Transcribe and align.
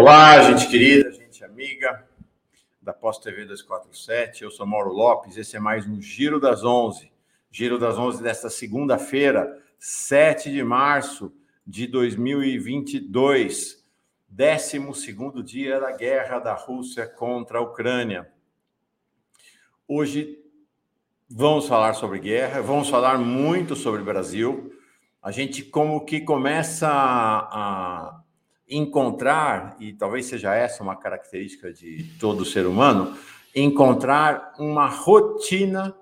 Olá, 0.00 0.40
gente 0.42 0.68
querida, 0.68 1.10
gente 1.10 1.42
amiga 1.42 2.06
da 2.80 2.92
Pós 2.92 3.18
TV 3.18 3.44
247. 3.46 4.44
Eu 4.44 4.50
sou 4.52 4.64
Mauro 4.64 4.92
Lopes. 4.92 5.36
Esse 5.36 5.56
é 5.56 5.58
mais 5.58 5.88
um 5.88 6.00
Giro 6.00 6.38
das 6.38 6.62
11. 6.62 7.10
Giro 7.50 7.80
das 7.80 7.98
11 7.98 8.22
desta 8.22 8.48
segunda-feira, 8.48 9.60
7 9.76 10.52
de 10.52 10.62
março 10.62 11.34
de 11.66 11.88
2022, 11.88 13.84
12 14.28 15.42
dia 15.44 15.80
da 15.80 15.90
guerra 15.90 16.38
da 16.38 16.54
Rússia 16.54 17.04
contra 17.04 17.58
a 17.58 17.62
Ucrânia. 17.62 18.32
Hoje 19.88 20.38
vamos 21.28 21.66
falar 21.66 21.94
sobre 21.94 22.20
guerra, 22.20 22.62
vamos 22.62 22.88
falar 22.88 23.18
muito 23.18 23.74
sobre 23.74 24.04
Brasil. 24.04 24.72
A 25.20 25.32
gente 25.32 25.64
como 25.64 26.04
que 26.04 26.20
começa 26.20 26.88
a 26.88 28.22
encontrar, 28.68 29.76
e 29.80 29.92
talvez 29.92 30.26
seja 30.26 30.54
essa 30.54 30.82
uma 30.82 30.96
característica 30.96 31.72
de 31.72 32.04
todo 32.20 32.44
ser 32.44 32.66
humano, 32.66 33.16
encontrar 33.54 34.54
uma 34.58 34.86
rotina 34.86 35.94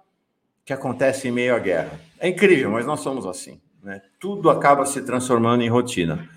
que 0.65 0.73
acontece 0.73 1.29
em 1.29 1.31
meio 1.31 1.55
à 1.55 1.59
guerra. 1.59 2.01
É 2.19 2.29
incrível, 2.29 2.71
mas 2.71 2.85
nós 2.85 3.01
somos 3.01 3.25
assim. 3.25 3.61
Né? 3.83 4.03
Tudo 4.19 4.51
acaba 4.51 4.85
se 4.85 5.01
transformando 5.03 5.63
em 5.63 5.69
rotina. 5.69 6.29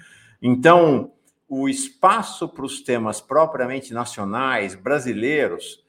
Então, 0.42 1.12
o 1.48 1.68
espaço 1.68 2.48
para 2.48 2.64
os 2.64 2.82
temas 2.82 3.20
propriamente 3.20 3.92
nacionais, 3.92 4.76
brasileiros, 4.76 5.84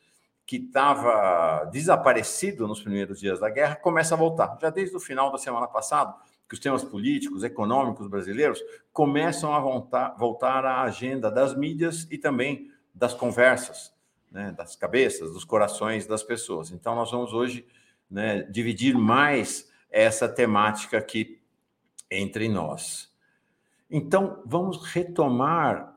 que 0.46 0.56
estava 0.56 1.66
desaparecido 1.66 2.66
nos 2.66 2.80
primeiros 2.80 3.20
dias 3.20 3.38
da 3.38 3.50
guerra, 3.50 3.76
começa 3.76 4.14
a 4.14 4.18
voltar. 4.18 4.58
Já 4.60 4.70
desde 4.70 4.96
o 4.96 5.00
final 5.00 5.30
da 5.30 5.38
semana 5.38 5.68
passada, 5.68 6.14
que 6.50 6.54
os 6.54 6.60
temas 6.60 6.82
políticos, 6.82 7.44
econômicos 7.44 8.08
brasileiros 8.08 8.60
começam 8.92 9.54
a 9.54 9.60
voltar, 9.60 10.16
voltar 10.18 10.64
à 10.64 10.82
agenda 10.82 11.30
das 11.30 11.56
mídias 11.56 12.08
e 12.10 12.18
também 12.18 12.72
das 12.92 13.14
conversas, 13.14 13.94
né, 14.28 14.52
das 14.58 14.74
cabeças, 14.74 15.32
dos 15.32 15.44
corações 15.44 16.08
das 16.08 16.24
pessoas. 16.24 16.72
Então, 16.72 16.96
nós 16.96 17.08
vamos 17.12 17.32
hoje 17.32 17.64
né, 18.10 18.42
dividir 18.42 18.98
mais 18.98 19.70
essa 19.88 20.28
temática 20.28 20.98
aqui 20.98 21.40
entre 22.10 22.48
nós. 22.48 23.14
Então, 23.88 24.42
vamos 24.44 24.84
retomar 24.86 25.96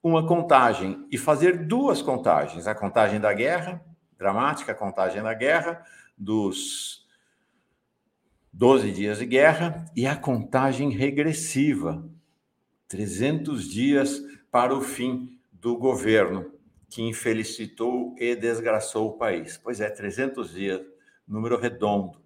uma 0.00 0.24
contagem 0.24 1.08
e 1.10 1.18
fazer 1.18 1.66
duas 1.66 2.00
contagens: 2.00 2.68
a 2.68 2.74
contagem 2.74 3.18
da 3.18 3.32
guerra, 3.32 3.84
dramática 4.16 4.72
contagem 4.76 5.20
da 5.24 5.34
guerra, 5.34 5.84
dos 6.16 6.97
12 8.52 8.90
dias 8.92 9.18
de 9.18 9.26
guerra 9.26 9.84
e 9.94 10.06
a 10.06 10.16
contagem 10.16 10.90
regressiva. 10.90 12.04
300 12.88 13.68
dias 13.68 14.22
para 14.50 14.74
o 14.74 14.80
fim 14.80 15.38
do 15.52 15.76
governo 15.76 16.50
que 16.88 17.02
infelicitou 17.02 18.14
e 18.18 18.34
desgraçou 18.34 19.08
o 19.08 19.18
país. 19.18 19.58
Pois 19.62 19.80
é, 19.80 19.90
300 19.90 20.52
dias, 20.52 20.80
número 21.26 21.58
redondo. 21.58 22.18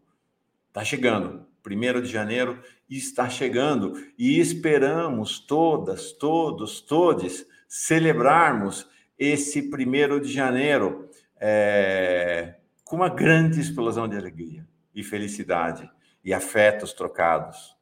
Está 0.68 0.84
chegando. 0.84 1.46
1 1.64 2.00
de 2.02 2.08
janeiro 2.08 2.60
está 2.90 3.28
chegando 3.28 3.94
e 4.18 4.40
esperamos 4.40 5.38
todas, 5.38 6.12
todos, 6.12 6.80
todes 6.80 7.46
celebrarmos 7.68 8.88
esse 9.16 9.60
1 9.60 10.20
de 10.20 10.32
janeiro 10.32 11.08
é, 11.40 12.56
com 12.84 12.96
uma 12.96 13.08
grande 13.08 13.60
explosão 13.60 14.08
de 14.08 14.16
alegria 14.16 14.66
e 14.92 15.04
felicidade 15.04 15.88
e 16.24 16.32
afetos 16.32 16.92
trocados. 16.92 17.76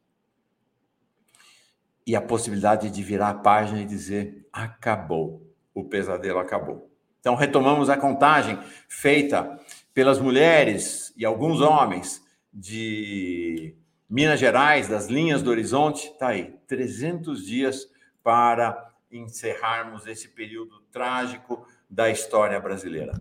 E 2.06 2.16
a 2.16 2.20
possibilidade 2.20 2.90
de 2.90 3.02
virar 3.02 3.30
a 3.30 3.34
página 3.34 3.82
e 3.82 3.86
dizer: 3.86 4.48
acabou, 4.52 5.46
o 5.74 5.84
pesadelo 5.84 6.38
acabou. 6.38 6.90
Então, 7.20 7.34
retomamos 7.34 7.90
a 7.90 7.96
contagem 7.96 8.58
feita 8.88 9.60
pelas 9.92 10.18
mulheres 10.18 11.12
e 11.16 11.24
alguns 11.24 11.60
homens 11.60 12.24
de 12.52 13.76
Minas 14.08 14.40
Gerais, 14.40 14.88
das 14.88 15.06
linhas 15.06 15.42
do 15.42 15.50
horizonte. 15.50 16.08
Está 16.08 16.28
aí, 16.28 16.58
300 16.66 17.44
dias 17.44 17.86
para 18.22 18.90
encerrarmos 19.10 20.06
esse 20.06 20.28
período 20.28 20.80
trágico 20.90 21.66
da 21.88 22.10
história 22.10 22.58
brasileira. 22.58 23.12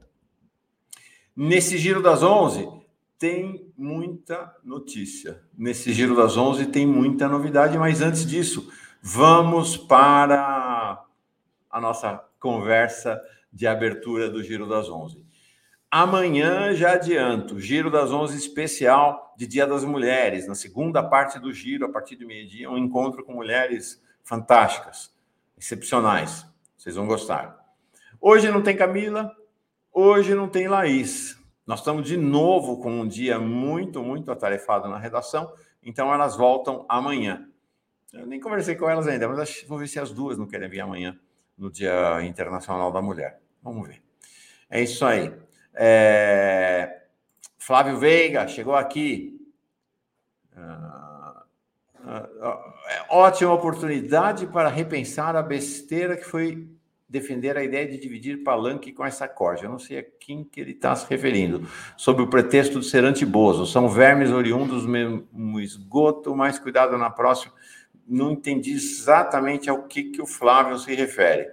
Nesse 1.35 1.77
giro 1.77 2.01
das 2.01 2.23
11, 2.23 2.78
tem 3.19 3.69
muita 3.77 4.55
notícia. 4.63 5.43
Nesse 5.55 5.91
Giro 5.91 6.15
das 6.15 6.37
11 6.37 6.67
tem 6.67 6.87
muita 6.87 7.27
novidade, 7.27 7.77
mas 7.77 8.01
antes 8.01 8.25
disso, 8.25 8.71
vamos 9.01 9.75
para 9.75 11.03
a 11.69 11.81
nossa 11.81 12.25
conversa 12.39 13.21
de 13.51 13.67
abertura 13.67 14.29
do 14.29 14.41
Giro 14.41 14.67
das 14.67 14.89
11. 14.89 15.21
Amanhã 15.91 16.73
já 16.73 16.93
adianto, 16.93 17.59
Giro 17.59 17.91
das 17.91 18.09
11 18.09 18.37
especial 18.37 19.33
de 19.37 19.45
Dia 19.45 19.67
das 19.67 19.83
Mulheres, 19.83 20.47
na 20.47 20.55
segunda 20.55 21.03
parte 21.03 21.39
do 21.39 21.51
giro, 21.51 21.85
a 21.85 21.89
partir 21.89 22.15
do 22.15 22.27
meio-dia, 22.27 22.69
um 22.69 22.77
encontro 22.77 23.23
com 23.23 23.33
mulheres 23.33 24.01
fantásticas, 24.23 25.13
excepcionais. 25.57 26.45
Vocês 26.77 26.95
vão 26.95 27.07
gostar. 27.07 27.57
Hoje 28.21 28.51
não 28.51 28.61
tem 28.61 28.77
Camila, 28.77 29.35
hoje 29.91 30.35
não 30.35 30.47
tem 30.47 30.67
Laís, 30.67 31.38
nós 31.69 31.81
estamos 31.81 32.07
de 32.07 32.17
novo 32.17 32.81
com 32.81 33.01
um 33.01 33.07
dia 33.07 33.37
muito, 33.37 34.01
muito 34.01 34.31
atarefado 34.31 34.89
na 34.89 34.97
redação, 34.97 35.53
então 35.83 36.11
elas 36.11 36.35
voltam 36.35 36.83
amanhã. 36.89 37.47
Eu 38.11 38.25
nem 38.25 38.39
conversei 38.39 38.75
com 38.75 38.89
elas 38.89 39.07
ainda, 39.07 39.29
mas 39.29 39.63
vou 39.67 39.77
ver 39.77 39.87
se 39.87 39.99
as 39.99 40.11
duas 40.11 40.35
não 40.35 40.47
querem 40.47 40.67
vir 40.67 40.79
amanhã, 40.79 41.15
no 41.55 41.69
Dia 41.69 42.23
Internacional 42.23 42.91
da 42.91 43.03
Mulher. 43.03 43.39
Vamos 43.61 43.87
ver. 43.87 44.01
É 44.67 44.81
isso 44.81 45.05
aí. 45.05 45.31
É... 45.75 47.03
Flávio 47.59 47.99
Veiga 47.99 48.47
chegou 48.47 48.73
aqui. 48.73 49.39
Ah, 50.57 51.43
ah, 52.03 52.29
ah, 52.41 52.73
é 52.87 53.05
ótima 53.13 53.53
oportunidade 53.53 54.47
para 54.47 54.69
repensar 54.69 55.35
a 55.35 55.43
besteira 55.43 56.17
que 56.17 56.25
foi 56.25 56.67
defender 57.09 57.57
a 57.57 57.63
ideia 57.63 57.87
de 57.87 57.97
dividir 57.97 58.43
palanque 58.43 58.93
com 58.93 59.03
essa 59.03 59.27
corja. 59.27 59.65
Eu 59.65 59.71
não 59.71 59.79
sei 59.79 59.97
a 59.99 60.03
quem 60.03 60.43
que 60.43 60.61
ele 60.61 60.71
está 60.71 60.95
se 60.95 61.09
referindo. 61.09 61.67
Sob 61.97 62.21
o 62.21 62.27
pretexto 62.27 62.79
de 62.79 62.85
ser 62.85 63.03
antibozo. 63.03 63.65
São 63.65 63.89
vermes 63.89 64.29
oriundos 64.29 64.83
do 64.83 64.89
mesmo 64.89 65.59
esgoto, 65.59 66.35
mais 66.35 66.59
cuidado 66.59 66.97
na 66.97 67.09
próxima. 67.09 67.53
Não 68.07 68.31
entendi 68.31 68.71
exatamente 68.71 69.69
ao 69.69 69.83
que, 69.83 70.03
que 70.03 70.21
o 70.21 70.27
Flávio 70.27 70.77
se 70.77 70.93
refere. 70.93 71.49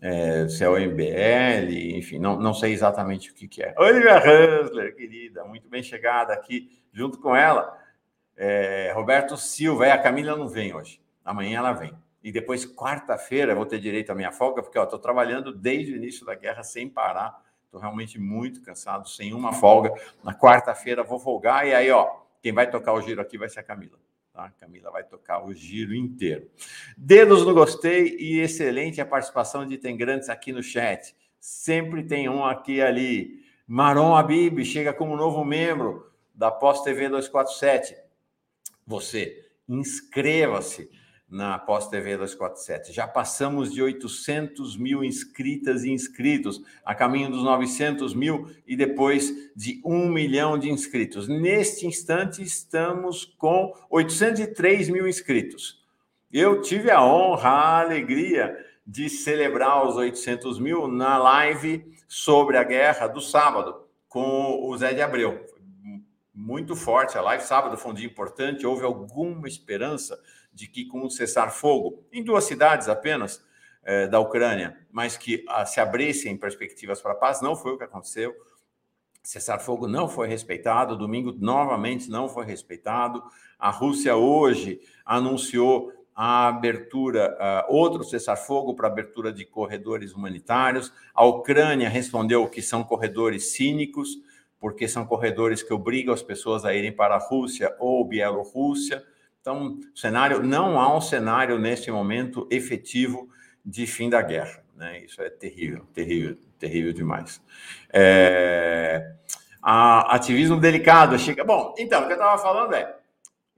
É, 0.00 0.48
se 0.48 0.64
é 0.64 0.68
o 0.68 0.76
MBL, 0.76 1.96
enfim, 1.96 2.18
não, 2.18 2.36
não 2.36 2.52
sei 2.52 2.72
exatamente 2.72 3.30
o 3.30 3.34
que, 3.34 3.46
que 3.46 3.62
é. 3.62 3.72
Olivia 3.78 4.16
Hansler, 4.16 4.96
querida, 4.96 5.44
muito 5.44 5.68
bem 5.68 5.80
chegada 5.80 6.32
aqui, 6.32 6.68
junto 6.92 7.20
com 7.20 7.36
ela. 7.36 7.78
É, 8.36 8.90
Roberto 8.96 9.36
Silva, 9.36 9.86
é, 9.86 9.92
a 9.92 9.98
Camila 10.02 10.36
não 10.36 10.48
vem 10.48 10.74
hoje, 10.74 11.00
amanhã 11.24 11.58
ela 11.58 11.72
vem 11.72 11.94
e 12.22 12.30
depois, 12.30 12.64
quarta-feira, 12.64 13.54
vou 13.54 13.66
ter 13.66 13.80
direito 13.80 14.10
à 14.10 14.14
minha 14.14 14.30
folga, 14.30 14.62
porque 14.62 14.78
estou 14.78 14.98
trabalhando 14.98 15.52
desde 15.52 15.92
o 15.92 15.96
início 15.96 16.24
da 16.24 16.34
guerra 16.34 16.62
sem 16.62 16.88
parar. 16.88 17.42
Estou 17.64 17.80
realmente 17.80 18.18
muito 18.18 18.62
cansado, 18.62 19.08
sem 19.08 19.34
uma 19.34 19.52
folga. 19.52 19.92
Na 20.22 20.32
quarta-feira 20.32 21.02
vou 21.02 21.18
folgar, 21.18 21.66
e 21.66 21.74
aí, 21.74 21.90
ó, 21.90 22.20
quem 22.40 22.52
vai 22.52 22.70
tocar 22.70 22.92
o 22.92 23.00
giro 23.00 23.20
aqui 23.20 23.36
vai 23.36 23.48
ser 23.48 23.60
a 23.60 23.62
Camila. 23.64 23.98
Tá? 24.32 24.44
A 24.44 24.50
Camila 24.50 24.90
vai 24.90 25.02
tocar 25.02 25.44
o 25.44 25.52
giro 25.52 25.94
inteiro. 25.94 26.48
Dedos 26.96 27.44
no 27.44 27.52
gostei 27.52 28.16
e 28.18 28.40
excelente 28.40 29.00
a 29.00 29.06
participação 29.06 29.66
de 29.66 29.76
Tem 29.76 29.96
Grandes 29.96 30.28
aqui 30.28 30.52
no 30.52 30.62
chat. 30.62 31.16
Sempre 31.40 32.04
tem 32.04 32.28
um 32.28 32.44
aqui 32.44 32.80
ali. 32.80 33.42
Maron 33.66 34.14
Abib 34.14 34.64
chega 34.64 34.92
como 34.92 35.16
novo 35.16 35.44
membro 35.44 36.12
da 36.32 36.52
Pós 36.52 36.82
TV 36.82 37.08
247. 37.08 37.96
Você, 38.86 39.50
inscreva-se 39.68 40.90
na 41.32 41.58
Pós 41.58 41.88
TV 41.88 42.18
247. 42.18 42.92
Já 42.92 43.08
passamos 43.08 43.72
de 43.72 43.82
800 43.82 44.76
mil 44.76 45.02
inscritas 45.02 45.82
e 45.82 45.90
inscritos, 45.90 46.62
a 46.84 46.94
caminho 46.94 47.30
dos 47.30 47.42
900 47.42 48.12
mil 48.12 48.50
e 48.66 48.76
depois 48.76 49.32
de 49.56 49.80
um 49.82 50.10
milhão 50.10 50.58
de 50.58 50.70
inscritos. 50.70 51.26
Neste 51.28 51.86
instante, 51.86 52.42
estamos 52.42 53.24
com 53.24 53.72
803 53.88 54.90
mil 54.90 55.08
inscritos. 55.08 55.82
Eu 56.30 56.60
tive 56.60 56.90
a 56.90 57.02
honra, 57.02 57.48
a 57.48 57.80
alegria 57.80 58.54
de 58.86 59.08
celebrar 59.08 59.88
os 59.88 59.96
800 59.96 60.58
mil 60.58 60.86
na 60.86 61.16
live 61.16 61.82
sobre 62.06 62.58
a 62.58 62.62
guerra 62.62 63.06
do 63.06 63.22
sábado 63.22 63.86
com 64.06 64.68
o 64.68 64.76
Zé 64.76 64.92
de 64.92 65.00
Abreu. 65.00 65.46
Muito 66.34 66.76
forte 66.76 67.16
a 67.16 67.22
live. 67.22 67.42
Sábado 67.42 67.78
foi 67.78 67.92
um 67.92 67.94
dia 67.94 68.06
importante, 68.06 68.66
houve 68.66 68.84
alguma 68.84 69.48
esperança 69.48 70.18
de 70.52 70.66
que 70.66 70.84
com 70.84 71.04
o 71.04 71.10
cessar-fogo, 71.10 72.04
em 72.12 72.22
duas 72.22 72.44
cidades 72.44 72.88
apenas 72.88 73.42
eh, 73.84 74.06
da 74.06 74.20
Ucrânia, 74.20 74.78
mas 74.92 75.16
que 75.16 75.44
ah, 75.48 75.66
se 75.66 75.80
abrissem 75.80 76.36
perspectivas 76.36 77.00
para 77.00 77.12
a 77.12 77.16
paz, 77.16 77.40
não 77.42 77.56
foi 77.56 77.72
o 77.72 77.78
que 77.78 77.82
aconteceu. 77.82 78.32
Cessar-fogo 79.22 79.88
não 79.88 80.08
foi 80.08 80.28
respeitado, 80.28 80.96
domingo 80.96 81.32
novamente 81.32 82.08
não 82.08 82.28
foi 82.28 82.44
respeitado. 82.44 83.22
A 83.58 83.70
Rússia 83.70 84.14
hoje 84.14 84.80
anunciou 85.04 85.92
a 86.14 86.48
abertura, 86.48 87.36
uh, 87.40 87.74
outro 87.74 88.04
cessar-fogo 88.04 88.74
para 88.74 88.86
abertura 88.86 89.32
de 89.32 89.44
corredores 89.44 90.12
humanitários. 90.12 90.92
A 91.14 91.24
Ucrânia 91.24 91.88
respondeu 91.88 92.48
que 92.48 92.62
são 92.62 92.84
corredores 92.84 93.52
cínicos, 93.52 94.16
porque 94.60 94.86
são 94.86 95.04
corredores 95.04 95.60
que 95.60 95.72
obrigam 95.72 96.14
as 96.14 96.22
pessoas 96.22 96.64
a 96.64 96.72
irem 96.72 96.92
para 96.92 97.16
a 97.16 97.18
Rússia 97.18 97.74
ou 97.80 98.04
Bielorrússia. 98.04 99.02
Então, 99.42 99.78
cenário 99.94 100.42
não 100.42 100.80
há 100.80 100.96
um 100.96 101.00
cenário 101.00 101.58
neste 101.58 101.90
momento 101.90 102.48
efetivo 102.50 103.28
de 103.62 103.86
fim 103.86 104.08
da 104.08 104.22
guerra. 104.22 104.64
Né? 104.74 105.04
Isso 105.04 105.20
é 105.20 105.28
terrível, 105.28 105.84
terrível, 105.92 106.38
terrível 106.58 106.92
demais. 106.92 107.42
É... 107.92 109.14
A 109.60 110.14
ativismo 110.14 110.58
delicado 110.58 111.18
chega. 111.18 111.44
Bom, 111.44 111.74
então, 111.76 112.02
o 112.02 112.06
que 112.06 112.12
eu 112.12 112.16
estava 112.16 112.40
falando 112.40 112.74
é 112.74 112.96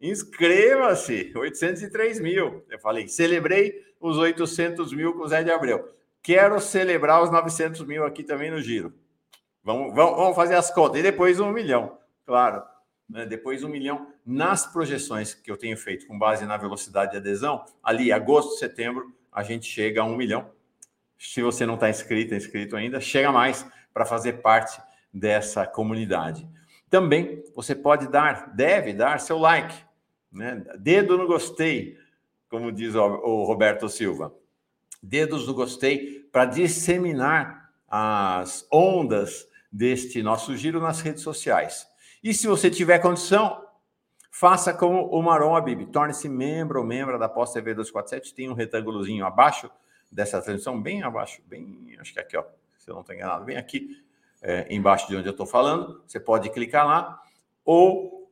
Inscreva-se, 0.05 1.33
803 1.35 2.21
mil. 2.21 2.63
Eu 2.69 2.79
falei, 2.79 3.09
celebrei 3.09 3.83
os 3.99 4.19
800 4.19 4.93
mil 4.93 5.15
com 5.15 5.23
o 5.23 5.29
Zé 5.29 5.43
de 5.43 5.51
Abreu. 5.51 5.89
Quero 6.23 6.61
celebrar 6.61 7.23
os 7.23 7.31
900 7.31 7.87
mil 7.87 8.05
aqui 8.05 8.23
também 8.23 8.51
no 8.51 8.61
giro. 8.61 8.93
Vamos, 9.63 9.95
vamos, 9.95 10.17
vamos 10.17 10.37
fazer 10.37 10.57
as 10.57 10.71
contas. 10.71 11.01
E 11.01 11.03
depois 11.03 11.41
um 11.41 11.51
milhão, 11.51 11.97
claro. 12.27 12.63
Né? 13.09 13.25
Depois 13.25 13.65
um 13.65 13.69
milhão 13.69 14.07
nas 14.25 14.67
projeções 14.67 15.35
que 15.35 15.51
eu 15.51 15.57
tenho 15.57 15.77
feito 15.77 16.07
com 16.07 16.19
base 16.19 16.45
na 16.47 16.57
velocidade 16.57 17.13
de 17.13 17.17
adesão. 17.19 17.65
Ali, 17.83 18.11
agosto, 18.13 18.59
setembro, 18.59 19.15
a 19.31 19.43
gente 19.43 19.67
chega 19.67 20.01
a 20.01 20.05
um 20.05 20.17
milhão. 20.17 20.51
Se 21.19 21.43
você 21.43 21.67
não 21.67 21.75
está 21.75 21.91
inscrito, 21.91 22.35
inscrito 22.35 22.77
ainda, 22.77 23.01
chega 23.01 23.31
mais 23.31 23.67
para 23.93 24.05
fazer 24.05 24.35
parte 24.35 24.81
dessa 25.13 25.67
comunidade. 25.67 26.49
Também 26.89 27.43
você 27.55 27.75
pode 27.75 28.09
dar, 28.09 28.55
deve 28.55 28.93
dar 28.93 29.21
seu 29.21 29.39
like 29.39 29.75
né? 30.35 30.65
Dedo 30.79 31.17
no 31.17 31.27
gostei, 31.27 31.97
como 32.51 32.73
diz 32.73 32.95
o 32.95 33.45
Roberto 33.45 33.89
Silva. 33.89 34.35
Dedos 35.01 35.47
no 35.47 35.55
gostei 35.55 36.21
para 36.33 36.45
disseminar 36.45 37.71
as 37.89 38.67
ondas 38.73 39.47
deste 39.71 40.23
nosso 40.23 40.57
giro 40.57 40.81
nas 40.81 41.01
redes 41.01 41.23
sociais. 41.23 41.87
E 42.23 42.35
se 42.35 42.47
você 42.47 42.69
tiver 42.69 42.99
condição, 42.99 43.64
faça 44.35 44.75
como 44.75 45.07
o 45.11 45.23
Maron 45.23 45.55
Abib, 45.55 45.87
torne-se 45.93 46.29
membro 46.29 46.81
ou 46.81 46.85
membro 46.85 47.17
da 47.21 47.29
Pós 47.29 47.53
TV 47.53 47.73
247, 47.73 48.35
tem 48.35 48.51
um 48.51 48.53
retângulozinho 48.53 49.25
abaixo 49.25 49.71
dessa 50.11 50.43
transmissão, 50.43 50.83
bem 50.83 51.05
abaixo, 51.05 51.41
bem, 51.47 51.97
acho 52.01 52.13
que 52.13 52.19
aqui, 52.19 52.37
ó, 52.37 52.43
se 52.77 52.91
eu 52.91 52.95
não 52.95 53.03
estou 53.03 53.15
enganado, 53.15 53.45
bem 53.45 53.57
aqui, 53.57 54.03
é, 54.43 54.67
embaixo 54.75 55.07
de 55.07 55.17
onde 55.17 55.29
eu 55.29 55.31
estou 55.31 55.47
falando, 55.47 56.03
você 56.05 56.19
pode 56.19 56.51
clicar 56.51 56.85
lá, 56.85 57.23
ou 57.65 58.29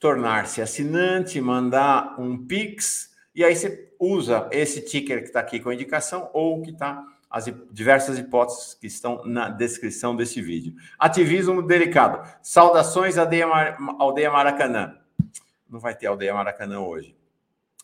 tornar-se 0.00 0.62
assinante, 0.62 1.38
mandar 1.38 2.18
um 2.18 2.46
Pix, 2.46 3.14
e 3.34 3.44
aí 3.44 3.54
você 3.54 3.92
usa 4.00 4.48
esse 4.50 4.80
ticker 4.86 5.18
que 5.18 5.26
está 5.26 5.40
aqui 5.40 5.60
com 5.60 5.68
a 5.68 5.74
indicação 5.74 6.30
ou 6.32 6.62
que 6.62 6.70
está 6.70 7.04
as 7.28 7.44
diversas 7.70 8.18
hipóteses 8.18 8.72
que 8.72 8.86
estão 8.86 9.22
na 9.26 9.50
descrição 9.50 10.16
desse 10.16 10.40
vídeo. 10.40 10.72
Ativismo 10.98 11.60
delicado. 11.60 12.26
Saudações, 12.40 13.16
Mar... 13.16 13.76
aldeia 13.98 14.30
Maracanã. 14.30 14.96
Não 15.68 15.80
vai 15.80 15.94
ter 15.94 16.06
aldeia 16.06 16.34
Maracanã 16.34 16.80
hoje. 16.80 17.16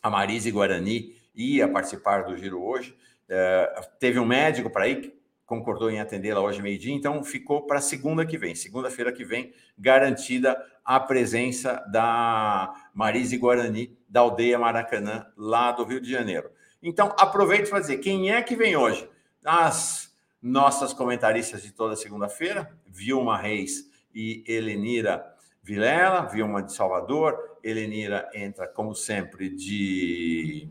A 0.01 0.09
Marise 0.09 0.51
Guarani 0.51 1.15
ia 1.35 1.67
participar 1.67 2.23
do 2.23 2.37
giro 2.37 2.63
hoje. 2.63 2.97
É, 3.27 3.81
teve 3.99 4.19
um 4.19 4.25
médico 4.25 4.69
para 4.69 4.87
ir, 4.87 5.13
concordou 5.45 5.89
em 5.89 5.99
atendê-la 5.99 6.41
hoje 6.41 6.61
meio-dia, 6.61 6.93
então 6.93 7.23
ficou 7.23 7.65
para 7.65 7.81
segunda 7.81 8.25
que 8.25 8.37
vem. 8.37 8.55
Segunda-feira 8.55 9.11
que 9.11 9.23
vem, 9.23 9.53
garantida 9.77 10.61
a 10.83 10.99
presença 10.99 11.83
da 11.91 12.73
Marise 12.93 13.37
Guarani, 13.37 13.97
da 14.07 14.21
aldeia 14.21 14.59
Maracanã, 14.59 15.25
lá 15.37 15.71
do 15.71 15.83
Rio 15.83 16.01
de 16.01 16.09
Janeiro. 16.09 16.51
Então, 16.81 17.15
aproveite 17.17 17.69
para 17.69 17.79
dizer 17.79 17.97
quem 17.97 18.31
é 18.31 18.41
que 18.41 18.55
vem 18.55 18.75
hoje. 18.75 19.07
As 19.43 20.13
nossas 20.41 20.93
comentaristas 20.93 21.63
de 21.63 21.71
toda 21.71 21.95
segunda-feira, 21.95 22.69
Vilma 22.85 23.37
Reis 23.37 23.89
e 24.13 24.43
Helenira 24.45 25.32
Vilela, 25.63 26.23
Vilma 26.25 26.61
de 26.61 26.73
Salvador, 26.73 27.57
Helenira 27.63 28.29
entra, 28.33 28.67
como 28.67 28.93
sempre, 28.93 29.49
de 29.49 30.67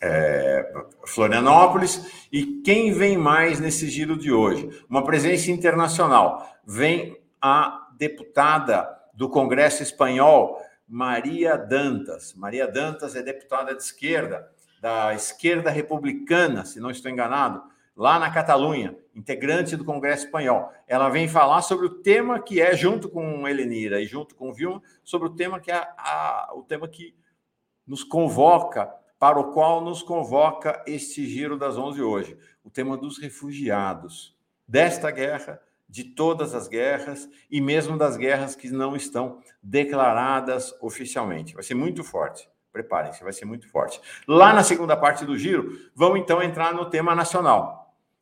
é, 0.00 0.72
Florianópolis. 1.04 2.28
E 2.32 2.62
quem 2.62 2.92
vem 2.92 3.18
mais 3.18 3.58
nesse 3.58 3.88
giro 3.88 4.16
de 4.16 4.32
hoje? 4.32 4.84
Uma 4.88 5.02
presença 5.02 5.50
internacional. 5.50 6.46
Vem 6.64 7.20
a 7.42 7.88
deputada 7.98 8.88
do 9.12 9.28
Congresso 9.28 9.82
Espanhol, 9.82 10.62
Maria 10.86 11.56
Dantas. 11.56 12.34
Maria 12.34 12.68
Dantas 12.68 13.16
é 13.16 13.22
deputada 13.22 13.74
de 13.74 13.82
esquerda, 13.82 14.48
da 14.80 15.12
esquerda 15.12 15.70
republicana, 15.70 16.64
se 16.64 16.78
não 16.78 16.90
estou 16.90 17.10
enganado, 17.10 17.62
lá 17.98 18.16
na 18.16 18.30
Catalunha, 18.30 18.96
integrante 19.12 19.76
do 19.76 19.84
Congresso 19.84 20.26
Espanhol. 20.26 20.72
Ela 20.86 21.08
vem 21.08 21.26
falar 21.26 21.62
sobre 21.62 21.86
o 21.86 21.94
tema 22.00 22.40
que 22.40 22.60
é, 22.60 22.76
junto 22.76 23.08
com 23.08 23.48
Helenira 23.48 24.00
e 24.00 24.06
junto 24.06 24.36
com 24.36 24.52
Vilma, 24.52 24.80
sobre 25.02 25.26
o 25.26 25.34
tema 25.34 25.58
que 25.58 25.72
é 25.72 25.88
a, 25.98 26.52
o 26.54 26.62
tema 26.62 26.86
que 26.86 27.12
nos 27.84 28.04
convoca 28.04 28.88
para 29.18 29.40
o 29.40 29.52
qual 29.52 29.80
nos 29.80 30.00
convoca 30.00 30.80
este 30.86 31.26
giro 31.26 31.58
das 31.58 31.76
11 31.76 32.00
hoje, 32.00 32.38
o 32.62 32.70
tema 32.70 32.96
dos 32.96 33.18
refugiados, 33.18 34.36
desta 34.66 35.10
guerra, 35.10 35.60
de 35.88 36.04
todas 36.04 36.54
as 36.54 36.68
guerras 36.68 37.28
e 37.50 37.60
mesmo 37.60 37.98
das 37.98 38.16
guerras 38.16 38.54
que 38.54 38.70
não 38.70 38.94
estão 38.94 39.42
declaradas 39.60 40.72
oficialmente. 40.80 41.54
Vai 41.54 41.64
ser 41.64 41.74
muito 41.74 42.04
forte. 42.04 42.48
Preparem-se, 42.70 43.24
vai 43.24 43.32
ser 43.32 43.44
muito 43.44 43.68
forte. 43.68 44.00
Lá 44.26 44.52
na 44.52 44.62
segunda 44.62 44.96
parte 44.96 45.24
do 45.24 45.36
giro, 45.36 45.76
vamos 45.96 46.20
então 46.20 46.40
entrar 46.40 46.72
no 46.72 46.88
tema 46.88 47.12
nacional. 47.12 47.77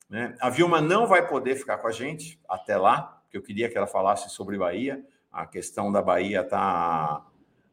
Né? 0.09 0.35
A 0.41 0.51
Vilma 0.51 0.81
não 0.81 1.07
vai 1.07 1.27
poder 1.27 1.57
ficar 1.57 1.79
com 1.79 1.89
a 1.89 1.93
gente 1.93 2.41
até 2.49 2.77
lá, 2.77 3.21
porque 3.23 3.37
eu 3.37 3.43
queria 3.43 3.69
que 3.69 3.77
ela 3.77 3.87
falasse 3.87 4.31
sobre 4.31 4.59
Bahia. 4.59 5.05
A 5.33 5.47
questão 5.47 5.91
da 5.91 6.01
Bahia 6.01 6.41
está 6.41 7.25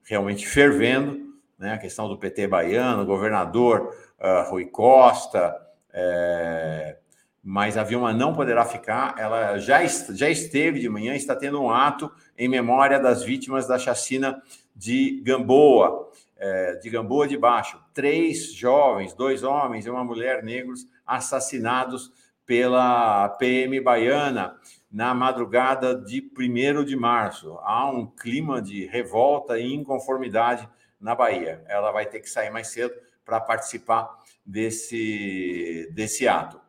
realmente 0.04 0.48
fervendo 0.48 1.34
né? 1.58 1.74
a 1.74 1.78
questão 1.78 2.10
do 2.10 2.18
PT 2.18 2.48
baiano, 2.48 3.06
governador 3.06 3.96
uh, 4.20 4.50
Rui 4.50 4.66
Costa, 4.66 5.56
é... 5.94 6.98
mas 7.42 7.78
a 7.78 7.84
Vilma 7.84 8.12
não 8.12 8.34
poderá 8.34 8.66
ficar. 8.66 9.16
Ela 9.18 9.58
já, 9.58 9.86
já 9.86 10.30
esteve 10.30 10.80
de 10.80 10.90
manhã, 10.90 11.16
está 11.16 11.36
tendo 11.36 11.62
um 11.62 11.70
ato 11.70 12.12
em 12.38 12.50
memória 12.50 13.00
das 13.00 13.24
vítimas 13.24 13.68
da 13.68 13.80
chacina 13.80 14.42
de 14.76 15.22
Gamboa, 15.24 16.10
é, 16.36 16.76
de 16.76 16.90
Gamboa 16.90 17.28
de 17.28 17.38
Baixo. 17.38 17.80
Três 17.94 18.54
jovens, 18.54 19.14
dois 19.14 19.44
homens 19.44 19.86
e 19.86 19.90
uma 19.90 20.04
mulher 20.04 20.44
negros 20.44 20.88
assassinados 21.06 22.12
pela 22.46 23.30
PM 23.30 23.80
baiana 23.80 24.58
na 24.92 25.14
madrugada 25.14 25.96
de 25.96 26.22
1 26.38 26.84
de 26.84 26.96
março. 26.96 27.58
Há 27.62 27.90
um 27.90 28.06
clima 28.06 28.62
de 28.62 28.86
revolta 28.86 29.58
e 29.58 29.74
inconformidade 29.74 30.70
na 31.00 31.16
Bahia. 31.16 31.64
Ela 31.68 31.92
vai 31.92 32.06
ter 32.06 32.20
que 32.20 32.30
sair 32.30 32.50
mais 32.50 32.68
cedo 32.68 32.94
para 33.26 33.40
participar 33.40 34.10
desse, 34.46 35.90
desse 35.94 36.28
ato. 36.28 36.60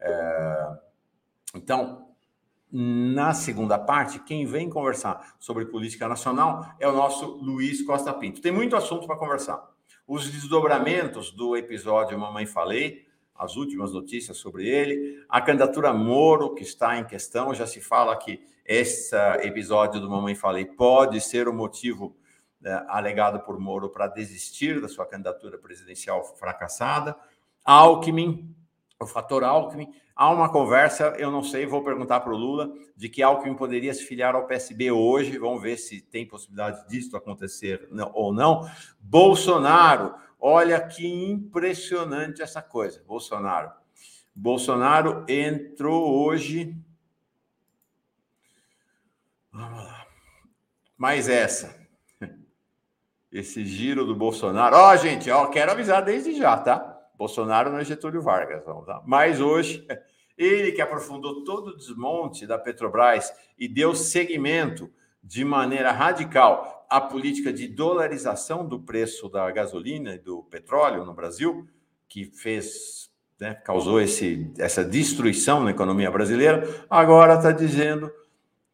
É, 0.00 0.68
então, 1.54 2.08
na 2.70 3.32
segunda 3.34 3.78
parte, 3.78 4.18
quem 4.20 4.46
vem 4.46 4.68
conversar 4.68 5.36
sobre 5.38 5.66
política 5.66 6.08
nacional 6.08 6.74
é 6.80 6.88
o 6.88 6.92
nosso 6.92 7.26
Luiz 7.26 7.82
Costa 7.82 8.12
Pinto. 8.12 8.40
Tem 8.40 8.50
muito 8.50 8.74
assunto 8.74 9.06
para 9.06 9.16
conversar. 9.16 9.62
Os 10.06 10.28
desdobramentos 10.28 11.30
do 11.30 11.56
episódio 11.56 12.18
Mamãe 12.18 12.46
Falei, 12.46 13.03
as 13.34 13.56
últimas 13.56 13.92
notícias 13.92 14.36
sobre 14.36 14.68
ele, 14.68 15.24
a 15.28 15.40
candidatura 15.40 15.92
Moro, 15.92 16.54
que 16.54 16.62
está 16.62 16.96
em 16.98 17.04
questão, 17.04 17.52
já 17.52 17.66
se 17.66 17.80
fala 17.80 18.16
que 18.16 18.40
esse 18.64 19.14
episódio 19.42 20.00
do 20.00 20.08
Mamãe 20.08 20.34
Falei 20.34 20.64
pode 20.64 21.20
ser 21.20 21.48
o 21.48 21.52
motivo 21.52 22.16
né, 22.60 22.82
alegado 22.88 23.40
por 23.40 23.58
Moro 23.58 23.90
para 23.90 24.06
desistir 24.06 24.80
da 24.80 24.88
sua 24.88 25.04
candidatura 25.04 25.58
presidencial 25.58 26.24
fracassada. 26.36 27.14
Alckmin, 27.64 28.54
o 28.98 29.06
fator 29.06 29.44
Alckmin, 29.44 29.92
há 30.16 30.30
uma 30.30 30.48
conversa, 30.48 31.14
eu 31.18 31.30
não 31.30 31.42
sei, 31.42 31.66
vou 31.66 31.82
perguntar 31.82 32.20
para 32.20 32.32
o 32.32 32.36
Lula, 32.36 32.72
de 32.96 33.08
que 33.08 33.22
Alckmin 33.22 33.54
poderia 33.54 33.92
se 33.92 34.04
filiar 34.04 34.34
ao 34.34 34.46
PSB 34.46 34.90
hoje, 34.90 35.36
vamos 35.36 35.60
ver 35.60 35.76
se 35.76 36.00
tem 36.00 36.26
possibilidade 36.26 36.88
disso 36.88 37.16
acontecer 37.16 37.86
ou 38.14 38.32
não. 38.32 38.66
Bolsonaro, 38.98 40.14
olha 40.46 40.80
que 40.86 41.06
impressionante 41.06 42.42
essa 42.42 42.60
coisa, 42.60 43.02
Bolsonaro. 43.06 43.72
Bolsonaro 44.34 45.24
entrou 45.28 46.24
hoje. 46.24 46.76
Vamos 49.50 49.84
lá. 49.84 50.06
Mais 50.96 51.28
essa 51.28 51.84
esse 53.34 53.66
giro 53.66 54.06
do 54.06 54.14
Bolsonaro. 54.14 54.76
Ó, 54.76 54.92
oh, 54.92 54.96
gente, 54.96 55.28
ó, 55.28 55.46
quero 55.48 55.72
avisar 55.72 56.04
desde 56.04 56.36
já, 56.36 56.56
tá? 56.56 56.96
Bolsonaro 57.18 57.68
não 57.68 57.78
é 57.78 57.84
Getúlio 57.84 58.22
Vargas, 58.22 58.64
vamos 58.64 58.86
lá. 58.86 59.02
Mas 59.04 59.40
hoje, 59.40 59.84
ele 60.38 60.70
que 60.70 60.80
aprofundou 60.80 61.42
todo 61.42 61.68
o 61.68 61.76
desmonte 61.76 62.46
da 62.46 62.56
Petrobras 62.56 63.32
e 63.58 63.66
deu 63.66 63.92
seguimento 63.92 64.88
de 65.24 65.42
maneira 65.44 65.90
radical 65.90 66.86
a 66.88 67.00
política 67.00 67.52
de 67.52 67.66
dolarização 67.66 68.66
do 68.68 68.78
preço 68.78 69.28
da 69.28 69.50
gasolina 69.50 70.14
e 70.14 70.18
do 70.18 70.42
petróleo 70.44 71.04
no 71.04 71.14
Brasil, 71.14 71.66
que 72.08 72.26
fez, 72.26 73.10
né, 73.40 73.54
causou 73.54 74.00
esse, 74.00 74.52
essa 74.58 74.84
destruição 74.84 75.64
na 75.64 75.70
economia 75.70 76.10
brasileira, 76.10 76.62
agora 76.88 77.34
está 77.34 77.50
dizendo 77.50 78.12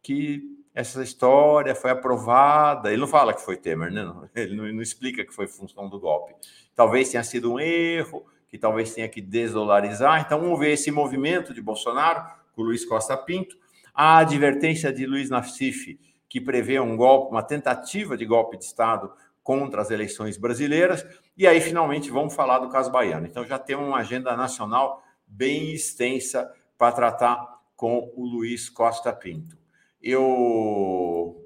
que 0.02 0.42
essa 0.75 1.02
história 1.02 1.75
foi 1.75 1.92
aprovada. 1.92 2.90
Ele 2.90 3.00
não 3.00 3.09
fala 3.09 3.33
que 3.33 3.40
foi 3.40 3.57
Temer, 3.57 3.92
né? 3.92 4.02
ele 4.35 4.57
não, 4.57 4.71
não 4.73 4.83
explica 4.83 5.25
que 5.25 5.33
foi 5.33 5.47
função 5.47 5.88
do 5.88 5.99
golpe. 5.99 6.35
Talvez 6.75 7.11
tenha 7.11 7.23
sido 7.23 7.52
um 7.52 7.61
erro, 7.61 8.26
que 8.49 8.59
talvez 8.59 8.92
tenha 8.92 9.09
que 9.09 9.21
desdolarizar. 9.21 10.21
Então, 10.21 10.40
vamos 10.40 10.59
ver 10.59 10.73
esse 10.73 10.90
movimento 10.90 11.54
de 11.54 11.62
Bolsonaro 11.62 12.25
com 12.52 12.62
Luiz 12.62 12.85
Costa 12.85 13.16
Pinto, 13.16 13.57
a 13.95 14.19
advertência 14.19 14.92
de 14.92 15.07
Luiz 15.07 15.30
Nassif, 15.30 15.99
que 16.30 16.40
prevê 16.40 16.78
um 16.78 16.96
golpe, 16.96 17.32
uma 17.32 17.42
tentativa 17.42 18.16
de 18.16 18.25
golpe 18.25 18.56
de 18.56 18.64
Estado 18.64 19.12
contra 19.42 19.82
as 19.82 19.90
eleições 19.90 20.37
brasileiras, 20.37 21.04
e 21.37 21.44
aí 21.44 21.60
finalmente 21.60 22.08
vamos 22.08 22.34
falar 22.34 22.60
do 22.60 22.68
caso 22.68 22.90
baiano. 22.92 23.26
Então 23.26 23.44
já 23.44 23.58
temos 23.58 23.87
uma 23.88 23.99
agenda 23.99 24.37
nacional 24.37 25.02
bem 25.26 25.72
extensa 25.72 26.49
para 26.78 26.92
tratar 26.92 27.60
com 27.75 28.12
o 28.14 28.25
Luiz 28.25 28.68
Costa 28.68 29.12
Pinto. 29.12 29.58
Eu 30.00 31.44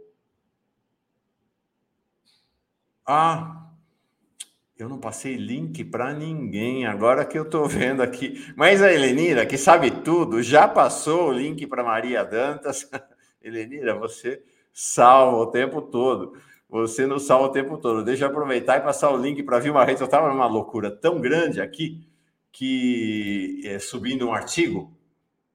Ah, 3.06 3.70
eu 4.76 4.88
não 4.88 4.98
passei 4.98 5.36
link 5.36 5.84
para 5.84 6.12
ninguém, 6.12 6.86
agora 6.86 7.24
que 7.24 7.38
eu 7.38 7.44
estou 7.44 7.68
vendo 7.68 8.02
aqui. 8.02 8.52
Mas 8.56 8.82
a 8.82 8.92
Helenira, 8.92 9.46
que 9.46 9.56
sabe 9.56 9.90
tudo, 9.90 10.42
já 10.42 10.66
passou 10.68 11.28
o 11.28 11.32
link 11.32 11.66
para 11.66 11.84
Maria 11.84 12.24
Dantas. 12.24 12.90
Helenira, 13.42 13.94
você 13.94 14.42
salva 14.74 15.36
o 15.36 15.46
tempo 15.46 15.80
todo. 15.80 16.36
Você 16.68 17.06
não 17.06 17.20
salva 17.20 17.46
o 17.46 17.52
tempo 17.52 17.78
todo. 17.78 18.04
Deixa 18.04 18.24
eu 18.24 18.28
aproveitar 18.28 18.78
e 18.78 18.82
passar 18.82 19.10
o 19.10 19.16
link 19.16 19.40
para 19.44 19.60
Vilma 19.60 19.84
Reis. 19.84 20.00
Eu 20.00 20.06
estava 20.06 20.28
numa 20.28 20.46
loucura 20.46 20.90
tão 20.90 21.20
grande 21.20 21.60
aqui 21.60 22.04
que 22.50 23.62
é, 23.64 23.78
subindo 23.78 24.26
um 24.26 24.34
artigo 24.34 24.92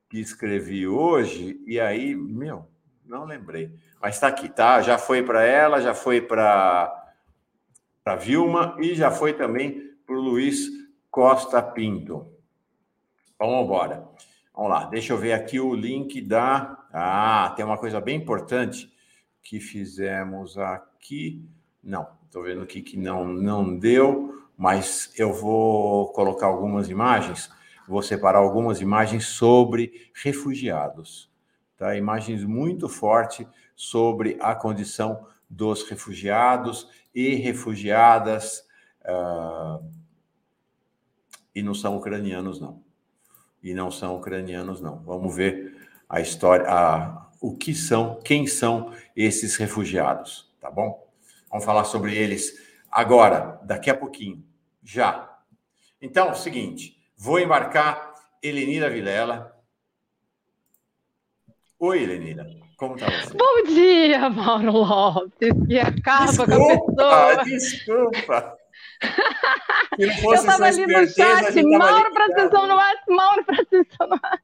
que 0.10 0.20
escrevi 0.20 0.88
hoje, 0.88 1.62
e 1.68 1.80
aí, 1.80 2.16
meu, 2.16 2.68
não 3.06 3.26
lembrei. 3.26 3.72
Mas 4.02 4.16
está 4.16 4.28
aqui, 4.28 4.50
tá? 4.50 4.82
Já 4.82 4.98
foi 4.98 5.22
para 5.22 5.44
ela, 5.44 5.82
já 5.82 5.94
foi 5.94 6.22
para 6.22 6.96
para 8.04 8.16
Vilma 8.16 8.76
e 8.80 8.96
já 8.96 9.12
foi 9.12 9.34
também 9.34 9.94
para 10.06 10.16
o 10.16 10.22
Luiz 10.22 10.68
Costa 11.12 11.62
Pinto. 11.62 12.26
Vamos 13.38 13.66
embora. 13.66 14.08
Vamos 14.54 14.72
lá, 14.72 14.86
deixa 14.86 15.14
eu 15.14 15.18
ver 15.18 15.34
aqui 15.34 15.60
o 15.60 15.76
link 15.76 16.22
da. 16.22 16.78
Ah, 16.92 17.54
tem 17.56 17.64
uma 17.64 17.78
coisa 17.78 18.02
bem 18.02 18.16
importante 18.16 18.92
que 19.50 19.60
fizemos 19.60 20.60
aqui. 20.60 21.44
Não, 21.84 22.08
estou 22.24 22.44
vendo 22.44 22.62
aqui 22.62 22.84
que 22.84 22.96
não, 22.96 23.26
não 23.26 23.76
deu, 23.76 24.46
mas 24.56 25.12
eu 25.18 25.34
vou 25.34 26.14
colocar 26.14 26.46
algumas 26.46 26.88
imagens, 26.88 27.50
vou 27.88 28.04
separar 28.04 28.38
algumas 28.38 28.80
imagens 28.80 29.26
sobre 29.26 30.12
refugiados. 30.14 31.32
Tá? 31.76 31.96
Imagens 31.96 32.44
muito 32.44 32.88
fortes 32.88 33.48
sobre 33.76 34.38
a 34.40 34.54
condição 34.54 35.26
dos 35.50 35.82
refugiados 35.90 36.88
e 37.16 37.34
refugiadas, 37.34 38.64
uh, 39.04 39.84
e 41.56 41.64
não 41.64 41.74
são 41.74 41.98
ucranianos, 41.98 42.62
não. 42.62 42.84
E 43.64 43.74
não 43.74 43.90
são 43.90 44.16
ucranianos, 44.16 44.80
não. 44.80 45.00
Vamos 45.00 45.36
ver 45.36 45.76
a 46.08 46.22
história, 46.22 46.68
a, 46.70 47.29
o 47.42 47.56
que 47.56 47.74
são, 47.74 48.20
quem 48.24 48.48
são 48.48 48.94
esses 49.16 49.56
refugiados, 49.56 50.52
tá 50.60 50.70
bom? 50.70 51.08
Vamos 51.50 51.66
falar 51.66 51.84
sobre 51.86 52.16
eles 52.16 52.60
agora, 52.92 53.60
daqui 53.64 53.90
a 53.90 53.96
pouquinho, 53.96 54.44
já. 54.84 55.30
Então, 56.02 56.30
é 56.30 56.32
o 56.32 56.36
seguinte, 56.36 57.02
vou 57.18 57.40
embarcar 57.40 58.14
Elenira 58.42 58.90
Vilela. 58.90 59.56
Oi, 61.80 62.04
Elenira. 62.04 62.48
Como 62.78 62.96
tá 62.96 63.08
você? 63.08 63.36
Bom 63.36 63.64
dia, 63.68 64.30
Mauro 64.30 64.72
Lopes, 64.72 65.54
que 65.68 65.80
acaba 65.80 66.28
desculpa, 66.28 66.56
com 66.56 67.04
a 67.04 67.44
pessoa. 67.44 67.44
Desculpa. 67.44 68.58
Se 69.96 70.06
não 70.06 70.14
fosse 70.16 70.26
eu 70.26 70.34
estava 70.34 70.66
ali 70.66 70.88
no 70.88 71.08
chat, 71.08 71.64
Mauro 71.64 72.14
para 72.14 72.26
atenção 72.26 72.68
no 72.68 72.78
ar, 72.78 72.96
Mauro 73.10 73.44
para 73.44 73.62
atenção 73.62 74.08
no 74.08 74.20
ar. 74.24 74.42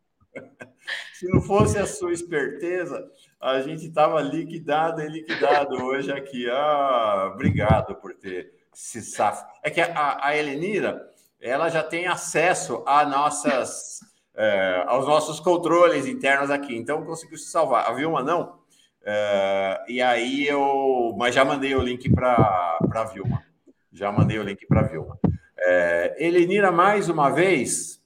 Se 1.13 1.27
não 1.27 1.41
fosse 1.41 1.77
a 1.77 1.85
sua 1.85 2.13
esperteza, 2.13 3.05
a 3.39 3.61
gente 3.61 3.85
estava 3.87 4.21
liquidado 4.21 5.01
e 5.01 5.07
liquidado 5.07 5.75
hoje 5.83 6.11
aqui. 6.11 6.49
Ah, 6.49 7.31
obrigado 7.33 7.95
por 7.95 8.13
ter 8.13 8.53
se 8.73 9.01
safado. 9.01 9.51
É 9.63 9.69
que 9.69 9.81
a, 9.81 10.17
a 10.21 10.35
Helenira, 10.35 11.09
ela 11.39 11.69
já 11.69 11.83
tem 11.83 12.07
acesso 12.07 12.83
a 12.85 13.05
nossas 13.05 13.99
é, 14.35 14.83
aos 14.87 15.07
nossos 15.07 15.39
controles 15.39 16.05
internos 16.05 16.51
aqui. 16.51 16.75
Então 16.75 17.05
conseguiu 17.05 17.37
se 17.37 17.49
salvar. 17.49 17.87
A 17.87 17.93
Vilma 17.93 18.21
não. 18.21 18.59
É, 19.03 19.85
e 19.87 20.01
aí 20.01 20.47
eu. 20.47 21.15
Mas 21.17 21.33
já 21.33 21.45
mandei 21.45 21.75
o 21.75 21.81
link 21.81 22.09
para 22.09 22.77
a 22.91 23.03
Vilma. 23.05 23.43
Já 23.91 24.11
mandei 24.11 24.37
o 24.37 24.43
link 24.43 24.65
para 24.67 24.81
a 24.81 24.83
Vilma. 24.83 25.17
É, 25.57 26.15
Elenira, 26.19 26.71
mais 26.71 27.07
uma 27.07 27.29
vez, 27.29 28.01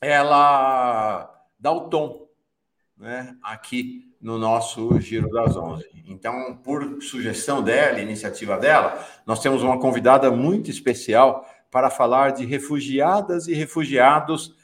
ela 0.00 1.35
dá 1.58 1.72
o 1.72 1.88
tom 1.88 2.26
né, 2.96 3.36
aqui 3.42 4.14
no 4.20 4.38
nosso 4.38 4.98
Giro 5.00 5.28
das 5.30 5.56
Onze. 5.56 5.88
Então, 6.06 6.56
por 6.56 7.02
sugestão 7.02 7.62
dela, 7.62 8.00
iniciativa 8.00 8.56
dela, 8.58 9.04
nós 9.26 9.40
temos 9.40 9.62
uma 9.62 9.78
convidada 9.78 10.30
muito 10.30 10.70
especial 10.70 11.46
para 11.70 11.90
falar 11.90 12.32
de 12.32 12.46
refugiadas 12.46 13.48
e 13.48 13.54
refugiados 13.54 14.54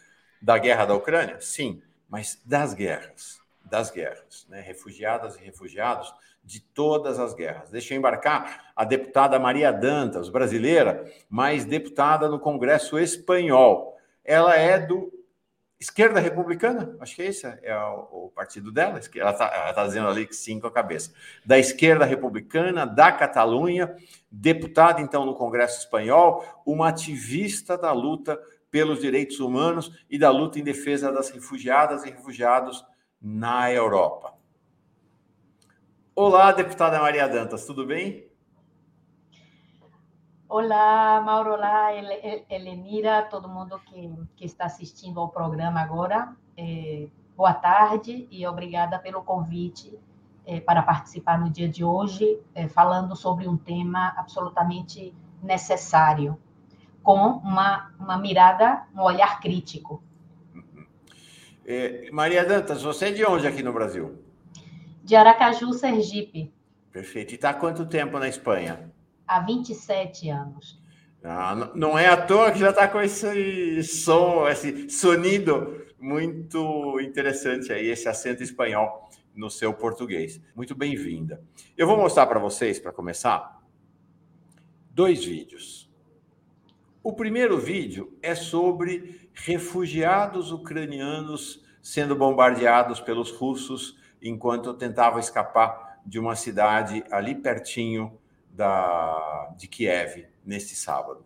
da 0.41 0.57
guerra 0.59 0.87
da 0.87 0.95
Ucrânia? 0.95 1.41
Sim, 1.41 1.83
mas 2.09 2.41
das 2.45 2.75
guerras, 2.75 3.39
das 3.65 3.91
guerras, 3.91 4.47
né? 4.49 4.61
refugiadas 4.61 5.37
e 5.37 5.41
refugiados 5.41 6.13
de 6.45 6.61
todas 6.61 7.21
as 7.21 7.35
guerras. 7.35 7.71
Deixa 7.71 7.95
eu 7.95 7.99
embarcar 7.99 8.73
a 8.75 8.85
deputada 8.85 9.39
Maria 9.39 9.71
Dantas, 9.73 10.29
brasileira, 10.29 11.05
mas 11.31 11.65
deputada 11.65 12.29
no 12.29 12.41
Congresso 12.41 12.99
Espanhol. 12.99 13.97
Ela 14.25 14.57
é 14.57 14.79
do 14.79 15.13
Esquerda 15.83 16.21
Republicana, 16.21 16.97
acho 17.01 17.17
que 17.17 17.23
esse 17.23 17.45
é 17.45 17.77
o, 17.77 18.27
o 18.27 18.33
partido 18.33 18.71
dela, 18.71 19.01
ela 19.17 19.31
está 19.33 19.73
tá 19.73 19.85
dizendo 19.85 20.07
ali 20.07 20.29
que 20.29 20.37
sim 20.37 20.61
com 20.61 20.69
a 20.69 20.71
cabeça. 20.71 21.13
Da 21.45 21.59
Esquerda 21.59 22.05
Republicana, 22.05 22.87
da 22.87 23.11
Catalunha, 23.11 23.93
deputada 24.31 25.01
então 25.01 25.27
no 25.27 25.35
Congresso 25.35 25.81
Espanhol, 25.81 26.45
uma 26.65 26.89
ativista 26.89 27.77
da 27.77 27.91
luta 27.91 28.41
pelos 28.71 29.01
direitos 29.01 29.41
humanos 29.41 29.91
e 30.09 30.17
da 30.17 30.31
luta 30.31 30.61
em 30.61 30.63
defesa 30.63 31.11
das 31.11 31.31
refugiadas 31.31 32.05
e 32.05 32.11
refugiados 32.11 32.85
na 33.21 33.69
Europa. 33.73 34.35
Olá, 36.15 36.53
deputada 36.53 37.01
Maria 37.01 37.27
Dantas, 37.27 37.67
tudo 37.67 37.85
bem? 37.85 38.32
Olá, 40.55 41.19
Mauro, 41.25 41.55
olá, 41.55 41.89
Helenira, 42.51 43.23
todo 43.23 43.49
mundo 43.49 43.81
que, 43.87 44.13
que 44.37 44.45
está 44.45 44.67
assistindo 44.67 45.19
ao 45.19 45.31
programa 45.31 45.81
agora. 45.81 46.37
É, 46.55 47.09
boa 47.35 47.55
tarde 47.55 48.29
e 48.31 48.47
obrigada 48.47 48.99
pelo 48.99 49.23
convite 49.23 49.99
é, 50.45 50.61
para 50.61 50.83
participar 50.83 51.41
no 51.41 51.49
dia 51.49 51.67
de 51.67 51.83
hoje, 51.83 52.39
é, 52.55 52.69
falando 52.69 53.17
sobre 53.17 53.49
um 53.49 53.57
tema 53.57 54.13
absolutamente 54.15 55.15
necessário 55.43 56.37
com 57.03 57.15
uma, 57.15 57.91
uma 57.99 58.19
mirada, 58.19 58.87
um 58.95 59.01
olhar 59.01 59.41
crítico. 59.41 60.05
É, 61.65 62.11
Maria 62.13 62.45
Dantas, 62.45 62.83
você 62.83 63.07
é 63.07 63.13
de 63.13 63.25
onde 63.25 63.47
aqui 63.47 63.63
no 63.63 63.73
Brasil? 63.73 64.23
De 65.03 65.17
Aracaju, 65.17 65.73
Sergipe. 65.73 66.53
Perfeito. 66.91 67.33
E 67.33 67.37
está 67.37 67.49
há 67.49 67.55
quanto 67.55 67.87
tempo 67.87 68.19
na 68.19 68.29
Espanha? 68.29 68.93
Há 69.27 69.41
27 69.41 70.29
anos. 70.31 70.81
Ah, 71.25 71.71
não 71.75 71.97
é 71.97 72.09
à 72.09 72.17
toa 72.17 72.51
que 72.51 72.59
já 72.59 72.71
está 72.71 72.89
com 72.89 73.01
esse 73.01 73.83
som, 73.85 74.49
esse 74.49 74.91
sonido 74.91 75.87
muito 75.99 76.99
interessante 77.01 77.73
aí, 77.73 77.87
esse 77.87 78.09
acento 78.09 78.43
espanhol 78.43 79.09
no 79.35 79.49
seu 79.49 79.73
português. 79.73 80.41
Muito 80.55 80.75
bem-vinda. 80.75 81.43
Eu 81.79 81.87
vou 81.87 81.97
mostrar 81.97 82.27
para 82.27 82.41
vocês, 82.41 82.81
para 82.81 82.93
começar, 82.93 83.63
dois 84.91 85.25
vídeos. 85.25 85.89
O 87.05 87.13
primeiro 87.13 87.57
vídeo 87.57 88.17
é 88.21 88.35
sobre 88.35 89.29
refugiados 89.33 90.53
ucranianos 90.53 91.65
sendo 91.81 92.15
bombardeados 92.15 93.01
pelos 93.01 93.31
russos 93.31 93.99
enquanto 94.21 94.75
tentavam 94.75 95.19
escapar 95.19 96.01
de 96.07 96.19
uma 96.19 96.37
cidade 96.37 97.03
ali 97.11 97.35
pertinho 97.35 98.19
da, 98.52 99.50
de 99.62 99.68
Kiev 99.68 100.26
neste 100.46 100.76
sábado. 100.76 101.22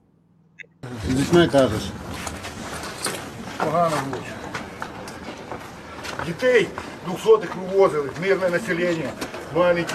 Дітей 6.26 6.68
двохсотих 7.06 7.56
вивозили, 7.56 8.10
мирне 8.22 8.50
населення. 8.50 9.10
Money. 9.54 9.86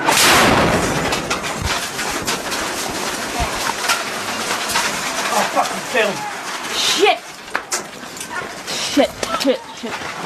Oh, 5.33 5.45
fucking 5.55 5.85
film. 5.93 6.15
Shit! 6.75 7.19
Shit, 8.69 9.11
shit, 9.41 9.61
shit. 9.81 9.93
Shit. 9.93 10.20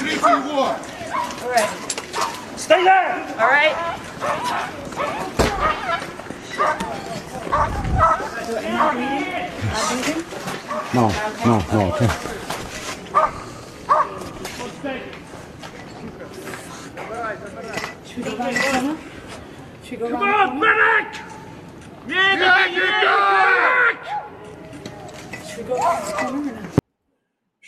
three, 0.00 0.16
two, 0.16 0.18
one. 0.24 0.80
All 1.42 1.50
right. 1.50 1.70
Stay 2.56 2.82
there. 2.84 3.12
All 3.38 3.48
right. 3.48 3.76
No, 10.94 11.08
no, 11.44 11.54
no. 11.72 11.92
Okay. 11.94 12.08
Come 19.98 20.14
on, 20.14 20.60
medic! 20.60 21.10
Medic! 22.06 22.72
Medic! 22.74 23.98
Should 25.46 25.58
we 25.58 25.64
go 25.64 25.74
to 25.76 25.80
the 26.06 26.12
corner 26.12 26.40
or 26.40 26.52
not? 26.52 26.59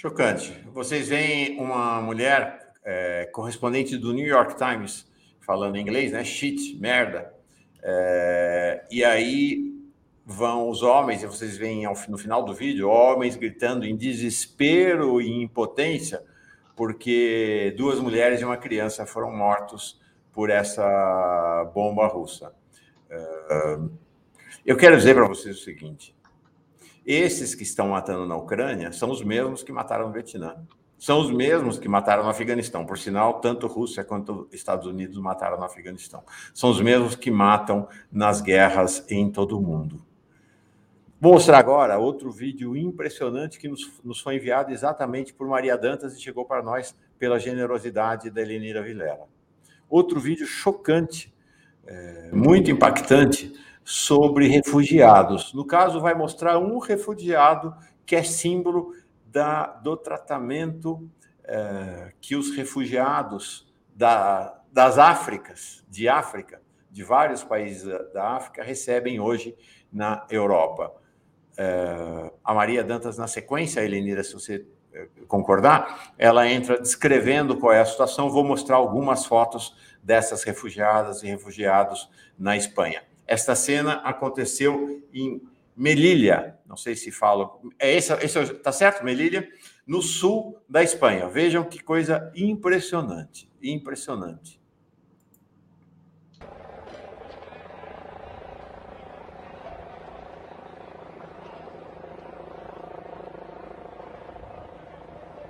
Chocante. 0.02 0.52
Vocês 0.75 1.06
veem 1.06 1.61
uma 1.61 2.00
mulher 2.00 2.73
é, 2.85 3.30
correspondente 3.32 3.97
do 3.97 4.12
New 4.12 4.26
York 4.26 4.56
Times 4.56 5.09
falando 5.47 5.78
inglês, 5.78 6.11
né? 6.11 6.25
Shit, 6.25 6.76
merda. 6.80 7.32
É, 7.80 8.85
e 8.90 9.04
aí 9.04 9.73
vão 10.26 10.68
os 10.68 10.82
homens, 10.82 11.23
e 11.23 11.26
vocês 11.26 11.56
veem 11.56 11.85
no 12.09 12.18
final 12.18 12.44
do 12.44 12.52
vídeo, 12.52 12.88
homens 12.88 13.37
gritando 13.37 13.87
em 13.87 13.97
desespero 13.97 15.21
e 15.21 15.40
impotência, 15.40 16.21
porque 16.75 17.73
duas 17.78 18.00
mulheres 18.00 18.40
e 18.40 18.44
uma 18.44 18.56
criança 18.56 19.06
foram 19.06 19.30
mortos 19.30 20.00
por 20.32 20.50
essa 20.50 21.71
bomba 21.73 22.09
russa. 22.09 22.52
É, 23.09 23.78
eu 24.66 24.76
quero 24.76 24.97
dizer 24.97 25.14
para 25.14 25.28
vocês 25.28 25.61
o 25.61 25.62
seguinte: 25.62 26.12
esses 27.06 27.54
que 27.54 27.62
estão 27.62 27.88
matando 27.88 28.26
na 28.26 28.37
Ucrânia 28.37 28.92
são 28.92 29.11
os 29.11 29.23
mesmos 29.23 29.62
que 29.62 29.73
mataram 29.73 30.06
no 30.06 30.12
Vietnã. 30.12 30.56
São 30.99 31.21
os 31.21 31.32
mesmos 31.32 31.80
que 31.80 31.88
mataram 31.88 32.23
no 32.23 32.28
Afeganistão. 32.28 32.87
Por 32.87 32.97
sinal, 32.97 33.40
tanto 33.40 33.66
Rússia 33.66 34.04
quanto 34.04 34.49
Estados 34.52 34.87
Unidos 34.87 35.18
mataram 35.18 35.59
no 35.59 35.64
Afeganistão. 35.64 36.23
São 36.54 36.71
os 36.71 36.80
mesmos 36.80 37.16
que 37.16 37.28
matam 37.30 37.88
nas 38.11 38.40
guerras 38.40 39.04
em 39.11 39.28
todo 39.28 39.59
o 39.59 39.61
mundo. 39.61 40.00
Vou 41.21 41.32
mostrar 41.32 41.59
agora 41.59 41.99
outro 41.99 42.30
vídeo 42.30 42.76
impressionante 42.76 43.59
que 43.59 43.68
nos, 43.68 44.00
nos 44.04 44.21
foi 44.21 44.37
enviado 44.37 44.73
exatamente 44.73 45.35
por 45.35 45.47
Maria 45.49 45.76
Dantas 45.76 46.16
e 46.16 46.21
chegou 46.21 46.44
para 46.44 46.62
nós 46.62 46.97
pela 47.18 47.38
generosidade 47.38 48.30
da 48.30 48.40
Elenira 48.40 48.82
Vilera. 48.82 49.25
Outro 49.88 50.18
vídeo 50.18 50.47
chocante, 50.47 51.32
é, 51.87 52.30
muito 52.32 52.71
impactante, 52.71 53.52
sobre 53.85 54.49
refugiados. 54.49 55.53
No 55.53 55.65
caso, 55.65 56.01
vai 56.01 56.15
mostrar 56.15 56.59
um 56.59 56.79
refugiado 56.79 57.75
que 58.07 58.17
é 58.17 58.23
símbolo 58.23 58.95
da, 59.27 59.67
do 59.67 59.97
tratamento 59.97 61.09
é, 61.45 62.12
que 62.21 62.37
os 62.37 62.55
refugiados 62.55 63.66
da, 63.95 64.61
das 64.71 64.99
Áfricas, 64.99 65.85
de 65.88 66.09
África, 66.09 66.61
de 66.90 67.03
vários 67.03 67.42
países 67.42 67.85
da 68.12 68.37
África, 68.37 68.62
recebem 68.62 69.18
hoje 69.18 69.57
na 69.92 70.27
Europa. 70.31 70.95
É, 71.57 72.31
a 72.45 72.55
Maria 72.55 72.85
Dantas, 72.85 73.18
na 73.18 73.27
sequência, 73.27 73.85
Elenira, 73.85 74.23
se 74.23 74.35
você 74.35 74.66
é, 74.92 75.09
concordar, 75.27 76.12
ela 76.18 76.47
entra 76.49 76.79
descrevendo 76.79 77.57
qual 77.57 77.73
é 77.73 77.81
a 77.81 77.87
situação. 77.87 78.31
Vou 78.31 78.45
mostrar 78.45 78.77
algumas 78.77 79.25
fotos 79.25 79.75
dessas 80.03 80.42
refugiadas 80.42 81.23
e 81.23 81.27
refugiados 81.27 82.11
na 82.38 82.57
Espanha. 82.57 83.03
Esta 83.26 83.54
cena 83.54 83.94
aconteceu 84.04 85.02
em 85.12 85.40
Melilla, 85.76 86.58
não 86.66 86.76
sei 86.76 86.94
se 86.94 87.11
falo, 87.11 87.72
é 87.78 87.94
esse, 87.94 88.12
esse 88.14 88.54
tá 88.54 88.70
certo, 88.70 89.04
Melilla, 89.04 89.46
no 89.87 90.02
sul 90.02 90.58
da 90.68 90.82
Espanha. 90.82 91.28
Vejam 91.28 91.64
que 91.64 91.82
coisa 91.82 92.30
impressionante, 92.35 93.50
impressionante. 93.62 94.61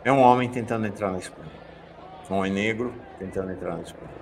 É 0.05 0.11
um 0.11 0.19
homem 0.19 0.51
tentando 0.51 0.87
entrar 0.87 1.13
na 1.13 1.19
Espanha. 1.19 1.53
Um 2.29 2.35
homem 2.35 2.53
negro 2.53 2.93
tentando 3.19 3.53
entrar 3.53 3.77
na 3.77 3.83
Espanha. 3.83 4.22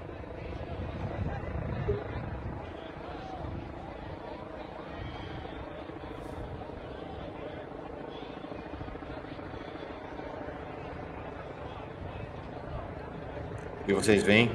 E 13.90 13.92
vocês 13.92 14.22
veem, 14.22 14.48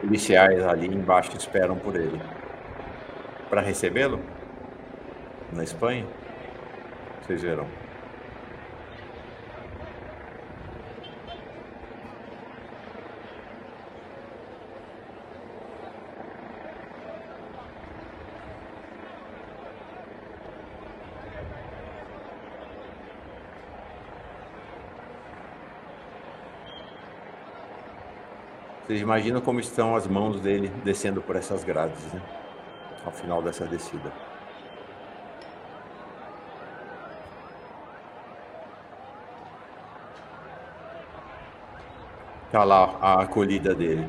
policiais 0.00 0.66
ali 0.66 0.86
embaixo 0.86 1.30
esperam 1.36 1.76
por 1.76 1.94
ele. 1.94 2.18
Para 3.50 3.60
recebê-lo? 3.60 4.22
Na 5.52 5.62
Espanha? 5.62 6.06
Vocês 7.20 7.42
verão. 7.42 7.66
Vocês 28.88 29.02
imaginam 29.02 29.42
como 29.42 29.60
estão 29.60 29.94
as 29.94 30.06
mãos 30.06 30.40
dele 30.40 30.68
descendo 30.82 31.20
por 31.20 31.36
essas 31.36 31.62
grades, 31.62 32.10
né? 32.10 32.22
Ao 33.04 33.12
final 33.12 33.42
dessa 33.42 33.66
descida. 33.66 34.10
Tá 42.50 42.64
lá 42.64 42.96
a 42.98 43.20
acolhida 43.24 43.74
dele. 43.74 44.08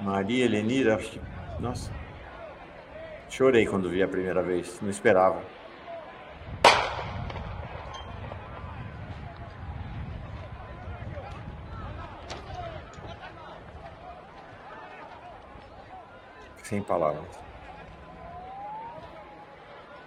Maria 0.00 0.46
Helenira, 0.46 0.98
nossa. 1.60 1.92
Chorei 3.28 3.66
quando 3.66 3.90
vi 3.90 4.02
a 4.02 4.08
primeira 4.08 4.42
vez, 4.42 4.80
não 4.80 4.88
esperava. 4.88 5.42
Sem 16.64 16.82
palavras. 16.82 17.28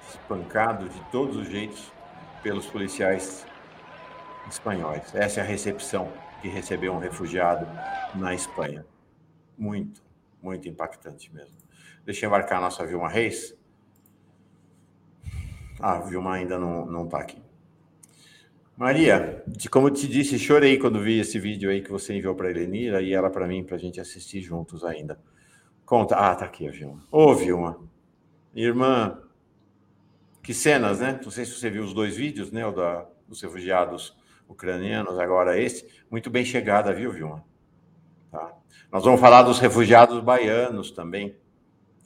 Espancado 0.09 0.89
de 0.89 0.99
todos 1.11 1.37
os 1.37 1.47
jeitos 1.47 1.91
pelos 2.43 2.65
policiais 2.65 3.45
espanhóis. 4.49 5.13
Essa 5.15 5.39
é 5.39 5.43
a 5.43 5.45
recepção 5.45 6.11
que 6.41 6.47
recebeu 6.47 6.93
um 6.93 6.99
refugiado 6.99 7.65
na 8.15 8.33
Espanha. 8.33 8.85
Muito, 9.57 10.01
muito 10.41 10.67
impactante 10.67 11.33
mesmo. 11.33 11.55
Deixa 12.05 12.25
eu 12.25 12.27
embarcar 12.27 12.57
a 12.57 12.61
nossa 12.61 12.85
Vilma 12.85 13.09
Reis. 13.09 13.55
Ah, 15.79 15.99
Vilma 15.99 16.33
ainda 16.33 16.57
não 16.57 17.05
está 17.05 17.19
aqui. 17.19 17.41
Maria, 18.75 19.43
como 19.71 19.87
eu 19.87 19.91
te 19.91 20.07
disse, 20.07 20.37
chorei 20.37 20.77
quando 20.77 21.01
vi 21.01 21.19
esse 21.19 21.39
vídeo 21.39 21.69
aí 21.69 21.81
que 21.81 21.91
você 21.91 22.15
enviou 22.15 22.35
para 22.35 22.47
a 22.47 22.51
Elenira 22.51 23.01
e 23.01 23.11
ela 23.11 23.29
para 23.29 23.47
mim, 23.47 23.63
para 23.63 23.75
a 23.75 23.79
gente 23.79 23.99
assistir 23.99 24.41
juntos 24.41 24.83
ainda. 24.83 25.19
Conta. 25.87 26.17
Ah, 26.17 26.35
tá 26.35 26.43
aqui 26.43 26.67
a 26.67 26.71
Vilma. 26.71 27.01
Ô, 27.09 27.33
Vilma. 27.33 27.79
Irmã, 28.53 29.21
que 30.43 30.53
cenas, 30.53 30.99
né? 30.99 31.17
Não 31.23 31.31
sei 31.31 31.45
se 31.45 31.53
você 31.53 31.69
viu 31.69 31.81
os 31.81 31.93
dois 31.93 32.17
vídeos, 32.17 32.51
né? 32.51 32.67
O 32.67 32.73
da, 32.73 33.07
dos 33.25 33.41
refugiados 33.41 34.13
ucranianos, 34.49 35.17
agora 35.17 35.57
esse. 35.57 35.87
Muito 36.11 36.29
bem 36.29 36.43
chegada, 36.43 36.93
viu, 36.93 37.09
Vilma? 37.09 37.41
Tá? 38.29 38.53
Nós 38.91 39.05
vamos 39.05 39.21
falar 39.21 39.43
dos 39.43 39.59
refugiados 39.59 40.19
baianos 40.19 40.91
também. 40.91 41.37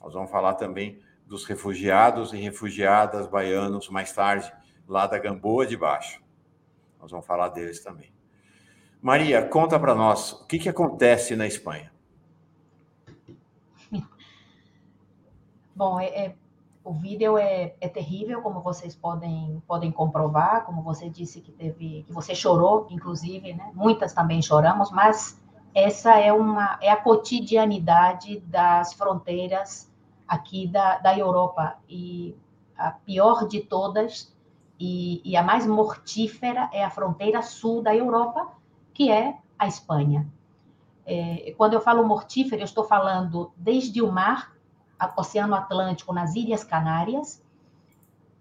Nós 0.00 0.14
vamos 0.14 0.30
falar 0.30 0.54
também 0.54 1.02
dos 1.26 1.44
refugiados 1.44 2.32
e 2.32 2.36
refugiadas 2.36 3.26
baianos 3.26 3.88
mais 3.88 4.12
tarde, 4.12 4.52
lá 4.86 5.08
da 5.08 5.18
Gamboa 5.18 5.66
de 5.66 5.76
Baixo. 5.76 6.22
Nós 7.00 7.10
vamos 7.10 7.26
falar 7.26 7.48
deles 7.48 7.82
também. 7.82 8.12
Maria, 9.00 9.42
conta 9.44 9.76
para 9.80 9.92
nós 9.92 10.34
o 10.34 10.46
que, 10.46 10.60
que 10.60 10.68
acontece 10.68 11.34
na 11.34 11.48
Espanha. 11.48 11.90
Bom, 15.74 15.98
é, 15.98 16.06
é, 16.06 16.34
o 16.84 16.92
vídeo 16.92 17.38
é, 17.38 17.74
é, 17.80 17.88
terrível, 17.88 18.42
como 18.42 18.60
vocês 18.60 18.94
podem, 18.94 19.62
podem 19.66 19.90
comprovar, 19.90 20.64
como 20.64 20.82
você 20.82 21.08
disse 21.08 21.40
que 21.40 21.52
teve, 21.52 22.04
que 22.06 22.12
você 22.12 22.34
chorou, 22.34 22.86
inclusive, 22.90 23.54
né? 23.54 23.70
Muitas 23.74 24.12
também 24.12 24.42
choramos, 24.42 24.90
mas 24.90 25.40
essa 25.74 26.18
é 26.18 26.32
uma 26.32 26.78
é 26.82 26.90
a 26.90 26.96
cotidianidade 26.96 28.40
das 28.40 28.92
fronteiras 28.92 29.90
aqui 30.28 30.66
da, 30.66 30.98
da 30.98 31.16
Europa 31.16 31.78
e 31.88 32.36
a 32.76 32.90
pior 32.90 33.46
de 33.46 33.60
todas 33.60 34.34
e, 34.78 35.22
e 35.24 35.36
a 35.36 35.42
mais 35.42 35.66
mortífera 35.66 36.68
é 36.72 36.84
a 36.84 36.90
fronteira 36.90 37.40
sul 37.40 37.82
da 37.82 37.94
Europa, 37.94 38.48
que 38.92 39.10
é 39.10 39.38
a 39.58 39.66
Espanha. 39.66 40.26
É, 41.06 41.54
quando 41.56 41.74
eu 41.74 41.80
falo 41.80 42.06
mortífera, 42.06 42.60
eu 42.60 42.64
estou 42.64 42.84
falando 42.84 43.52
desde 43.56 44.02
o 44.02 44.10
mar, 44.10 44.52
Oceano 45.16 45.54
Atlântico, 45.54 46.12
nas 46.12 46.34
Ilhas 46.34 46.64
Canárias, 46.64 47.42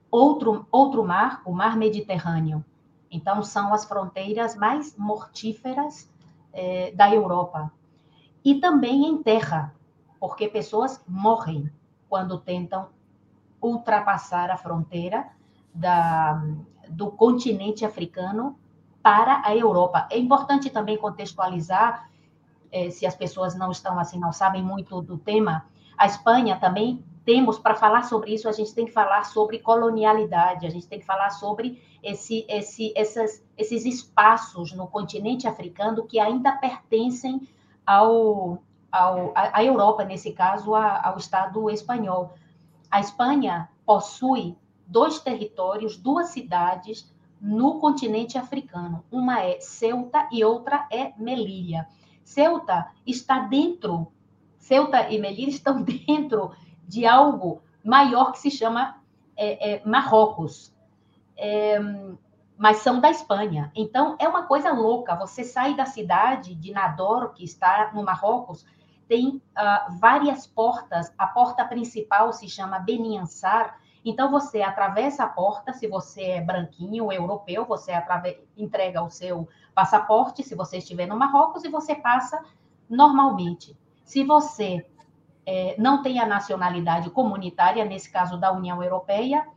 outro, 0.10 0.68
outro 0.72 1.04
mar, 1.04 1.42
o 1.46 1.54
Mar 1.54 1.78
Mediterrâneo. 1.78 2.64
Então, 3.10 3.44
são 3.44 3.74
as 3.74 3.86
fronteiras 3.86 4.56
mais 4.56 4.96
mortíferas 4.98 6.10
é, 6.54 6.92
da 6.92 7.14
Europa. 7.14 7.72
E 8.44 8.56
também 8.56 9.06
em 9.06 9.22
terra, 9.22 9.74
porque 10.20 10.48
pessoas 10.48 11.04
morrem 11.08 11.70
quando 12.10 12.38
tentam 12.38 12.90
ultrapassar 13.62 14.50
a 14.50 14.58
fronteira 14.58 15.28
da, 15.74 16.44
do 16.90 17.12
continente 17.12 17.86
africano 17.86 18.58
para 19.02 19.42
a 19.46 19.56
Europa. 19.56 20.08
É 20.12 20.18
importante 20.18 20.70
também 20.70 20.98
contextualizar, 20.98 22.10
é, 22.72 22.90
se 22.90 23.06
as 23.06 23.16
pessoas 23.16 23.56
não 23.56 23.72
estão 23.72 24.00
assim, 24.00 24.20
não 24.20 24.32
sabem 24.32 24.64
muito 24.64 25.02
do 25.02 25.18
tema, 25.18 25.66
a 26.02 26.08
Espanha 26.08 26.58
também 26.58 27.06
temos 27.24 27.60
para 27.60 27.76
falar 27.76 28.06
sobre 28.06 28.34
isso, 28.34 28.50
a 28.50 28.52
gente 28.52 28.74
tem 28.74 28.88
que 28.88 28.92
falar 28.92 29.24
sobre 29.24 29.60
colonialidade, 29.60 30.66
a 30.66 30.70
gente 30.72 30.88
tem 30.88 31.00
que 31.00 31.06
falar 31.06 31.30
sobre 31.30 31.80
esse, 32.02 32.44
esse, 32.50 32.92
essas, 32.98 33.46
esses 33.56 33.86
espaços 33.86 34.74
no 34.74 34.88
continente 34.88 35.48
africano 35.48 36.08
que 36.08 36.20
ainda 36.20 36.54
pertencem 36.54 37.48
ao, 37.86 38.64
ao, 38.92 39.32
à 39.36 39.64
Europa, 39.64 40.04
nesse 40.04 40.32
caso, 40.32 40.74
ao 40.74 41.20
Estado 41.20 41.70
espanhol. 41.70 42.34
A 42.90 43.00
Espanha 43.00 43.70
possui 43.86 44.58
dois 44.88 45.20
territórios, 45.20 45.98
duas 45.98 46.30
cidades 46.30 47.14
no 47.40 47.80
continente 47.80 48.40
africano. 48.40 49.06
Uma 49.12 49.44
é 49.44 49.60
Ceuta 49.60 50.28
e 50.32 50.44
outra 50.44 50.88
é 50.92 51.14
Melilla. 51.16 51.86
Ceuta 52.24 52.88
está 53.06 53.38
dentro, 53.42 54.12
Ceuta 54.72 55.10
e 55.10 55.20
Melilla 55.20 55.50
estão 55.50 55.82
dentro 55.84 56.54
de 56.88 57.06
algo 57.06 57.62
maior 57.84 58.32
que 58.32 58.40
se 58.40 58.50
chama 58.50 59.02
é, 59.36 59.74
é, 59.74 59.86
Marrocos. 59.86 60.74
É, 61.36 61.78
mas 62.58 62.78
são 62.78 63.02
da 63.02 63.10
Espanha. 63.10 63.70
Então, 63.76 64.16
é 64.18 64.28
uma 64.28 64.44
coisa 64.44 64.72
louca. 64.72 65.16
Você 65.16 65.44
sai 65.44 65.76
da 65.76 65.86
cidade 65.86 66.56
de 66.56 66.72
Nador, 66.72 67.34
que 67.34 67.44
está 67.44 67.92
no 67.94 68.04
Marrocos, 68.04 68.66
tem 69.10 69.28
uh, 69.58 69.98
várias 70.00 70.48
portas. 70.48 71.12
A 71.18 71.28
porta 71.28 71.66
principal 71.66 72.32
se 72.32 72.48
chama 72.48 72.80
Beniansar. 72.80 73.78
Então, 74.06 74.32
você 74.32 74.62
atravessa 74.62 75.24
a 75.24 75.28
porta, 75.28 75.74
se 75.74 75.88
você 75.88 76.22
é 76.22 76.42
branquinho, 76.42 77.12
europeu, 77.12 77.66
você 77.66 77.92
entrega 78.56 79.02
o 79.02 79.10
seu 79.10 79.50
passaporte, 79.74 80.44
se 80.44 80.56
você 80.56 80.78
estiver 80.78 81.08
no 81.08 81.18
Marrocos, 81.18 81.66
e 81.66 81.70
você 81.70 81.96
passa 81.96 82.42
normalmente. 82.88 83.76
Se 84.12 84.26
você 84.26 84.86
é, 85.46 85.74
não 85.80 86.02
tem 86.02 86.20
a 86.20 86.26
nacionalidade 86.26 87.10
comunitária, 87.12 87.86
nesse 87.86 88.12
caso 88.12 88.38
da 88.38 88.52
União 88.52 88.84
Europeia, 88.84 89.48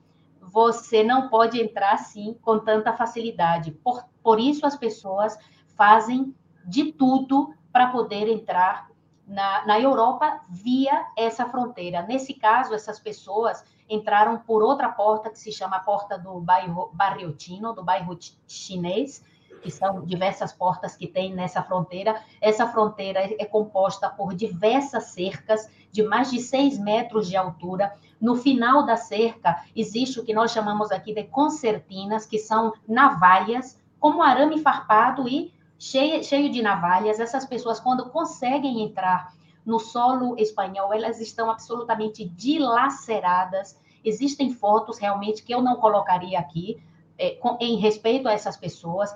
você 0.40 1.02
não 1.02 1.28
pode 1.28 1.60
entrar 1.60 1.94
assim 1.94 2.38
com 2.40 2.60
tanta 2.60 2.92
facilidade. 2.92 3.72
Por, 3.72 4.04
por 4.22 4.38
isso, 4.38 4.64
as 4.64 4.76
pessoas 4.76 5.36
fazem 5.76 6.32
de 6.64 6.92
tudo 6.92 7.52
para 7.72 7.88
poder 7.88 8.28
entrar 8.28 8.88
na, 9.26 9.66
na 9.66 9.80
Europa 9.80 10.42
via 10.48 11.04
essa 11.16 11.46
fronteira. 11.46 12.02
Nesse 12.02 12.32
caso, 12.32 12.74
essas 12.74 13.00
pessoas 13.00 13.64
entraram 13.90 14.38
por 14.38 14.62
outra 14.62 14.88
porta 14.88 15.30
que 15.30 15.38
se 15.40 15.50
chama 15.50 15.78
a 15.78 15.80
porta 15.80 16.16
do 16.16 16.38
bairro 16.38 16.90
Barriotino, 16.92 17.74
do 17.74 17.82
bairro 17.82 18.16
chinês, 18.46 19.20
que 19.64 19.70
são 19.70 20.05
diversas 20.05 20.53
portas 20.53 20.94
que 20.94 21.07
tem 21.07 21.35
nessa 21.35 21.62
fronteira. 21.62 22.20
Essa 22.38 22.68
fronteira 22.68 23.20
é 23.20 23.44
composta 23.46 24.11
por 24.11 24.35
diversas 24.35 25.05
cercas 25.05 25.66
de 25.90 26.03
mais 26.03 26.31
de 26.31 26.38
seis 26.38 26.79
metros 26.79 27.27
de 27.27 27.35
altura. 27.35 27.90
No 28.20 28.37
final 28.37 28.85
da 28.85 28.96
cerca 28.96 29.64
existe 29.74 30.20
o 30.20 30.24
que 30.24 30.35
nós 30.35 30.53
chamamos 30.53 30.92
aqui 30.92 31.14
de 31.14 31.24
concertinas, 31.24 32.27
que 32.27 32.38
são 32.38 32.74
navalhas, 32.87 33.81
como 33.98 34.22
arame 34.22 34.61
farpado 34.61 35.27
e 35.27 35.50
cheio, 35.79 36.22
cheio 36.22 36.50
de 36.50 36.61
navalhas. 36.61 37.18
Essas 37.18 37.46
pessoas, 37.46 37.81
quando 37.81 38.11
conseguem 38.11 38.83
entrar 38.83 39.33
no 39.64 39.79
solo 39.79 40.38
espanhol, 40.38 40.92
elas 40.92 41.22
estão 41.22 41.50
absolutamente 41.50 42.29
dilaceradas. 42.29 43.79
Existem 44.05 44.53
fotos 44.53 44.98
realmente 44.98 45.42
que 45.42 45.55
eu 45.55 45.62
não 45.62 45.77
colocaria 45.77 46.38
aqui, 46.38 46.83
é, 47.16 47.31
com, 47.37 47.57
em 47.59 47.77
respeito 47.77 48.29
a 48.29 48.33
essas 48.33 48.59
pessoas 48.59 49.14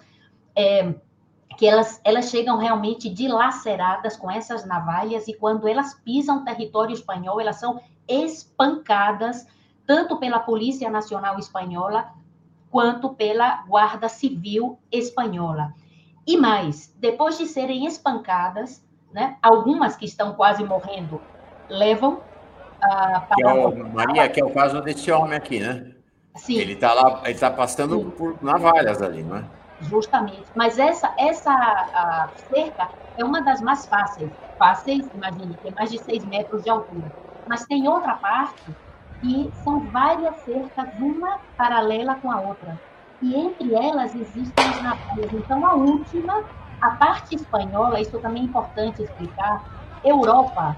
é, 0.59 0.93
que 1.57 1.65
elas, 1.65 2.01
elas 2.05 2.31
chegam 2.31 2.59
realmente 2.59 3.09
dilaceradas 3.09 4.17
com 4.17 4.29
essas 4.29 4.67
navalhas 4.67 5.29
e 5.29 5.35
quando 5.35 5.69
elas 5.69 5.95
pisam 5.95 6.45
território 6.45 6.93
espanhol, 6.93 7.41
elas 7.41 7.61
são 7.61 7.81
espancadas 8.09 9.47
tanto 9.87 10.17
pela 10.17 10.41
Polícia 10.41 10.91
Nacional 10.91 11.39
Espanhola 11.39 12.13
quanto 12.71 13.11
pela 13.11 13.63
Guarda 13.69 14.09
Civil 14.09 14.79
Espanhola. 14.91 15.73
E 16.27 16.37
mais, 16.37 16.93
depois 16.99 17.39
de 17.39 17.47
serem 17.47 17.87
espancadas, 17.87 18.85
né, 19.13 19.37
algumas 19.41 19.97
que 19.97 20.05
estão 20.05 20.35
quase 20.35 20.65
morrendo 20.65 21.23
levam 21.71 22.21
ah, 22.83 23.21
para... 23.21 23.37
Que 23.37 23.43
é 23.45 23.53
o, 23.53 23.89
Maria, 23.95 24.29
que 24.29 24.41
é 24.41 24.45
o 24.45 24.53
caso 24.53 24.83
desse 24.83 25.11
homem 25.11 25.37
aqui, 25.37 25.61
né? 25.61 25.93
Sim. 26.35 26.59
Ele 26.59 26.75
está 26.75 26.93
lá, 26.93 27.21
ele 27.25 27.33
está 27.33 27.51
passando 27.51 27.99
Sim. 27.99 28.11
por 28.11 28.43
navalhas 28.43 29.01
ali, 29.01 29.23
não 29.23 29.39
é? 29.39 29.58
Justamente. 29.81 30.51
Mas 30.55 30.79
essa, 30.79 31.15
essa 31.19 32.33
cerca 32.35 32.91
é 33.17 33.25
uma 33.25 33.43
das 33.43 33.61
mais 33.61 33.87
fáceis. 33.87 34.31
Fáceis, 34.59 35.09
imagine, 35.15 35.57
tem 35.57 35.73
mais 35.73 35.91
de 35.91 35.99
seis 35.99 36.25
metros 36.25 36.63
de 36.63 36.71
altura. 36.71 37.13
Mas 37.47 37.65
tem 37.67 37.89
outra 37.89 38.17
parte 38.17 38.77
e 39.23 39.51
são 39.55 39.87
várias 39.91 40.37
cercas, 40.43 40.89
uma 40.99 41.41
paralela 41.57 42.17
com 42.17 42.31
a 42.31 42.41
outra. 42.41 42.81
E 43.21 43.35
entre 43.37 43.75
elas 43.75 44.15
existem 44.15 44.65
as 44.67 44.83
navalhas. 44.83 45.33
Então, 45.33 45.65
a 45.65 45.75
última, 45.75 46.33
a 46.81 46.91
parte 46.93 47.35
espanhola, 47.35 48.01
isso 48.01 48.21
também 48.21 48.43
é 48.43 48.47
importante 48.47 49.03
explicar, 49.03 49.65
Europa 50.05 50.77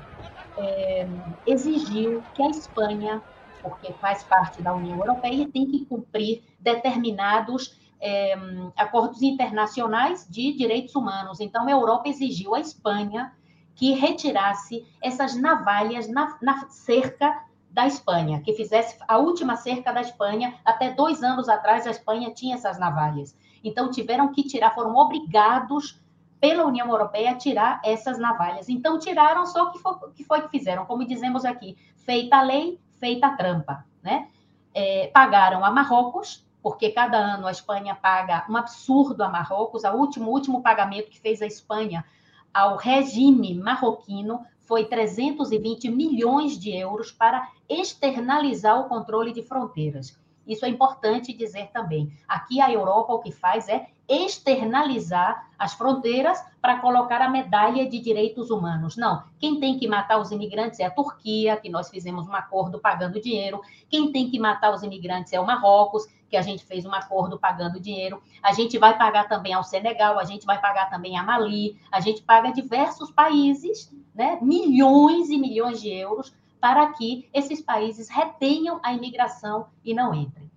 é, 0.56 1.08
exigiu 1.46 2.24
que 2.34 2.42
a 2.42 2.48
Espanha, 2.48 3.22
porque 3.62 3.92
faz 3.94 4.24
parte 4.24 4.62
da 4.62 4.74
União 4.74 4.98
Europeia, 4.98 5.50
tem 5.50 5.66
que 5.66 5.84
cumprir 5.84 6.42
determinados 6.58 7.79
é, 8.00 8.34
acordos 8.76 9.22
internacionais 9.22 10.26
de 10.28 10.52
direitos 10.52 10.94
humanos. 10.94 11.40
Então, 11.40 11.66
a 11.66 11.70
Europa 11.70 12.08
exigiu 12.08 12.54
à 12.54 12.60
Espanha 12.60 13.32
que 13.74 13.92
retirasse 13.92 14.86
essas 15.02 15.36
navalhas 15.36 16.08
na, 16.08 16.36
na, 16.40 16.68
cerca 16.68 17.44
da 17.70 17.86
Espanha, 17.86 18.40
que 18.40 18.52
fizesse 18.52 18.96
a 19.06 19.18
última 19.18 19.56
cerca 19.56 19.92
da 19.92 20.00
Espanha. 20.00 20.54
Até 20.64 20.92
dois 20.92 21.22
anos 21.22 21.48
atrás, 21.48 21.86
a 21.86 21.90
Espanha 21.90 22.32
tinha 22.32 22.56
essas 22.56 22.78
navalhas. 22.78 23.36
Então, 23.62 23.90
tiveram 23.90 24.32
que 24.32 24.42
tirar, 24.42 24.74
foram 24.74 24.96
obrigados 24.96 26.00
pela 26.40 26.64
União 26.64 26.88
Europeia 26.88 27.32
a 27.32 27.36
tirar 27.36 27.80
essas 27.84 28.18
navalhas. 28.18 28.68
Então, 28.68 28.98
tiraram 28.98 29.44
só 29.44 29.64
o 29.64 29.72
que 29.72 29.78
foi, 29.78 29.94
que 30.14 30.24
foi 30.24 30.42
que 30.42 30.48
fizeram, 30.48 30.86
como 30.86 31.06
dizemos 31.06 31.44
aqui, 31.44 31.76
feita 31.98 32.38
a 32.38 32.42
lei, 32.42 32.80
feita 32.98 33.26
a 33.28 33.36
trampa, 33.36 33.84
né? 34.02 34.28
É, 34.72 35.08
pagaram 35.08 35.64
a 35.64 35.70
Marrocos 35.70 36.46
porque 36.62 36.90
cada 36.90 37.16
ano 37.16 37.46
a 37.46 37.50
Espanha 37.50 37.94
paga 37.94 38.46
um 38.48 38.56
absurdo 38.56 39.22
a 39.22 39.28
Marrocos. 39.28 39.84
O 39.84 39.92
último, 39.92 40.30
último 40.30 40.62
pagamento 40.62 41.10
que 41.10 41.20
fez 41.20 41.40
a 41.40 41.46
Espanha 41.46 42.04
ao 42.52 42.76
regime 42.76 43.54
marroquino 43.54 44.44
foi 44.60 44.84
320 44.84 45.88
milhões 45.90 46.58
de 46.58 46.70
euros 46.70 47.10
para 47.10 47.48
externalizar 47.68 48.78
o 48.78 48.88
controle 48.88 49.32
de 49.32 49.42
fronteiras. 49.42 50.19
Isso 50.50 50.66
é 50.66 50.68
importante 50.68 51.32
dizer 51.32 51.70
também. 51.72 52.12
Aqui 52.26 52.60
a 52.60 52.72
Europa 52.72 53.12
o 53.12 53.20
que 53.20 53.30
faz 53.30 53.68
é 53.68 53.86
externalizar 54.08 55.48
as 55.56 55.74
fronteiras 55.74 56.42
para 56.60 56.80
colocar 56.80 57.22
a 57.22 57.30
medalha 57.30 57.88
de 57.88 58.00
direitos 58.00 58.50
humanos. 58.50 58.96
Não, 58.96 59.22
quem 59.38 59.60
tem 59.60 59.78
que 59.78 59.86
matar 59.86 60.18
os 60.18 60.32
imigrantes 60.32 60.80
é 60.80 60.86
a 60.86 60.90
Turquia, 60.90 61.56
que 61.56 61.68
nós 61.68 61.88
fizemos 61.88 62.26
um 62.26 62.34
acordo 62.34 62.80
pagando 62.80 63.20
dinheiro. 63.20 63.60
Quem 63.88 64.10
tem 64.10 64.28
que 64.28 64.40
matar 64.40 64.74
os 64.74 64.82
imigrantes 64.82 65.32
é 65.32 65.38
o 65.38 65.46
Marrocos, 65.46 66.08
que 66.28 66.36
a 66.36 66.42
gente 66.42 66.64
fez 66.64 66.84
um 66.84 66.92
acordo 66.92 67.38
pagando 67.38 67.78
dinheiro. 67.78 68.20
A 68.42 68.52
gente 68.52 68.76
vai 68.76 68.98
pagar 68.98 69.28
também 69.28 69.52
ao 69.52 69.62
Senegal, 69.62 70.18
a 70.18 70.24
gente 70.24 70.44
vai 70.44 70.60
pagar 70.60 70.90
também 70.90 71.16
a 71.16 71.22
Mali, 71.22 71.78
a 71.92 72.00
gente 72.00 72.22
paga 72.22 72.50
diversos 72.50 73.12
países, 73.12 73.94
né, 74.12 74.36
milhões 74.42 75.30
e 75.30 75.38
milhões 75.38 75.80
de 75.80 75.88
euros 75.88 76.34
para 76.60 76.92
que 76.92 77.28
esses 77.32 77.60
países 77.60 78.08
retenham 78.08 78.80
a 78.82 78.92
imigração 78.92 79.68
e 79.84 79.94
não 79.94 80.14
entrem. 80.14 80.50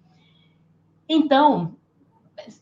Então, 1.08 1.76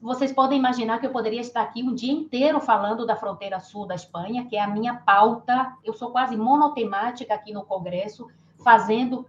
vocês 0.02 0.32
podem 0.32 0.60
imaginar 0.60 1.00
que 1.00 1.08
eu 1.08 1.12
poderia 1.12 1.42
estar 1.42 1.62
aqui 1.62 1.82
um 1.82 1.94
dia 1.94 2.12
inteiro 2.12 2.60
falando 2.60 3.06
da 3.06 3.16
fronteira 3.16 3.60
sul 3.60 3.86
da 3.86 3.96
Espanha, 3.96 4.46
que 4.46 4.56
é 4.56 4.62
a 4.62 4.68
minha 4.68 4.96
pauta. 4.96 5.76
Eu 5.84 5.94
sou 5.94 6.12
quase 6.12 6.36
monotemática 6.36 7.34
aqui 7.34 7.54
no 7.54 7.64
Congresso, 7.64 8.28
fazendo, 8.64 9.28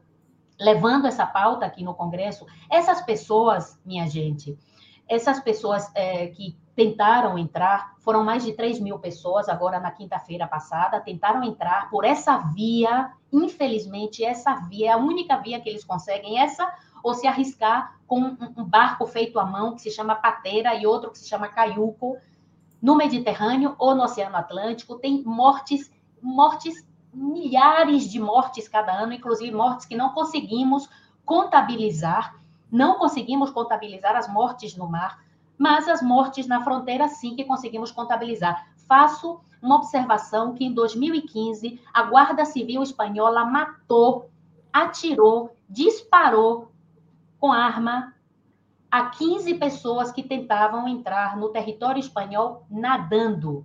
levando 0.61 1.07
essa 1.07 1.27
pauta 1.27 1.65
aqui 1.65 1.85
no 1.85 1.95
Congresso. 1.95 2.47
Essas 2.71 3.01
pessoas, 3.03 3.81
minha 3.85 4.07
gente, 4.09 4.59
essas 5.09 5.41
pessoas 5.41 5.91
é, 5.95 6.27
que 6.29 6.57
tentaram 6.75 7.39
entrar, 7.39 7.95
foram 7.99 8.25
mais 8.25 8.45
de 8.45 8.53
3 8.53 8.81
mil 8.81 8.99
pessoas, 8.99 9.49
agora 9.49 9.79
na 9.79 9.91
quinta-feira 9.91 10.47
passada, 10.47 11.01
tentaram 11.01 11.45
entrar 11.45 11.91
por 11.91 12.05
essa 12.05 12.39
via. 12.39 13.13
Infelizmente, 13.33 14.25
essa 14.25 14.55
via 14.55 14.89
é 14.89 14.93
a 14.93 14.97
única 14.97 15.37
via 15.37 15.61
que 15.61 15.69
eles 15.69 15.85
conseguem, 15.85 16.39
essa 16.39 16.73
ou 17.03 17.15
se 17.15 17.27
arriscar 17.27 17.99
com 18.07 18.37
um 18.57 18.65
barco 18.65 19.07
feito 19.07 19.39
à 19.39 19.45
mão, 19.45 19.75
que 19.75 19.83
se 19.83 19.91
chama 19.91 20.15
pateira, 20.15 20.75
e 20.75 20.87
outro 20.87 21.11
que 21.11 21.19
se 21.19 21.29
chama 21.29 21.49
caiuco, 21.49 22.17
no 22.81 22.97
Mediterrâneo 22.97 23.75
ou 23.79 23.95
no 23.95 24.03
Oceano 24.03 24.37
Atlântico. 24.37 24.99
Tem 24.99 25.23
mortes, 25.25 25.91
mortes, 26.21 26.87
milhares 27.13 28.11
de 28.11 28.21
mortes 28.21 28.69
cada 28.69 28.93
ano, 28.93 29.13
inclusive 29.13 29.55
mortes 29.55 29.87
que 29.87 29.97
não 29.97 30.11
conseguimos 30.11 30.89
contabilizar, 31.25 32.35
não 32.71 32.99
conseguimos 32.99 33.51
contabilizar 33.51 34.17
as 34.17 34.29
mortes 34.29 34.77
no 34.77 34.89
mar, 34.89 35.22
mas 35.63 35.87
as 35.87 36.03
mortes 36.03 36.49
na 36.49 36.65
fronteira 36.65 37.07
sim 37.07 37.37
que 37.37 37.45
conseguimos 37.45 37.93
contabilizar. 37.93 38.67
Faço 38.89 39.41
uma 39.63 39.77
observação 39.77 40.55
que 40.55 40.65
em 40.65 40.75
2015 40.75 41.81
a 41.95 42.03
Guarda 42.03 42.45
Civil 42.45 42.83
espanhola 42.83 43.45
matou, 43.45 44.29
atirou, 44.73 45.55
disparou 45.71 46.73
com 47.39 47.53
arma 47.53 48.13
a 48.91 49.07
15 49.07 49.55
pessoas 49.55 50.11
que 50.11 50.25
tentavam 50.25 50.89
entrar 50.89 51.37
no 51.37 51.51
território 51.51 52.01
espanhol 52.01 52.67
nadando 52.69 53.65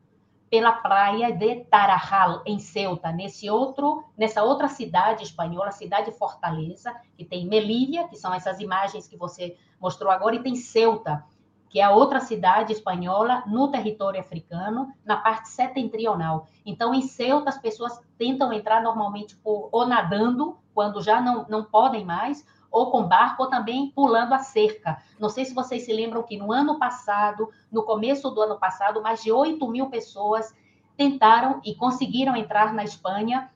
pela 0.52 0.74
praia 0.74 1.32
de 1.32 1.62
Tarajal, 1.64 2.44
em 2.46 2.60
Ceuta, 2.60 3.12
nesse 3.12 3.50
outro, 3.50 4.04
nessa 4.16 4.44
outra 4.44 4.68
cidade 4.68 5.24
espanhola, 5.24 5.72
cidade 5.72 6.12
Fortaleza, 6.12 6.96
que 7.18 7.26
tem 7.26 7.48
Melilla, 7.48 8.08
que 8.08 8.16
são 8.16 8.32
essas 8.32 8.60
imagens 8.60 9.08
que 9.08 9.18
você 9.18 9.58
mostrou 9.82 10.12
agora, 10.12 10.36
e 10.36 10.44
tem 10.44 10.56
Ceuta, 10.56 11.26
que 11.70 11.80
é 11.80 11.84
a 11.84 11.92
outra 11.92 12.20
cidade 12.20 12.74
espanhola 12.74 13.44
no 13.46 13.70
território 13.70 14.20
africano, 14.20 14.94
na 15.06 15.18
parte 15.18 15.50
setentrional. 15.50 16.48
Então, 16.66 16.94
em 16.94 17.02
Ceuta, 17.02 17.50
as 17.50 17.58
pessoas 17.58 18.00
tentam 18.18 18.54
entrar 18.54 18.82
normalmente 18.82 19.36
por, 19.38 19.70
ou 19.72 19.86
nadando, 19.86 20.58
quando 20.74 21.02
já 21.02 21.22
não, 21.22 21.46
não 21.50 21.64
podem 21.64 22.06
mais, 22.06 22.46
ou 22.72 22.92
com 22.92 23.04
barco, 23.04 23.44
ou 23.44 23.50
também 23.50 23.92
pulando 23.92 24.34
a 24.34 24.40
cerca. 24.40 25.02
Não 25.20 25.30
sei 25.30 25.46
se 25.46 25.54
vocês 25.54 25.86
se 25.86 25.94
lembram 25.94 26.24
que 26.24 26.38
no 26.38 26.52
ano 26.52 26.78
passado, 26.78 27.50
no 27.72 27.84
começo 27.84 28.30
do 28.30 28.42
ano 28.42 28.58
passado, 28.58 29.02
mais 29.02 29.24
de 29.24 29.32
8 29.32 29.68
mil 29.68 29.88
pessoas 29.90 30.54
tentaram 30.96 31.62
e 31.64 31.76
conseguiram 31.76 32.36
entrar 32.36 32.74
na 32.74 32.84
Espanha 32.84 33.50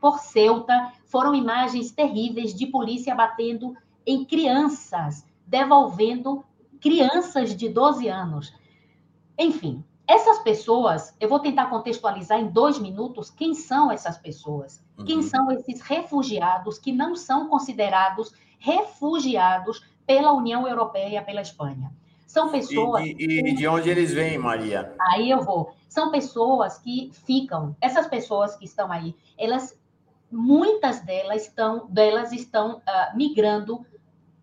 por 0.00 0.18
Ceuta. 0.18 0.92
Foram 1.06 1.34
imagens 1.34 1.90
terríveis 1.90 2.54
de 2.54 2.66
polícia 2.66 3.14
batendo 3.14 3.74
em 4.06 4.24
crianças, 4.24 5.26
devolvendo 5.46 6.44
crianças 6.80 7.54
de 7.54 7.68
12 7.68 8.08
anos. 8.08 8.54
Enfim, 9.38 9.84
essas 10.06 10.38
pessoas, 10.38 11.14
eu 11.18 11.28
vou 11.28 11.40
tentar 11.40 11.66
contextualizar 11.66 12.38
em 12.38 12.48
dois 12.48 12.78
minutos 12.78 13.28
quem 13.28 13.54
são 13.54 13.90
essas 13.90 14.16
pessoas. 14.16 14.82
Uhum. 14.96 15.04
Quem 15.04 15.22
são 15.22 15.50
esses 15.50 15.80
refugiados 15.80 16.78
que 16.78 16.92
não 16.92 17.16
são 17.16 17.48
considerados 17.48 18.32
refugiados 18.58 19.84
pela 20.06 20.32
União 20.32 20.66
Europeia, 20.66 21.22
pela 21.22 21.40
Espanha? 21.40 21.92
São 22.26 22.50
pessoas. 22.50 23.04
E, 23.04 23.16
e, 23.18 23.50
e 23.50 23.54
de 23.54 23.66
onde 23.66 23.90
eles 23.90 24.12
vêm, 24.12 24.38
Maria? 24.38 24.94
Aí 25.00 25.30
eu 25.30 25.42
vou. 25.42 25.74
São 25.88 26.10
pessoas 26.10 26.78
que 26.78 27.10
ficam, 27.12 27.76
essas 27.80 28.06
pessoas 28.06 28.54
que 28.56 28.64
estão 28.64 28.92
aí, 28.92 29.14
elas, 29.36 29.76
muitas 30.30 31.00
delas 31.00 31.46
estão, 31.46 31.86
delas 31.88 32.32
estão 32.32 32.76
uh, 32.76 33.16
migrando 33.16 33.84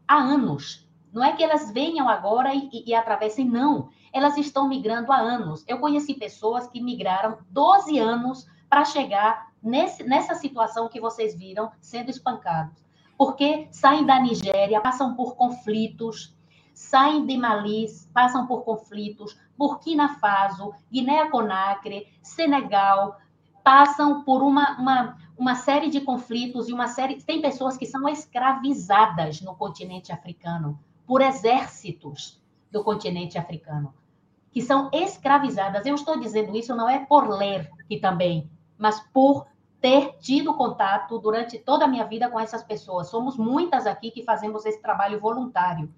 há 0.08 0.15
anos. 0.15 0.83
Não 1.13 1.23
é 1.23 1.32
que 1.34 1.43
elas 1.43 1.71
venham 1.71 2.10
agora 2.10 2.54
e, 2.54 2.69
e, 2.73 2.89
e 2.89 2.93
atravessem, 2.95 3.45
não 3.47 3.89
elas 4.13 4.38
estão 4.38 4.69
migrando 4.69 5.12
há 5.12 5.17
anos. 5.17 5.65
Eu 5.67 5.80
conheci 5.80 6.13
pessoas 6.13 6.67
que 6.67 6.80
migraram 6.80 7.39
12 7.49 7.97
anos 7.97 8.47
para 8.69 8.86
chegar 8.86 9.52
nesse, 9.62 10.04
nessa 10.04 10.36
situação 10.36 10.88
que 10.88 11.02
vocês 11.02 11.36
viram, 11.36 11.71
sendo 11.82 12.12
espancados. 12.12 12.86
Porque 13.17 13.67
saem 13.71 14.06
da 14.06 14.19
Nigéria, 14.19 14.80
passam 14.80 15.15
por 15.15 15.36
conflitos, 15.36 16.36
saem 16.76 17.26
de 17.26 17.36
Mali, 17.38 17.88
passam 18.13 18.45
por 18.45 18.63
conflitos, 18.63 19.36
Burkina 19.58 20.10
Faso, 20.19 20.73
Guiné-Conakry, 20.91 22.08
Senegal, 22.21 23.17
passam 23.63 24.23
por 24.23 24.43
uma, 24.43 24.78
uma, 24.80 25.17
uma 25.38 25.56
série 25.56 25.89
de 25.89 26.02
conflitos 26.02 26.69
e 26.69 26.73
uma 26.73 26.88
série. 26.88 27.21
Tem 27.23 27.41
pessoas 27.41 27.78
que 27.78 27.86
são 27.86 28.08
escravizadas 28.08 29.41
no 29.41 29.56
continente 29.56 30.12
africano 30.12 30.80
por 31.06 31.22
exércitos 31.22 32.42
do 32.72 32.84
continente 32.84 33.38
africano 33.38 33.94
que 34.54 34.62
são 34.62 34.89
escravizadas. 34.94 35.86
Eu 35.86 35.96
estou 35.96 36.18
dizendo 36.20 36.56
isso 36.56 36.76
não 36.76 36.88
é 36.88 37.00
por 37.00 37.28
ler 37.28 37.70
que 37.89 37.98
também, 37.98 38.50
mas 38.78 39.00
por 39.12 39.48
ter 39.82 40.16
tido 40.20 40.54
contato 40.54 41.18
durante 41.18 41.58
toda 41.58 41.86
a 41.86 41.88
minha 41.88 42.06
vida 42.06 42.30
com 42.30 42.39
essas 42.39 42.63
pessoas. 42.63 43.10
Somos 43.10 43.36
muitas 43.36 43.88
aqui 43.88 44.12
que 44.12 44.24
fazemos 44.24 44.63
esse 44.66 44.82
trabalho 44.82 45.20
voluntário. 45.20 45.94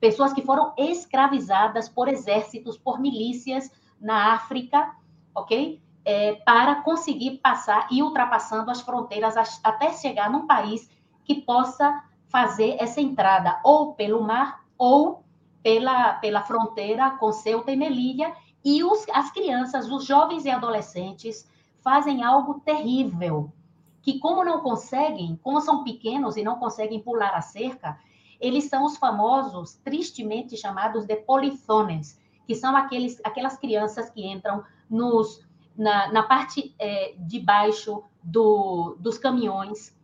Pessoas 0.00 0.32
que 0.32 0.42
foram 0.42 0.74
escravizadas 0.76 1.88
por 1.88 2.08
exércitos, 2.08 2.76
por 2.76 3.00
milícias 3.00 3.70
na 4.00 4.34
África, 4.34 4.96
ok? 5.32 5.80
É, 6.04 6.34
para 6.44 6.82
conseguir 6.82 7.38
passar 7.38 7.86
e 7.88 8.02
ultrapassando 8.02 8.70
as 8.70 8.80
fronteiras 8.80 9.36
até 9.62 9.92
chegar 9.92 10.28
num 10.28 10.46
país 10.46 10.90
que 11.24 11.40
possa 11.40 12.02
fazer 12.32 12.76
essa 12.80 12.98
entrada 12.98 13.60
ou 13.62 13.92
pelo 13.92 14.22
mar 14.22 14.64
ou 14.78 15.22
pela, 15.62 16.14
pela 16.14 16.42
fronteira 16.42 17.10
com 17.10 17.30
Ceuta 17.30 17.70
e 17.70 17.76
Melilla, 17.76 18.34
e 18.64 18.82
os, 18.82 19.06
as 19.10 19.30
crianças, 19.30 19.90
os 19.90 20.06
jovens 20.06 20.46
e 20.46 20.50
adolescentes 20.50 21.46
fazem 21.82 22.24
algo 22.24 22.60
terrível, 22.60 23.52
que 24.00 24.18
como 24.18 24.44
não 24.44 24.60
conseguem, 24.60 25.38
como 25.42 25.60
são 25.60 25.84
pequenos 25.84 26.36
e 26.36 26.42
não 26.42 26.58
conseguem 26.58 27.00
pular 27.00 27.34
a 27.34 27.42
cerca, 27.42 27.98
eles 28.40 28.64
são 28.64 28.84
os 28.84 28.96
famosos, 28.96 29.74
tristemente 29.84 30.56
chamados 30.56 31.04
de 31.04 31.16
polizones, 31.16 32.18
que 32.46 32.54
são 32.54 32.74
aqueles, 32.74 33.20
aquelas 33.22 33.56
crianças 33.56 34.10
que 34.10 34.26
entram 34.26 34.64
nos, 34.88 35.46
na, 35.76 36.10
na 36.10 36.22
parte 36.22 36.74
é, 36.78 37.14
de 37.18 37.38
baixo 37.38 38.02
do, 38.22 38.96
dos 38.98 39.18
caminhões 39.18 39.94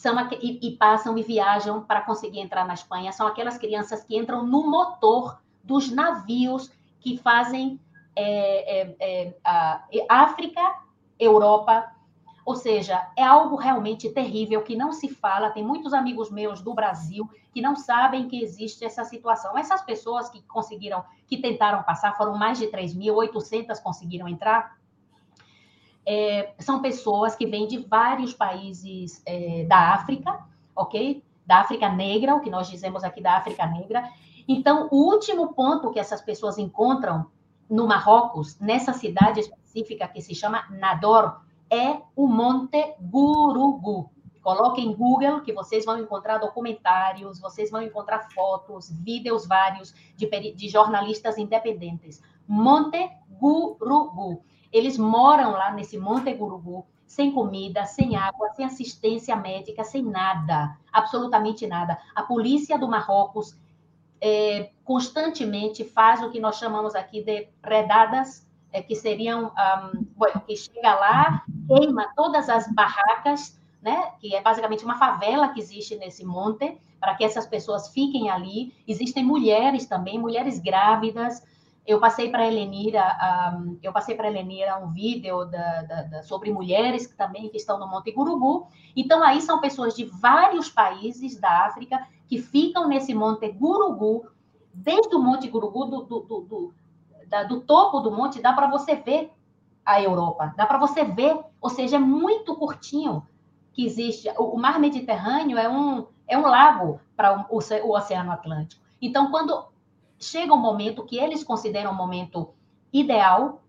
são 0.00 0.16
e, 0.40 0.58
e, 0.66 0.76
passam 0.78 1.18
e 1.18 1.22
viajam 1.22 1.82
para 1.82 2.00
conseguir 2.00 2.40
entrar 2.40 2.66
na 2.66 2.72
Espanha. 2.72 3.12
São 3.12 3.26
aquelas 3.26 3.58
crianças 3.58 4.02
que 4.02 4.16
entram 4.16 4.42
no 4.42 4.66
motor 4.70 5.38
dos 5.62 5.90
navios 5.90 6.72
que 7.00 7.18
fazem 7.18 7.78
é, 8.16 8.80
é, 8.80 8.96
é, 8.98 9.36
a, 9.44 9.84
África, 10.08 10.62
Europa. 11.18 11.92
Ou 12.46 12.56
seja, 12.56 13.10
é 13.14 13.22
algo 13.22 13.56
realmente 13.56 14.08
terrível 14.08 14.62
que 14.62 14.74
não 14.74 14.90
se 14.90 15.06
fala. 15.06 15.50
Tem 15.50 15.62
muitos 15.62 15.92
amigos 15.92 16.30
meus 16.30 16.62
do 16.62 16.72
Brasil 16.72 17.28
que 17.52 17.60
não 17.60 17.76
sabem 17.76 18.26
que 18.26 18.42
existe 18.42 18.86
essa 18.86 19.04
situação. 19.04 19.58
Essas 19.58 19.82
pessoas 19.82 20.30
que 20.30 20.40
conseguiram, 20.44 21.04
que 21.26 21.36
tentaram 21.36 21.82
passar, 21.82 22.16
foram 22.16 22.38
mais 22.38 22.58
de 22.58 22.68
3.800 22.68 23.82
conseguiram 23.82 24.26
entrar 24.26 24.79
é, 26.06 26.54
são 26.58 26.80
pessoas 26.80 27.34
que 27.34 27.46
vêm 27.46 27.66
de 27.66 27.78
vários 27.78 28.32
países 28.32 29.22
é, 29.26 29.64
da 29.64 29.94
África, 29.94 30.40
ok? 30.74 31.22
Da 31.46 31.60
África 31.60 31.88
Negra, 31.88 32.34
o 32.34 32.40
que 32.40 32.50
nós 32.50 32.68
dizemos 32.68 33.04
aqui 33.04 33.20
da 33.20 33.36
África 33.36 33.66
Negra. 33.66 34.08
Então, 34.48 34.88
o 34.90 34.96
último 34.96 35.52
ponto 35.54 35.90
que 35.90 35.98
essas 35.98 36.20
pessoas 36.20 36.58
encontram 36.58 37.26
no 37.68 37.86
Marrocos, 37.86 38.58
nessa 38.58 38.92
cidade 38.92 39.40
específica 39.40 40.08
que 40.08 40.20
se 40.20 40.34
chama 40.34 40.66
Nador, 40.70 41.40
é 41.70 42.00
o 42.16 42.26
Monte 42.26 42.96
Gurugu. 43.00 44.10
Coloquem 44.42 44.86
em 44.86 44.94
Google 44.94 45.42
que 45.42 45.52
vocês 45.52 45.84
vão 45.84 45.98
encontrar 45.98 46.38
documentários, 46.38 47.38
vocês 47.38 47.70
vão 47.70 47.82
encontrar 47.82 48.30
fotos, 48.32 48.90
vídeos 48.90 49.46
vários 49.46 49.94
de, 50.16 50.26
de 50.54 50.68
jornalistas 50.68 51.38
independentes. 51.38 52.20
Monte 52.48 53.10
Gurugu. 53.38 54.42
Eles 54.72 54.96
moram 54.96 55.52
lá 55.52 55.72
nesse 55.72 55.98
Monte 55.98 56.32
Gurugu, 56.32 56.86
sem 57.06 57.32
comida, 57.32 57.84
sem 57.84 58.16
água, 58.16 58.50
sem 58.50 58.64
assistência 58.64 59.34
médica, 59.34 59.82
sem 59.82 60.02
nada, 60.02 60.76
absolutamente 60.92 61.66
nada. 61.66 61.98
A 62.14 62.22
polícia 62.22 62.78
do 62.78 62.88
Marrocos 62.88 63.56
é, 64.20 64.70
constantemente 64.84 65.84
faz 65.84 66.22
o 66.22 66.30
que 66.30 66.38
nós 66.38 66.56
chamamos 66.56 66.94
aqui 66.94 67.22
de 67.22 67.48
redadas, 67.64 68.46
é, 68.72 68.80
que 68.80 68.94
seriam, 68.94 69.46
um, 69.46 70.06
bueno, 70.16 70.40
que 70.42 70.56
chega 70.56 70.94
lá, 70.94 71.44
queima 71.66 72.12
todas 72.14 72.48
as 72.48 72.72
barracas 72.72 73.60
né? 73.82 74.12
Que 74.20 74.34
é 74.34 74.42
basicamente 74.42 74.84
uma 74.84 74.98
favela 74.98 75.48
que 75.48 75.60
existe 75.60 75.96
nesse 75.96 76.24
monte, 76.24 76.76
para 76.98 77.14
que 77.14 77.24
essas 77.24 77.46
pessoas 77.46 77.88
fiquem 77.88 78.28
ali. 78.28 78.74
Existem 78.86 79.24
mulheres 79.24 79.86
também, 79.86 80.18
mulheres 80.18 80.58
grávidas. 80.58 81.42
Eu 81.86 81.98
passei 81.98 82.30
para 82.30 82.46
Helenira, 82.46 83.02
um, 83.54 83.78
eu 83.82 83.92
passei 83.92 84.14
para 84.14 84.28
Helenira 84.28 84.78
um 84.78 84.92
vídeo 84.92 85.44
da, 85.46 85.82
da, 85.82 86.02
da, 86.02 86.22
sobre 86.22 86.52
mulheres 86.52 87.06
que 87.06 87.16
também 87.16 87.48
que 87.48 87.56
estão 87.56 87.78
no 87.78 87.88
Monte 87.88 88.12
Gurugu. 88.12 88.68
Então 88.94 89.22
aí 89.22 89.40
são 89.40 89.60
pessoas 89.60 89.94
de 89.94 90.04
vários 90.04 90.68
países 90.68 91.40
da 91.40 91.66
África 91.66 92.06
que 92.28 92.38
ficam 92.38 92.86
nesse 92.86 93.14
Monte 93.14 93.50
Gurugu, 93.50 94.26
desde 94.72 95.14
o 95.16 95.22
Monte 95.22 95.48
Gurugu 95.48 95.86
do, 95.86 96.02
do, 96.02 96.20
do, 96.20 96.40
do, 96.40 96.74
da, 97.30 97.44
do 97.44 97.60
topo 97.60 98.00
do 98.00 98.10
monte 98.10 98.42
dá 98.42 98.52
para 98.52 98.68
você 98.68 98.96
ver 98.96 99.32
a 99.86 100.02
Europa, 100.02 100.52
dá 100.56 100.66
para 100.66 100.78
você 100.78 101.04
ver, 101.04 101.38
ou 101.60 101.70
seja, 101.70 101.96
é 101.96 101.98
muito 101.98 102.54
curtinho 102.56 103.26
que 103.72 103.86
existe. 103.86 104.28
O, 104.36 104.56
o 104.56 104.58
mar 104.58 104.78
Mediterrâneo 104.78 105.56
é 105.56 105.68
um, 105.68 106.06
é 106.28 106.36
um 106.36 106.46
lago 106.46 107.00
para 107.16 107.46
o, 107.48 107.58
o 107.58 107.96
Oceano 107.96 108.32
Atlântico. 108.32 108.82
Então, 109.00 109.30
quando 109.30 109.69
chega 110.20 110.52
um 110.52 110.58
momento 110.58 111.04
que 111.04 111.18
eles 111.18 111.42
consideram 111.42 111.92
um 111.92 111.96
momento 111.96 112.50
ideal, 112.92 113.62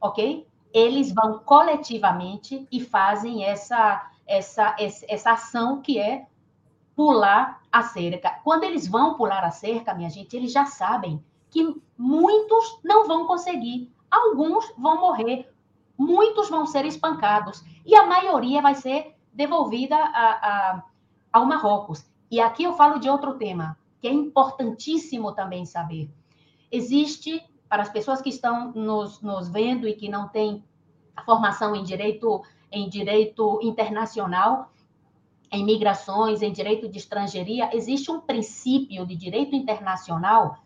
ok? 0.00 0.48
Eles 0.72 1.12
vão 1.12 1.40
coletivamente 1.40 2.66
e 2.72 2.80
fazem 2.80 3.44
essa, 3.44 4.10
essa, 4.26 4.74
essa 4.78 5.32
ação 5.32 5.82
que 5.82 5.98
é 5.98 6.26
pular 6.96 7.62
a 7.70 7.82
cerca. 7.82 8.40
Quando 8.42 8.64
eles 8.64 8.88
vão 8.88 9.14
pular 9.14 9.44
a 9.44 9.50
cerca, 9.50 9.94
minha 9.94 10.10
gente, 10.10 10.34
eles 10.34 10.50
já 10.50 10.64
sabem 10.64 11.22
que 11.50 11.80
muitos 11.96 12.80
não 12.82 13.06
vão 13.06 13.26
conseguir, 13.26 13.92
alguns 14.10 14.72
vão 14.76 15.00
morrer, 15.00 15.52
muitos 15.96 16.48
vão 16.48 16.66
ser 16.66 16.84
espancados 16.84 17.62
e 17.84 17.94
a 17.94 18.06
maioria 18.06 18.62
vai 18.62 18.74
ser 18.74 19.14
devolvida 19.32 19.96
a, 19.96 20.02
a, 20.02 20.82
ao 21.32 21.44
Marrocos. 21.44 22.04
E 22.30 22.40
aqui 22.40 22.64
eu 22.64 22.74
falo 22.74 22.98
de 22.98 23.08
outro 23.08 23.34
tema, 23.34 23.78
que 24.00 24.08
é 24.08 24.12
importantíssimo 24.12 25.32
também 25.32 25.64
saber. 25.64 26.10
Existe, 26.70 27.42
para 27.68 27.82
as 27.82 27.90
pessoas 27.90 28.20
que 28.20 28.28
estão 28.28 28.72
nos, 28.72 29.20
nos 29.20 29.48
vendo 29.48 29.88
e 29.88 29.94
que 29.94 30.08
não 30.08 30.28
têm 30.28 30.64
formação 31.24 31.74
em 31.74 31.82
direito, 31.82 32.42
em 32.70 32.88
direito 32.88 33.58
internacional, 33.62 34.70
em 35.50 35.64
migrações, 35.64 36.42
em 36.42 36.52
direito 36.52 36.88
de 36.88 36.98
estrangeiria, 36.98 37.74
existe 37.74 38.10
um 38.10 38.20
princípio 38.20 39.06
de 39.06 39.16
direito 39.16 39.56
internacional 39.56 40.58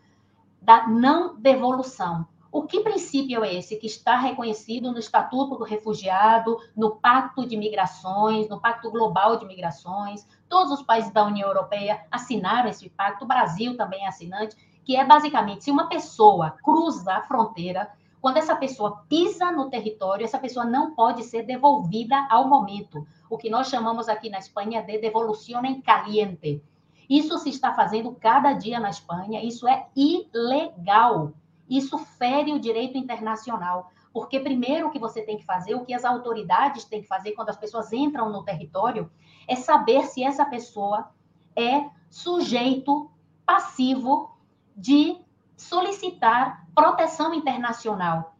da 0.61 0.87
não 0.87 1.35
devolução. 1.35 2.27
O 2.51 2.63
que 2.63 2.81
princípio 2.81 3.43
é 3.43 3.55
esse 3.55 3.77
que 3.77 3.87
está 3.87 4.15
reconhecido 4.15 4.91
no 4.91 4.99
Estatuto 4.99 5.57
do 5.57 5.63
Refugiado, 5.63 6.57
no 6.75 6.97
Pacto 6.97 7.47
de 7.47 7.57
Migrações, 7.57 8.47
no 8.47 8.61
Pacto 8.61 8.91
Global 8.91 9.37
de 9.37 9.45
Migrações? 9.45 10.27
Todos 10.53 10.71
os 10.71 10.83
países 10.83 11.11
da 11.11 11.25
União 11.25 11.47
Europeia 11.47 12.05
assinaram 12.11 12.69
esse 12.69 12.87
pacto, 12.87 13.25
o 13.25 13.27
Brasil 13.27 13.75
também 13.75 14.05
é 14.05 14.07
assinante, 14.07 14.55
que 14.85 14.95
é 14.95 15.03
basicamente 15.03 15.63
se 15.63 15.71
uma 15.71 15.89
pessoa 15.89 16.51
cruza 16.63 17.11
a 17.11 17.23
fronteira, 17.23 17.91
quando 18.21 18.37
essa 18.37 18.55
pessoa 18.55 19.03
pisa 19.09 19.51
no 19.51 19.67
território, 19.71 20.23
essa 20.23 20.37
pessoa 20.37 20.63
não 20.63 20.93
pode 20.93 21.23
ser 21.23 21.41
devolvida 21.41 22.27
ao 22.29 22.47
momento. 22.47 23.03
O 23.31 23.35
que 23.35 23.49
nós 23.49 23.67
chamamos 23.67 24.07
aqui 24.07 24.29
na 24.29 24.37
Espanha 24.37 24.83
de 24.83 24.99
devolução 24.99 25.65
em 25.65 25.81
caliente. 25.81 26.61
Isso 27.09 27.35
se 27.39 27.49
está 27.49 27.73
fazendo 27.73 28.11
cada 28.11 28.53
dia 28.53 28.79
na 28.79 28.91
Espanha, 28.91 29.43
isso 29.43 29.67
é 29.67 29.87
ilegal. 29.95 31.33
Isso 31.67 31.97
fere 31.97 32.53
o 32.53 32.59
direito 32.59 32.95
internacional. 32.95 33.89
Porque 34.13 34.39
primeiro 34.39 34.87
o 34.87 34.91
que 34.91 34.99
você 34.99 35.23
tem 35.23 35.35
que 35.35 35.45
fazer, 35.45 35.73
o 35.73 35.83
que 35.83 35.95
as 35.95 36.05
autoridades 36.05 36.85
têm 36.85 37.01
que 37.01 37.07
fazer 37.07 37.31
quando 37.31 37.49
as 37.49 37.57
pessoas 37.57 37.91
entram 37.91 38.29
no 38.29 38.43
território, 38.43 39.09
é 39.47 39.55
saber 39.55 40.03
se 40.05 40.23
essa 40.23 40.45
pessoa 40.45 41.11
é 41.55 41.89
sujeito 42.09 43.09
passivo 43.45 44.31
de 44.75 45.17
solicitar 45.55 46.67
proteção 46.73 47.33
internacional. 47.33 48.35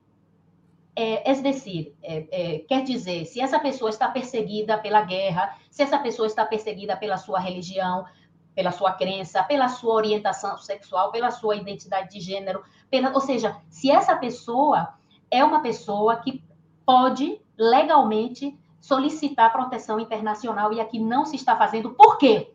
É, 0.95 1.31
é 1.31 1.41
decir, 1.41 1.95
é, 2.03 2.27
é, 2.31 2.59
quer 2.59 2.83
dizer, 2.83 3.25
se 3.25 3.41
essa 3.41 3.59
pessoa 3.59 3.89
está 3.89 4.09
perseguida 4.09 4.77
pela 4.77 5.01
guerra, 5.01 5.57
se 5.71 5.81
essa 5.81 5.97
pessoa 5.97 6.27
está 6.27 6.45
perseguida 6.45 6.95
pela 6.95 7.17
sua 7.17 7.39
religião, 7.39 8.05
pela 8.53 8.71
sua 8.71 8.93
crença, 8.93 9.43
pela 9.43 9.67
sua 9.67 9.95
orientação 9.95 10.57
sexual, 10.57 11.11
pela 11.11 11.31
sua 11.31 11.55
identidade 11.55 12.11
de 12.11 12.19
gênero, 12.19 12.63
pela, 12.89 13.11
ou 13.11 13.21
seja, 13.21 13.57
se 13.69 13.89
essa 13.89 14.15
pessoa 14.15 14.93
é 15.31 15.43
uma 15.43 15.61
pessoa 15.61 16.17
que 16.17 16.43
pode 16.85 17.41
legalmente 17.57 18.57
solicitar 18.83 19.49
proteção 19.49 19.97
internacional 19.97 20.73
e 20.73 20.81
aqui 20.81 20.99
não 20.99 21.25
se 21.25 21.37
está 21.37 21.55
fazendo, 21.55 21.91
por 21.91 22.17
quê? 22.17 22.53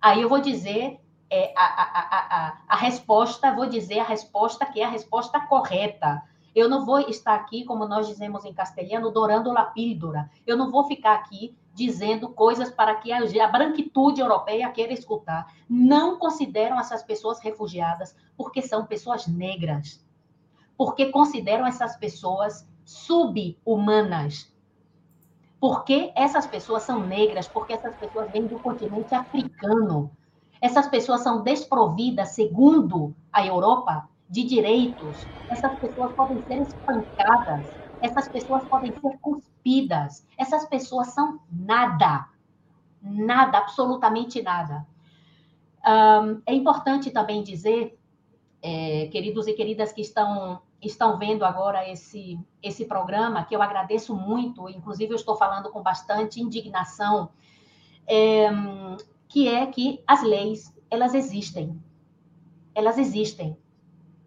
Aí 0.00 0.22
eu 0.22 0.28
vou 0.28 0.40
dizer 0.40 0.98
é, 1.28 1.52
a, 1.54 1.64
a, 1.64 2.46
a, 2.48 2.58
a, 2.66 2.76
resposta, 2.76 3.54
vou 3.54 3.66
dizer 3.66 3.98
a 3.98 4.04
resposta 4.04 4.64
que 4.64 4.80
é 4.80 4.84
a 4.84 4.88
resposta 4.88 5.38
correta. 5.40 6.22
Eu 6.54 6.66
não 6.66 6.86
vou 6.86 6.98
estar 6.98 7.34
aqui, 7.34 7.62
como 7.66 7.86
nós 7.86 8.06
dizemos 8.06 8.46
em 8.46 8.54
castelhano, 8.54 9.10
dorando 9.10 9.52
la 9.52 9.66
píldora. 9.66 10.30
Eu 10.46 10.56
não 10.56 10.70
vou 10.70 10.84
ficar 10.84 11.12
aqui 11.12 11.54
dizendo 11.74 12.30
coisas 12.30 12.70
para 12.70 12.94
que 12.94 13.12
a, 13.12 13.48
branquitude 13.48 14.22
europeia 14.22 14.70
queira 14.70 14.94
escutar. 14.94 15.52
Não 15.68 16.18
consideram 16.18 16.80
essas 16.80 17.02
pessoas 17.02 17.38
refugiadas 17.40 18.16
porque 18.34 18.62
são 18.62 18.86
pessoas 18.86 19.26
negras. 19.26 20.02
Porque 20.74 21.10
consideram 21.10 21.66
essas 21.66 21.98
pessoas 21.98 22.66
sub-humanas. 22.82 24.53
Porque 25.64 26.12
essas 26.14 26.46
pessoas 26.46 26.82
são 26.82 27.06
negras, 27.06 27.48
porque 27.48 27.72
essas 27.72 27.96
pessoas 27.96 28.30
vêm 28.30 28.46
do 28.46 28.58
continente 28.60 29.14
africano. 29.14 30.10
Essas 30.60 30.86
pessoas 30.88 31.22
são 31.22 31.42
desprovidas, 31.42 32.34
segundo 32.34 33.14
a 33.32 33.46
Europa, 33.46 34.06
de 34.28 34.44
direitos. 34.44 35.30
Essas 35.48 35.78
pessoas 35.78 36.12
podem 36.14 36.42
ser 36.44 36.60
espancadas 36.60 37.74
essas 38.04 38.28
pessoas 38.28 38.62
podem 38.68 38.92
ser 39.00 39.18
cuspidas. 39.18 40.26
Essas 40.36 40.66
pessoas 40.66 41.14
são 41.14 41.40
nada. 41.50 42.28
Nada, 43.00 43.56
absolutamente 43.56 44.42
nada. 44.42 44.86
É 46.44 46.52
importante 46.54 47.10
também 47.10 47.42
dizer, 47.42 47.98
é, 48.62 49.06
queridos 49.06 49.46
e 49.46 49.54
queridas 49.54 49.90
que 49.90 50.02
estão, 50.02 50.60
estão 50.86 51.18
vendo 51.18 51.44
agora 51.44 51.88
esse, 51.88 52.38
esse 52.62 52.84
programa, 52.84 53.44
que 53.44 53.54
eu 53.54 53.62
agradeço 53.62 54.14
muito, 54.14 54.68
inclusive 54.68 55.12
eu 55.12 55.16
estou 55.16 55.36
falando 55.36 55.70
com 55.70 55.82
bastante 55.82 56.40
indignação, 56.40 57.30
é, 58.06 58.50
que 59.28 59.48
é 59.48 59.66
que 59.66 60.02
as 60.06 60.22
leis, 60.22 60.74
elas 60.90 61.14
existem. 61.14 61.82
Elas 62.74 62.98
existem. 62.98 63.56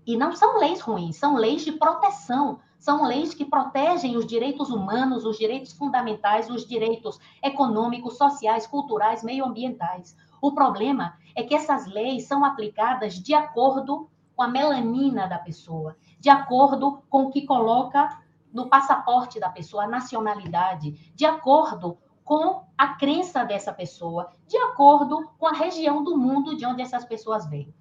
E 0.06 0.16
não 0.16 0.36
são 0.36 0.58
leis 0.58 0.80
ruins, 0.80 1.18
são 1.18 1.36
leis 1.36 1.66
de 1.66 1.74
proteção 1.74 2.60
são 2.80 3.04
leis 3.04 3.34
que 3.34 3.44
protegem 3.44 4.16
os 4.16 4.26
direitos 4.26 4.70
humanos, 4.70 5.26
os 5.26 5.38
direitos 5.38 5.74
fundamentais, 5.74 6.50
os 6.50 6.66
direitos 6.66 7.20
econômicos, 7.44 8.18
sociais, 8.18 8.68
culturais, 8.68 9.24
meioambientais. 9.24 10.16
O 10.42 10.54
problema 10.54 11.18
é 11.36 11.44
que 11.44 11.56
essas 11.56 11.88
leis 11.88 12.28
são 12.28 12.46
aplicadas 12.46 13.16
de 13.16 13.34
acordo 13.34 14.10
com 14.38 14.44
a 14.44 14.48
melanina 14.48 15.28
da 15.28 15.40
pessoa, 15.40 15.98
de 16.20 16.30
acordo 16.30 17.02
com 17.10 17.24
o 17.24 17.32
que 17.32 17.44
coloca 17.44 18.22
no 18.54 18.70
passaporte 18.70 19.40
da 19.40 19.50
pessoa, 19.50 19.86
a 19.86 19.88
nacionalidade, 19.88 21.12
de 21.16 21.26
acordo 21.26 21.98
com 22.24 22.64
a 22.78 22.90
crença 22.90 23.44
dessa 23.44 23.74
pessoa, 23.74 24.32
de 24.48 24.56
acordo 24.58 25.28
com 25.40 25.48
a 25.48 25.54
região 25.54 26.04
do 26.04 26.16
mundo 26.16 26.56
de 26.56 26.68
onde 26.68 26.84
essas 26.84 27.04
pessoas 27.04 27.50
vêm. 27.50 27.74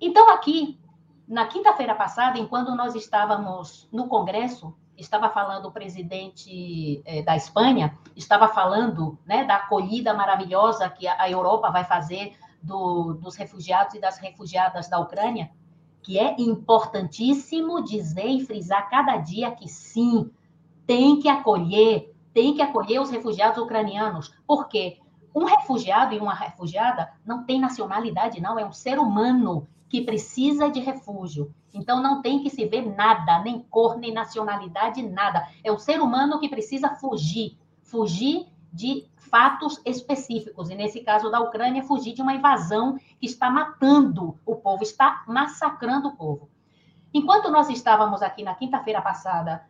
Então, 0.00 0.30
aqui, 0.30 0.80
na 1.28 1.46
quinta-feira 1.46 1.94
passada, 1.94 2.38
enquanto 2.38 2.74
nós 2.74 2.94
estávamos 2.94 3.86
no 3.92 4.08
Congresso, 4.08 4.74
estava 4.96 5.28
falando 5.28 5.66
o 5.66 5.72
presidente 5.72 7.02
eh, 7.04 7.22
da 7.22 7.36
Espanha, 7.36 7.98
estava 8.16 8.48
falando 8.48 9.18
né, 9.26 9.44
da 9.44 9.56
acolhida 9.56 10.14
maravilhosa 10.14 10.88
que 10.88 11.06
a 11.06 11.28
Europa 11.28 11.70
vai 11.70 11.84
fazer 11.84 12.34
do, 12.62 13.14
dos 13.14 13.36
refugiados 13.36 13.94
e 13.94 14.00
das 14.00 14.18
refugiadas 14.18 14.88
da 14.88 14.98
Ucrânia, 14.98 15.50
que 16.02 16.18
é 16.18 16.34
importantíssimo 16.38 17.82
dizer 17.84 18.26
e 18.26 18.44
frisar 18.44 18.88
cada 18.88 19.16
dia 19.16 19.50
que 19.50 19.68
sim, 19.68 20.30
tem 20.86 21.18
que 21.18 21.28
acolher, 21.28 22.14
tem 22.32 22.54
que 22.54 22.62
acolher 22.62 23.00
os 23.00 23.10
refugiados 23.10 23.62
ucranianos. 23.62 24.32
Por 24.46 24.68
quê? 24.68 24.98
Um 25.34 25.44
refugiado 25.44 26.14
e 26.14 26.18
uma 26.18 26.34
refugiada 26.34 27.12
não 27.24 27.44
tem 27.44 27.60
nacionalidade, 27.60 28.40
não, 28.40 28.58
é 28.58 28.66
um 28.66 28.72
ser 28.72 28.98
humano 28.98 29.68
que 29.88 30.02
precisa 30.02 30.68
de 30.68 30.80
refúgio. 30.80 31.54
Então 31.72 32.02
não 32.02 32.20
tem 32.22 32.42
que 32.42 32.50
se 32.50 32.66
ver 32.66 32.82
nada, 32.82 33.40
nem 33.42 33.60
cor, 33.60 33.96
nem 33.96 34.12
nacionalidade, 34.12 35.02
nada. 35.02 35.46
É 35.62 35.70
o 35.70 35.78
ser 35.78 36.00
humano 36.00 36.40
que 36.40 36.48
precisa 36.48 36.94
fugir, 36.96 37.58
fugir 37.82 38.46
de 38.72 39.09
fatos 39.30 39.80
específicos. 39.84 40.68
E 40.70 40.74
nesse 40.74 41.00
caso 41.00 41.30
da 41.30 41.40
Ucrânia, 41.40 41.82
fugir 41.82 42.12
de 42.12 42.22
uma 42.22 42.34
invasão 42.34 42.98
que 43.18 43.26
está 43.26 43.48
matando 43.50 44.38
o 44.44 44.56
povo, 44.56 44.82
está 44.82 45.24
massacrando 45.26 46.08
o 46.08 46.16
povo. 46.16 46.50
Enquanto 47.12 47.50
nós 47.50 47.68
estávamos 47.68 48.22
aqui 48.22 48.42
na 48.42 48.54
quinta-feira 48.54 49.00
passada 49.00 49.64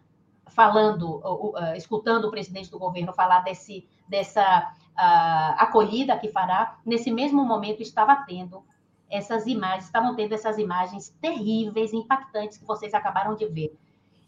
falando, 0.48 1.18
uh, 1.18 1.74
escutando 1.76 2.26
o 2.26 2.30
presidente 2.30 2.70
do 2.70 2.78
governo 2.78 3.12
falar 3.12 3.40
desse, 3.40 3.88
dessa 4.08 4.72
uh, 4.92 5.54
acolhida 5.56 6.18
que 6.18 6.28
fará, 6.28 6.78
nesse 6.84 7.10
mesmo 7.10 7.44
momento 7.44 7.82
estava 7.82 8.16
tendo 8.26 8.64
essas 9.08 9.46
imagens, 9.46 9.84
estavam 9.84 10.14
tendo 10.14 10.34
essas 10.34 10.58
imagens 10.58 11.10
terríveis, 11.20 11.92
impactantes 11.92 12.58
que 12.58 12.64
vocês 12.64 12.94
acabaram 12.94 13.34
de 13.34 13.46
ver. 13.46 13.76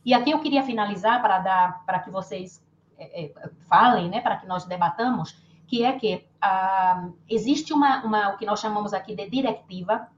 E 0.05 0.13
aqui 0.13 0.31
eu 0.31 0.41
queria 0.41 0.63
finalizar 0.63 1.23
para 1.23 1.39
dar 1.39 1.85
para 1.85 2.01
que 2.01 2.11
vocês 2.11 2.65
é, 3.03 3.25
é, 3.25 3.51
falem, 3.69 4.09
né, 4.09 4.21
para 4.21 4.37
que 4.37 4.47
nós 4.47 4.65
debatamos, 4.65 5.37
que 5.67 5.85
é 5.85 5.93
que 5.93 6.27
ah, 6.41 7.09
existe 7.29 7.73
uma, 7.73 8.05
uma, 8.05 8.29
o 8.31 8.37
que 8.37 8.47
nós 8.47 8.61
chamamos 8.61 8.93
aqui 8.93 9.15
de 9.15 9.29
diretiva, 9.29 10.09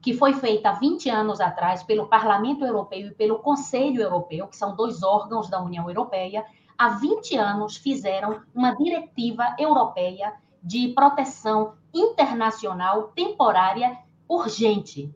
que 0.00 0.14
foi 0.14 0.34
feita 0.34 0.70
há 0.70 0.72
20 0.72 1.08
anos 1.10 1.40
atrás 1.40 1.82
pelo 1.82 2.08
Parlamento 2.08 2.64
Europeu 2.64 3.08
e 3.08 3.14
pelo 3.14 3.38
Conselho 3.38 4.02
Europeu, 4.02 4.48
que 4.48 4.56
são 4.56 4.74
dois 4.74 5.02
órgãos 5.02 5.48
da 5.48 5.62
União 5.62 5.88
Europeia, 5.88 6.44
há 6.76 6.88
20 6.88 7.36
anos 7.36 7.76
fizeram 7.76 8.42
uma 8.54 8.74
diretiva 8.74 9.54
europeia 9.58 10.34
de 10.62 10.88
proteção 10.88 11.74
internacional 11.94 13.08
temporária 13.14 13.98
urgente. 14.28 15.14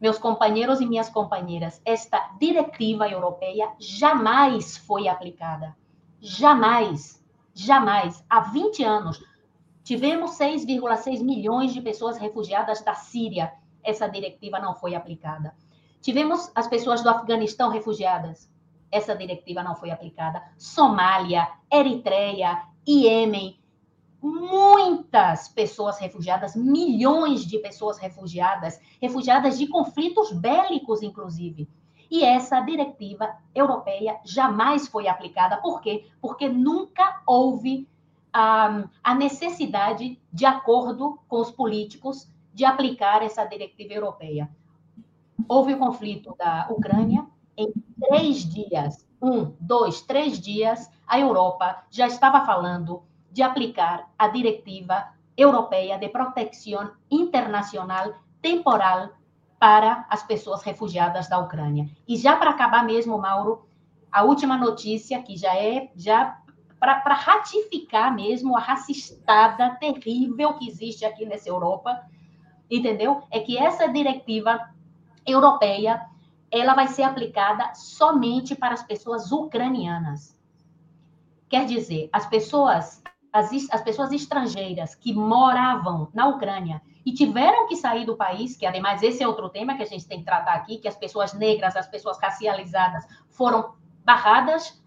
Meus 0.00 0.18
companheiros 0.18 0.80
e 0.80 0.86
minhas 0.86 1.08
companheiras, 1.08 1.80
esta 1.84 2.18
diretiva 2.38 3.08
europeia 3.08 3.72
jamais 3.78 4.76
foi 4.76 5.08
aplicada. 5.08 5.74
Jamais, 6.20 7.24
jamais. 7.54 8.22
Há 8.28 8.40
20 8.40 8.84
anos, 8.84 9.22
tivemos 9.82 10.32
6,6 10.38 11.22
milhões 11.22 11.72
de 11.72 11.80
pessoas 11.80 12.18
refugiadas 12.18 12.82
da 12.82 12.94
Síria. 12.94 13.52
Essa 13.82 14.06
diretiva 14.06 14.58
não 14.58 14.74
foi 14.74 14.94
aplicada. 14.94 15.54
Tivemos 16.02 16.50
as 16.54 16.68
pessoas 16.68 17.02
do 17.02 17.08
Afeganistão 17.08 17.70
refugiadas. 17.70 18.50
Essa 18.90 19.16
diretiva 19.16 19.62
não 19.62 19.74
foi 19.74 19.90
aplicada. 19.90 20.42
Somália, 20.58 21.48
Eritreia, 21.72 22.62
Iêmen, 22.86 23.58
muitas 24.26 25.48
pessoas 25.48 25.98
refugiadas, 25.98 26.56
milhões 26.56 27.46
de 27.46 27.58
pessoas 27.60 27.96
refugiadas, 27.96 28.80
refugiadas 29.00 29.56
de 29.56 29.68
conflitos 29.68 30.32
bélicos, 30.32 31.00
inclusive. 31.02 31.68
E 32.10 32.24
essa 32.24 32.60
diretiva 32.60 33.36
europeia 33.54 34.18
jamais 34.24 34.88
foi 34.88 35.06
aplicada. 35.06 35.58
Por 35.58 35.80
quê? 35.80 36.06
Porque 36.20 36.48
nunca 36.48 37.22
houve 37.24 37.88
a, 38.32 38.88
a 39.02 39.14
necessidade 39.14 40.20
de 40.32 40.44
acordo 40.44 41.20
com 41.28 41.40
os 41.40 41.52
políticos 41.52 42.28
de 42.52 42.64
aplicar 42.64 43.22
essa 43.22 43.44
diretiva 43.44 43.94
europeia. 43.94 44.50
Houve 45.48 45.74
o 45.74 45.78
conflito 45.78 46.34
da 46.36 46.66
Ucrânia, 46.70 47.26
em 47.56 47.72
três 48.08 48.38
dias, 48.38 49.06
um, 49.22 49.52
dois, 49.60 50.00
três 50.00 50.40
dias, 50.40 50.90
a 51.06 51.18
Europa 51.18 51.84
já 51.90 52.06
estava 52.06 52.44
falando 52.44 53.02
de 53.30 53.42
aplicar 53.42 54.10
a 54.18 54.28
Diretiva 54.28 55.08
Europeia 55.36 55.98
de 55.98 56.08
Proteção 56.08 56.92
Internacional 57.10 58.14
Temporal 58.40 59.10
para 59.58 60.06
as 60.08 60.22
pessoas 60.22 60.62
refugiadas 60.62 61.28
da 61.28 61.38
Ucrânia. 61.38 61.88
E 62.06 62.16
já 62.16 62.36
para 62.36 62.50
acabar 62.50 62.84
mesmo, 62.84 63.18
Mauro, 63.18 63.66
a 64.10 64.22
última 64.22 64.56
notícia, 64.56 65.22
que 65.22 65.36
já 65.36 65.54
é 65.56 65.90
já 65.96 66.40
para 66.78 67.14
ratificar 67.14 68.14
mesmo 68.14 68.56
a 68.56 68.60
racistada 68.60 69.76
terrível 69.76 70.54
que 70.54 70.68
existe 70.68 71.04
aqui 71.04 71.24
nessa 71.24 71.48
Europa, 71.48 72.02
entendeu? 72.70 73.22
É 73.30 73.40
que 73.40 73.58
essa 73.58 73.88
diretiva 73.88 74.70
europeia 75.26 76.06
ela 76.50 76.74
vai 76.74 76.88
ser 76.88 77.02
aplicada 77.02 77.74
somente 77.74 78.54
para 78.54 78.74
as 78.74 78.82
pessoas 78.82 79.32
ucranianas. 79.32 80.38
Quer 81.48 81.66
dizer, 81.66 82.08
as 82.12 82.26
pessoas 82.26 83.02
as, 83.36 83.50
as 83.70 83.82
pessoas 83.82 84.10
estrangeiras 84.12 84.94
que 84.94 85.12
moravam 85.12 86.08
na 86.14 86.26
Ucrânia 86.28 86.80
e 87.04 87.12
tiveram 87.12 87.68
que 87.68 87.76
sair 87.76 88.06
do 88.06 88.16
país, 88.16 88.56
que 88.56 88.64
ademais 88.64 89.02
esse 89.02 89.22
é 89.22 89.28
outro 89.28 89.48
tema 89.48 89.76
que 89.76 89.82
a 89.82 89.86
gente 89.86 90.08
tem 90.08 90.20
que 90.20 90.24
tratar 90.24 90.54
aqui, 90.54 90.78
que 90.78 90.88
as 90.88 90.96
pessoas 90.96 91.34
negras, 91.34 91.76
as 91.76 91.86
pessoas 91.86 92.18
racializadas 92.20 93.06
foram 93.30 93.74
barradas 94.04 94.82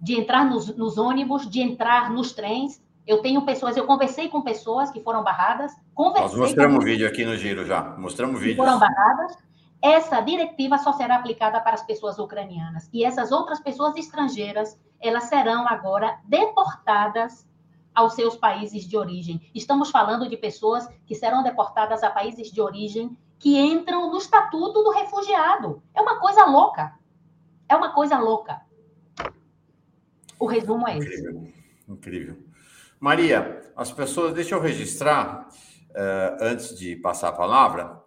de 0.00 0.20
entrar 0.20 0.44
nos, 0.44 0.76
nos 0.76 0.98
ônibus, 0.98 1.48
de 1.48 1.60
entrar 1.60 2.10
nos 2.10 2.32
trens. 2.32 2.80
Eu 3.06 3.22
tenho 3.22 3.42
pessoas, 3.42 3.76
eu 3.76 3.86
conversei 3.86 4.28
com 4.28 4.42
pessoas 4.42 4.90
que 4.90 5.00
foram 5.00 5.24
barradas. 5.24 5.72
Nós 5.96 6.34
mostramos 6.34 6.84
o 6.84 6.86
vídeo 6.86 7.08
aqui 7.08 7.24
no 7.24 7.36
Giro 7.36 7.64
já, 7.64 7.96
mostramos 7.96 8.38
vídeo. 8.38 8.56
Foram 8.56 8.78
barradas. 8.78 9.36
Essa 9.82 10.20
diretiva 10.20 10.76
só 10.78 10.92
será 10.92 11.16
aplicada 11.16 11.60
para 11.60 11.74
as 11.74 11.82
pessoas 11.82 12.18
ucranianas. 12.18 12.88
E 12.92 13.04
essas 13.04 13.32
outras 13.32 13.60
pessoas 13.60 13.96
estrangeiras, 13.96 14.78
elas 15.00 15.24
serão 15.24 15.66
agora 15.66 16.18
deportadas 16.24 17.48
aos 17.98 18.14
seus 18.14 18.36
países 18.36 18.84
de 18.84 18.96
origem. 18.96 19.50
Estamos 19.52 19.90
falando 19.90 20.28
de 20.28 20.36
pessoas 20.36 20.88
que 21.04 21.16
serão 21.16 21.42
deportadas 21.42 22.04
a 22.04 22.10
países 22.10 22.48
de 22.48 22.60
origem 22.60 23.16
que 23.40 23.58
entram 23.58 24.08
no 24.08 24.18
estatuto 24.18 24.84
do 24.84 24.90
refugiado. 24.92 25.82
É 25.92 26.00
uma 26.00 26.20
coisa 26.20 26.44
louca. 26.44 26.94
É 27.68 27.74
uma 27.74 27.92
coisa 27.92 28.16
louca. 28.16 28.60
O 30.38 30.46
resumo 30.46 30.86
é 30.86 30.98
esse. 30.98 31.08
Incrível. 31.08 31.52
Incrível. 31.88 32.36
Maria, 33.00 33.72
as 33.74 33.90
pessoas, 33.90 34.32
deixa 34.32 34.54
eu 34.54 34.60
registrar, 34.60 35.48
uh, 35.90 36.36
antes 36.40 36.78
de 36.78 36.94
passar 36.94 37.30
a 37.30 37.32
palavra, 37.32 38.00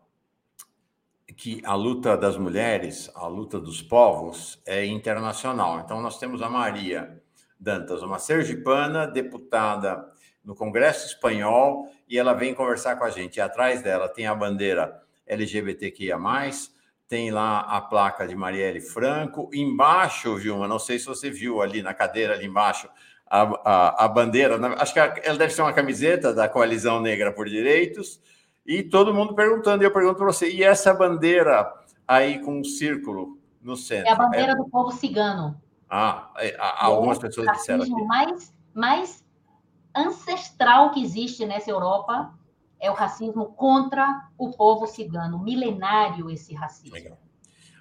que 1.36 1.62
a 1.66 1.76
luta 1.76 2.16
das 2.16 2.38
mulheres, 2.38 3.12
a 3.14 3.28
luta 3.28 3.60
dos 3.60 3.82
povos 3.82 4.62
é 4.66 4.86
internacional. 4.86 5.82
Então, 5.82 6.02
nós 6.02 6.18
temos 6.18 6.42
a 6.42 6.50
Maria 6.50 7.21
Dantas, 7.62 8.02
uma 8.02 8.18
sergipana, 8.18 9.06
deputada 9.06 10.10
no 10.44 10.56
Congresso 10.56 11.06
Espanhol, 11.06 11.88
e 12.10 12.18
ela 12.18 12.34
vem 12.34 12.56
conversar 12.56 12.96
com 12.96 13.04
a 13.04 13.12
gente. 13.12 13.38
E 13.38 13.42
atrás 13.42 13.84
dela 13.84 14.10
tem 14.10 14.26
a 14.26 14.34
bandeira 14.34 15.00
LGBTQIA, 15.28 16.18
tem 17.08 17.30
lá 17.30 17.60
a 17.60 17.80
placa 17.80 18.28
de 18.28 18.36
Marielle 18.36 18.82
Franco. 18.82 19.48
Embaixo, 19.54 20.38
Vilma, 20.38 20.68
não 20.68 20.80
sei 20.80 20.98
se 20.98 21.06
você 21.06 21.30
viu 21.30 21.62
ali 21.62 21.84
na 21.84 21.94
cadeira, 21.94 22.34
ali 22.34 22.48
embaixo, 22.48 22.90
a, 23.30 23.42
a, 23.64 24.06
a 24.06 24.08
bandeira. 24.08 24.58
Acho 24.78 24.94
que 24.94 25.00
ela 25.00 25.38
deve 25.38 25.54
ser 25.54 25.62
uma 25.62 25.74
camiseta 25.74 26.34
da 26.34 26.50
Coalizão 26.50 27.00
Negra 27.00 27.32
por 27.32 27.48
Direitos. 27.48 28.20
E 28.66 28.82
todo 28.82 29.14
mundo 29.14 29.36
perguntando, 29.36 29.84
e 29.84 29.86
eu 29.86 29.92
pergunto 29.92 30.16
para 30.16 30.26
você, 30.26 30.50
e 30.50 30.64
essa 30.64 30.94
bandeira 30.94 31.72
aí 32.08 32.40
com 32.40 32.60
um 32.60 32.64
círculo 32.64 33.38
no 33.62 33.76
centro? 33.76 34.08
É 34.08 34.12
a 34.12 34.16
bandeira 34.16 34.54
é... 34.54 34.56
do 34.56 34.68
povo 34.68 34.92
cigano. 34.92 35.62
Ah, 35.94 36.32
é, 36.38 36.56
algumas 36.58 37.20
pessoas 37.20 37.52
disseram 37.52 37.84
aqui. 37.84 37.92
Mais, 38.06 38.54
mais 38.74 39.26
ancestral 39.94 40.92
que 40.92 41.04
existe 41.04 41.46
nessa 41.46 41.70
Europa 41.70 42.34
é 42.80 42.90
o 42.90 42.94
racismo 42.94 43.48
contra 43.48 44.30
o 44.38 44.52
povo 44.52 44.88
cigano, 44.88 45.38
milenário 45.38 46.32
esse 46.32 46.54
racismo. 46.54 46.96
Legal. 46.96 47.18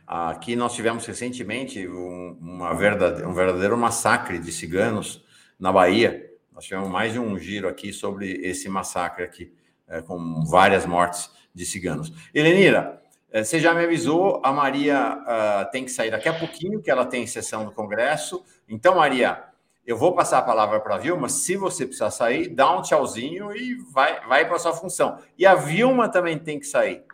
Aqui 0.04 0.56
nós 0.56 0.74
tivemos 0.74 1.06
recentemente 1.06 1.86
um, 1.86 2.36
uma 2.40 2.74
verdade, 2.74 3.22
um 3.22 3.32
verdadeiro 3.32 3.78
massacre 3.78 4.40
de 4.40 4.50
ciganos 4.50 5.24
na 5.56 5.72
Bahia. 5.72 6.28
Nós 6.52 6.64
tivemos 6.64 6.88
mais 6.88 7.12
de 7.12 7.20
um 7.20 7.38
giro 7.38 7.68
aqui 7.68 7.92
sobre 7.92 8.32
esse 8.44 8.68
massacre 8.68 9.22
aqui, 9.22 9.54
é, 9.86 10.02
com 10.02 10.44
várias 10.46 10.84
mortes 10.84 11.30
de 11.54 11.64
ciganos. 11.64 12.12
Helenira, 12.34 12.96
é, 12.96 12.99
você 13.33 13.61
já 13.61 13.72
me 13.72 13.85
avisou, 13.85 14.41
a 14.45 14.53
Maria 14.53 15.18
uh, 15.22 15.70
tem 15.70 15.85
que 15.85 15.93
sair 15.93 16.11
daqui 16.11 16.28
a 16.28 16.37
pouquinho, 16.37 16.83
que 16.83 16.91
ela 16.91 17.07
tem 17.07 17.26
sessão 17.26 17.64
do 17.64 17.70
Congresso. 17.70 18.45
Então, 18.68 18.97
Maria, 18.97 19.45
eu 19.87 19.97
vou 19.97 20.14
passar 20.14 20.39
a 20.39 20.43
palavra 20.43 20.81
para 20.81 20.97
a 20.97 20.99
Vilma. 20.99 21.28
Se 21.28 21.57
você 21.57 21.85
precisar 21.85 22.11
sair, 22.11 22.49
dá 22.49 22.76
um 22.76 22.83
tchauzinho 22.83 23.55
e 23.55 23.76
vai, 23.93 24.26
vai 24.26 24.47
para 24.47 24.57
a 24.57 24.59
sua 24.59 24.72
função. 24.72 25.18
E 25.39 25.47
a 25.47 25.55
Vilma 25.55 26.09
também 26.09 26.39
tem 26.39 26.59
que 26.59 26.66
sair, 26.66 27.05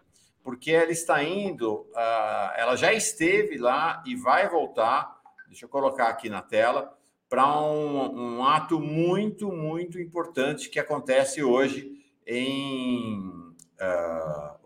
porque 0.42 0.72
ela 0.72 0.90
está 0.90 1.22
indo, 1.22 1.86
uh, 1.92 2.52
ela 2.56 2.76
já 2.76 2.94
esteve 2.94 3.58
lá 3.58 4.02
e 4.06 4.16
vai 4.16 4.48
voltar. 4.48 5.20
Deixa 5.48 5.66
eu 5.66 5.68
colocar 5.68 6.08
aqui 6.08 6.30
na 6.30 6.40
tela 6.40 6.96
para 7.28 7.60
um, 7.60 8.38
um 8.38 8.44
ato 8.44 8.80
muito, 8.80 9.52
muito 9.52 10.00
importante 10.00 10.70
que 10.70 10.78
acontece 10.78 11.42
hoje 11.42 11.92
em. 12.26 13.54
Uh, 13.78 14.65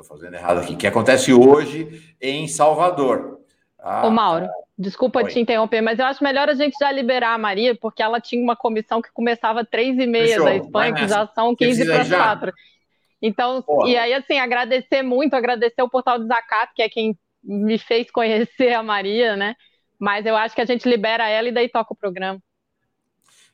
estou 0.00 0.04
fazendo 0.04 0.34
errado 0.34 0.60
aqui, 0.60 0.76
que 0.76 0.86
acontece 0.86 1.32
hoje 1.32 2.14
em 2.20 2.46
Salvador. 2.46 3.40
Ah, 3.78 4.06
Ô, 4.06 4.10
Mauro, 4.10 4.46
desculpa 4.76 5.22
Oi. 5.22 5.30
te 5.30 5.40
interromper, 5.40 5.80
mas 5.80 5.98
eu 5.98 6.04
acho 6.04 6.22
melhor 6.22 6.50
a 6.50 6.54
gente 6.54 6.76
já 6.78 6.92
liberar 6.92 7.32
a 7.32 7.38
Maria, 7.38 7.74
porque 7.74 8.02
ela 8.02 8.20
tinha 8.20 8.42
uma 8.42 8.54
comissão 8.54 9.00
que 9.00 9.10
começava 9.12 9.64
três 9.64 9.98
e 9.98 10.06
meia 10.06 10.38
da 10.42 10.54
Espanha, 10.54 10.94
que 10.94 11.08
já 11.08 11.26
são 11.28 11.56
15 11.56 11.86
para 11.86 12.02
as 12.02 12.08
quatro. 12.08 12.52
Então, 13.22 13.62
Pô. 13.62 13.86
e 13.86 13.96
aí, 13.96 14.12
assim, 14.12 14.38
agradecer 14.38 15.02
muito, 15.02 15.34
agradecer 15.34 15.80
o 15.80 15.88
Portal 15.88 16.18
do 16.18 16.26
Zacat, 16.26 16.72
que 16.74 16.82
é 16.82 16.88
quem 16.88 17.18
me 17.42 17.78
fez 17.78 18.10
conhecer 18.10 18.74
a 18.74 18.82
Maria, 18.82 19.34
né? 19.34 19.54
Mas 19.98 20.26
eu 20.26 20.36
acho 20.36 20.54
que 20.54 20.60
a 20.60 20.66
gente 20.66 20.86
libera 20.86 21.26
ela 21.26 21.48
e 21.48 21.52
daí 21.52 21.70
toca 21.70 21.94
o 21.94 21.96
programa. 21.96 22.38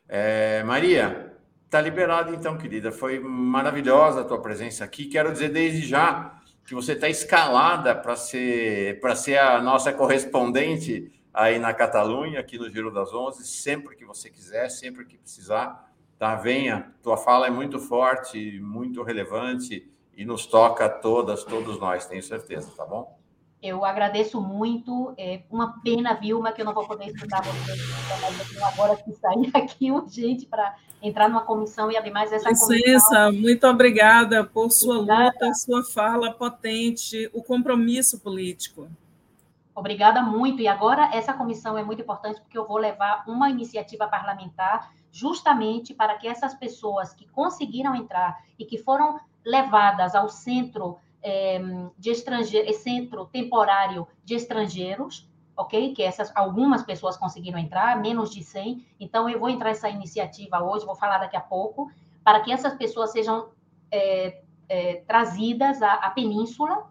É, 0.09 0.64
Maria, 0.64 1.32
Tá 1.73 1.81
liberado 1.81 2.35
então, 2.35 2.59
querida. 2.59 2.93
Foi 2.93 3.18
maravilhosa 3.18 4.20
a 4.20 4.25
tua 4.25 4.43
presença 4.43 4.85
aqui. 4.85 5.07
Quero 5.07 5.33
dizer 5.33 5.49
desde 5.49 5.81
já 5.81 6.39
que 6.66 6.75
você 6.75 6.93
está 6.93 7.09
escalada 7.09 7.95
para 7.95 8.14
ser 8.14 9.01
para 9.01 9.16
ser 9.16 9.39
a 9.39 9.59
nossa 9.62 9.91
correspondente 9.91 11.11
aí 11.33 11.59
na 11.59 11.73
Catalunha, 11.73 12.41
aqui 12.41 12.59
no 12.59 12.68
Giro 12.68 12.93
das 12.93 13.14
Onze, 13.14 13.47
sempre 13.47 13.97
que 13.97 14.05
você 14.05 14.29
quiser, 14.29 14.68
sempre 14.68 15.07
que 15.07 15.16
precisar, 15.16 15.91
tá? 16.18 16.35
Venha. 16.35 16.93
Tua 17.03 17.16
fala 17.16 17.47
é 17.47 17.51
muito 17.51 17.79
forte, 17.79 18.61
muito 18.61 19.03
relevante 19.03 19.91
e 20.14 20.27
nos 20.27 20.45
toca 20.45 20.85
a 20.85 20.91
todas, 20.91 21.43
todos 21.43 21.81
nós, 21.81 22.05
tenho 22.05 22.23
certeza, 22.23 22.70
tá 22.77 22.85
bom? 22.85 23.18
Eu 23.63 23.85
agradeço 23.85 24.41
muito. 24.41 25.15
É 25.17 25.43
uma 25.49 25.81
pena, 25.83 26.15
Vilma, 26.15 26.51
que 26.51 26.61
eu 26.61 26.65
não 26.65 26.75
vou 26.75 26.85
poder 26.85 27.07
escutar 27.07 27.43
você 27.43 28.63
agora 28.65 28.97
que 28.97 29.13
sair 29.13 29.51
aqui 29.55 29.93
urgente 29.93 30.47
para 30.47 30.75
entrar 31.01 31.29
numa 31.29 31.43
comissão 31.43 31.89
e, 31.89 31.97
ademais, 31.97 32.33
essa 32.33 32.49
Licença, 32.49 33.09
comissão... 33.17 33.33
muito 33.33 33.67
obrigada 33.67 34.45
por 34.45 34.71
sua 34.71 34.97
obrigada. 34.99 35.25
luta, 35.25 35.55
sua 35.55 35.85
fala 35.85 36.33
potente, 36.33 37.31
o 37.33 37.41
compromisso 37.41 38.19
político. 38.19 38.89
Obrigada 39.75 40.21
muito. 40.23 40.61
E 40.61 40.67
agora 40.69 41.11
essa 41.15 41.33
comissão 41.33 41.79
é 41.79 41.85
muito 41.85 42.03
importante 42.03 42.41
porque 42.41 42.59
eu 42.59 42.67
vou 42.67 42.79
levar 42.79 43.25
uma 43.29 43.49
iniciativa 43.49 44.09
parlamentar 44.09 44.93
justamente 45.11 45.95
para 45.95 46.17
que 46.17 46.27
essas 46.27 46.55
pessoas 46.55 47.15
que 47.15 47.29
conseguiram 47.29 47.95
entrar 47.95 48.43
e 48.59 48.65
que 48.65 48.79
foram 48.79 49.21
levadas 49.45 50.15
ao 50.15 50.29
centro 50.29 50.99
é, 51.23 51.61
de 51.99 52.11
estrangeiro, 52.11 52.73
centro 52.75 53.27
temporário 53.27 54.07
de 54.25 54.35
estrangeiros, 54.35 55.29
ok? 55.57 55.95
Que 55.95 56.03
essas 56.03 56.35
algumas 56.35 56.83
pessoas 56.83 57.16
conseguiram 57.16 57.59
entrar, 57.59 58.01
menos 58.01 58.31
de 58.31 58.43
100. 58.43 58.87
Então 58.99 59.29
eu 59.29 59.39
vou 59.39 59.49
entrar 59.49 59.70
essa 59.70 59.89
iniciativa 59.89 60.62
hoje, 60.62 60.85
vou 60.85 60.97
falar 60.97 61.18
daqui 61.18 61.37
a 61.37 61.41
pouco, 61.41 61.91
para 62.25 62.41
que 62.41 62.53
essas 62.53 62.75
pessoas 62.75 63.12
sejam 63.12 63.51
é, 63.91 64.43
é, 64.68 64.97
trazidas 65.07 65.83
à, 65.83 65.95
à 65.95 66.11
península 66.11 66.91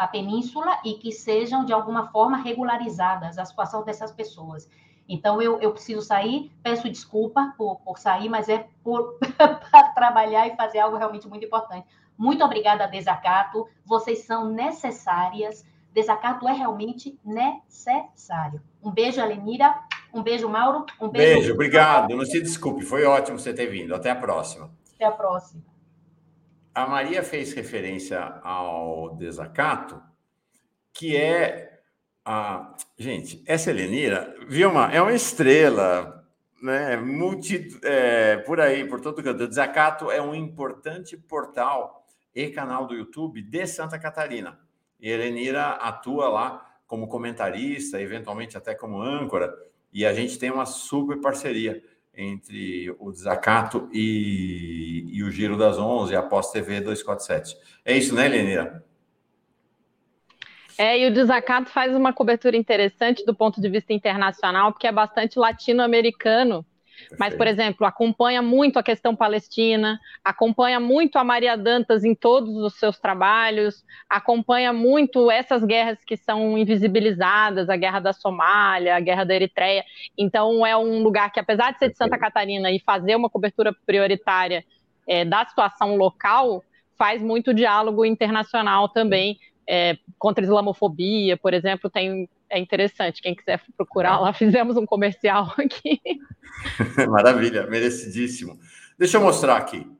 a 0.00 0.08
península 0.08 0.80
e 0.82 0.94
que 0.94 1.12
sejam, 1.12 1.62
de 1.62 1.74
alguma 1.74 2.08
forma, 2.08 2.38
regularizadas 2.38 3.36
a 3.36 3.44
situação 3.44 3.84
dessas 3.84 4.10
pessoas. 4.10 4.66
Então, 5.06 5.42
eu, 5.42 5.60
eu 5.60 5.72
preciso 5.72 6.00
sair, 6.00 6.50
peço 6.62 6.88
desculpa 6.88 7.52
por, 7.58 7.80
por 7.80 7.98
sair, 7.98 8.28
mas 8.28 8.48
é 8.48 8.66
para 9.70 9.88
trabalhar 9.90 10.46
e 10.46 10.56
fazer 10.56 10.78
algo 10.78 10.96
realmente 10.96 11.28
muito 11.28 11.44
importante. 11.44 11.86
Muito 12.20 12.44
obrigada, 12.44 12.86
Desacato. 12.86 13.66
Vocês 13.84 14.24
são 14.24 14.50
necessárias. 14.50 15.64
Desacato 15.92 16.46
é 16.46 16.52
realmente 16.52 17.18
necessário. 17.24 18.60
Um 18.82 18.90
beijo, 18.92 19.20
Alenira. 19.20 19.74
Um 20.12 20.22
beijo, 20.22 20.48
Mauro. 20.48 20.84
Um 21.00 21.08
beijo. 21.08 21.34
Beijo, 21.34 21.54
obrigado. 21.54 22.14
Não 22.14 22.24
se 22.26 22.40
desculpe, 22.40 22.84
foi 22.84 23.04
ótimo 23.04 23.38
você 23.38 23.54
ter 23.54 23.66
vindo. 23.66 23.94
Até 23.94 24.10
a 24.10 24.16
próxima. 24.16 24.70
Até 24.94 25.06
a 25.06 25.12
próxima 25.12 25.70
a 26.74 26.86
Maria 26.86 27.22
fez 27.22 27.52
referência 27.52 28.20
ao 28.42 29.16
desacato, 29.16 30.00
que 30.92 31.16
é 31.16 31.80
a. 32.24 32.74
Gente, 32.96 33.42
essa 33.46 33.70
Helenira, 33.70 34.34
Vilma, 34.46 34.90
é 34.92 35.00
uma 35.00 35.12
estrela, 35.12 36.24
né? 36.62 36.96
Multi, 36.96 37.68
é, 37.82 38.38
por 38.38 38.60
aí, 38.60 38.86
por 38.86 39.00
todo 39.00 39.22
canto. 39.22 39.44
O 39.44 39.48
desacato 39.48 40.10
é 40.10 40.20
um 40.22 40.34
importante 40.34 41.16
portal 41.16 41.99
e 42.34 42.50
canal 42.50 42.86
do 42.86 42.94
YouTube 42.94 43.42
de 43.42 43.66
Santa 43.66 43.98
Catarina. 43.98 44.58
E 45.00 45.10
a 45.10 45.14
Helenira 45.14 45.68
atua 45.70 46.28
lá 46.28 46.66
como 46.86 47.08
comentarista, 47.08 48.00
eventualmente 48.00 48.56
até 48.56 48.74
como 48.74 49.00
âncora, 49.00 49.52
e 49.92 50.04
a 50.04 50.12
gente 50.12 50.38
tem 50.38 50.50
uma 50.50 50.66
super 50.66 51.20
parceria 51.20 51.82
entre 52.14 52.94
o 52.98 53.10
Desacato 53.10 53.88
e, 53.92 55.06
e 55.12 55.22
o 55.22 55.30
Giro 55.30 55.56
das 55.56 55.78
Onze, 55.78 56.16
a 56.16 56.22
Pós 56.22 56.50
TV 56.50 56.80
247. 56.80 57.56
É 57.84 57.96
isso, 57.96 58.14
né, 58.14 58.28
Lenira? 58.28 58.84
É, 60.76 60.98
e 60.98 61.08
o 61.08 61.14
Desacato 61.14 61.70
faz 61.70 61.94
uma 61.94 62.12
cobertura 62.12 62.56
interessante 62.56 63.24
do 63.24 63.34
ponto 63.34 63.60
de 63.60 63.68
vista 63.68 63.92
internacional, 63.92 64.72
porque 64.72 64.86
é 64.86 64.92
bastante 64.92 65.38
latino-americano 65.38 66.64
mas, 67.18 67.34
por 67.34 67.46
exemplo, 67.46 67.86
acompanha 67.86 68.42
muito 68.42 68.78
a 68.78 68.82
questão 68.82 69.14
palestina, 69.14 70.00
acompanha 70.24 70.78
muito 70.78 71.16
a 71.16 71.24
Maria 71.24 71.56
Dantas 71.56 72.04
em 72.04 72.14
todos 72.14 72.56
os 72.56 72.74
seus 72.74 72.98
trabalhos, 72.98 73.84
acompanha 74.08 74.72
muito 74.72 75.30
essas 75.30 75.64
guerras 75.64 75.98
que 76.04 76.16
são 76.16 76.56
invisibilizadas, 76.56 77.68
a 77.68 77.76
guerra 77.76 78.00
da 78.00 78.12
Somália, 78.12 78.96
a 78.96 79.00
guerra 79.00 79.24
da 79.24 79.34
Eritreia. 79.34 79.84
Então, 80.16 80.64
é 80.66 80.76
um 80.76 81.02
lugar 81.02 81.32
que, 81.32 81.40
apesar 81.40 81.72
de 81.72 81.78
ser 81.78 81.90
de 81.90 81.96
Santa 81.96 82.18
Catarina 82.18 82.70
e 82.70 82.80
fazer 82.80 83.16
uma 83.16 83.30
cobertura 83.30 83.74
prioritária 83.86 84.64
é, 85.06 85.24
da 85.24 85.44
situação 85.44 85.96
local, 85.96 86.62
faz 86.96 87.22
muito 87.22 87.54
diálogo 87.54 88.04
internacional 88.04 88.88
também. 88.88 89.38
É, 89.72 89.96
contra 90.18 90.42
a 90.42 90.46
islamofobia, 90.46 91.36
por 91.36 91.54
exemplo, 91.54 91.88
tem 91.88 92.28
é 92.50 92.58
interessante. 92.58 93.22
Quem 93.22 93.34
quiser 93.34 93.62
procurar 93.76 94.18
lá, 94.18 94.32
fizemos 94.34 94.76
um 94.76 94.84
comercial 94.84 95.54
aqui. 95.56 96.00
Maravilha, 97.08 97.66
merecidíssimo. 97.66 98.58
Deixa 98.98 99.16
eu 99.16 99.22
mostrar 99.22 99.56
aqui. 99.56 99.90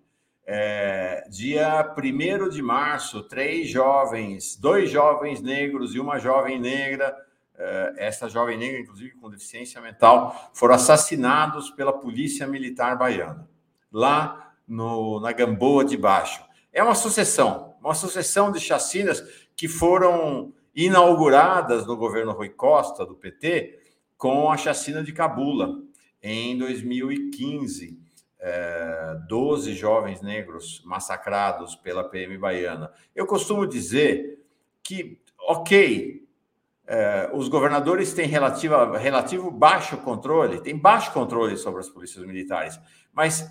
É, 0.46 1.24
dia 1.30 1.94
1 1.96 2.48
de 2.48 2.60
março, 2.60 3.22
três 3.22 3.70
jovens, 3.70 4.56
dois 4.56 4.90
jovens 4.90 5.40
negros 5.40 5.94
e 5.94 6.00
uma 6.00 6.18
jovem 6.18 6.58
negra, 6.58 7.16
é, 7.56 7.94
essa 7.98 8.28
jovem 8.28 8.58
negra, 8.58 8.80
inclusive 8.80 9.12
com 9.12 9.30
deficiência 9.30 9.80
mental, 9.80 10.50
foram 10.52 10.74
assassinados 10.74 11.70
pela 11.70 11.92
Polícia 11.92 12.48
Militar 12.48 12.98
Baiana, 12.98 13.48
lá 13.92 14.54
no, 14.66 15.20
na 15.20 15.30
Gamboa 15.30 15.84
de 15.84 15.96
Baixo. 15.96 16.42
É 16.72 16.82
uma 16.82 16.96
sucessão, 16.96 17.76
uma 17.80 17.94
sucessão 17.94 18.50
de 18.50 18.58
chacinas 18.58 19.22
que 19.54 19.68
foram 19.68 20.52
inauguradas 20.74 21.86
no 21.86 21.96
governo 21.96 22.32
Rui 22.32 22.50
Costa, 22.50 23.04
do 23.04 23.14
PT, 23.14 23.78
com 24.16 24.50
a 24.50 24.56
chacina 24.56 25.02
de 25.02 25.12
Cabula, 25.12 25.80
em 26.22 26.56
2015. 26.58 27.98
É, 28.42 29.18
12 29.28 29.74
jovens 29.74 30.22
negros 30.22 30.82
massacrados 30.86 31.76
pela 31.76 32.02
PM 32.02 32.38
baiana. 32.38 32.90
Eu 33.14 33.26
costumo 33.26 33.66
dizer 33.66 34.42
que, 34.82 35.20
ok, 35.38 36.26
é, 36.86 37.30
os 37.34 37.48
governadores 37.48 38.12
têm 38.12 38.26
relativa, 38.26 38.98
relativo 38.98 39.50
baixo 39.50 39.98
controle, 39.98 40.60
têm 40.60 40.76
baixo 40.76 41.12
controle 41.12 41.56
sobre 41.56 41.80
as 41.80 41.88
polícias 41.88 42.24
militares, 42.26 42.80
mas 43.12 43.48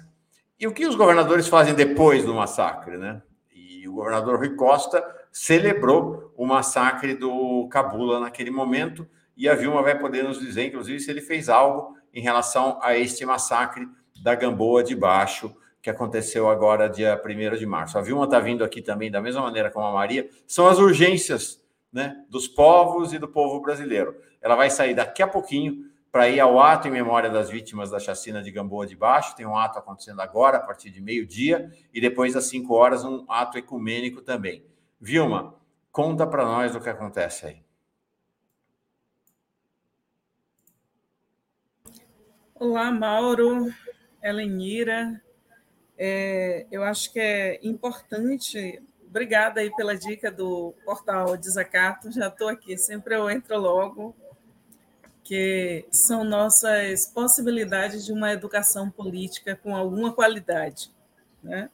e 0.59 0.67
o 0.67 0.73
que 0.73 0.85
os 0.85 0.95
governadores 0.95 1.47
fazem 1.47 1.73
depois 1.73 2.25
do 2.25 2.33
massacre, 2.33 2.97
né? 2.97 3.21
E 3.55 3.87
o 3.87 3.93
governador 3.93 4.39
Rui 4.39 4.55
Costa 4.55 5.01
celebrou 5.31 6.33
o 6.35 6.45
massacre 6.45 7.13
do 7.13 7.67
Cabula 7.69 8.19
naquele 8.19 8.51
momento, 8.51 9.07
e 9.35 9.47
a 9.47 9.55
Vilma 9.55 9.81
vai 9.81 9.97
poder 9.97 10.23
nos 10.23 10.39
dizer, 10.39 10.65
inclusive, 10.65 10.99
se 10.99 11.09
ele 11.09 11.21
fez 11.21 11.47
algo 11.47 11.95
em 12.13 12.21
relação 12.21 12.79
a 12.81 12.97
este 12.97 13.25
massacre 13.25 13.87
da 14.21 14.35
Gamboa 14.35 14.83
de 14.83 14.95
Baixo, 14.95 15.55
que 15.81 15.89
aconteceu 15.89 16.49
agora, 16.49 16.89
dia 16.89 17.19
1 17.23 17.55
de 17.57 17.65
março. 17.65 17.97
A 17.97 18.01
Vilma 18.01 18.25
está 18.25 18.39
vindo 18.39 18.63
aqui 18.63 18.81
também, 18.81 19.09
da 19.09 19.21
mesma 19.21 19.41
maneira 19.41 19.71
como 19.71 19.85
a 19.85 19.93
Maria, 19.93 20.29
são 20.45 20.67
as 20.67 20.77
urgências 20.77 21.61
né, 21.91 22.23
dos 22.29 22.47
povos 22.47 23.13
e 23.13 23.17
do 23.17 23.27
povo 23.27 23.61
brasileiro. 23.61 24.15
Ela 24.41 24.55
vai 24.55 24.69
sair 24.69 24.93
daqui 24.93 25.23
a 25.23 25.27
pouquinho 25.27 25.89
para 26.11 26.27
ir 26.27 26.39
ao 26.39 26.59
ato 26.59 26.87
em 26.87 26.91
memória 26.91 27.29
das 27.29 27.49
vítimas 27.49 27.91
da 27.91 27.99
chacina 27.99 28.41
de 28.41 28.51
Gamboa 28.51 28.85
de 28.85 28.95
Baixo. 28.95 29.35
Tem 29.35 29.45
um 29.45 29.55
ato 29.55 29.79
acontecendo 29.79 30.21
agora, 30.21 30.57
a 30.57 30.61
partir 30.61 30.89
de 30.89 31.01
meio-dia, 31.01 31.71
e 31.93 32.01
depois, 32.01 32.35
às 32.35 32.45
5 32.45 32.73
horas, 32.73 33.05
um 33.05 33.25
ato 33.29 33.57
ecumênico 33.57 34.21
também. 34.21 34.63
Vilma, 35.01 35.55
conta 35.93 36.27
para 36.27 36.43
nós 36.43 36.75
o 36.75 36.81
que 36.81 36.89
acontece 36.89 37.45
aí. 37.45 37.63
Olá, 42.53 42.91
Mauro, 42.91 43.73
Elenira. 44.21 45.23
É, 45.97 46.67
eu 46.69 46.83
acho 46.83 47.13
que 47.13 47.19
é 47.19 47.65
importante. 47.65 48.83
Obrigada 49.07 49.61
aí 49.61 49.73
pela 49.73 49.97
dica 49.97 50.29
do 50.29 50.73
portal 50.83 51.37
Desacato. 51.37 52.11
Já 52.11 52.27
estou 52.27 52.49
aqui, 52.49 52.77
sempre 52.77 53.15
eu 53.15 53.29
entro 53.29 53.57
logo, 53.57 54.13
que 55.23 55.85
são 55.89 56.25
nossas 56.25 57.05
possibilidades 57.05 58.05
de 58.05 58.11
uma 58.11 58.33
educação 58.33 58.91
política 58.91 59.55
com 59.55 59.73
alguma 59.73 60.11
qualidade. 60.11 60.91
Né? 61.41 61.69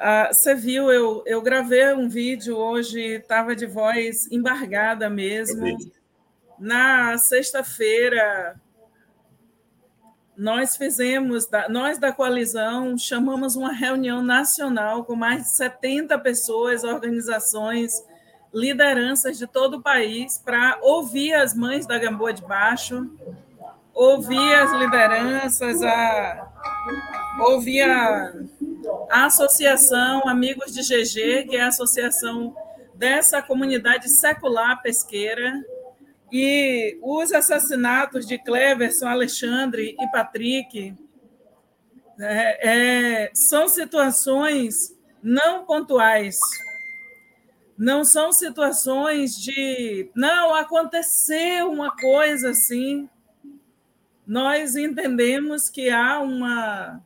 Ah, 0.00 0.28
você 0.32 0.54
viu, 0.54 0.92
eu, 0.92 1.24
eu 1.26 1.42
gravei 1.42 1.92
um 1.92 2.08
vídeo 2.08 2.56
hoje, 2.56 3.00
estava 3.00 3.56
de 3.56 3.66
voz 3.66 4.30
embargada 4.30 5.10
mesmo. 5.10 5.76
Na 6.56 7.18
sexta-feira, 7.18 8.54
nós 10.36 10.76
fizemos, 10.76 11.48
nós 11.68 11.98
da 11.98 12.12
coalizão, 12.12 12.96
chamamos 12.96 13.56
uma 13.56 13.72
reunião 13.72 14.22
nacional 14.22 15.04
com 15.04 15.16
mais 15.16 15.42
de 15.42 15.56
70 15.56 16.16
pessoas, 16.20 16.84
organizações, 16.84 17.92
lideranças 18.54 19.36
de 19.36 19.48
todo 19.48 19.78
o 19.78 19.82
país, 19.82 20.38
para 20.38 20.78
ouvir 20.80 21.34
as 21.34 21.54
mães 21.54 21.86
da 21.86 21.98
Gamboa 21.98 22.32
de 22.32 22.42
Baixo, 22.42 23.10
ouvir 23.92 24.54
as 24.54 24.72
lideranças, 24.74 25.82
a, 25.82 26.48
ouvir 27.40 27.82
a 27.82 28.32
a 29.10 29.26
Associação 29.26 30.28
Amigos 30.28 30.72
de 30.72 30.82
GG, 30.82 31.48
que 31.48 31.56
é 31.56 31.62
a 31.62 31.68
associação 31.68 32.54
dessa 32.94 33.40
comunidade 33.40 34.08
secular 34.08 34.82
pesqueira, 34.82 35.64
E 36.30 36.98
os 37.02 37.32
assassinatos 37.32 38.26
de 38.26 38.36
Cleverson, 38.36 39.06
Alexandre 39.06 39.96
e 39.98 40.10
Patrick 40.10 40.94
é, 42.20 42.68
é, 42.68 43.30
são 43.32 43.66
situações 43.66 44.94
não 45.22 45.64
pontuais. 45.64 46.38
Não 47.76 48.04
são 48.04 48.32
situações 48.32 49.36
de. 49.36 50.10
Não, 50.14 50.54
aconteceu 50.54 51.70
uma 51.70 51.94
coisa 51.96 52.50
assim. 52.50 53.08
Nós 54.26 54.76
entendemos 54.76 55.70
que 55.70 55.88
há 55.88 56.18
uma, 56.18 57.00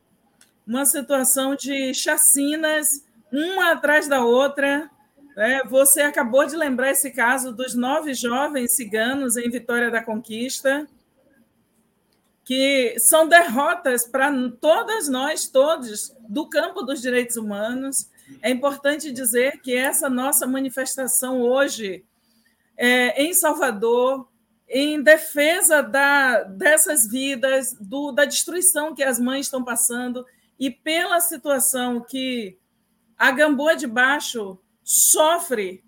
uma 0.67 0.85
situação 0.85 1.55
de 1.55 1.93
chacinas, 1.95 3.05
uma 3.33 3.73
atrás 3.73 4.09
da 4.09 4.25
outra. 4.25 4.91
É, 5.37 5.65
você 5.67 6.03
acabou 6.03 6.47
de 6.47 6.57
lembrar 6.57 6.91
esse 6.91 7.11
caso 7.11 7.53
dos 7.53 7.75
nove 7.75 8.13
jovens 8.15 8.77
ciganos 8.77 9.37
em 9.37 9.49
Vitória 9.51 9.91
da 9.91 10.03
Conquista 10.03 10.87
que 12.45 12.99
são 12.99 13.29
derrotas 13.29 14.07
para 14.07 14.31
todas 14.61 15.09
nós, 15.09 15.47
todos, 15.49 16.15
do 16.29 16.49
campo 16.49 16.83
dos 16.83 17.01
direitos 17.01 17.37
humanos. 17.37 18.11
É 18.41 18.51
importante 18.51 19.13
dizer 19.13 19.61
que 19.61 19.75
essa 19.75 20.09
nossa 20.09 20.47
manifestação 20.47 21.41
hoje 21.41 22.05
é, 22.77 23.23
em 23.23 23.33
Salvador, 23.33 24.29
em 24.69 25.03
defesa 25.03 25.83
da, 25.83 26.43
dessas 26.43 27.09
vidas, 27.09 27.77
do, 27.79 28.11
da 28.11 28.25
destruição 28.25 28.95
que 28.95 29.03
as 29.03 29.21
mães 29.21 29.47
estão 29.47 29.63
passando 29.63 30.27
e 30.63 30.71
pela 30.71 31.19
situação 31.19 32.01
que 32.01 32.57
a 33.19 33.33
Gamboa 33.33 33.75
de 33.75 33.85
Baixo 33.85 34.61
sofre 34.85 35.83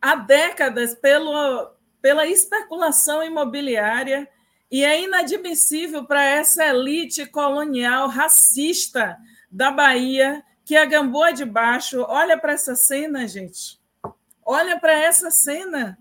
há 0.00 0.14
décadas 0.14 0.94
pelo, 0.94 1.74
pela 2.00 2.24
especulação 2.28 3.24
imobiliária 3.24 4.30
e 4.70 4.84
é 4.84 5.02
inadmissível 5.02 6.04
para 6.04 6.24
essa 6.24 6.64
elite 6.64 7.26
colonial 7.26 8.06
racista 8.06 9.18
da 9.50 9.72
Bahia 9.72 10.44
que 10.64 10.76
a 10.76 10.84
Gamboa 10.84 11.32
de 11.32 11.44
Baixo. 11.44 12.02
Olha 12.02 12.38
para 12.38 12.52
essa 12.52 12.76
cena, 12.76 13.26
gente. 13.26 13.80
Olha 14.46 14.78
para 14.78 14.92
essa 14.92 15.28
cena. 15.32 15.98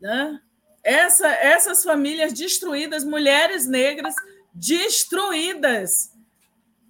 Né? 0.00 0.40
Essa, 0.82 1.28
essas 1.28 1.84
famílias 1.84 2.32
destruídas, 2.32 3.04
mulheres 3.04 3.66
negras 3.66 4.14
destruídas. 4.54 6.13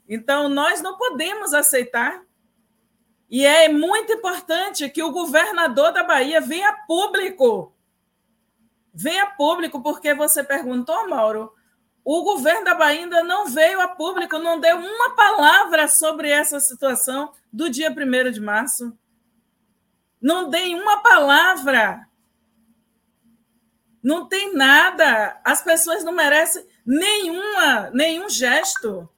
Então, 0.08 0.48
nós 0.48 0.80
não 0.80 0.96
podemos 0.96 1.54
aceitar. 1.54 2.22
E 3.30 3.44
é 3.44 3.68
muito 3.68 4.12
importante 4.12 4.88
que 4.88 5.02
o 5.02 5.10
governador 5.10 5.92
da 5.92 6.02
Bahia 6.02 6.40
venha 6.40 6.72
público 6.86 7.74
venha 8.94 9.26
público, 9.26 9.82
porque 9.82 10.14
você 10.14 10.44
perguntou, 10.44 11.08
Mauro, 11.08 11.52
o 12.04 12.22
governo 12.22 12.64
da 12.64 12.74
Bahia 12.74 13.00
ainda 13.00 13.24
não 13.24 13.46
veio 13.46 13.80
a 13.80 13.88
público, 13.88 14.38
não 14.38 14.60
deu 14.60 14.76
uma 14.76 15.16
palavra 15.16 15.88
sobre 15.88 16.30
essa 16.30 16.60
situação 16.60 17.32
do 17.52 17.68
dia 17.68 17.90
1 17.90 18.30
de 18.30 18.40
março. 18.40 18.96
Não 20.20 20.48
dei 20.48 20.74
uma 20.74 21.02
palavra. 21.02 22.06
Não 24.02 24.28
tem 24.28 24.54
nada. 24.54 25.40
As 25.42 25.62
pessoas 25.62 26.04
não 26.04 26.12
merecem 26.12 26.64
nenhuma, 26.86 27.90
nenhum 27.90 28.28
gesto. 28.28 29.08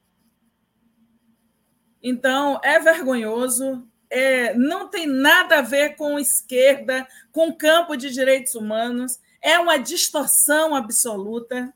Então, 2.08 2.60
é 2.62 2.78
vergonhoso, 2.78 3.84
é, 4.08 4.54
não 4.54 4.88
tem 4.88 5.08
nada 5.08 5.58
a 5.58 5.62
ver 5.62 5.96
com 5.96 6.20
esquerda, 6.20 7.04
com 7.32 7.52
campo 7.52 7.96
de 7.96 8.10
direitos 8.10 8.54
humanos 8.54 9.18
é 9.46 9.60
uma 9.60 9.76
distorção 9.76 10.74
absoluta 10.74 11.72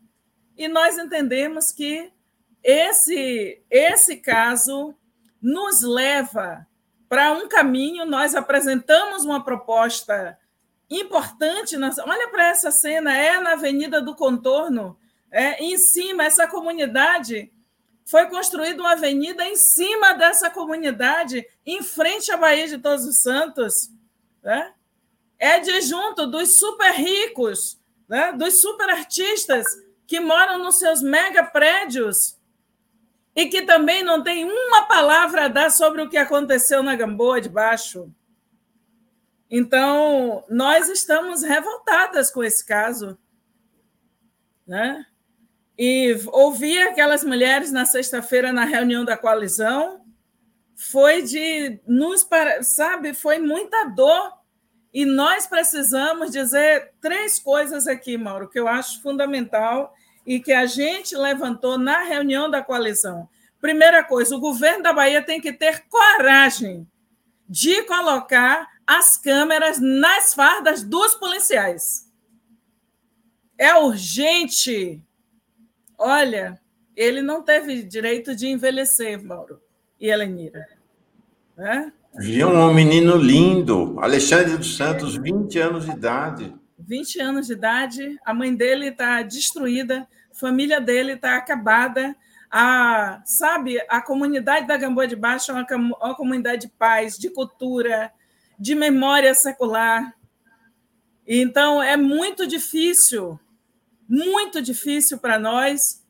e 0.56 0.66
nós 0.66 0.98
entendemos 0.98 1.70
que 1.70 2.12
esse, 2.64 3.62
esse 3.70 4.16
caso 4.16 4.92
nos 5.40 5.80
leva 5.82 6.66
para 7.08 7.32
um 7.32 7.48
caminho. 7.48 8.04
Nós 8.04 8.34
apresentamos 8.34 9.24
uma 9.24 9.44
proposta 9.44 10.36
importante. 10.90 11.76
Olha 11.76 12.28
para 12.28 12.48
essa 12.48 12.72
cena, 12.72 13.16
é 13.16 13.40
na 13.40 13.52
Avenida 13.52 14.02
do 14.02 14.16
Contorno, 14.16 14.98
é, 15.30 15.62
em 15.62 15.78
cima, 15.78 16.24
essa 16.24 16.48
comunidade. 16.48 17.52
Foi 18.10 18.26
construída 18.26 18.82
uma 18.82 18.92
avenida 18.92 19.44
em 19.44 19.56
cima 19.56 20.14
dessa 20.14 20.50
comunidade, 20.50 21.46
em 21.64 21.82
frente 21.82 22.32
à 22.32 22.36
Baía 22.36 22.66
de 22.66 22.78
Todos 22.78 23.04
os 23.06 23.22
Santos. 23.22 23.90
Né? 24.42 24.74
é 25.40 25.58
disjunto 25.58 26.26
dos 26.26 26.58
super 26.58 26.92
ricos, 26.92 27.80
né? 28.06 28.30
dos 28.32 28.60
super 28.60 28.90
artistas 28.90 29.66
que 30.06 30.20
moram 30.20 30.58
nos 30.58 30.78
seus 30.78 31.00
mega 31.00 31.42
prédios 31.42 32.38
e 33.34 33.46
que 33.46 33.62
também 33.62 34.04
não 34.04 34.22
tem 34.22 34.44
uma 34.44 34.82
palavra 34.82 35.46
a 35.46 35.48
dar 35.48 35.70
sobre 35.70 36.02
o 36.02 36.10
que 36.10 36.18
aconteceu 36.18 36.82
na 36.82 36.94
Gamboa 36.94 37.40
de 37.40 37.48
Baixo. 37.48 38.12
Então, 39.48 40.44
nós 40.50 40.88
estamos 40.90 41.42
revoltadas 41.42 42.30
com 42.30 42.44
esse 42.44 42.64
caso. 42.66 43.18
Né? 44.66 45.06
E 45.82 46.14
ouvir 46.26 46.78
aquelas 46.82 47.24
mulheres 47.24 47.72
na 47.72 47.86
sexta-feira 47.86 48.52
na 48.52 48.66
reunião 48.66 49.02
da 49.02 49.16
coalizão 49.16 50.04
foi 50.76 51.22
de 51.22 51.80
nos, 51.86 52.28
sabe, 52.60 53.14
foi 53.14 53.38
muita 53.38 53.84
dor 53.84 54.30
e 54.92 55.06
nós 55.06 55.46
precisamos 55.46 56.30
dizer 56.30 56.92
três 57.00 57.38
coisas 57.38 57.86
aqui, 57.86 58.18
Mauro, 58.18 58.50
que 58.50 58.60
eu 58.60 58.68
acho 58.68 59.00
fundamental 59.00 59.94
e 60.26 60.38
que 60.38 60.52
a 60.52 60.66
gente 60.66 61.16
levantou 61.16 61.78
na 61.78 62.02
reunião 62.02 62.50
da 62.50 62.62
coalizão. 62.62 63.26
Primeira 63.58 64.04
coisa, 64.04 64.36
o 64.36 64.40
governo 64.40 64.82
da 64.82 64.92
Bahia 64.92 65.22
tem 65.22 65.40
que 65.40 65.50
ter 65.50 65.86
coragem 65.88 66.86
de 67.48 67.84
colocar 67.84 68.68
as 68.86 69.16
câmeras 69.16 69.80
nas 69.80 70.34
fardas 70.34 70.82
dos 70.82 71.14
policiais. 71.14 72.06
É 73.56 73.74
urgente. 73.76 75.02
Olha, 76.02 76.58
ele 76.96 77.20
não 77.20 77.42
teve 77.42 77.82
direito 77.82 78.34
de 78.34 78.48
envelhecer, 78.48 79.22
Mauro 79.22 79.60
e 80.00 80.08
Helenira. 80.08 80.66
Né? 81.54 81.92
Viu 82.18 82.48
um 82.48 82.72
menino 82.72 83.18
lindo, 83.18 84.00
Alexandre 84.00 84.56
dos 84.56 84.78
Santos, 84.78 85.14
20 85.16 85.58
anos 85.58 85.84
de 85.84 85.90
idade. 85.90 86.54
20 86.78 87.20
anos 87.20 87.46
de 87.48 87.52
idade, 87.52 88.18
a 88.24 88.32
mãe 88.32 88.54
dele 88.54 88.88
está 88.88 89.20
destruída, 89.20 90.08
a 90.30 90.34
família 90.34 90.80
dele 90.80 91.12
está 91.12 91.36
acabada. 91.36 92.16
A, 92.50 93.20
sabe, 93.26 93.78
a 93.86 94.00
comunidade 94.00 94.66
da 94.66 94.78
Gamboa 94.78 95.06
de 95.06 95.14
Baixo 95.14 95.52
é 95.52 95.54
uma, 95.54 95.96
uma 96.00 96.14
comunidade 96.14 96.62
de 96.62 96.68
paz, 96.68 97.18
de 97.18 97.28
cultura, 97.28 98.10
de 98.58 98.74
memória 98.74 99.34
secular. 99.34 100.14
Então, 101.26 101.82
é 101.82 101.94
muito 101.94 102.46
difícil, 102.46 103.38
muito 104.10 104.60
difícil 104.60 105.18
para 105.18 105.38
nós. 105.38 106.04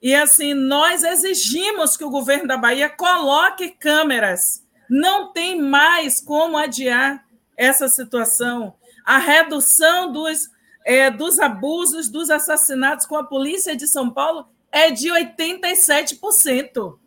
E 0.00 0.14
assim, 0.14 0.54
nós 0.54 1.02
exigimos 1.02 1.96
que 1.96 2.04
o 2.04 2.10
governo 2.10 2.46
da 2.46 2.56
Bahia 2.56 2.88
coloque 2.88 3.70
câmeras 3.70 4.64
não 4.88 5.32
tem 5.32 5.60
mais 5.60 6.20
como 6.20 6.56
adiar 6.56 7.26
essa 7.56 7.88
situação. 7.88 8.74
A 9.04 9.18
redução 9.18 10.12
dos, 10.12 10.48
é, 10.86 11.10
dos 11.10 11.40
abusos, 11.40 12.08
dos 12.08 12.30
assassinatos 12.30 13.06
com 13.06 13.16
a 13.16 13.24
polícia 13.24 13.74
de 13.74 13.88
São 13.88 14.08
Paulo 14.10 14.46
é 14.70 14.90
de 14.90 15.08
87%. 15.08 16.98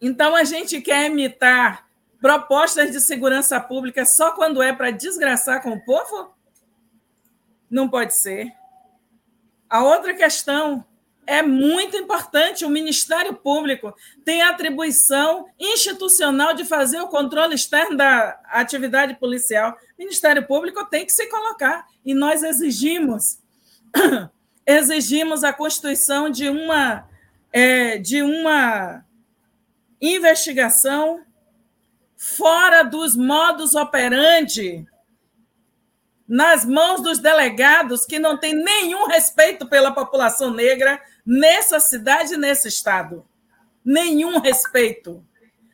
Então, 0.00 0.36
a 0.36 0.44
gente 0.44 0.80
quer 0.80 1.10
imitar 1.10 1.86
propostas 2.20 2.92
de 2.92 3.00
segurança 3.00 3.58
pública 3.58 4.04
só 4.04 4.32
quando 4.32 4.62
é 4.62 4.72
para 4.72 4.90
desgraçar 4.90 5.62
com 5.62 5.70
o 5.70 5.84
povo? 5.84 6.35
Não 7.70 7.88
pode 7.88 8.14
ser. 8.14 8.52
A 9.68 9.82
outra 9.82 10.14
questão 10.14 10.84
é 11.26 11.42
muito 11.42 11.96
importante. 11.96 12.64
O 12.64 12.70
Ministério 12.70 13.34
Público 13.34 13.94
tem 14.24 14.42
a 14.42 14.50
atribuição 14.50 15.46
institucional 15.58 16.54
de 16.54 16.64
fazer 16.64 17.00
o 17.00 17.08
controle 17.08 17.54
externo 17.54 17.96
da 17.96 18.40
atividade 18.46 19.14
policial. 19.14 19.72
O 19.72 19.76
Ministério 19.98 20.46
Público 20.46 20.84
tem 20.86 21.04
que 21.04 21.12
se 21.12 21.26
colocar 21.26 21.86
e 22.04 22.14
nós 22.14 22.42
exigimos 22.42 23.38
exigimos 24.64 25.42
a 25.42 25.52
constituição 25.52 26.30
de 26.30 26.48
uma 26.48 27.08
é, 27.52 27.98
de 27.98 28.22
uma 28.22 29.04
investigação 30.00 31.24
fora 32.16 32.82
dos 32.82 33.16
modos 33.16 33.74
operandi 33.74 34.86
nas 36.28 36.64
mãos 36.64 37.02
dos 37.02 37.18
delegados 37.18 38.04
que 38.04 38.18
não 38.18 38.36
têm 38.36 38.54
nenhum 38.54 39.06
respeito 39.06 39.66
pela 39.66 39.92
população 39.92 40.50
negra 40.50 41.00
nessa 41.24 41.78
cidade, 41.78 42.36
nesse 42.36 42.68
estado. 42.68 43.24
Nenhum 43.84 44.38
respeito. 44.38 45.24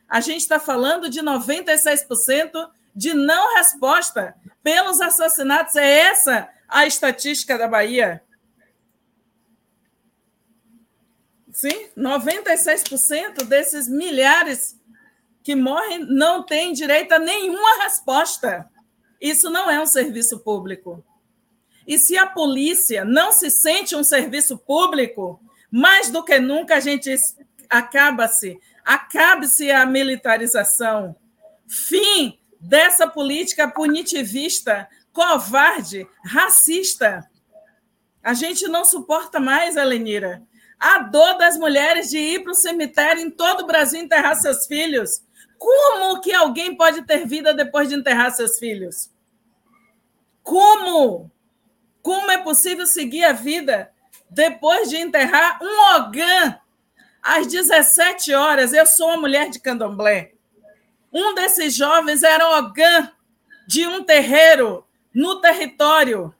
A 0.07 0.21
gente 0.21 0.41
está 0.41 0.59
falando 0.59 1.09
de 1.09 1.21
96% 1.21 2.69
de 2.95 3.13
não 3.13 3.55
resposta 3.55 4.35
pelos 4.61 5.01
assassinatos. 5.01 5.75
É 5.75 6.01
essa 6.01 6.47
a 6.67 6.85
estatística 6.85 7.57
da 7.57 7.67
Bahia. 7.67 8.23
Sim, 11.51 11.89
96% 11.97 13.43
desses 13.43 13.87
milhares 13.87 14.79
que 15.43 15.55
morrem 15.55 15.99
não 15.99 16.43
têm 16.43 16.73
direito 16.73 17.11
a 17.11 17.19
nenhuma 17.19 17.83
resposta. 17.83 18.67
Isso 19.23 19.49
não 19.49 19.71
é 19.71 19.81
um 19.81 19.85
serviço 19.85 20.39
público. 20.39 21.01
E 21.87 21.97
se 21.97 22.17
a 22.17 22.27
polícia 22.27 23.05
não 23.05 23.31
se 23.31 23.49
sente 23.49 23.95
um 23.95 24.03
serviço 24.03 24.57
público, 24.57 25.39
mais 25.71 26.09
do 26.09 26.25
que 26.25 26.39
nunca 26.39 26.75
a 26.75 26.79
gente 26.81 27.15
acaba-se, 27.69 28.59
acabe-se 28.83 29.71
a 29.71 29.85
militarização. 29.85 31.15
Fim 31.69 32.37
dessa 32.59 33.07
política 33.07 33.65
punitivista, 33.65 34.89
covarde, 35.13 36.05
racista. 36.25 37.25
A 38.21 38.33
gente 38.33 38.67
não 38.67 38.83
suporta 38.83 39.39
mais, 39.39 39.77
Elenira, 39.77 40.43
a 40.77 40.99
dor 40.99 41.37
das 41.37 41.57
mulheres 41.57 42.09
de 42.09 42.17
ir 42.17 42.43
para 42.43 42.51
o 42.51 42.55
cemitério 42.55 43.21
em 43.21 43.31
todo 43.31 43.61
o 43.61 43.67
Brasil 43.67 44.01
enterrar 44.01 44.35
seus 44.35 44.65
filhos. 44.65 45.21
Como 45.57 46.19
que 46.19 46.33
alguém 46.33 46.75
pode 46.75 47.03
ter 47.03 47.25
vida 47.25 47.53
depois 47.53 47.87
de 47.87 47.95
enterrar 47.95 48.29
seus 48.31 48.59
filhos? 48.59 49.12
Como? 50.43 51.31
Como 52.01 52.29
é 52.29 52.37
possível 52.37 52.85
seguir 52.85 53.23
a 53.23 53.31
vida 53.31 53.91
depois 54.29 54.89
de 54.89 54.97
enterrar 54.97 55.57
um 55.61 55.95
ogã 55.95 56.59
às 57.21 57.47
17 57.47 58.33
horas? 58.33 58.73
Eu 58.73 58.85
sou 58.85 59.07
uma 59.07 59.17
mulher 59.17 59.49
de 59.49 59.59
candomblé. 59.59 60.33
Um 61.11 61.33
desses 61.33 61.73
jovens 61.75 62.23
era 62.23 62.57
ogã 62.59 63.11
de 63.65 63.87
um 63.87 64.03
terreiro 64.03 64.85
no 65.13 65.39
território 65.39 66.35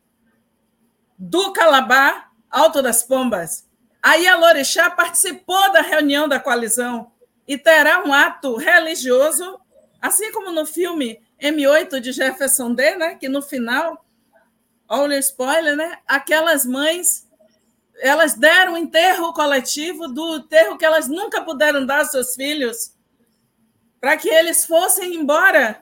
do 1.18 1.54
Calabá, 1.54 2.30
Alto 2.50 2.82
das 2.82 3.04
Pombas. 3.04 3.70
Aí 4.02 4.28
a 4.28 4.36
Lorixá 4.36 4.90
participou 4.90 5.72
da 5.72 5.82
reunião 5.82 6.28
da 6.28 6.40
coalizão 6.40 7.12
e 7.48 7.58
terá 7.58 8.04
um 8.04 8.14
ato 8.14 8.58
religioso, 8.58 9.60
assim 10.02 10.32
como 10.34 10.52
no 10.52 10.66
filme 10.66 11.22
M8 11.44 12.00
de 12.00 12.14
Jefferson 12.14 12.74
D, 12.74 12.96
né, 12.96 13.16
que 13.16 13.28
no 13.28 13.42
final, 13.42 14.06
olha 14.88 15.18
o 15.18 15.20
spoiler, 15.20 15.76
né, 15.76 16.00
aquelas 16.08 16.66
mães 16.66 17.28
elas 18.02 18.34
deram 18.34 18.74
um 18.74 18.78
enterro 18.78 19.34
coletivo 19.34 20.08
do 20.08 20.38
enterro 20.38 20.78
que 20.78 20.86
elas 20.86 21.08
nunca 21.08 21.44
puderam 21.44 21.86
dar 21.86 22.00
aos 22.00 22.12
seus 22.12 22.36
filhos, 22.36 22.94
para 24.00 24.18
que 24.18 24.30
eles 24.30 24.66
fossem 24.66 25.16
embora. 25.16 25.82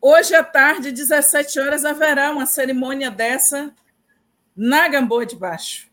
Hoje 0.00 0.34
à 0.34 0.44
tarde, 0.44 0.92
17 0.92 1.58
horas, 1.58 1.84
haverá 1.84 2.30
uma 2.30 2.46
cerimônia 2.46 3.10
dessa 3.10 3.74
na 4.56 4.88
Gamboa 4.88 5.26
de 5.26 5.36
Baixo. 5.36 5.90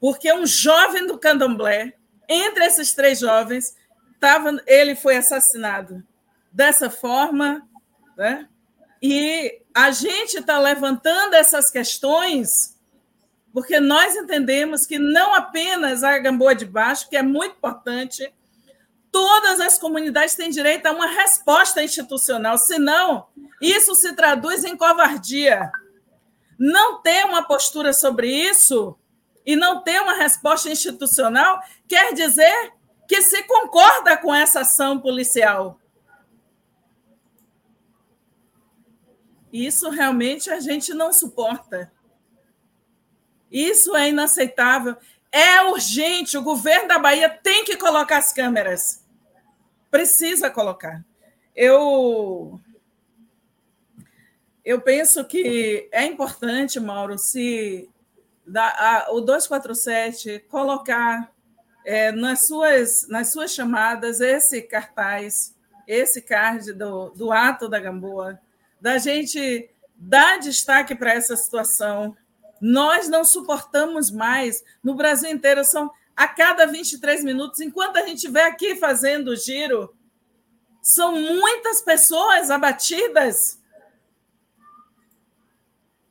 Porque 0.00 0.30
um 0.32 0.44
jovem 0.44 1.06
do 1.06 1.18
candomblé, 1.18 1.94
entre 2.28 2.66
esses 2.66 2.92
três 2.92 3.20
jovens, 3.20 3.76
tava, 4.24 4.58
ele 4.66 4.96
foi 4.96 5.18
assassinado 5.18 6.02
dessa 6.50 6.88
forma, 6.88 7.68
né? 8.16 8.48
E 9.02 9.60
a 9.74 9.90
gente 9.90 10.38
está 10.38 10.58
levantando 10.58 11.34
essas 11.34 11.70
questões 11.70 12.74
porque 13.52 13.78
nós 13.78 14.16
entendemos 14.16 14.84
que 14.84 14.98
não 14.98 15.34
apenas 15.34 16.02
a 16.02 16.18
Gamboa 16.18 16.54
de 16.54 16.64
Baixo, 16.64 17.08
que 17.08 17.16
é 17.16 17.22
muito 17.22 17.54
importante, 17.54 18.32
todas 19.12 19.60
as 19.60 19.78
comunidades 19.78 20.34
têm 20.34 20.50
direito 20.50 20.86
a 20.86 20.92
uma 20.92 21.06
resposta 21.06 21.80
institucional, 21.80 22.58
senão 22.58 23.28
isso 23.60 23.94
se 23.94 24.12
traduz 24.14 24.64
em 24.64 24.76
covardia. 24.76 25.70
Não 26.58 27.00
ter 27.00 27.24
uma 27.26 27.44
postura 27.46 27.92
sobre 27.92 28.28
isso 28.28 28.98
e 29.46 29.54
não 29.54 29.82
ter 29.82 30.00
uma 30.00 30.14
resposta 30.14 30.68
institucional 30.68 31.62
quer 31.86 32.12
dizer 32.12 32.72
que 33.06 33.22
se 33.22 33.42
concorda 33.44 34.16
com 34.16 34.34
essa 34.34 34.60
ação 34.60 35.00
policial. 35.00 35.78
Isso 39.52 39.88
realmente 39.90 40.50
a 40.50 40.58
gente 40.58 40.92
não 40.92 41.12
suporta. 41.12 41.92
Isso 43.50 43.94
é 43.94 44.08
inaceitável. 44.08 44.96
É 45.30 45.62
urgente. 45.62 46.36
O 46.36 46.42
governo 46.42 46.88
da 46.88 46.98
Bahia 46.98 47.28
tem 47.28 47.64
que 47.64 47.76
colocar 47.76 48.18
as 48.18 48.32
câmeras. 48.32 49.04
Precisa 49.90 50.50
colocar. 50.50 51.04
Eu 51.54 52.60
eu 54.64 54.80
penso 54.80 55.24
que 55.24 55.88
é 55.92 56.04
importante, 56.06 56.80
Mauro, 56.80 57.18
se 57.18 57.88
da, 58.46 58.66
a, 58.68 59.12
o 59.12 59.20
247 59.20 60.46
colocar 60.48 61.33
é, 61.84 62.10
nas, 62.12 62.46
suas, 62.46 63.06
nas 63.08 63.32
suas 63.32 63.52
chamadas 63.52 64.20
esse 64.20 64.62
cartaz, 64.62 65.54
esse 65.86 66.22
card 66.22 66.72
do, 66.72 67.10
do 67.10 67.30
ato 67.30 67.68
da 67.68 67.78
Gamboa, 67.78 68.40
da 68.80 68.98
gente 68.98 69.68
dar 69.94 70.38
destaque 70.38 70.94
para 70.94 71.12
essa 71.12 71.36
situação. 71.36 72.16
Nós 72.60 73.08
não 73.08 73.24
suportamos 73.24 74.10
mais, 74.10 74.64
no 74.82 74.94
Brasil 74.94 75.30
inteiro, 75.30 75.64
são 75.64 75.90
a 76.16 76.28
cada 76.28 76.66
23 76.66 77.24
minutos, 77.24 77.60
enquanto 77.60 77.96
a 77.96 78.00
gente 78.06 78.16
estiver 78.16 78.44
aqui 78.44 78.76
fazendo 78.76 79.28
o 79.28 79.36
giro, 79.36 79.94
são 80.80 81.12
muitas 81.12 81.82
pessoas 81.82 82.50
abatidas 82.50 83.58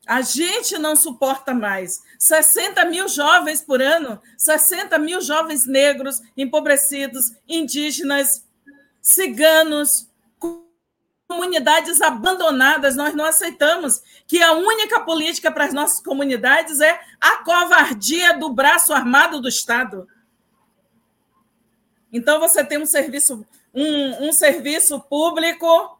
a 0.06 0.22
gente 0.22 0.78
não 0.78 0.96
suporta 0.96 1.54
mais. 1.54 2.04
60 2.20 2.86
mil 2.86 3.08
jovens 3.08 3.62
por 3.62 3.82
ano, 3.82 4.22
60 4.38 4.98
mil 4.98 5.22
jovens 5.22 5.66
negros, 5.66 6.22
empobrecidos, 6.36 7.34
indígenas, 7.48 8.46
ciganos, 9.02 10.10
comunidades 11.28 12.02
abandonadas. 12.02 12.96
Nós 12.96 13.14
não 13.14 13.26
aceitamos 13.26 14.02
que 14.28 14.42
a 14.42 14.54
única 14.54 15.00
política 15.02 15.52
para 15.52 15.66
as 15.66 15.74
nossas 15.74 16.02
comunidades 16.02 16.82
é 16.82 17.00
a 17.20 17.38
covardia 17.44 18.38
do 18.38 18.50
braço 18.50 18.94
armado 18.94 19.42
do 19.42 19.48
Estado. 19.48 20.08
Então 22.12 22.40
você 22.40 22.64
tem 22.64 22.78
um 22.78 22.86
serviço, 22.86 23.46
um, 23.74 24.28
um 24.28 24.34
serviço 24.34 25.00
público 25.00 25.98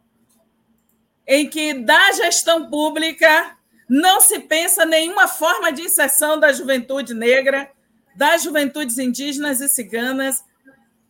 em 1.26 1.48
que 1.48 1.74
da 1.74 2.12
gestão 2.12 2.68
pública 2.68 3.56
não 3.88 4.20
se 4.20 4.40
pensa 4.40 4.84
nenhuma 4.86 5.28
forma 5.28 5.72
de 5.72 5.82
inserção 5.82 6.38
da 6.38 6.52
juventude 6.52 7.14
negra, 7.14 7.70
das 8.16 8.42
juventudes 8.42 8.98
indígenas 8.98 9.60
e 9.60 9.68
ciganas, 9.68 10.44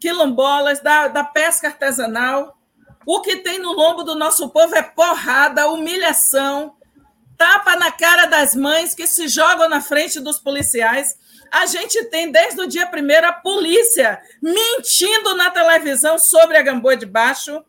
quilombolas, 0.00 0.80
da, 0.80 1.08
da 1.08 1.24
pesca 1.24 1.68
artesanal. 1.68 2.58
O 3.06 3.20
que 3.20 3.36
tem 3.36 3.58
no 3.58 3.72
lombo 3.72 4.02
do 4.02 4.14
nosso 4.14 4.48
povo 4.48 4.74
é 4.74 4.82
porrada, 4.82 5.68
humilhação, 5.68 6.74
tapa 7.36 7.76
na 7.76 7.92
cara 7.92 8.26
das 8.26 8.54
mães 8.54 8.94
que 8.94 9.06
se 9.06 9.28
jogam 9.28 9.68
na 9.68 9.80
frente 9.80 10.20
dos 10.20 10.38
policiais. 10.38 11.18
A 11.50 11.66
gente 11.66 12.04
tem, 12.06 12.32
desde 12.32 12.60
o 12.60 12.66
dia 12.66 12.86
primeiro, 12.86 13.26
a 13.26 13.32
polícia 13.32 14.20
mentindo 14.42 15.36
na 15.36 15.50
televisão 15.50 16.18
sobre 16.18 16.56
a 16.56 16.62
Gamboa 16.62 16.96
de 16.96 17.06
Baixo. 17.06 17.64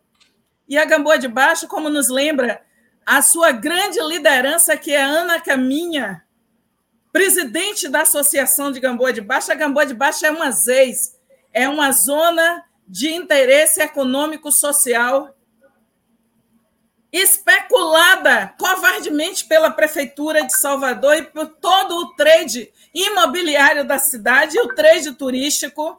E 0.67 0.77
a 0.77 0.85
Gamboa 0.85 1.19
de 1.19 1.27
Baixo, 1.27 1.67
como 1.67 1.89
nos 1.89 2.09
lembra 2.09 2.61
a 3.05 3.21
sua 3.21 3.51
grande 3.51 3.99
liderança, 4.01 4.75
que 4.75 4.91
é 4.91 5.01
Ana 5.01 5.39
Caminha, 5.39 6.23
presidente 7.11 7.87
da 7.87 8.01
Associação 8.01 8.71
de 8.71 8.79
Gamboa 8.79 9.13
de 9.13 9.21
Baixo. 9.21 9.51
A 9.51 9.55
Gamboa 9.55 9.85
de 9.85 9.93
Baixo 9.93 10.25
é 10.25 10.31
uma 10.31 10.49
ZEIS, 10.51 11.15
é 11.53 11.69
uma 11.69 11.91
zona 11.91 12.65
de 12.87 13.13
interesse 13.13 13.81
econômico 13.81 14.51
social 14.51 15.35
especulada 17.11 18.53
covardemente 18.59 19.45
pela 19.45 19.71
prefeitura 19.71 20.45
de 20.45 20.57
Salvador 20.57 21.15
e 21.15 21.23
por 21.23 21.47
todo 21.47 21.95
o 21.95 22.13
trade 22.15 22.69
imobiliário 22.93 23.85
da 23.85 23.97
cidade 23.97 24.57
e 24.57 24.61
o 24.61 24.75
trade 24.75 25.13
turístico 25.13 25.97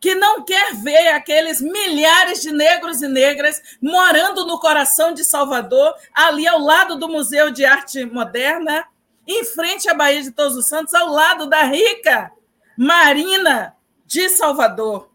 que 0.00 0.14
não 0.14 0.42
quer 0.42 0.74
ver 0.76 1.08
aqueles 1.08 1.60
milhares 1.60 2.40
de 2.40 2.50
negros 2.50 3.02
e 3.02 3.08
negras 3.08 3.60
morando 3.82 4.46
no 4.46 4.58
coração 4.58 5.12
de 5.12 5.22
Salvador, 5.22 5.94
ali 6.14 6.48
ao 6.48 6.58
lado 6.58 6.96
do 6.96 7.08
Museu 7.08 7.50
de 7.50 7.66
Arte 7.66 8.06
Moderna, 8.06 8.86
em 9.26 9.44
frente 9.44 9.88
à 9.88 9.94
Baía 9.94 10.22
de 10.22 10.30
Todos 10.30 10.56
os 10.56 10.66
Santos, 10.66 10.94
ao 10.94 11.08
lado 11.08 11.46
da 11.46 11.64
rica 11.64 12.32
Marina 12.76 13.76
de 14.06 14.30
Salvador. 14.30 15.10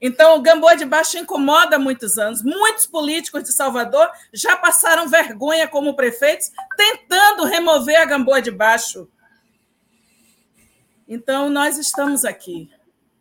Então, 0.00 0.36
o 0.36 0.42
Gamboa 0.42 0.76
de 0.76 0.84
Baixo 0.84 1.16
incomoda 1.16 1.76
há 1.76 1.78
muitos 1.78 2.18
anos. 2.18 2.42
Muitos 2.42 2.84
políticos 2.84 3.44
de 3.44 3.52
Salvador 3.52 4.10
já 4.34 4.54
passaram 4.56 5.08
vergonha 5.08 5.66
como 5.66 5.94
prefeitos 5.94 6.50
tentando 6.76 7.44
remover 7.44 7.98
a 7.98 8.04
Gamboa 8.04 8.42
de 8.42 8.50
Baixo. 8.50 9.08
Então, 11.08 11.48
nós 11.48 11.78
estamos 11.78 12.24
aqui 12.24 12.70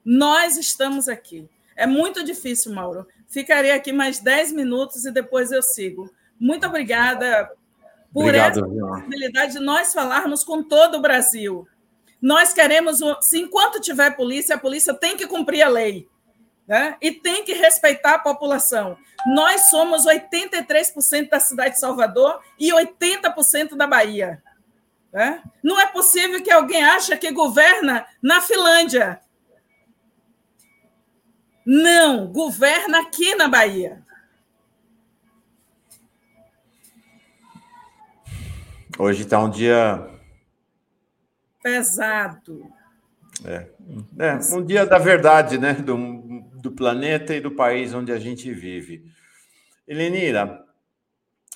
nós 0.05 0.57
estamos 0.57 1.07
aqui. 1.07 1.49
É 1.75 1.87
muito 1.87 2.23
difícil, 2.23 2.73
Mauro, 2.73 3.07
Ficarei 3.33 3.71
aqui 3.71 3.91
mais 3.91 4.19
10 4.19 4.51
minutos 4.51 5.05
e 5.05 5.11
depois 5.11 5.51
eu 5.51 5.63
sigo. 5.63 6.07
Muito 6.39 6.67
obrigada 6.67 7.49
por 8.13 8.25
Obrigado, 8.25 8.59
essa 8.59 8.67
possibilidade 8.67 9.53
de 9.53 9.59
nós 9.59 9.91
falarmos 9.91 10.43
com 10.43 10.61
todo 10.61 10.97
o 10.97 11.01
Brasil. 11.01 11.67
Nós 12.21 12.53
queremos, 12.53 12.99
se 13.21 13.39
enquanto 13.39 13.81
tiver 13.81 14.15
polícia, 14.15 14.53
a 14.55 14.59
polícia 14.59 14.93
tem 14.93 15.17
que 15.17 15.25
cumprir 15.25 15.63
a 15.63 15.67
lei. 15.67 16.07
Né? 16.67 16.95
E 17.01 17.09
tem 17.09 17.43
que 17.43 17.53
respeitar 17.53 18.13
a 18.13 18.19
população. 18.19 18.95
Nós 19.25 19.61
somos 19.61 20.05
83% 20.05 21.27
da 21.27 21.39
cidade 21.39 21.73
de 21.73 21.79
Salvador 21.79 22.39
e 22.59 22.71
80% 22.71 23.75
da 23.75 23.87
Bahia. 23.87 24.43
Né? 25.11 25.41
Não 25.63 25.81
é 25.81 25.87
possível 25.87 26.39
que 26.43 26.51
alguém 26.51 26.83
ache 26.83 27.17
que 27.17 27.31
governa 27.31 28.05
na 28.21 28.41
Finlândia. 28.41 29.19
Não, 31.65 32.27
governa 32.27 33.01
aqui 33.01 33.35
na 33.35 33.47
Bahia. 33.47 34.03
Hoje 38.99 39.23
está 39.23 39.39
um 39.39 39.49
dia 39.49 40.07
pesado. 41.61 42.69
É, 43.45 43.67
é, 44.19 44.55
um 44.55 44.63
dia 44.63 44.85
da 44.85 44.99
verdade, 44.99 45.57
né? 45.57 45.73
Do, 45.73 46.41
do 46.61 46.71
planeta 46.71 47.33
e 47.33 47.41
do 47.41 47.51
país 47.51 47.93
onde 47.93 48.11
a 48.11 48.19
gente 48.19 48.51
vive. 48.53 49.05
Helenira, 49.87 50.63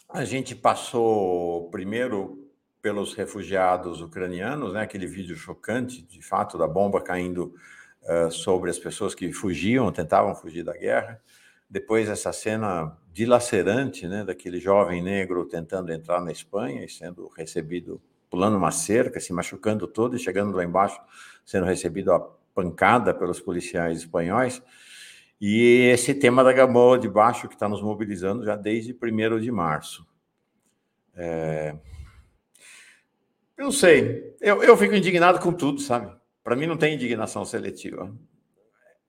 a 0.10 0.24
gente 0.24 0.56
passou 0.56 1.70
primeiro 1.70 2.50
pelos 2.82 3.14
refugiados 3.14 4.02
ucranianos, 4.02 4.74
né? 4.74 4.82
Aquele 4.82 5.06
vídeo 5.06 5.36
chocante, 5.36 6.02
de 6.02 6.22
fato, 6.22 6.58
da 6.58 6.68
bomba 6.68 7.02
caindo 7.02 7.54
uh, 8.08 8.32
sobre 8.32 8.70
as 8.70 8.80
pessoas 8.80 9.14
que 9.14 9.32
fugiam, 9.32 9.92
tentavam 9.92 10.34
fugir 10.34 10.64
da 10.64 10.74
guerra. 10.74 11.22
Depois 11.70 12.08
essa 12.08 12.32
cena 12.32 12.98
dilacerante, 13.12 14.08
né? 14.08 14.24
Daquele 14.24 14.60
jovem 14.60 15.02
negro 15.04 15.46
tentando 15.46 15.92
entrar 15.92 16.22
na 16.22 16.32
Espanha 16.32 16.86
e 16.86 16.90
sendo 16.90 17.28
recebido 17.28 18.02
pulando 18.30 18.58
uma 18.58 18.72
cerca, 18.72 19.20
se 19.20 19.34
machucando 19.34 19.88
todo 19.88 20.16
e 20.16 20.20
chegando 20.20 20.56
lá 20.56 20.64
embaixo, 20.64 21.00
sendo 21.46 21.66
recebido 21.66 22.12
a 22.12 22.20
pancada 22.54 23.14
pelos 23.14 23.40
policiais 23.40 24.00
espanhóis. 24.00 24.62
E 25.40 25.90
esse 25.94 26.16
tema 26.16 26.44
da 26.44 26.52
Gamboa 26.52 26.98
de 26.98 27.08
Baixo 27.08 27.48
que 27.48 27.54
está 27.54 27.70
nos 27.70 27.82
mobilizando 27.82 28.44
já 28.44 28.56
desde 28.56 28.94
1 28.94 29.40
de 29.40 29.52
março. 29.52 30.06
É... 31.16 31.76
Eu 33.58 33.66
não 33.66 33.72
sei, 33.72 34.36
eu, 34.40 34.62
eu 34.62 34.78
fico 34.78 34.94
indignado 34.94 35.40
com 35.40 35.52
tudo, 35.52 35.80
sabe? 35.82 36.16
Para 36.48 36.56
mim 36.56 36.66
não 36.66 36.78
tem 36.78 36.96
indignação 36.96 37.44
seletiva. 37.44 38.10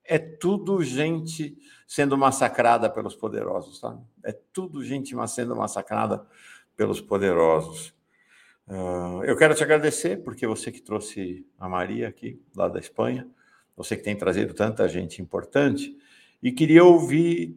É 0.03 0.19
tudo 0.19 0.83
gente 0.83 1.57
sendo 1.87 2.19
massacrada 2.19 2.91
pelos 2.91 3.15
poderosos, 3.15 3.79
sabe? 3.79 4.03
É 4.25 4.33
tudo 4.53 4.83
gente 4.83 5.15
sendo 5.29 5.55
massacrada 5.55 6.27
pelos 6.77 7.01
poderosos. 7.01 7.95
Uh, 8.67 9.23
eu 9.23 9.37
quero 9.37 9.55
te 9.55 9.63
agradecer, 9.63 10.17
porque 10.25 10.49
você 10.49 10.73
que 10.73 10.83
trouxe 10.83 11.47
a 11.57 11.69
Maria 11.69 12.09
aqui, 12.09 12.43
lá 12.57 12.67
da 12.67 12.81
Espanha, 12.81 13.25
você 13.77 13.97
que 13.97 14.03
tem 14.03 14.17
trazido 14.17 14.53
tanta 14.53 14.89
gente 14.89 15.23
importante, 15.23 15.97
e 16.43 16.51
queria 16.51 16.83
ouvir 16.83 17.57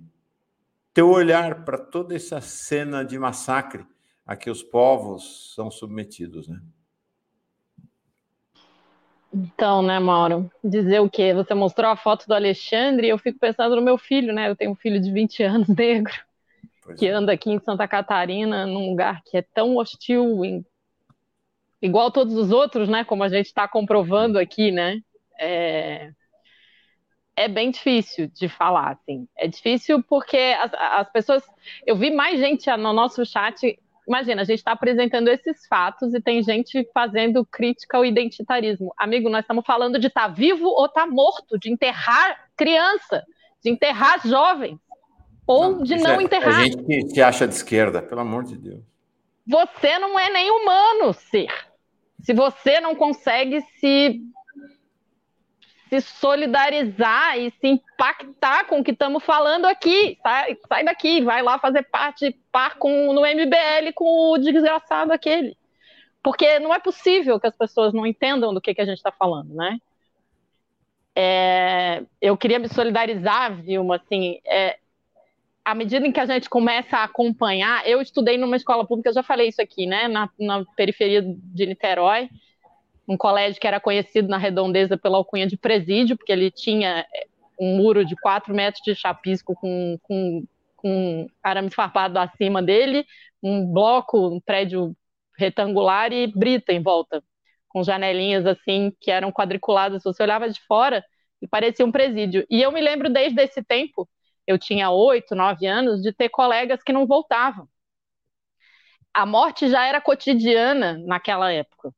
teu 0.94 1.10
olhar 1.10 1.66
para 1.66 1.80
toda 1.80 2.16
essa 2.16 2.40
cena 2.40 3.04
de 3.04 3.18
massacre 3.18 3.84
a 4.28 4.36
que 4.36 4.52
os 4.52 4.62
povos 4.62 5.56
são 5.56 5.72
submetidos, 5.72 6.48
né? 6.48 6.62
Então, 9.34 9.82
né, 9.82 9.98
Mauro, 9.98 10.52
dizer 10.62 11.00
o 11.00 11.10
quê? 11.10 11.34
Você 11.34 11.54
mostrou 11.54 11.90
a 11.90 11.96
foto 11.96 12.28
do 12.28 12.34
Alexandre 12.34 13.08
e 13.08 13.10
eu 13.10 13.18
fico 13.18 13.40
pensando 13.40 13.76
no 13.76 13.82
meu 13.82 13.98
filho, 13.98 14.34
né? 14.34 14.50
Eu 14.50 14.56
tenho 14.56 14.72
um 14.72 14.76
filho 14.76 15.00
de 15.00 15.10
20 15.12 15.44
anos 15.44 15.68
negro, 15.74 16.14
pois 16.84 17.00
que 17.00 17.08
é. 17.08 17.12
anda 17.12 17.32
aqui 17.32 17.50
em 17.50 17.60
Santa 17.60 17.88
Catarina, 17.88 18.66
num 18.66 18.90
lugar 18.90 19.22
que 19.24 19.38
é 19.38 19.42
tão 19.42 19.78
hostil 19.78 20.44
em 20.44 20.66
igual 21.82 22.12
todos 22.12 22.36
os 22.36 22.52
outros, 22.52 22.90
né? 22.90 23.06
Como 23.06 23.24
a 23.24 23.30
gente 23.30 23.48
está 23.48 23.68
comprovando 23.68 24.38
aqui, 24.38 24.70
né? 24.70 25.02
É... 25.40 26.12
é, 27.36 27.48
bem 27.48 27.72
difícil 27.72 28.28
de 28.28 28.50
falar, 28.50 28.92
assim. 28.92 29.28
É 29.38 29.48
difícil 29.48 30.04
porque 30.04 30.38
as, 30.38 30.74
as 30.74 31.12
pessoas. 31.12 31.44
Eu 31.88 31.96
vi 31.96 32.12
mais 32.12 32.38
gente 32.38 32.70
no 32.78 32.92
nosso 32.92 33.26
chat. 33.26 33.80
Imagina, 34.08 34.41
a 34.41 34.45
gente 34.45 34.60
está 34.60 34.72
apresentando 34.72 35.28
esses 35.28 35.66
fatos 35.68 36.14
e 36.14 36.22
tem 36.22 36.41
gente 36.41 36.88
fazendo 36.93 37.45
crítica 37.45 37.97
ao 37.97 38.06
identitarismo. 38.06 38.93
Amigo, 38.97 39.30
nós 39.30 39.41
estamos 39.41 39.66
falando 39.66 39.99
de 39.99 40.08
estar 40.08 40.28
tá 40.28 40.28
vivo 40.28 40.68
ou 40.68 40.86
estar 40.86 41.06
tá 41.06 41.08
morto, 41.08 41.58
de 41.60 41.72
enterrar 41.72 42.49
criança, 42.58 43.24
de 43.64 43.70
enterrar 43.70 44.26
jovens, 44.26 44.80
ou 45.45 45.72
não, 45.72 45.84
de 45.84 45.95
não 45.97 46.20
é, 46.20 46.24
enterrar. 46.24 46.60
A 46.60 46.64
gente 46.64 46.84
que 46.84 47.10
se 47.10 47.22
acha 47.22 47.47
de 47.47 47.54
esquerda, 47.54 48.02
pelo 48.02 48.22
amor 48.22 48.43
de 48.43 48.58
Deus. 48.58 48.82
Você 49.47 49.97
não 49.99 50.20
é 50.20 50.30
nem 50.30 50.49
humano 50.52 51.14
ser 51.14 51.52
se 52.22 52.34
você 52.34 52.80
não 52.80 52.95
consegue 52.95 53.62
se, 53.80 54.22
se 55.92 56.00
solidarizar 56.00 57.38
e 57.38 57.52
se 57.60 57.68
impactar 57.68 58.66
com 58.66 58.80
o 58.80 58.84
que 58.84 58.92
estamos 58.92 59.22
falando 59.26 59.66
aqui, 59.66 60.18
sai, 60.24 60.58
sai 60.66 60.86
daqui, 60.86 61.22
vai 61.22 61.42
lá 61.42 61.60
fazer 61.60 61.84
parte, 61.84 62.32
par 62.50 62.78
com, 62.78 63.12
no 63.12 63.22
MBL 63.22 63.92
com 63.94 64.32
o 64.32 64.38
desgraçado 64.38 65.12
aquele. 65.12 65.58
Porque 66.24 66.60
não 66.60 66.74
é 66.74 66.80
possível 66.80 67.38
que 67.42 67.48
as 67.48 67.56
pessoas 67.58 67.94
não 67.94 68.08
entendam 68.08 68.54
do 68.54 68.62
que, 68.62 68.74
que 68.74 68.80
a 68.80 68.86
gente 68.86 68.98
está 68.98 69.12
falando, 69.12 69.54
né? 69.54 69.80
É, 71.14 72.04
eu 72.22 72.38
queria 72.38 72.58
me 72.58 72.70
solidarizar, 72.70 73.54
Vilma, 73.62 73.98
assim, 73.98 74.39
é, 74.46 74.78
à 75.66 75.76
medida 75.76 76.08
em 76.08 76.12
que 76.14 76.22
a 76.22 76.26
gente 76.26 76.50
começa 76.50 77.00
a 77.00 77.04
acompanhar, 77.04 77.86
eu 77.86 78.02
estudei 78.02 78.38
numa 78.38 78.56
escola 78.56 78.88
pública, 78.88 79.10
eu 79.10 79.14
já 79.14 79.24
falei 79.24 79.50
isso 79.50 79.62
aqui, 79.62 79.86
né, 79.86 80.08
na, 80.08 80.30
na 80.39 80.64
periferia 80.78 81.22
de 81.22 81.66
Niterói, 81.66 82.30
um 83.12 83.18
colégio 83.18 83.59
que 83.59 83.68
era 83.68 83.80
conhecido 83.80 84.30
na 84.30 84.38
redondeza 84.38 84.97
pela 84.97 85.18
alcunha 85.18 85.45
de 85.45 85.57
presídio, 85.57 86.16
porque 86.18 86.32
ele 86.32 86.49
tinha 86.49 87.05
eh, 87.14 87.28
um 87.59 87.76
muro 87.76 88.05
de 88.05 88.16
4 88.16 88.53
metros 88.55 88.82
de 88.84 88.95
chapisco 88.95 89.53
com, 89.53 89.97
com, 90.01 90.45
com 90.78 91.28
arame 91.43 91.70
farpado 91.70 92.18
acima 92.18 92.62
dele, 92.64 93.05
um 93.43 93.66
bloco, 93.68 94.30
um 94.30 94.39
prédio 94.39 94.95
retangular 95.38 96.14
e 96.14 96.26
brita 96.28 96.72
em 96.72 96.82
volta, 96.82 97.22
com 97.68 97.84
janelinhas 97.84 98.45
assim 98.45 98.93
que 99.01 99.12
eram 99.12 99.32
quadriculadas. 99.32 100.03
Você 100.03 100.24
olhava 100.24 100.49
de 100.49 100.62
fora 100.62 101.03
e 101.41 101.47
parecia 101.47 101.86
um 101.86 101.91
presídio. 101.91 102.45
E 102.49 102.62
eu 102.62 102.72
me 102.72 102.80
lembro 102.80 103.09
desde 103.09 103.41
esse 103.41 103.62
tempo 103.62 104.07
eu 104.47 104.57
tinha 104.57 104.89
oito, 104.89 105.36
nove 105.36 105.66
anos, 105.68 106.01
de 106.01 106.12
ter 106.14 106.30
colegas 106.30 106.82
que 106.84 106.93
não 106.93 107.05
voltavam. 107.05 107.68
A 109.14 109.26
morte 109.26 109.70
já 109.70 109.86
era 109.86 110.01
cotidiana 110.01 110.97
naquela 111.05 111.51
época. 111.51 111.93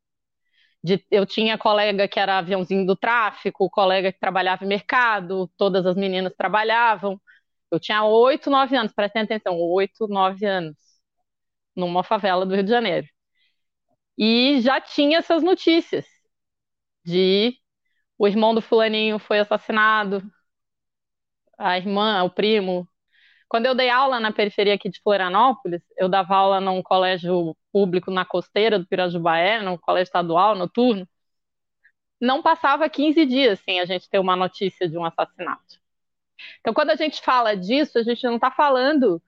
De, 0.84 1.06
eu 1.10 1.26
tinha 1.26 1.58
colega 1.58 2.08
que 2.08 2.20
era 2.20 2.38
aviãozinho 2.40 2.86
do 2.86 2.96
tráfico, 2.96 3.70
colega 3.70 4.12
que 4.12 4.20
trabalhava 4.20 4.66
em 4.66 4.68
mercado, 4.68 5.50
todas 5.58 5.86
as 5.86 5.96
meninas 5.96 6.34
trabalhavam. 6.38 7.20
Eu 7.72 7.80
tinha 7.80 8.04
oito, 8.06 8.50
nove 8.50 8.76
anos, 8.78 8.94
prestem 8.94 9.24
atenção, 9.24 9.58
oito, 9.60 10.08
nove 10.08 10.46
anos, 10.46 10.76
numa 11.76 12.04
favela 12.04 12.46
do 12.46 12.54
Rio 12.56 12.64
de 12.64 12.70
Janeiro. 12.72 13.08
E 14.18 14.60
já 14.62 14.80
tinha 14.82 15.20
essas 15.20 15.44
notícias 15.44 16.06
de 17.06 17.58
o 18.20 18.28
irmão 18.28 18.56
do 18.56 18.62
fulaninho 18.62 19.20
foi 19.20 19.40
assassinado, 19.40 20.24
a 21.58 21.78
irmã, 21.78 22.24
o 22.24 22.30
primo. 22.30 22.88
Quando 23.50 23.66
eu 23.68 23.76
dei 23.76 23.90
aula 23.90 24.20
na 24.20 24.32
periferia 24.34 24.76
aqui 24.76 24.90
de 24.90 25.02
Florianópolis, 25.02 25.82
eu 25.98 26.10
dava 26.10 26.36
aula 26.36 26.62
num 26.62 26.82
colégio 26.84 27.58
público 27.74 28.11
na 28.11 28.24
costeira 28.24 28.80
do 28.80 28.86
Pirajubaé, 28.86 29.61
num 29.61 29.78
colégio 29.78 30.03
estadual, 30.09 30.55
noturno. 30.55 31.07
Não 32.21 32.41
passava 32.41 32.89
15 32.89 33.26
dias 33.26 33.59
sem 33.61 33.80
a 33.80 33.86
gente 33.86 34.09
ter 34.09 34.19
uma 34.19 34.36
notícia 34.36 34.88
de 34.88 34.97
um 34.97 35.03
assassinato. 35.03 35.82
Então, 36.59 36.74
quando 36.74 36.91
a 36.91 36.95
gente 36.95 37.21
fala 37.21 37.55
disso, 37.55 37.97
a 37.97 38.03
gente 38.03 38.24
não 38.24 38.36
está 38.36 38.51
falando 38.51 39.21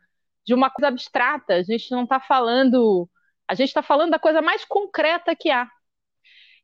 de 0.46 0.54
uma 0.54 0.70
coisa 0.70 0.90
abstrata, 0.90 1.56
a 1.56 1.64
gente 1.64 1.92
não 1.92 2.04
está 2.04 2.20
falando. 2.20 3.10
A 3.48 3.56
gente 3.56 3.70
está 3.70 3.82
falando 3.84 4.12
da 4.12 4.20
coisa 4.20 4.42
mais 4.42 4.64
concreta 4.66 5.36
que 5.36 5.50
há. 5.52 5.70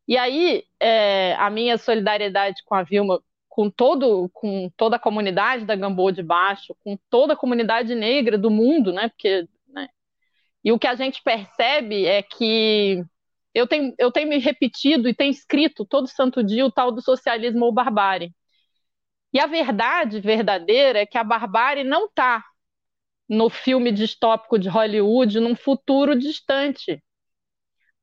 E 0.07 0.17
aí, 0.17 0.65
é, 0.79 1.35
a 1.35 1.49
minha 1.49 1.77
solidariedade 1.77 2.63
com 2.65 2.75
a 2.75 2.83
Vilma 2.83 3.21
com 3.51 3.69
todo 3.69 4.29
com 4.33 4.69
toda 4.77 4.95
a 4.95 4.99
comunidade 4.99 5.65
da 5.65 5.75
Gamboa 5.75 6.13
de 6.13 6.23
Baixo, 6.23 6.73
com 6.83 6.97
toda 7.09 7.33
a 7.33 7.35
comunidade 7.35 7.93
negra 7.95 8.37
do 8.37 8.49
mundo, 8.49 8.93
né? 8.93 9.09
Porque? 9.09 9.47
E 10.63 10.71
o 10.71 10.79
que 10.79 10.87
a 10.87 10.95
gente 10.95 11.21
percebe 11.23 12.05
é 12.05 12.21
que 12.23 13.03
eu 13.53 13.67
tenho, 13.67 13.93
eu 13.97 14.11
tenho 14.11 14.29
me 14.29 14.37
repetido 14.37 15.09
e 15.09 15.15
tenho 15.15 15.31
escrito 15.31 15.85
todo 15.85 16.07
santo 16.07 16.43
dia 16.43 16.65
o 16.65 16.71
tal 16.71 16.91
do 16.91 17.01
socialismo 17.01 17.65
ou 17.65 17.73
barbárie. 17.73 18.33
E 19.33 19.39
a 19.39 19.47
verdade 19.47 20.19
verdadeira 20.19 20.99
é 20.99 21.05
que 21.05 21.17
a 21.17 21.23
barbárie 21.23 21.83
não 21.83 22.05
está 22.05 22.43
no 23.29 23.49
filme 23.49 23.91
distópico 23.91 24.59
de 24.59 24.69
Hollywood 24.69 25.39
num 25.39 25.55
futuro 25.55 26.17
distante 26.17 27.01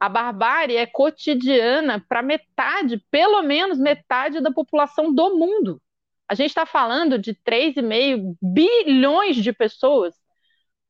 a 0.01 0.09
barbárie 0.09 0.77
é 0.77 0.87
cotidiana 0.87 2.05
para 2.09 2.23
metade, 2.23 2.99
pelo 3.11 3.43
menos 3.43 3.79
metade 3.79 4.41
da 4.41 4.53
população 4.53 5.13
do 5.13 5.37
mundo. 5.37 5.83
A 6.29 6.35
gente 6.35 6.51
está 6.51 6.65
falando 6.65 7.19
de 7.19 7.35
3,5 7.35 8.37
bilhões 8.41 9.37
de 9.37 9.53
pessoas 9.53 10.15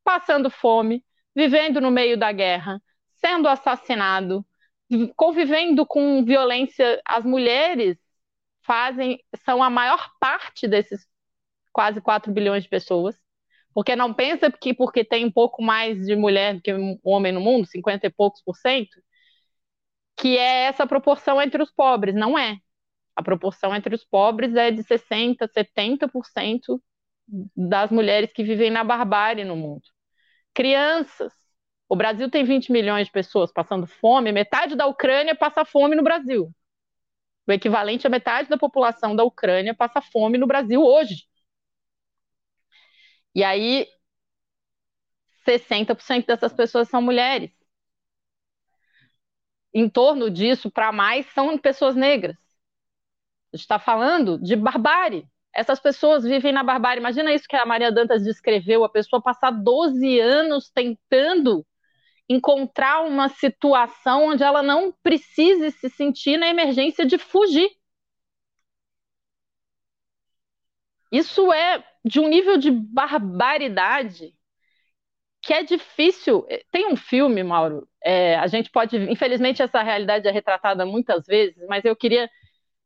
passando 0.05 0.51
fome, 0.51 1.05
vivendo 1.39 1.81
no 1.81 1.89
meio 1.89 2.19
da 2.19 2.33
guerra, 2.33 2.83
sendo 3.15 3.47
assassinado, 3.47 4.45
convivendo 5.15 5.87
com 5.87 6.25
violência. 6.25 7.01
As 7.05 7.25
mulheres 7.25 7.97
fazem, 8.63 9.21
são 9.45 9.63
a 9.63 9.71
maior 9.71 10.11
parte 10.21 10.67
desses 10.67 11.07
quase 11.73 12.01
4 12.01 12.33
bilhões 12.33 12.65
de 12.65 12.69
pessoas. 12.69 13.17
Porque 13.73 13.95
não 13.95 14.13
pensa 14.13 14.51
que 14.51 14.75
porque 14.75 15.05
tem 15.05 15.25
um 15.27 15.31
pouco 15.31 15.63
mais 15.63 16.05
de 16.07 16.17
mulher 16.17 16.57
do 16.57 16.63
que 16.63 16.73
homem 17.05 17.33
no 17.33 17.41
mundo, 17.41 17.67
50 17.69 18.09
e 18.09 18.11
poucos 18.11 18.43
por 18.43 18.57
cento, 18.57 19.01
que 20.17 20.37
é 20.37 20.65
essa 20.65 20.87
proporção 20.89 21.41
entre 21.41 21.63
os 21.63 21.71
pobres. 21.71 22.17
Não 22.17 22.37
é. 22.37 22.59
A 23.15 23.23
proporção 23.23 23.75
entre 23.77 23.95
os 23.95 24.05
pobres 24.05 24.57
é 24.57 24.73
de 24.73 24.83
60%, 24.83 25.49
70% 25.53 26.83
das 27.57 27.91
mulheres 27.93 28.33
que 28.33 28.43
vivem 28.43 28.71
na 28.71 28.83
barbárie 28.83 29.45
no 29.45 29.55
mundo. 29.57 29.83
Crianças. 30.59 31.33
O 31.89 31.95
Brasil 31.95 32.29
tem 32.29 32.43
20 32.45 32.73
milhões 32.73 33.07
de 33.07 33.13
pessoas 33.13 33.53
passando 33.53 33.87
fome, 33.87 34.33
metade 34.33 34.75
da 34.75 34.87
Ucrânia 34.87 35.37
passa 35.37 35.65
fome 35.65 35.95
no 35.95 36.03
Brasil. 36.03 36.53
O 37.47 37.53
equivalente 37.53 38.09
a 38.09 38.11
metade 38.11 38.49
da 38.49 38.59
população 38.59 39.15
da 39.15 39.23
Ucrânia 39.23 39.73
passa 39.73 40.01
fome 40.03 40.37
no 40.37 40.49
Brasil 40.49 40.83
hoje. 40.83 41.29
E 43.35 43.45
aí, 43.45 43.87
60% 45.45 46.27
dessas 46.27 46.53
pessoas 46.53 46.89
são 46.89 47.01
mulheres. 47.03 47.51
Em 49.73 49.89
torno 49.89 50.31
disso, 50.31 50.71
para 50.71 50.93
mais, 50.93 51.25
são 51.33 51.57
pessoas 51.57 51.95
negras. 51.97 52.37
A 53.53 53.57
gente 53.57 53.65
está 53.65 53.79
falando 53.79 54.39
de 54.39 54.57
barbárie. 54.57 55.29
Essas 55.55 55.81
pessoas 55.81 56.25
vivem 56.25 56.53
na 56.53 56.63
barbárie. 56.63 57.01
Imagina 57.01 57.33
isso 57.33 57.49
que 57.49 57.57
a 57.57 57.67
Maria 57.67 57.93
Dantas 57.93 58.25
descreveu: 58.25 58.85
a 58.85 58.89
pessoa 58.89 59.23
passar 59.23 59.51
12 59.51 60.21
anos 60.21 60.71
tentando 60.71 61.67
encontrar 62.29 63.03
uma 63.03 63.29
situação 63.29 64.27
onde 64.27 64.43
ela 64.45 64.63
não 64.63 64.93
precise 65.03 65.71
se 65.73 65.89
sentir 65.91 66.37
na 66.39 66.49
emergência 66.49 67.07
de 67.07 67.19
fugir. 67.19 67.71
Isso 71.13 71.53
é 71.53 71.85
de 72.05 72.21
um 72.21 72.29
nível 72.29 72.57
de 72.59 72.71
barbaridade 72.71 74.35
que 75.43 75.53
é 75.53 75.63
difícil. 75.63 76.47
Tem 76.71 76.87
um 76.93 76.97
filme, 76.97 77.43
Mauro, 77.43 77.89
é, 78.03 78.37
a 78.37 78.47
gente 78.47 78.71
pode. 78.71 78.97
Infelizmente, 79.11 79.63
essa 79.63 79.83
realidade 79.83 80.29
é 80.29 80.31
retratada 80.31 80.85
muitas 80.87 81.27
vezes, 81.27 81.67
mas 81.69 81.85
eu 81.85 81.97
queria. 81.97 82.29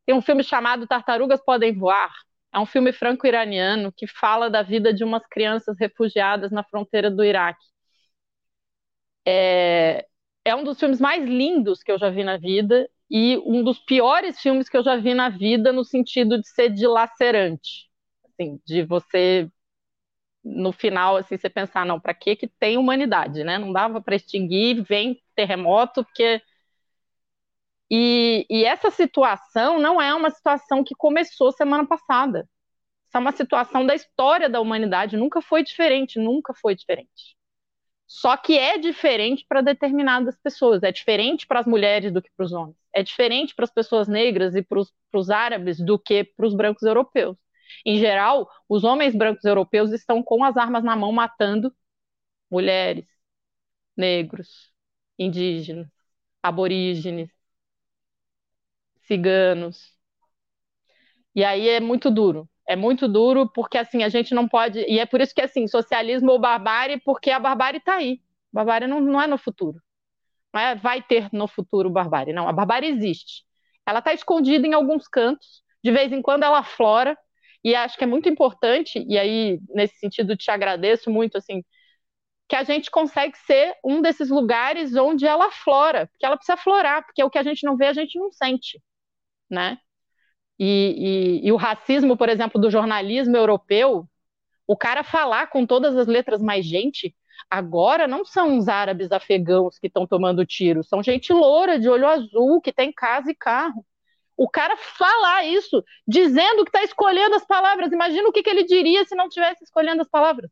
Tem 0.07 0.15
um 0.15 0.23
filme 0.23 0.45
chamado 0.45 0.87
Tartarugas 0.87 1.43
Podem 1.45 1.75
Voar. 1.79 2.13
É 2.55 2.59
um 2.59 2.67
filme 2.67 2.93
franco-iraniano 2.93 3.93
que 3.93 4.07
fala 4.07 4.51
da 4.51 4.63
vida 4.63 4.93
de 4.93 5.05
umas 5.05 5.27
crianças 5.27 5.77
refugiadas 5.79 6.51
na 6.53 6.63
fronteira 6.65 7.11
do 7.11 7.25
Iraque. 7.25 7.65
É, 9.27 10.07
é 10.45 10.55
um 10.55 10.65
dos 10.65 10.79
filmes 10.79 11.01
mais 11.01 11.25
lindos 11.25 11.83
que 11.83 11.93
eu 11.93 11.99
já 11.99 12.11
vi 12.11 12.25
na 12.25 12.37
vida 12.37 12.89
e 13.11 13.39
um 13.47 13.63
dos 13.63 13.79
piores 13.79 14.41
filmes 14.41 14.69
que 14.69 14.77
eu 14.77 14.83
já 14.85 14.97
vi 14.97 15.15
na 15.15 15.29
vida 15.29 15.73
no 15.73 15.85
sentido 15.85 16.41
de 16.41 16.49
ser 16.49 16.71
dilacerante 16.71 17.89
assim, 18.25 18.61
de 18.67 18.83
você 18.85 19.49
no 20.45 20.73
final 20.73 21.17
assim 21.17 21.37
você 21.39 21.51
pensar 21.51 21.87
não, 21.87 22.01
para 22.01 22.15
que 22.15 22.37
que 22.37 22.49
tem 22.49 22.79
humanidade, 22.79 23.45
né? 23.45 23.59
Não 23.59 23.73
dava 23.73 24.01
para 24.03 24.17
extinguir, 24.17 24.83
vem 24.83 25.21
terremoto, 25.37 26.05
porque 26.05 26.43
e, 27.95 28.47
e, 28.49 28.65
essa 28.65 28.91
situação 28.91 29.79
não 29.79 30.01
é 30.01 30.15
uma 30.15 30.31
situação 30.31 30.83
que 30.83 30.95
começou 30.95 31.53
semana 31.53 31.87
passada. 31.87 32.49
Essa 33.09 33.19
é 33.19 33.21
uma 33.21 33.33
situação 33.33 33.87
da 33.87 33.95
história 33.95 34.49
da 34.49 34.61
humanidade, 34.61 35.17
nunca 35.17 35.43
foi 35.43 35.63
diferente, 35.63 36.19
nunca 36.19 36.55
foi 36.55 36.75
diferente. 36.75 37.37
Só 38.07 38.37
que 38.37 38.59
é 38.59 38.79
diferente 38.79 39.45
para 39.49 39.61
determinadas 39.63 40.37
pessoas, 40.43 40.83
é 40.83 40.93
diferente 40.93 41.47
para 41.47 41.61
as 41.61 41.67
mulheres 41.67 42.13
do 42.13 42.23
que 42.23 42.31
para 42.37 42.47
os 42.47 42.53
homens, 42.53 42.77
é 42.95 43.03
diferente 43.03 43.55
para 43.55 43.65
as 43.65 43.73
pessoas 43.73 44.09
negras 44.09 44.55
e 44.55 44.63
para 44.63 44.81
os 45.15 45.31
árabes 45.31 45.79
do 45.79 45.99
que 45.99 46.25
para 46.25 46.47
os 46.47 46.55
brancos 46.55 46.83
europeus. 46.85 47.37
Em 47.87 47.99
geral, 47.99 48.49
os 48.69 48.85
homens 48.85 49.15
brancos 49.15 49.45
europeus 49.45 49.93
estão 49.93 50.23
com 50.23 50.45
as 50.45 50.57
armas 50.57 50.85
na 50.85 50.97
mão 50.97 51.13
matando 51.13 51.75
mulheres, 52.51 53.07
negros, 53.97 54.73
indígenas, 55.19 55.89
aborígenes, 56.43 57.31
ciganos. 59.07 59.93
E 61.35 61.45
aí 61.45 61.69
é 61.69 61.81
muito 61.81 62.11
duro. 62.11 62.49
É 62.69 62.77
muito 62.77 63.09
duro 63.09 63.49
porque 63.53 63.79
assim 63.79 64.03
a 64.03 64.09
gente 64.09 64.35
não 64.35 64.49
pode. 64.49 64.81
E 64.81 64.99
é 64.99 65.07
por 65.07 65.21
isso 65.21 65.35
que 65.35 65.41
assim, 65.43 65.67
socialismo 65.67 66.31
ou 66.33 66.39
barbárie, 66.39 67.01
porque 67.01 67.31
a 67.31 67.39
barbárie 67.41 67.79
está 67.79 67.97
aí. 67.97 68.21
A 68.53 68.57
barbárie 68.57 68.87
não, 68.89 69.01
não 69.01 69.21
é 69.21 69.27
no 69.27 69.39
futuro. 69.39 69.81
Não 70.53 70.61
é 70.61 70.75
vai 70.77 71.03
ter 71.03 71.29
no 71.33 71.49
futuro 71.49 71.91
barbárie. 71.91 72.33
Não, 72.35 72.49
a 72.49 72.53
barbárie 72.53 72.89
existe. 72.91 73.45
Ela 73.87 74.01
está 74.01 74.13
escondida 74.13 74.67
em 74.67 74.75
alguns 74.75 75.09
cantos. 75.09 75.63
De 75.83 75.91
vez 75.91 76.13
em 76.13 76.23
quando 76.23 76.45
ela 76.45 76.63
flora, 76.63 77.19
e 77.65 77.75
acho 77.75 77.99
que 77.99 78.05
é 78.05 78.07
muito 78.07 78.29
importante, 78.29 79.05
e 79.09 79.19
aí, 79.19 79.61
nesse 79.71 79.97
sentido, 79.99 80.37
te 80.37 80.51
agradeço 80.51 81.11
muito, 81.11 81.37
assim, 81.39 81.65
que 82.49 82.57
a 82.57 82.65
gente 82.65 82.91
consegue 82.91 83.37
ser 83.39 83.75
um 83.85 84.03
desses 84.03 84.29
lugares 84.31 84.95
onde 84.97 85.27
ela 85.27 85.51
flora, 85.51 86.07
porque 86.09 86.27
ela 86.27 86.37
precisa 86.37 86.57
florar, 86.57 87.05
porque 87.05 87.23
o 87.25 87.31
que 87.31 87.39
a 87.39 87.43
gente 87.43 87.65
não 87.65 87.77
vê, 87.77 87.87
a 87.87 87.93
gente 87.93 88.19
não 88.19 88.31
sente, 88.33 88.81
né? 89.53 89.79
E, 90.59 91.41
e, 91.43 91.49
e 91.49 91.53
o 91.53 91.57
racismo, 91.57 92.17
por 92.17 92.29
exemplo, 92.29 92.61
do 92.61 92.71
jornalismo 92.71 93.37
europeu, 93.37 94.09
o 94.67 94.77
cara 94.77 95.05
falar 95.05 95.49
com 95.49 95.67
todas 95.67 95.97
as 95.97 96.07
letras 96.07 96.43
mais 96.43 96.65
gente, 96.67 97.15
agora 97.51 98.09
não 98.09 98.25
são 98.25 98.57
os 98.59 98.69
árabes 98.69 99.13
afegãos 99.13 99.79
que 99.79 99.89
estão 99.89 100.07
tomando 100.07 100.47
tiro, 100.47 100.85
são 100.85 101.03
gente 101.03 101.33
loura, 101.33 101.79
de 101.79 101.89
olho 101.89 102.07
azul, 102.09 102.61
que 102.61 102.73
tem 102.73 102.93
casa 102.93 103.31
e 103.31 103.35
carro 103.35 103.85
o 104.37 104.49
cara 104.49 104.77
falar 104.77 105.45
isso, 105.45 105.85
dizendo 106.07 106.65
que 106.65 106.71
está 106.71 106.83
escolhendo 106.83 107.35
as 107.37 107.45
palavras. 107.47 107.93
Imagina 107.93 108.29
o 108.29 108.33
que, 108.33 108.43
que 108.43 108.51
ele 108.51 108.65
diria 108.65 109.05
se 109.05 109.15
não 109.15 109.29
tivesse 109.29 109.63
escolhendo 109.63 110.03
as 110.03 110.09
palavras. 110.09 110.51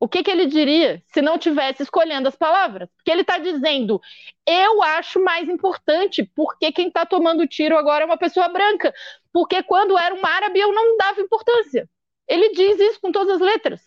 O 0.00 0.08
que, 0.08 0.22
que 0.22 0.30
ele 0.30 0.46
diria 0.46 1.02
se 1.08 1.20
não 1.20 1.38
tivesse 1.38 1.82
escolhendo 1.82 2.28
as 2.28 2.36
palavras? 2.36 2.88
Porque 2.96 3.10
ele 3.10 3.22
está 3.22 3.38
dizendo, 3.38 4.00
eu 4.46 4.82
acho 4.82 5.22
mais 5.22 5.48
importante, 5.48 6.22
porque 6.36 6.70
quem 6.70 6.86
está 6.88 7.04
tomando 7.04 7.48
tiro 7.48 7.76
agora 7.76 8.04
é 8.04 8.06
uma 8.06 8.16
pessoa 8.16 8.48
branca. 8.48 8.94
Porque 9.32 9.62
quando 9.62 9.98
era 9.98 10.14
um 10.14 10.24
árabe 10.24 10.60
eu 10.60 10.72
não 10.72 10.96
dava 10.96 11.20
importância. 11.20 11.88
Ele 12.28 12.50
diz 12.52 12.78
isso 12.78 13.00
com 13.00 13.10
todas 13.10 13.36
as 13.36 13.40
letras. 13.40 13.80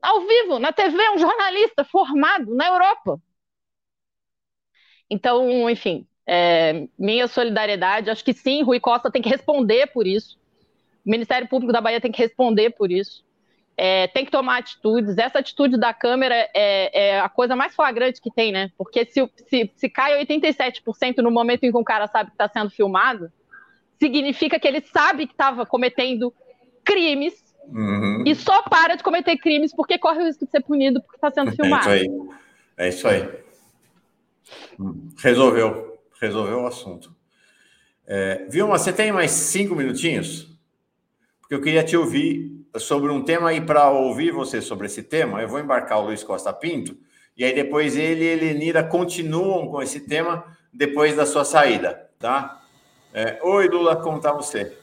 Ao 0.00 0.20
vivo, 0.20 0.58
na 0.58 0.72
TV, 0.72 0.96
um 1.10 1.18
jornalista 1.18 1.84
formado 1.84 2.54
na 2.54 2.68
Europa. 2.68 3.20
Então, 5.10 5.68
enfim, 5.68 6.06
é, 6.26 6.86
minha 6.96 7.26
solidariedade, 7.26 8.08
acho 8.08 8.24
que 8.24 8.32
sim, 8.32 8.62
Rui 8.62 8.78
Costa 8.78 9.10
tem 9.10 9.20
que 9.20 9.28
responder 9.28 9.88
por 9.88 10.06
isso. 10.06 10.38
O 11.04 11.10
Ministério 11.10 11.48
Público 11.48 11.72
da 11.72 11.80
Bahia 11.80 12.00
tem 12.00 12.12
que 12.12 12.22
responder 12.22 12.70
por 12.70 12.92
isso. 12.92 13.24
É, 13.82 14.08
tem 14.08 14.26
que 14.26 14.30
tomar 14.30 14.58
atitudes. 14.58 15.16
Essa 15.16 15.38
atitude 15.38 15.78
da 15.78 15.94
Câmara 15.94 16.34
é, 16.52 16.90
é, 16.92 17.20
a 17.20 17.30
coisa 17.30 17.56
mais 17.56 17.74
flagrante 17.74 18.20
que 18.20 18.30
tem, 18.30 18.52
né? 18.52 18.70
Porque 18.76 19.06
se, 19.06 19.26
se, 19.48 19.70
se 19.74 19.88
cai 19.88 20.22
87% 20.22 21.16
no 21.22 21.30
momento 21.30 21.64
em 21.64 21.72
que 21.72 21.78
um 21.78 21.82
cara 21.82 22.06
sabe 22.06 22.28
que 22.28 22.34
está 22.34 22.46
sendo 22.46 22.68
filmado, 22.68 23.32
significa 23.98 24.60
que 24.60 24.68
ele 24.68 24.82
sabe 24.82 25.26
que 25.26 25.32
estava 25.32 25.64
cometendo 25.64 26.30
crimes 26.84 27.32
uhum. 27.68 28.22
e 28.26 28.34
só 28.34 28.60
para 28.64 28.96
de 28.96 29.02
cometer 29.02 29.38
crimes 29.38 29.74
porque 29.74 29.98
corre 29.98 30.24
o 30.24 30.26
risco 30.26 30.44
de 30.44 30.50
ser 30.50 30.60
punido 30.60 31.00
porque 31.00 31.16
está 31.16 31.30
sendo 31.30 31.56
filmado. 31.56 31.88
É 31.88 31.96
isso 31.96 32.06
aí. 32.06 32.28
É 32.76 32.88
isso 32.90 33.08
aí. 33.08 33.28
Resolveu 35.22 35.98
resolveu 36.20 36.60
o 36.60 36.66
assunto. 36.66 37.16
É, 38.06 38.44
Vilma, 38.50 38.76
você 38.76 38.92
tem 38.92 39.10
mais 39.10 39.30
cinco 39.30 39.74
minutinhos? 39.74 40.54
Porque 41.40 41.54
eu 41.54 41.62
queria 41.62 41.82
te 41.82 41.96
ouvir 41.96 42.59
sobre 42.78 43.10
um 43.10 43.22
tema 43.22 43.52
e 43.52 43.60
para 43.60 43.90
ouvir 43.90 44.32
você 44.32 44.60
sobre 44.60 44.86
esse 44.86 45.02
tema, 45.02 45.40
eu 45.40 45.48
vou 45.48 45.60
embarcar 45.60 45.98
o 45.98 46.06
Luiz 46.06 46.22
Costa 46.22 46.52
Pinto 46.52 46.96
e 47.36 47.44
aí 47.44 47.54
depois 47.54 47.96
ele 47.96 48.24
e 48.24 48.28
Elenira 48.28 48.82
continuam 48.82 49.68
com 49.68 49.82
esse 49.82 50.00
tema 50.00 50.44
depois 50.72 51.16
da 51.16 51.26
sua 51.26 51.44
saída, 51.44 52.08
tá? 52.18 52.60
É, 53.12 53.40
Oi, 53.42 53.66
Lula, 53.68 53.96
como 53.96 54.18
está 54.18 54.32
você? 54.32 54.76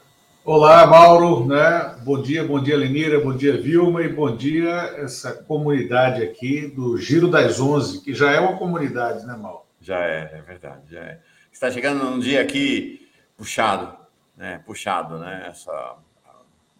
Olá, 0.44 0.88
Mauro, 0.88 1.46
né? 1.46 1.98
Bom 2.04 2.22
dia, 2.22 2.44
bom 2.44 2.62
dia, 2.62 2.78
Lenira, 2.78 3.20
bom 3.20 3.36
dia, 3.36 3.62
Vilma, 3.62 4.02
e 4.02 4.10
bom 4.10 4.36
dia 4.36 4.72
essa 4.98 5.34
comunidade 5.44 6.24
aqui 6.24 6.68
do 6.68 6.98
Giro 6.98 7.28
das 7.28 7.60
Onze, 7.60 8.02
que 8.02 8.14
já 8.14 8.32
é 8.32 8.40
uma 8.40 8.58
comunidade, 8.58 9.26
né, 9.26 9.36
Mauro? 9.36 9.64
Já 9.82 10.00
é, 10.00 10.32
é 10.34 10.42
verdade, 10.42 10.82
já 10.90 11.00
é. 11.00 11.20
Está 11.52 11.70
chegando 11.70 12.04
num 12.04 12.20
dia 12.20 12.42
aqui 12.42 13.08
puxado, 13.36 13.94
né? 14.36 14.62
Puxado, 14.66 15.18
né? 15.18 15.48
Essa, 15.50 15.98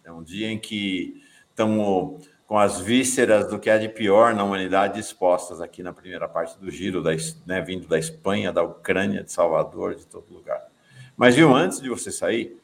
é 0.08 0.12
um 0.12 0.22
dia 0.22 0.50
em 0.50 0.58
que 0.58 1.22
estamos 1.50 2.26
com 2.46 2.58
as 2.58 2.80
vísceras 2.80 3.46
do 3.46 3.58
que 3.58 3.68
há 3.68 3.76
de 3.76 3.90
pior 3.90 4.34
na 4.34 4.42
humanidade 4.42 4.98
expostas 4.98 5.60
aqui 5.60 5.82
na 5.82 5.92
primeira 5.92 6.26
parte 6.26 6.58
do 6.58 6.70
giro, 6.70 7.02
da, 7.02 7.10
né, 7.46 7.60
vindo 7.60 7.86
da 7.86 7.98
Espanha, 7.98 8.50
da 8.50 8.62
Ucrânia, 8.62 9.22
de 9.22 9.30
Salvador, 9.30 9.94
de 9.94 10.06
todo 10.06 10.32
lugar. 10.32 10.66
Mas, 11.14 11.34
viu, 11.34 11.54
antes 11.54 11.78
de 11.78 11.90
você 11.90 12.10
sair, 12.10 12.58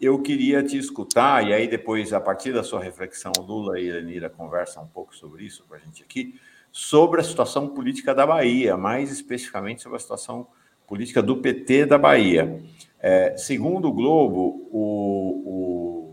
eu 0.00 0.22
queria 0.22 0.62
te 0.62 0.78
escutar, 0.78 1.44
e 1.44 1.52
aí 1.52 1.66
depois, 1.66 2.12
a 2.12 2.20
partir 2.20 2.52
da 2.52 2.62
sua 2.62 2.80
reflexão, 2.80 3.32
Lula 3.38 3.80
e 3.80 3.88
Elenira 3.88 4.30
conversam 4.30 4.84
um 4.84 4.88
pouco 4.88 5.16
sobre 5.16 5.44
isso 5.44 5.64
com 5.68 5.74
a 5.74 5.78
gente 5.78 6.02
aqui, 6.02 6.38
sobre 6.70 7.20
a 7.20 7.24
situação 7.24 7.68
política 7.68 8.14
da 8.14 8.24
Bahia, 8.24 8.76
mais 8.76 9.10
especificamente 9.10 9.82
sobre 9.82 9.96
a 9.96 10.00
situação 10.00 10.46
política 10.86 11.20
do 11.20 11.38
PT 11.38 11.86
da 11.86 11.98
Bahia. 11.98 12.62
É, 13.00 13.36
segundo 13.36 13.88
o 13.88 13.92
Globo, 13.92 14.68
o, 14.70 15.42
o, 15.44 16.03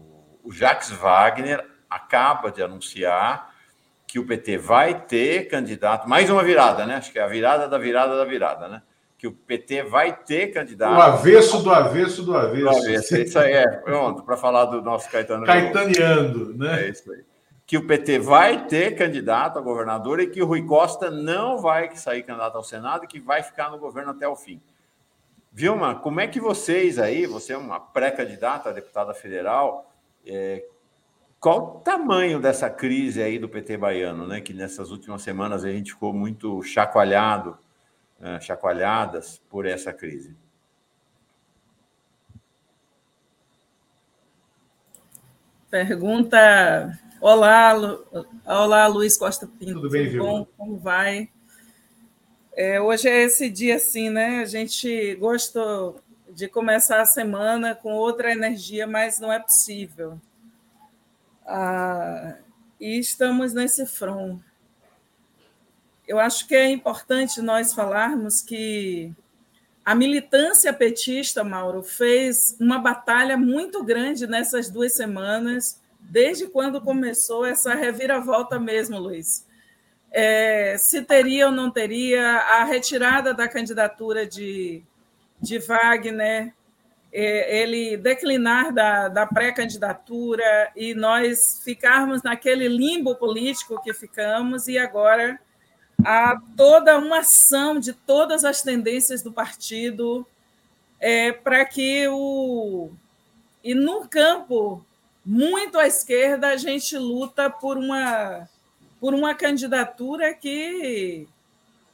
o 0.43 0.51
Jacques 0.51 0.89
Wagner 0.91 1.65
acaba 1.89 2.51
de 2.51 2.63
anunciar 2.63 3.51
que 4.07 4.19
o 4.19 4.25
PT 4.25 4.57
vai 4.57 4.93
ter 5.01 5.47
candidato, 5.47 6.07
mais 6.07 6.29
uma 6.29 6.43
virada, 6.43 6.85
né? 6.85 6.95
Acho 6.95 7.11
que 7.11 7.19
é 7.19 7.23
a 7.23 7.27
virada 7.27 7.67
da 7.67 7.77
virada 7.77 8.17
da 8.17 8.25
virada, 8.25 8.67
né? 8.67 8.81
Que 9.17 9.25
o 9.25 9.31
PT 9.31 9.83
vai 9.83 10.13
ter 10.13 10.47
candidato. 10.47 10.97
O 10.97 11.01
avesso 11.01 11.63
do 11.63 11.71
avesso 11.71 12.23
do 12.23 12.35
avesso. 12.35 12.63
Do 12.63 12.69
avesso. 12.69 13.17
Isso 13.17 13.39
aí 13.39 13.53
é, 13.53 13.67
pronto, 13.67 14.23
para 14.23 14.35
falar 14.35 14.65
do 14.65 14.81
nosso 14.81 15.09
Caetano. 15.09 15.45
Caetaneando, 15.45 16.53
né? 16.57 16.87
É 16.87 16.89
isso 16.89 17.09
aí. 17.09 17.23
Que 17.65 17.77
o 17.77 17.87
PT 17.87 18.19
vai 18.19 18.65
ter 18.65 18.95
candidato 18.95 19.57
a 19.57 19.61
governador 19.61 20.19
e 20.19 20.27
que 20.27 20.41
o 20.41 20.45
Rui 20.45 20.65
Costa 20.65 21.09
não 21.09 21.59
vai 21.59 21.95
sair 21.95 22.23
candidato 22.23 22.57
ao 22.57 22.63
Senado 22.65 23.05
e 23.05 23.07
que 23.07 23.19
vai 23.19 23.41
ficar 23.43 23.71
no 23.71 23.77
governo 23.77 24.11
até 24.11 24.27
o 24.27 24.35
fim. 24.35 24.61
Vilma, 25.53 25.95
como 25.95 26.19
é 26.19 26.27
que 26.27 26.39
vocês 26.39 26.97
aí, 26.97 27.25
você 27.25 27.53
é 27.53 27.57
uma 27.57 27.79
pré-candidata 27.79 28.69
a 28.69 28.73
deputada 28.73 29.13
federal, 29.13 29.90
é, 30.25 30.65
qual 31.39 31.77
o 31.77 31.79
tamanho 31.79 32.39
dessa 32.39 32.69
crise 32.69 33.21
aí 33.21 33.39
do 33.39 33.49
PT 33.49 33.75
baiano, 33.77 34.27
né? 34.27 34.39
Que 34.39 34.53
nessas 34.53 34.91
últimas 34.91 35.23
semanas 35.23 35.65
a 35.65 35.71
gente 35.71 35.91
ficou 35.91 36.13
muito 36.13 36.61
chacoalhado, 36.61 37.57
né, 38.19 38.39
chacoalhadas 38.39 39.41
por 39.49 39.65
essa 39.65 39.91
crise. 39.91 40.35
Pergunta. 45.69 46.99
Olá, 47.19 47.73
Lu... 47.73 48.05
olá, 48.45 48.87
Luiz 48.87 49.17
Costa 49.17 49.47
Pinto. 49.47 49.73
Tudo 49.73 49.89
bem, 49.89 50.11
Tudo 50.11 50.19
bom? 50.19 50.47
Como 50.57 50.77
vai? 50.77 51.29
É, 52.53 52.79
hoje 52.79 53.07
é 53.07 53.23
esse 53.23 53.49
dia 53.49 53.77
assim, 53.77 54.09
né? 54.09 54.41
A 54.41 54.45
gente 54.45 55.15
gostou 55.15 55.99
de 56.33 56.47
começar 56.47 57.01
a 57.01 57.05
semana 57.05 57.75
com 57.75 57.93
outra 57.93 58.31
energia, 58.31 58.87
mas 58.87 59.19
não 59.19 59.31
é 59.31 59.39
possível. 59.39 60.19
Ah, 61.45 62.35
e 62.79 62.97
estamos 62.97 63.53
nesse 63.53 63.85
front. 63.85 64.39
Eu 66.07 66.19
acho 66.19 66.47
que 66.47 66.55
é 66.55 66.69
importante 66.69 67.41
nós 67.41 67.73
falarmos 67.73 68.41
que 68.41 69.13
a 69.83 69.95
militância 69.95 70.71
petista, 70.71 71.43
Mauro, 71.43 71.83
fez 71.83 72.55
uma 72.59 72.79
batalha 72.79 73.35
muito 73.35 73.83
grande 73.83 74.27
nessas 74.27 74.69
duas 74.69 74.93
semanas, 74.93 75.81
desde 75.99 76.47
quando 76.47 76.81
começou 76.81 77.45
essa 77.45 77.73
reviravolta 77.73 78.59
mesmo, 78.59 78.99
Luiz. 78.99 79.45
É, 80.11 80.75
se 80.77 81.01
teria 81.01 81.47
ou 81.47 81.51
não 81.51 81.71
teria 81.71 82.23
a 82.23 82.63
retirada 82.63 83.33
da 83.33 83.47
candidatura 83.47 84.25
de, 84.25 84.83
de 85.41 85.59
Wagner, 85.59 86.53
é, 87.11 87.61
ele 87.61 87.97
declinar 87.97 88.73
da, 88.73 89.07
da 89.09 89.25
pré-candidatura 89.25 90.71
e 90.75 90.93
nós 90.93 91.61
ficarmos 91.63 92.23
naquele 92.23 92.67
limbo 92.67 93.15
político 93.15 93.81
que 93.81 93.93
ficamos, 93.93 94.67
e 94.67 94.77
agora 94.77 95.39
há 96.05 96.39
toda 96.55 96.97
uma 96.97 97.19
ação 97.19 97.79
de 97.79 97.93
todas 97.93 98.45
as 98.45 98.61
tendências 98.61 99.21
do 99.21 99.31
partido 99.31 100.25
é, 100.99 101.31
para 101.31 101.65
que 101.65 102.07
o. 102.07 102.91
E 103.63 103.75
no 103.75 104.07
campo 104.07 104.83
muito 105.25 105.77
à 105.77 105.85
esquerda, 105.85 106.47
a 106.47 106.57
gente 106.57 106.97
luta 106.97 107.49
por 107.49 107.77
uma, 107.77 108.49
por 108.99 109.13
uma 109.13 109.35
candidatura 109.35 110.33
que 110.33 111.27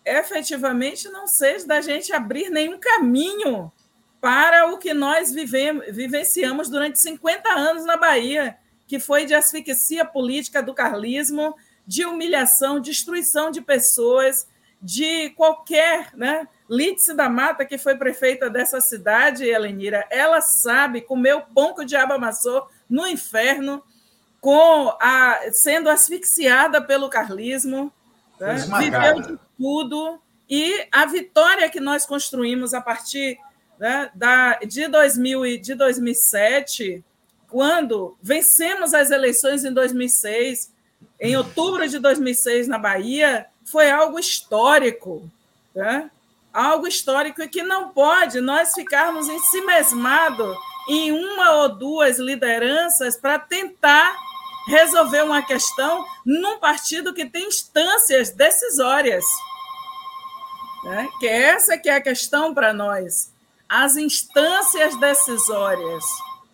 efetivamente 0.07 1.09
não 1.09 1.27
seja 1.27 1.67
da 1.67 1.81
gente 1.81 2.13
abrir 2.13 2.49
nenhum 2.49 2.79
caminho 2.79 3.71
para 4.21 4.71
o 4.71 4.77
que 4.77 4.93
nós 4.93 5.31
vivemos, 5.31 5.85
vivenciamos 5.89 6.69
durante 6.69 6.99
50 6.99 7.49
anos 7.49 7.85
na 7.85 7.97
Bahia, 7.97 8.57
que 8.87 8.99
foi 8.99 9.25
de 9.25 9.35
asfixia 9.35 10.05
política 10.05 10.63
do 10.63 10.73
carlismo, 10.73 11.55
de 11.85 12.05
humilhação, 12.05 12.79
destruição 12.79 13.51
de 13.51 13.61
pessoas, 13.61 14.47
de 14.81 15.29
qualquer. 15.31 16.15
Né? 16.15 16.47
Lídice 16.69 17.13
da 17.13 17.29
Mata, 17.29 17.65
que 17.65 17.77
foi 17.77 17.95
prefeita 17.95 18.49
dessa 18.49 18.81
cidade, 18.81 19.45
Helenira, 19.45 20.05
ela 20.09 20.41
sabe 20.41 21.01
comer 21.01 21.35
o 21.35 21.41
pão 21.41 21.73
que 21.73 21.81
o 21.81 21.85
diabo 21.85 22.13
amassou 22.13 22.67
no 22.89 23.05
inferno, 23.05 23.83
com 24.39 24.95
a, 25.01 25.39
sendo 25.51 25.89
asfixiada 25.89 26.81
pelo 26.81 27.09
carlismo, 27.09 27.91
né? 28.39 28.55
viveu 28.79 29.21
de 29.21 29.46
tudo. 29.57 30.19
E 30.49 30.87
a 30.91 31.05
vitória 31.05 31.69
que 31.69 31.79
nós 31.79 32.05
construímos 32.05 32.73
a 32.73 32.81
partir 32.81 33.37
né, 33.79 34.09
da, 34.13 34.59
de, 34.59 34.87
2000 34.87 35.61
de 35.61 35.75
2007, 35.75 37.03
quando 37.49 38.17
vencemos 38.21 38.93
as 38.93 39.11
eleições 39.11 39.65
em 39.65 39.73
2006, 39.73 40.71
em 41.19 41.35
outubro 41.35 41.87
de 41.87 41.99
2006 41.99 42.67
na 42.67 42.77
Bahia, 42.77 43.47
foi 43.65 43.89
algo 43.89 44.19
histórico, 44.19 45.29
né? 45.75 46.09
algo 46.53 46.87
histórico 46.87 47.41
e 47.41 47.47
que 47.47 47.61
não 47.61 47.89
pode 47.89 48.41
nós 48.41 48.73
ficarmos 48.73 49.27
em 49.27 49.39
si 49.39 49.61
em 50.89 51.11
uma 51.11 51.51
ou 51.57 51.69
duas 51.69 52.17
lideranças 52.17 53.17
para 53.17 53.37
tentar 53.37 54.15
resolver 54.67 55.23
uma 55.23 55.41
questão 55.41 56.05
num 56.25 56.59
partido 56.59 57.13
que 57.13 57.25
tem 57.25 57.47
instâncias 57.47 58.29
decisórias. 58.29 59.25
Né? 60.83 61.09
Que 61.19 61.27
essa 61.27 61.77
que 61.77 61.89
é 61.89 61.95
a 61.95 62.01
questão 62.01 62.53
para 62.53 62.71
nós 62.71 63.35
as 63.69 63.97
instâncias 63.97 64.95
decisórias, 64.95 66.03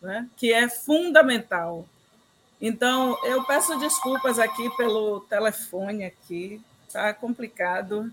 né, 0.01 0.27
que 0.35 0.51
é 0.51 0.67
fundamental. 0.67 1.87
Então, 2.59 3.17
eu 3.25 3.43
peço 3.43 3.77
desculpas 3.77 4.39
aqui 4.39 4.69
pelo 4.77 5.19
telefone 5.21 6.05
aqui, 6.05 6.61
tá 6.91 7.13
complicado, 7.13 8.11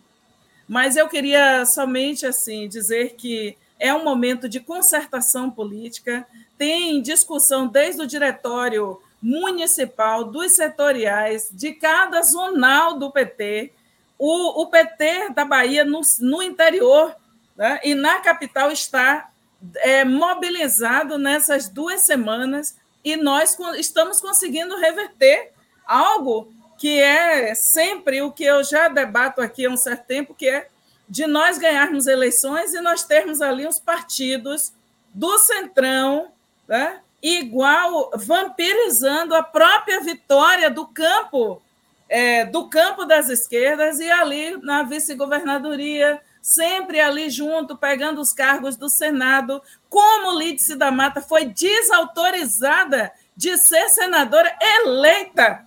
mas 0.68 0.96
eu 0.96 1.08
queria 1.08 1.64
somente 1.64 2.26
assim 2.26 2.68
dizer 2.68 3.14
que 3.16 3.56
é 3.78 3.94
um 3.94 4.04
momento 4.04 4.48
de 4.48 4.60
concertação 4.60 5.50
política, 5.50 6.26
tem 6.58 7.00
discussão 7.00 7.66
desde 7.66 8.02
o 8.02 8.06
diretório 8.06 9.00
municipal, 9.22 10.24
dos 10.24 10.52
setoriais, 10.52 11.48
de 11.52 11.72
cada 11.72 12.22
zonal 12.22 12.98
do 12.98 13.10
PT. 13.10 13.72
O, 14.18 14.62
o 14.62 14.66
PT 14.66 15.30
da 15.34 15.44
Bahia, 15.44 15.84
no, 15.84 16.00
no 16.20 16.42
interior, 16.42 17.14
né? 17.56 17.80
e 17.84 17.94
na 17.94 18.20
capital 18.20 18.70
está 18.70 19.30
é, 19.76 20.04
mobilizado 20.04 21.18
nessas 21.18 21.68
duas 21.68 22.02
semanas 22.02 22.76
e 23.04 23.16
nós 23.16 23.56
estamos 23.76 24.20
conseguindo 24.20 24.76
reverter 24.76 25.52
algo 25.86 26.52
que 26.78 26.98
é 26.98 27.54
sempre 27.54 28.22
o 28.22 28.32
que 28.32 28.44
eu 28.44 28.64
já 28.64 28.88
debato 28.88 29.42
aqui 29.42 29.66
há 29.66 29.70
um 29.70 29.76
certo 29.76 30.06
tempo, 30.06 30.34
que 30.34 30.48
é 30.48 30.68
de 31.06 31.26
nós 31.26 31.58
ganharmos 31.58 32.06
eleições 32.06 32.72
e 32.72 32.80
nós 32.80 33.04
termos 33.04 33.42
ali 33.42 33.66
os 33.66 33.78
partidos 33.78 34.72
do 35.12 35.38
centrão, 35.38 36.30
né? 36.66 37.00
Igual 37.22 38.10
vampirizando 38.14 39.34
a 39.34 39.42
própria 39.42 40.00
vitória 40.00 40.70
do 40.70 40.86
campo 40.86 41.60
é, 42.08 42.44
do 42.44 42.68
campo 42.68 43.04
das 43.04 43.28
esquerdas 43.28 44.00
e 44.00 44.10
ali 44.10 44.56
na 44.62 44.82
vice-governadoria 44.82 46.20
sempre 46.42 47.00
ali 47.00 47.30
junto, 47.30 47.76
pegando 47.76 48.20
os 48.20 48.32
cargos 48.32 48.76
do 48.76 48.88
Senado, 48.88 49.62
como 49.88 50.38
Lídice 50.38 50.74
da 50.74 50.90
Mata 50.90 51.20
foi 51.20 51.46
desautorizada 51.46 53.12
de 53.36 53.56
ser 53.58 53.88
senadora 53.90 54.52
eleita. 54.60 55.66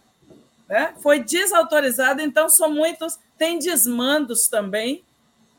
Né? 0.67 0.93
Foi 0.99 1.19
desautorizada, 1.19 2.21
então 2.21 2.49
são 2.49 2.71
muitos, 2.71 3.19
tem 3.37 3.59
desmandos 3.59 4.47
também, 4.47 5.03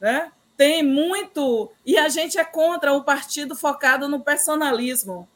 né? 0.00 0.30
tem 0.56 0.82
muito, 0.82 1.70
e 1.84 1.96
a 1.98 2.08
gente 2.08 2.38
é 2.38 2.44
contra 2.44 2.92
o 2.92 3.02
partido 3.02 3.56
focado 3.56 4.08
no 4.08 4.20
personalismo. 4.20 5.28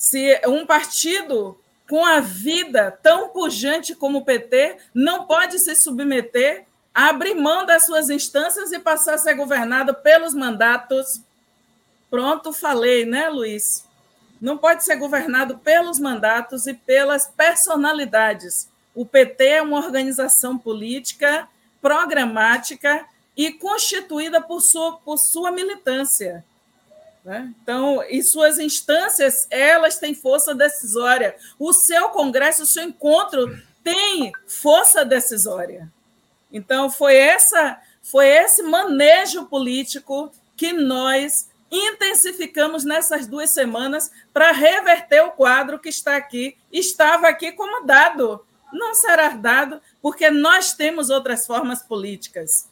Se 0.00 0.40
um 0.46 0.64
partido 0.64 1.60
com 1.86 2.06
a 2.06 2.20
vida 2.20 2.90
tão 3.02 3.28
pujante 3.28 3.94
como 3.94 4.20
o 4.20 4.24
PT 4.24 4.78
não 4.94 5.26
pode 5.26 5.58
se 5.58 5.76
submeter 5.76 6.64
abrir 6.94 7.34
mão 7.34 7.66
das 7.66 7.84
suas 7.84 8.08
instâncias 8.08 8.72
e 8.72 8.78
passar 8.78 9.16
a 9.16 9.18
ser 9.18 9.34
governado 9.34 9.92
pelos 9.92 10.32
mandatos. 10.32 11.20
Pronto, 12.08 12.50
falei, 12.50 13.04
né, 13.04 13.28
Luiz? 13.28 13.84
Não 14.40 14.56
pode 14.56 14.84
ser 14.84 14.96
governado 14.96 15.58
pelos 15.58 15.98
mandatos 15.98 16.66
e 16.66 16.72
pelas 16.72 17.26
personalidades. 17.26 18.70
O 18.94 19.04
PT 19.04 19.44
é 19.44 19.62
uma 19.62 19.76
organização 19.76 20.56
política, 20.56 21.46
programática 21.82 23.04
e 23.36 23.52
constituída 23.52 24.40
por 24.40 24.62
sua, 24.62 24.96
por 24.96 25.18
sua 25.18 25.52
militância. 25.52 26.42
Né? 27.30 27.54
Então, 27.62 28.02
e 28.10 28.24
suas 28.24 28.58
instâncias, 28.58 29.46
elas 29.50 30.00
têm 30.00 30.16
força 30.16 30.52
decisória. 30.52 31.36
O 31.60 31.72
seu 31.72 32.08
congresso, 32.08 32.64
o 32.64 32.66
seu 32.66 32.82
encontro 32.82 33.56
tem 33.84 34.32
força 34.48 35.04
decisória. 35.04 35.88
Então, 36.52 36.90
foi, 36.90 37.14
essa, 37.14 37.80
foi 38.02 38.26
esse 38.26 38.64
manejo 38.64 39.46
político 39.46 40.32
que 40.56 40.72
nós 40.72 41.48
intensificamos 41.70 42.82
nessas 42.82 43.28
duas 43.28 43.50
semanas 43.50 44.10
para 44.32 44.50
reverter 44.50 45.22
o 45.22 45.30
quadro 45.30 45.78
que 45.78 45.88
está 45.88 46.16
aqui, 46.16 46.56
estava 46.72 47.28
aqui 47.28 47.52
como 47.52 47.86
dado. 47.86 48.44
Não 48.72 48.92
será 48.92 49.28
dado, 49.28 49.80
porque 50.02 50.30
nós 50.30 50.72
temos 50.72 51.10
outras 51.10 51.46
formas 51.46 51.80
políticas. 51.80 52.68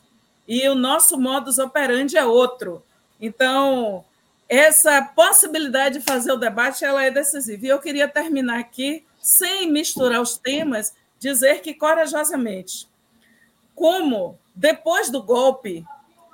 E 0.49 0.69
o 0.69 0.75
nosso 0.75 1.17
modus 1.17 1.61
operandi 1.61 2.17
é 2.17 2.25
outro. 2.25 2.83
Então, 3.21 4.05
essa 4.49 5.03
possibilidade 5.03 5.99
de 5.99 6.05
fazer 6.05 6.33
o 6.33 6.39
debate 6.39 6.85
ela 6.85 7.05
é 7.05 7.11
decisiva. 7.11 7.67
E 7.67 7.69
eu 7.69 7.79
queria 7.79 8.09
terminar 8.09 8.59
aqui, 8.59 9.05
sem 9.21 9.71
misturar 9.71 10.23
os 10.23 10.39
temas, 10.39 10.95
dizer 11.19 11.61
que 11.61 11.75
corajosamente, 11.75 12.89
como 13.75 14.39
depois 14.55 15.11
do 15.11 15.23
golpe 15.23 15.85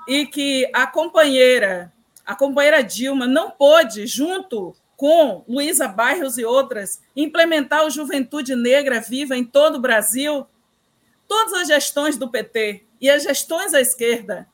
e 0.07 0.27
que 0.27 0.71
a 0.73 0.87
companheira, 0.87 1.93
a 2.25 2.37
companheira 2.37 2.85
Dilma 2.85 3.27
não 3.27 3.51
pôde, 3.51 4.07
junto 4.07 4.77
com 4.97 5.43
Luísa 5.49 5.89
Bairros 5.89 6.39
e 6.39 6.45
outras, 6.45 7.03
implementar 7.17 7.85
o 7.85 7.91
Juventude 7.91 8.55
Negra 8.55 9.01
Viva 9.01 9.37
em 9.37 9.45
todo 9.45 9.77
o 9.77 9.81
Brasil, 9.81 10.47
todas 11.27 11.53
as 11.55 11.69
gestões 11.69 12.17
do 12.17 12.31
PT 12.31 12.85
e 13.01 13.11
as 13.11 13.25
gestões 13.25 13.75
à 13.75 13.81
esquerda 13.81 14.47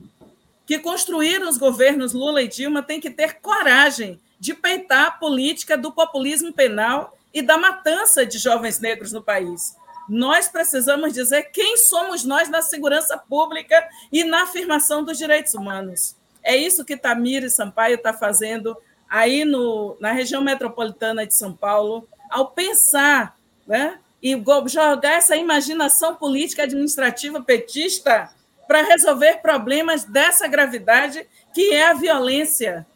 que 0.70 0.78
construíram 0.78 1.48
os 1.48 1.58
governos 1.58 2.12
Lula 2.12 2.42
e 2.42 2.46
Dilma 2.46 2.80
têm 2.80 3.00
que 3.00 3.10
ter 3.10 3.40
coragem 3.40 4.20
de 4.38 4.54
peitar 4.54 5.06
a 5.08 5.10
política 5.10 5.76
do 5.76 5.90
populismo 5.90 6.52
penal 6.52 7.18
e 7.34 7.42
da 7.42 7.58
matança 7.58 8.24
de 8.24 8.38
jovens 8.38 8.78
negros 8.78 9.10
no 9.10 9.20
país. 9.20 9.74
Nós 10.08 10.46
precisamos 10.46 11.12
dizer 11.12 11.50
quem 11.50 11.76
somos 11.76 12.22
nós 12.22 12.48
na 12.48 12.62
segurança 12.62 13.18
pública 13.18 13.84
e 14.12 14.22
na 14.22 14.44
afirmação 14.44 15.02
dos 15.02 15.18
direitos 15.18 15.54
humanos. 15.54 16.14
É 16.40 16.56
isso 16.56 16.84
que 16.84 16.96
Tamir 16.96 17.50
Sampaio 17.50 17.96
está 17.96 18.12
fazendo 18.12 18.76
aí 19.08 19.44
no, 19.44 19.96
na 19.98 20.12
região 20.12 20.40
metropolitana 20.40 21.26
de 21.26 21.34
São 21.34 21.52
Paulo, 21.52 22.06
ao 22.30 22.52
pensar 22.52 23.36
né, 23.66 23.98
e 24.22 24.40
jogar 24.66 25.14
essa 25.14 25.34
imaginação 25.34 26.14
política 26.14 26.62
administrativa 26.62 27.42
petista 27.42 28.30
para 28.70 28.82
resolver 28.82 29.38
problemas 29.38 30.04
dessa 30.04 30.46
gravidade 30.46 31.26
que 31.52 31.72
é 31.72 31.88
a 31.88 31.92
violência 31.92 32.86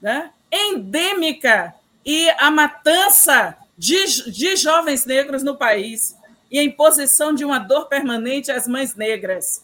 né? 0.00 0.30
endêmica 0.50 1.74
e 2.06 2.30
a 2.38 2.50
matança 2.50 3.54
de, 3.76 4.30
de 4.30 4.56
jovens 4.56 5.04
negros 5.04 5.42
no 5.42 5.58
país 5.58 6.16
e 6.50 6.58
a 6.58 6.62
imposição 6.62 7.34
de 7.34 7.44
uma 7.44 7.58
dor 7.58 7.84
permanente 7.86 8.50
às 8.50 8.66
mães 8.66 8.94
negras. 8.94 9.62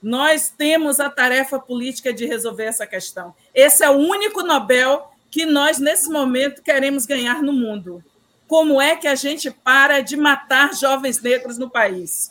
Nós 0.00 0.54
temos 0.56 1.00
a 1.00 1.10
tarefa 1.10 1.58
política 1.58 2.12
de 2.12 2.24
resolver 2.24 2.66
essa 2.66 2.86
questão. 2.86 3.34
Esse 3.52 3.82
é 3.82 3.90
o 3.90 3.98
único 3.98 4.44
Nobel 4.44 5.10
que 5.32 5.44
nós, 5.44 5.80
nesse 5.80 6.08
momento, 6.08 6.62
queremos 6.62 7.06
ganhar 7.06 7.42
no 7.42 7.52
mundo. 7.52 8.04
Como 8.46 8.80
é 8.80 8.94
que 8.94 9.08
a 9.08 9.16
gente 9.16 9.50
para 9.50 10.00
de 10.00 10.16
matar 10.16 10.72
jovens 10.76 11.20
negros 11.20 11.58
no 11.58 11.68
país? 11.68 12.30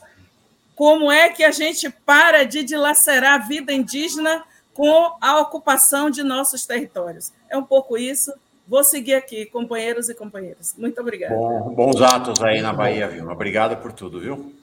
Como 0.75 1.11
é 1.11 1.29
que 1.29 1.43
a 1.43 1.51
gente 1.51 1.89
para 1.89 2.43
de 2.43 2.63
dilacerar 2.63 3.33
a 3.35 3.47
vida 3.47 3.71
indígena 3.71 4.43
com 4.73 5.15
a 5.21 5.39
ocupação 5.39 6.09
de 6.09 6.21
nossos 6.21 6.65
territórios? 6.65 7.31
É 7.49 7.57
um 7.57 7.63
pouco 7.63 7.97
isso. 7.97 8.33
Vou 8.67 8.83
seguir 8.83 9.13
aqui, 9.13 9.45
companheiros 9.45 10.09
e 10.09 10.15
companheiras. 10.15 10.75
Muito 10.77 10.99
obrigada. 10.99 11.35
Bom, 11.35 11.73
bons 11.73 12.01
atos 12.01 12.41
aí 12.41 12.61
na 12.61 12.73
Bahia, 12.73 13.07
Vilma. 13.07 13.31
Obrigado 13.31 13.77
por 13.77 13.93
tudo, 13.93 14.19
viu? 14.19 14.53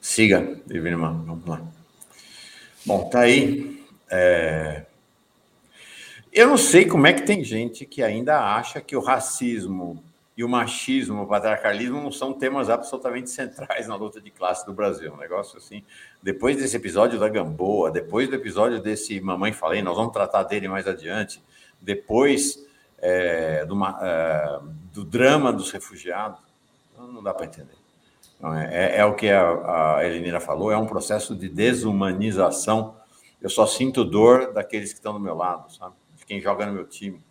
Siga, 0.00 0.60
irmã. 0.68 1.22
Vamos 1.26 1.46
lá. 1.46 1.60
Bom, 2.84 3.08
tá 3.08 3.20
aí. 3.20 3.84
É... 4.10 4.86
Eu 6.32 6.48
não 6.48 6.56
sei 6.56 6.86
como 6.86 7.06
é 7.06 7.12
que 7.12 7.22
tem 7.22 7.44
gente 7.44 7.84
que 7.84 8.02
ainda 8.02 8.40
acha 8.40 8.80
que 8.80 8.96
o 8.96 9.00
racismo 9.00 10.02
e 10.40 10.44
o 10.44 10.48
machismo, 10.48 11.24
o 11.24 11.26
patriarcalismo 11.26 12.00
não 12.00 12.10
são 12.10 12.32
temas 12.32 12.70
absolutamente 12.70 13.28
centrais 13.28 13.86
na 13.86 13.94
luta 13.94 14.22
de 14.22 14.30
classe 14.30 14.64
do 14.64 14.72
Brasil. 14.72 15.12
Um 15.12 15.18
negócio 15.18 15.58
assim. 15.58 15.84
Depois 16.22 16.56
desse 16.56 16.74
episódio 16.74 17.20
da 17.20 17.28
Gamboa, 17.28 17.90
depois 17.90 18.26
do 18.26 18.36
episódio 18.36 18.80
desse 18.80 19.20
Mamãe 19.20 19.52
Falei, 19.52 19.82
nós 19.82 19.94
vamos 19.94 20.14
tratar 20.14 20.44
dele 20.44 20.66
mais 20.66 20.88
adiante. 20.88 21.42
Depois 21.78 22.66
é, 22.96 23.66
do, 23.66 23.84
é, 23.84 24.60
do, 24.94 25.04
drama 25.04 25.52
dos 25.52 25.70
refugiados, 25.70 26.40
não 26.96 27.22
dá 27.22 27.34
para 27.34 27.44
entender. 27.44 27.76
Não, 28.40 28.54
é, 28.54 28.94
é, 28.94 28.96
é, 28.96 29.04
o 29.04 29.14
que 29.14 29.28
a, 29.28 29.98
a 29.98 30.06
Elenira 30.06 30.40
falou, 30.40 30.72
é 30.72 30.76
um 30.78 30.86
processo 30.86 31.36
de 31.36 31.50
desumanização. 31.50 32.96
Eu 33.42 33.50
só 33.50 33.66
sinto 33.66 34.06
dor 34.06 34.54
daqueles 34.54 34.90
que 34.90 35.00
estão 35.00 35.12
do 35.12 35.20
meu 35.20 35.34
lado, 35.34 35.70
sabe? 35.70 35.94
De 36.16 36.24
quem 36.24 36.40
joga 36.40 36.64
no 36.64 36.72
meu 36.72 36.86
time. 36.86 37.22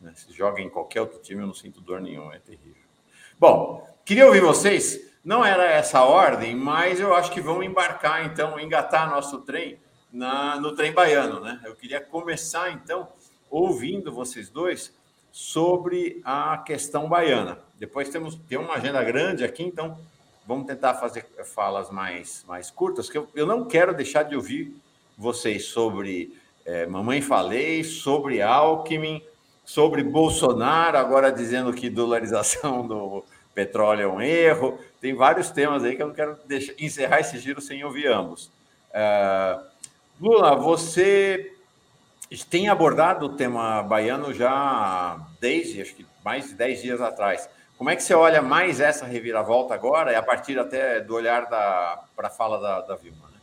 Né? 0.00 0.12
Se 0.14 0.32
joga 0.32 0.60
em 0.60 0.68
qualquer 0.68 1.00
outro 1.00 1.18
time, 1.18 1.42
eu 1.42 1.46
não 1.46 1.54
sinto 1.54 1.80
dor 1.80 2.00
nenhuma, 2.00 2.34
é 2.34 2.38
terrível. 2.38 2.82
Bom, 3.38 3.86
queria 4.04 4.26
ouvir 4.26 4.40
vocês. 4.40 5.08
Não 5.24 5.44
era 5.44 5.64
essa 5.64 5.98
a 5.98 6.04
ordem, 6.04 6.54
mas 6.56 7.00
eu 7.00 7.14
acho 7.14 7.30
que 7.30 7.40
vão 7.40 7.62
embarcar, 7.62 8.24
então, 8.24 8.58
engatar 8.58 9.10
nosso 9.10 9.40
trem 9.42 9.78
na, 10.12 10.58
no 10.58 10.74
trem 10.74 10.92
baiano, 10.92 11.40
né? 11.40 11.60
Eu 11.64 11.74
queria 11.74 12.00
começar, 12.00 12.70
então, 12.72 13.08
ouvindo 13.50 14.12
vocês 14.12 14.48
dois 14.48 14.92
sobre 15.30 16.20
a 16.24 16.58
questão 16.58 17.08
baiana. 17.08 17.58
Depois 17.78 18.08
temos 18.08 18.36
tem 18.48 18.58
uma 18.58 18.74
agenda 18.74 19.02
grande 19.04 19.44
aqui, 19.44 19.62
então 19.62 19.98
vamos 20.46 20.66
tentar 20.66 20.94
fazer 20.94 21.26
falas 21.44 21.90
mais, 21.90 22.44
mais 22.48 22.70
curtas, 22.70 23.10
que 23.10 23.18
eu, 23.18 23.28
eu 23.34 23.46
não 23.46 23.66
quero 23.66 23.94
deixar 23.94 24.22
de 24.22 24.34
ouvir 24.34 24.74
vocês 25.16 25.66
sobre 25.66 26.36
é, 26.64 26.86
Mamãe 26.86 27.20
Falei, 27.20 27.84
sobre 27.84 28.40
Alckmin, 28.40 29.22
sobre 29.68 30.02
Bolsonaro, 30.02 30.96
agora 30.96 31.30
dizendo 31.30 31.74
que 31.74 31.90
dolarização 31.90 32.86
do 32.88 33.22
petróleo 33.54 34.02
é 34.02 34.08
um 34.08 34.22
erro. 34.22 34.78
Tem 34.98 35.14
vários 35.14 35.50
temas 35.50 35.84
aí 35.84 35.94
que 35.94 36.00
eu 36.00 36.06
não 36.06 36.14
quero 36.14 36.38
deixar, 36.46 36.72
encerrar 36.78 37.20
esse 37.20 37.38
giro 37.38 37.60
sem 37.60 37.84
ouvir 37.84 38.06
ambos. 38.06 38.50
Uh, 38.88 39.62
Lula, 40.18 40.56
você 40.56 41.52
tem 42.48 42.70
abordado 42.70 43.26
o 43.26 43.36
tema 43.36 43.82
baiano 43.82 44.32
já 44.32 45.20
desde, 45.38 45.82
acho 45.82 45.94
que 45.96 46.06
mais 46.24 46.48
de 46.48 46.54
10 46.54 46.82
dias 46.82 47.00
atrás. 47.02 47.46
Como 47.76 47.90
é 47.90 47.94
que 47.94 48.02
você 48.02 48.14
olha 48.14 48.40
mais 48.40 48.80
essa 48.80 49.04
reviravolta 49.04 49.74
agora, 49.74 50.12
e 50.12 50.14
a 50.14 50.22
partir 50.22 50.58
até 50.58 50.98
do 50.98 51.14
olhar 51.14 51.46
para 51.46 52.00
a 52.16 52.30
fala 52.30 52.58
da, 52.58 52.80
da 52.80 52.96
Vilma? 52.96 53.26
Né? 53.30 53.38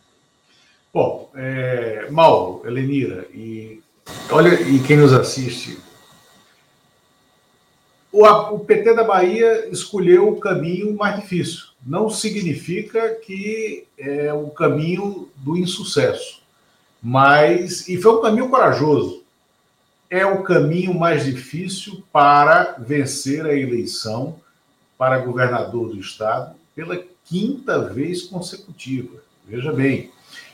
Bom, 0.92 1.30
é, 1.36 2.08
Mauro, 2.10 2.68
Elenira, 2.68 3.28
e 3.32 3.80
olha, 4.32 4.60
e 4.60 4.80
quem 4.80 4.98
nos 4.98 5.14
assiste, 5.14 5.85
o, 8.16 8.56
o 8.56 8.60
PT 8.60 8.94
da 8.94 9.04
Bahia 9.04 9.68
escolheu 9.70 10.30
o 10.30 10.40
caminho 10.40 10.96
mais 10.96 11.20
difícil. 11.20 11.66
Não 11.86 12.10
significa 12.10 13.14
que 13.16 13.86
é 13.98 14.32
o 14.34 14.48
caminho 14.48 15.28
do 15.36 15.58
insucesso, 15.58 16.42
mas 17.04 17.88
e 17.90 17.98
foi 17.98 18.14
um 18.14 18.22
caminho 18.22 18.50
corajoso. 18.50 19.22
É 20.10 20.26
o 20.26 20.44
caminho 20.44 20.94
mais 20.94 21.26
difícil 21.26 22.04
para 22.14 22.76
vencer 22.80 23.46
a 23.46 23.54
eleição 23.54 24.38
para 24.98 25.20
governador 25.20 25.90
do 25.90 26.00
estado 26.00 26.56
pela 26.74 26.98
quinta 27.26 27.80
vez 27.80 28.24
consecutiva. 28.24 29.18
Veja 29.46 29.74
bem, 29.74 30.10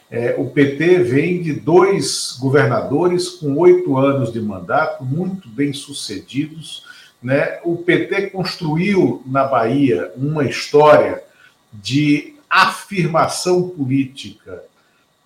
é, 0.09 0.35
o 0.37 0.49
PT 0.49 1.03
vem 1.03 1.41
de 1.41 1.53
dois 1.53 2.35
governadores 2.39 3.29
com 3.29 3.55
oito 3.57 3.97
anos 3.97 4.33
de 4.33 4.41
mandato, 4.41 5.05
muito 5.05 5.47
bem 5.47 5.71
sucedidos, 5.71 6.85
né? 7.21 7.59
O 7.63 7.77
PT 7.77 8.31
construiu 8.31 9.21
na 9.25 9.45
Bahia 9.45 10.11
uma 10.15 10.43
história 10.45 11.23
de 11.71 12.35
afirmação 12.49 13.69
política 13.69 14.63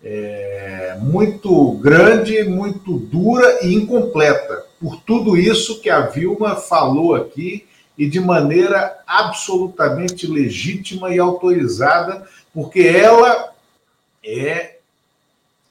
é, 0.03 0.95
muito 1.01 1.71
grande, 1.79 2.43
muito 2.43 2.99
dura 2.99 3.65
e 3.65 3.73
incompleta. 3.73 4.63
Por 4.79 5.01
tudo 5.01 5.35
isso 5.35 5.81
que 5.81 5.89
a 5.89 6.01
Vilma 6.01 6.55
falou 6.55 7.15
aqui 7.15 7.65
e 7.97 8.07
de 8.07 8.19
maneira 8.19 8.99
absolutamente 9.07 10.27
legítima 10.27 11.09
e 11.09 11.17
autorizada, 11.17 12.27
porque 12.53 12.81
ela 12.81 13.53
é 14.23 14.77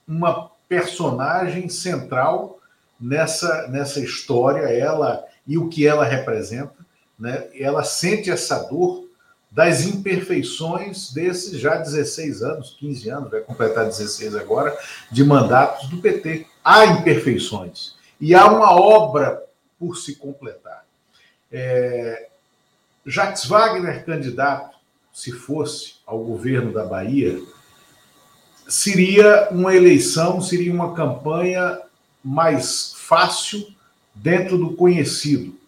uma 0.09 0.51
personagem 0.69 1.69
central 1.69 2.59
nessa, 3.01 3.69
nessa 3.69 4.01
história. 4.01 4.63
Ela 4.63 5.25
e 5.47 5.59
o 5.59 5.69
que 5.69 5.87
ela 5.87 6.05
representa, 6.05 6.75
né? 7.19 7.49
ela 7.55 7.85
sente 7.85 8.31
essa 8.31 8.59
dor 8.65 9.05
das 9.51 9.87
imperfeições 9.87 11.13
desses 11.13 11.61
já 11.61 11.77
16 11.77 12.43
anos, 12.43 12.77
15 12.79 13.09
anos, 13.09 13.31
vai 13.31 13.41
completar 13.41 13.87
16 13.87 14.35
agora, 14.35 14.77
de 15.13 15.23
mandatos 15.23 15.89
do 15.89 15.99
PT. 15.99 16.47
Há 16.65 16.87
imperfeições. 16.87 17.95
E 18.21 18.35
há 18.35 18.47
uma 18.47 18.75
obra 18.75 19.41
por 19.79 19.97
se 19.97 20.17
completar. 20.17 20.85
É, 21.53 22.27
Jacques 23.07 23.45
Wagner, 23.47 24.05
candidato, 24.05 24.77
se 25.13 25.31
fosse 25.31 25.97
ao 26.05 26.19
governo 26.19 26.73
da 26.73 26.85
Bahia, 26.85 27.41
seria 28.67 29.49
uma 29.53 29.75
eleição, 29.75 30.41
seria 30.41 30.73
uma 30.73 30.95
campanha 30.95 31.81
mais 32.25 32.95
fácil 32.97 33.73
dentro 34.15 34.57
do 34.57 34.75
conhecido 34.75 35.59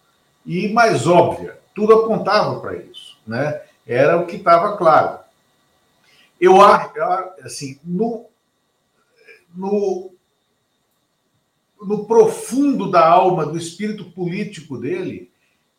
e 0.45 0.69
mais 0.69 1.05
óbvia. 1.05 1.59
Tudo 1.75 1.93
apontava 1.93 2.59
para 2.59 2.77
isso, 2.77 3.17
né? 3.27 3.61
Era 3.85 4.17
o 4.17 4.25
que 4.25 4.37
estava 4.37 4.77
claro. 4.77 5.19
Eu 6.39 6.61
acho, 6.61 6.91
assim, 7.43 7.79
no, 7.83 8.25
no, 9.53 10.11
no 11.81 12.05
profundo 12.05 12.89
da 12.89 13.05
alma, 13.07 13.45
do 13.45 13.57
espírito 13.57 14.05
político 14.05 14.77
dele, 14.77 15.31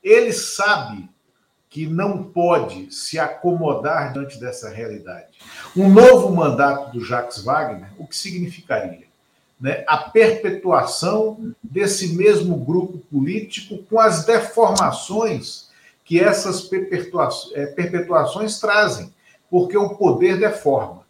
ele 0.02 0.32
sabe 0.32 1.08
que 1.68 1.86
não 1.86 2.24
pode 2.24 2.92
se 2.92 3.18
acomodar 3.18 4.12
diante 4.12 4.40
dessa 4.40 4.70
realidade. 4.70 5.38
Um 5.76 5.88
novo 5.88 6.34
mandato 6.34 6.92
do 6.92 7.04
Jacques 7.04 7.42
Wagner, 7.42 7.92
o 7.98 8.06
que 8.06 8.16
significaria? 8.16 9.07
Né? 9.60 9.84
A 9.86 9.96
perpetuação 9.96 11.52
desse 11.62 12.14
mesmo 12.14 12.56
grupo 12.56 12.98
político 12.98 13.78
com 13.84 13.98
as 13.98 14.24
deformações 14.24 15.68
que 16.04 16.18
essas 16.18 16.62
perpetuações, 16.62 17.54
é, 17.54 17.66
perpetuações 17.66 18.58
trazem, 18.58 19.12
porque 19.50 19.76
o 19.76 19.90
poder 19.90 20.38
deforma, 20.38 21.06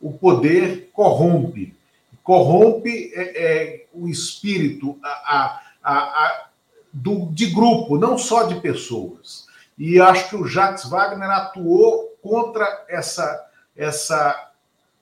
o 0.00 0.12
poder 0.12 0.88
corrompe, 0.92 1.76
corrompe 2.22 3.12
é, 3.14 3.22
é, 3.22 3.86
o 3.92 4.08
espírito 4.08 4.98
a, 5.02 5.60
a, 5.82 5.92
a, 5.92 6.48
do, 6.92 7.26
de 7.26 7.46
grupo, 7.46 7.98
não 7.98 8.16
só 8.16 8.44
de 8.44 8.60
pessoas. 8.60 9.46
E 9.78 10.00
acho 10.00 10.30
que 10.30 10.36
o 10.36 10.46
Jacques 10.46 10.88
Wagner 10.88 11.30
atuou 11.30 12.16
contra 12.22 12.86
essa, 12.88 13.46
essa, 13.76 14.50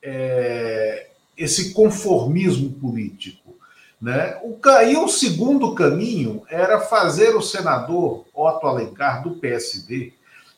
é, 0.03 1.09
esse 1.37 1.73
conformismo 1.73 2.71
político. 2.73 3.55
Né? 4.01 4.39
O, 4.43 4.59
e 4.87 4.97
o 4.97 5.09
segundo 5.09 5.75
caminho 5.75 6.43
era 6.49 6.81
fazer 6.81 7.35
o 7.35 7.43
senador 7.43 8.25
Otto 8.35 8.67
Alencar, 8.67 9.23
do 9.23 9.37
PSD, 9.37 10.13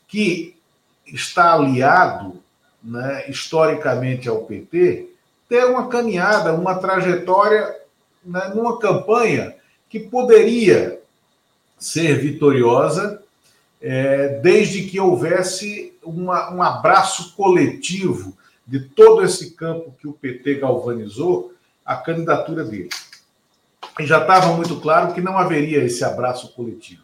que 0.06 0.56
está 1.06 1.54
aliado 1.54 2.42
né, 2.82 3.28
historicamente 3.28 4.28
ao 4.28 4.44
PT, 4.44 5.08
ter 5.48 5.64
uma 5.64 5.88
caminhada, 5.88 6.52
uma 6.52 6.74
trajetória 6.76 7.74
né, 8.24 8.52
numa 8.54 8.78
campanha 8.78 9.54
que 9.88 10.00
poderia 10.00 11.00
ser 11.78 12.18
vitoriosa 12.18 13.22
é, 13.80 14.40
desde 14.40 14.82
que 14.82 14.98
houvesse 14.98 15.96
uma, 16.02 16.52
um 16.52 16.62
abraço 16.62 17.34
coletivo 17.36 18.36
de 18.68 18.80
todo 18.80 19.24
esse 19.24 19.52
campo 19.52 19.94
que 19.98 20.06
o 20.06 20.12
PT 20.12 20.56
galvanizou, 20.56 21.54
a 21.84 21.96
candidatura 21.96 22.62
dele. 22.62 22.90
E 23.98 24.06
já 24.06 24.20
estava 24.20 24.54
muito 24.54 24.78
claro 24.78 25.14
que 25.14 25.22
não 25.22 25.38
haveria 25.38 25.82
esse 25.82 26.04
abraço 26.04 26.52
coletivo. 26.52 27.02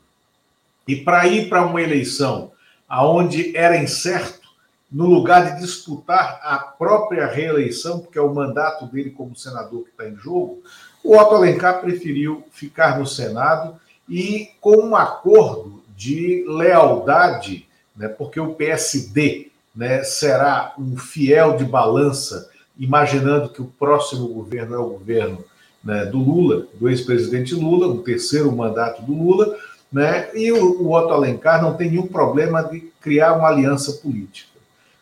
E 0.87 0.95
para 0.97 1.27
ir 1.27 1.49
para 1.49 1.65
uma 1.65 1.81
eleição 1.81 2.53
aonde 2.87 3.57
era 3.57 3.79
incerto, 3.79 4.45
no 4.93 5.07
lugar 5.07 5.55
de 5.55 5.63
disputar 5.63 6.39
a 6.43 6.59
própria 6.59 7.27
reeleição, 7.27 7.99
porque 7.99 8.19
é 8.19 8.23
o 8.23 8.33
mandato 8.33 8.87
dele 8.87 9.11
como 9.11 9.35
senador 9.35 9.83
que 9.85 9.91
está 9.91 10.07
em 10.07 10.15
jogo, 10.15 10.63
o 11.03 11.17
Otto 11.17 11.35
Alencar 11.35 11.81
preferiu 11.81 12.45
ficar 12.53 12.99
no 12.99 13.07
Senado 13.07 13.81
e 14.09 14.51
com 14.61 14.77
um 14.77 14.95
acordo 14.95 15.83
de 15.97 16.45
lealdade, 16.47 17.67
né, 17.97 18.07
porque 18.07 18.39
o 18.39 18.55
PSD 18.55 19.51
né, 19.75 20.03
será 20.05 20.75
um 20.79 20.97
fiel 20.97 21.57
de 21.57 21.65
balança, 21.65 22.51
imaginando 22.79 23.49
que 23.49 23.63
o 23.63 23.67
próximo 23.79 24.29
governo 24.29 24.75
é 24.75 24.79
o 24.79 24.91
governo 24.91 25.45
né, 25.83 26.07
do 26.07 26.19
Lula, 26.19 26.67
do 26.75 26.89
ex-presidente 26.89 27.55
Lula, 27.55 27.89
o 27.89 28.03
terceiro 28.03 28.51
mandato 28.51 29.03
do 29.03 29.13
Lula, 29.13 29.57
né, 29.93 30.31
e 30.35 30.51
o, 30.51 30.83
o 30.83 30.93
Otto 30.93 31.13
Alencar 31.13 31.63
não 31.63 31.75
tem 31.75 31.91
nenhum 31.91 32.07
problema 32.07 32.63
de 32.63 32.81
criar 33.01 33.35
uma 33.35 33.49
aliança 33.49 33.93
política. 33.93 34.55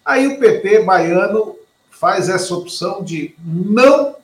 Aí 0.05 0.27
o 0.27 0.39
PT 0.39 0.83
baiano 0.83 1.57
faz 1.91 2.29
essa 2.29 2.55
opção 2.55 3.03
de 3.03 3.35
não 3.43 4.17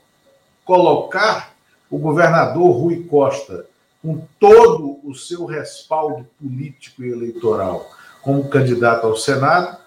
colocar 0.65 1.55
o 1.89 1.97
governador 1.97 2.71
Rui 2.73 3.05
Costa 3.05 3.65
com 4.03 4.21
todo 4.39 4.99
o 5.05 5.15
seu 5.15 5.45
respaldo 5.45 6.27
político 6.41 7.03
e 7.03 7.11
eleitoral 7.11 7.89
como 8.21 8.49
candidato 8.49 9.07
ao 9.07 9.17
Senado. 9.17 9.78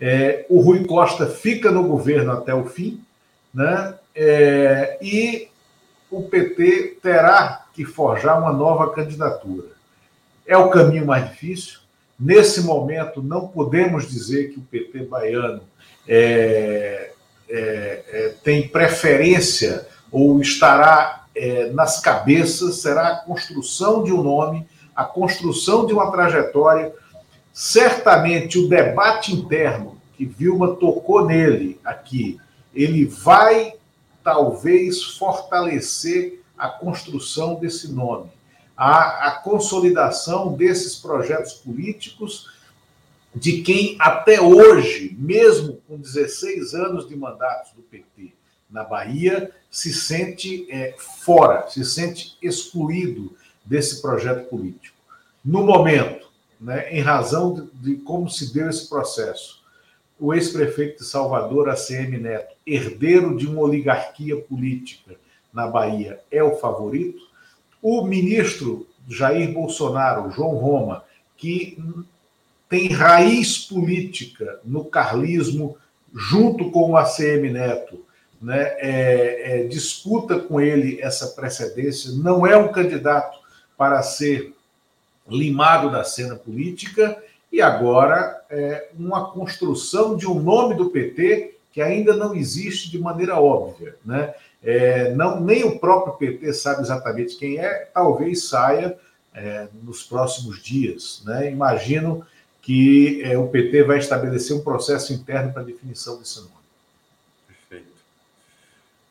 É, 0.00 0.44
o 0.48 0.60
Rui 0.60 0.84
Costa 0.84 1.26
fica 1.26 1.70
no 1.70 1.84
governo 1.84 2.32
até 2.32 2.54
o 2.54 2.66
fim, 2.66 3.02
né? 3.52 3.94
É, 4.14 4.98
e 5.00 5.48
o 6.10 6.22
PT 6.22 6.98
terá 7.02 7.66
que 7.72 7.84
forjar 7.84 8.38
uma 8.38 8.52
nova 8.52 8.92
candidatura. 8.92 9.68
É 10.46 10.56
o 10.56 10.70
caminho 10.70 11.06
mais 11.06 11.28
difícil. 11.30 11.80
Nesse 12.18 12.62
momento, 12.62 13.22
não 13.22 13.48
podemos 13.48 14.08
dizer 14.08 14.50
que 14.52 14.58
o 14.58 14.62
PT 14.62 15.04
baiano 15.04 15.62
é, 16.08 17.10
é, 17.48 18.04
é 18.08 18.34
tem 18.42 18.68
preferência 18.68 19.86
ou 20.10 20.40
estará 20.40 21.26
é, 21.36 21.70
nas 21.70 22.00
cabeças 22.00 22.76
será 22.76 23.08
a 23.08 23.16
construção 23.16 24.02
de 24.02 24.12
um 24.12 24.22
nome, 24.22 24.66
a 24.94 25.04
construção 25.04 25.84
de 25.84 25.92
uma 25.92 26.10
trajetória. 26.10 26.92
Certamente 27.58 28.58
o 28.58 28.68
debate 28.68 29.32
interno 29.32 29.98
que 30.14 30.26
Vilma 30.26 30.76
tocou 30.76 31.24
nele 31.24 31.80
aqui, 31.82 32.38
ele 32.74 33.06
vai 33.06 33.72
talvez 34.22 35.02
fortalecer 35.02 36.42
a 36.58 36.68
construção 36.68 37.54
desse 37.54 37.90
nome, 37.90 38.30
a, 38.76 39.28
a 39.28 39.30
consolidação 39.38 40.52
desses 40.52 40.96
projetos 40.96 41.54
políticos 41.54 42.50
de 43.34 43.62
quem 43.62 43.96
até 44.00 44.38
hoje, 44.38 45.16
mesmo 45.18 45.80
com 45.88 45.96
16 45.96 46.74
anos 46.74 47.08
de 47.08 47.16
mandatos 47.16 47.72
do 47.72 47.80
PT 47.80 48.34
na 48.68 48.84
Bahia, 48.84 49.50
se 49.70 49.94
sente 49.94 50.66
é, 50.70 50.94
fora, 50.98 51.66
se 51.70 51.82
sente 51.86 52.36
excluído 52.42 53.34
desse 53.64 54.02
projeto 54.02 54.46
político. 54.50 54.94
No 55.42 55.62
momento, 55.62 56.26
né, 56.60 56.88
em 56.90 57.00
razão 57.00 57.54
de, 57.54 57.94
de 57.94 58.02
como 58.02 58.28
se 58.28 58.52
deu 58.52 58.68
esse 58.68 58.88
processo, 58.88 59.62
o 60.18 60.32
ex-prefeito 60.32 61.02
de 61.02 61.08
Salvador, 61.08 61.68
ACM 61.68 62.18
Neto, 62.18 62.54
herdeiro 62.66 63.36
de 63.36 63.46
uma 63.46 63.60
oligarquia 63.60 64.36
política 64.36 65.16
na 65.52 65.66
Bahia, 65.66 66.20
é 66.30 66.42
o 66.42 66.56
favorito. 66.56 67.20
O 67.82 68.04
ministro 68.04 68.86
Jair 69.08 69.52
Bolsonaro, 69.52 70.30
João 70.30 70.56
Roma, 70.56 71.04
que 71.36 71.78
tem 72.68 72.88
raiz 72.88 73.58
política 73.58 74.58
no 74.64 74.84
carlismo, 74.84 75.76
junto 76.12 76.70
com 76.70 76.90
o 76.90 76.96
ACM 76.96 77.52
Neto, 77.52 78.04
né, 78.40 78.74
é, 78.78 79.60
é, 79.60 79.64
disputa 79.64 80.38
com 80.38 80.60
ele 80.60 81.00
essa 81.00 81.28
precedência, 81.28 82.12
não 82.12 82.46
é 82.46 82.56
um 82.56 82.72
candidato 82.72 83.38
para 83.76 84.02
ser 84.02 84.54
limado 85.28 85.90
da 85.90 86.04
cena 86.04 86.36
política, 86.36 87.22
e 87.52 87.60
agora 87.60 88.44
é 88.50 88.90
uma 88.98 89.30
construção 89.30 90.16
de 90.16 90.26
um 90.26 90.40
nome 90.40 90.74
do 90.74 90.90
PT 90.90 91.56
que 91.72 91.80
ainda 91.80 92.16
não 92.16 92.34
existe 92.34 92.90
de 92.90 92.98
maneira 92.98 93.38
óbvia. 93.38 93.96
Né? 94.04 94.34
É, 94.62 95.14
não, 95.14 95.40
nem 95.40 95.64
o 95.64 95.78
próprio 95.78 96.14
PT 96.14 96.52
sabe 96.54 96.82
exatamente 96.82 97.36
quem 97.36 97.58
é, 97.58 97.88
talvez 97.92 98.44
saia 98.44 98.98
é, 99.34 99.68
nos 99.82 100.02
próximos 100.02 100.62
dias. 100.62 101.22
Né? 101.24 101.50
Imagino 101.50 102.26
que 102.62 103.22
é, 103.22 103.38
o 103.38 103.48
PT 103.48 103.84
vai 103.84 103.98
estabelecer 103.98 104.56
um 104.56 104.64
processo 104.64 105.12
interno 105.12 105.52
para 105.52 105.62
definição 105.62 106.18
desse 106.18 106.40
nome. 106.40 106.56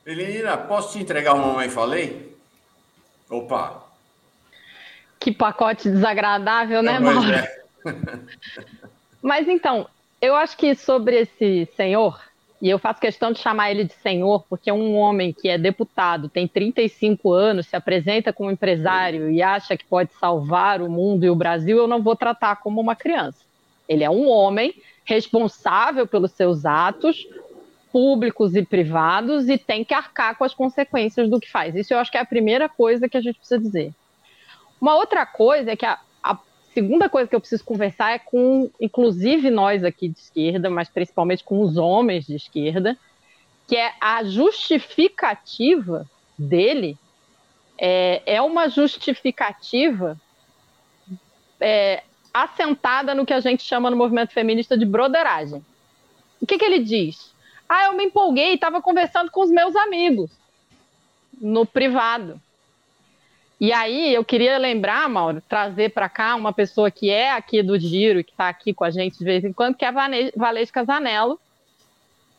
Elenira, 0.05 0.55
posso 0.55 0.93
te 0.93 0.99
entregar 0.99 1.33
uma 1.33 1.47
mamãe 1.47 1.67
falei? 1.67 2.37
Opa! 3.27 3.84
Que 5.26 5.31
pacote 5.31 5.89
desagradável, 5.89 6.84
né, 6.84 6.99
Mauro? 6.99 7.31
É. 7.31 7.60
Mas 9.23 9.47
então, 9.47 9.88
eu 10.22 10.35
acho 10.35 10.56
que 10.56 10.76
sobre 10.76 11.22
esse 11.22 11.68
senhor, 11.76 12.22
e 12.61 12.69
eu 12.69 12.77
faço 12.77 13.02
questão 13.02 13.31
de 13.31 13.39
chamar 13.39 13.72
ele 13.72 13.85
de 13.85 13.93
senhor, 13.95 14.45
porque 14.47 14.69
é 14.69 14.73
um 14.73 14.95
homem 14.95 15.34
que 15.34 15.49
é 15.49 15.57
deputado, 15.57 16.30
tem 16.30 16.47
35 16.47 17.34
anos, 17.34 17.65
se 17.65 17.76
apresenta 17.76 18.31
como 18.31 18.52
empresário 18.52 19.31
e 19.31 19.41
acha 19.41 19.76
que 19.76 19.84
pode 19.84 20.11
salvar 20.19 20.80
o 20.80 20.91
mundo 20.91 21.26
e 21.26 21.30
o 21.31 21.35
Brasil, 21.35 21.76
eu 21.80 21.88
não 21.88 22.03
vou 22.03 22.15
tratar 22.15 22.57
como 22.57 22.80
uma 22.80 22.95
criança. 22.95 23.39
Ele 23.89 24.03
é 24.03 24.10
um 24.11 24.30
homem 24.30 24.76
responsável 25.06 26.06
pelos 26.06 26.34
seus 26.34 26.68
atos, 26.68 27.27
públicos 27.91 28.56
e 28.56 28.64
privados 28.64 29.49
e 29.49 29.57
tem 29.57 29.84
que 29.84 29.95
arcar 29.95 30.38
com 30.38 30.43
as 30.43 30.53
consequências 30.53 31.27
do 31.27 31.39
que 31.39 31.49
faz. 31.49 31.73
Isso 31.73 31.95
eu 31.95 31.97
acho 31.97 32.11
que 32.11 32.18
é 32.19 32.22
a 32.22 32.26
primeira 32.26 32.69
coisa 32.69 33.10
que 33.10 33.18
a 33.18 33.22
gente 33.22 33.39
precisa 33.39 33.60
dizer. 33.60 33.91
Uma 34.80 34.95
outra 34.95 35.26
coisa 35.26 35.72
é 35.72 35.76
que 35.76 35.85
a, 35.85 35.99
a 36.23 36.38
segunda 36.73 37.10
coisa 37.10 37.30
que 37.30 37.35
eu 37.35 37.39
preciso 37.39 37.64
conversar 37.64 38.11
é 38.11 38.19
com, 38.19 38.69
inclusive 38.80 39.49
nós 39.49 39.84
aqui 39.84 40.10
de 40.10 40.19
esquerda, 40.19 40.69
mas 40.69 40.89
principalmente 40.89 41.43
com 41.43 41.61
os 41.61 41.77
homens 41.77 42.26
de 42.26 42.35
esquerda, 42.35 42.97
que 43.68 43.76
é 43.76 43.93
a 43.99 44.23
justificativa 44.23 46.06
dele 46.38 46.97
é, 47.77 48.22
é 48.26 48.41
uma 48.41 48.69
justificativa 48.69 50.19
é, 51.60 52.03
assentada 52.34 53.15
no 53.15 53.26
que 53.26 53.34
a 53.34 53.39
gente 53.39 53.64
chama 53.64 53.89
no 53.89 53.97
movimento 53.97 54.34
feminista 54.34 54.77
de 54.77 54.85
broderagem. 54.85 55.65
O 56.41 56.45
que, 56.45 56.57
que 56.57 56.65
ele 56.65 56.80
diz? 56.80 57.34
Ah, 57.68 57.85
eu 57.85 57.93
me 57.93 58.06
empolguei, 58.06 58.53
estava 58.53 58.81
conversando 58.81 59.31
com 59.31 59.41
os 59.41 59.49
meus 59.49 59.76
amigos 59.76 60.30
no 61.39 61.65
privado. 61.65 62.39
E 63.60 63.72
aí 63.72 64.14
eu 64.14 64.23
queria 64.23 64.57
lembrar, 64.57 65.07
Mauro, 65.07 65.41
trazer 65.48 65.91
para 65.91 66.10
cá 66.10 66.36
uma 66.36 66.52
pessoa 66.52 66.91
que 66.91 67.10
é 67.10 67.32
aqui 67.32 67.64
do 67.64 67.80
Giro, 67.80 68.23
que 68.23 68.32
está 68.32 68.49
aqui 68.49 68.73
com 68.73 68.84
a 68.84 68.91
gente 68.91 69.18
de 69.18 69.23
vez 69.23 69.45
em 69.45 69.53
quando, 69.53 69.76
que 69.76 69.86
é 69.86 69.88
a 69.88 70.32
Valesca 70.36 70.84
Zanello, 70.84 71.40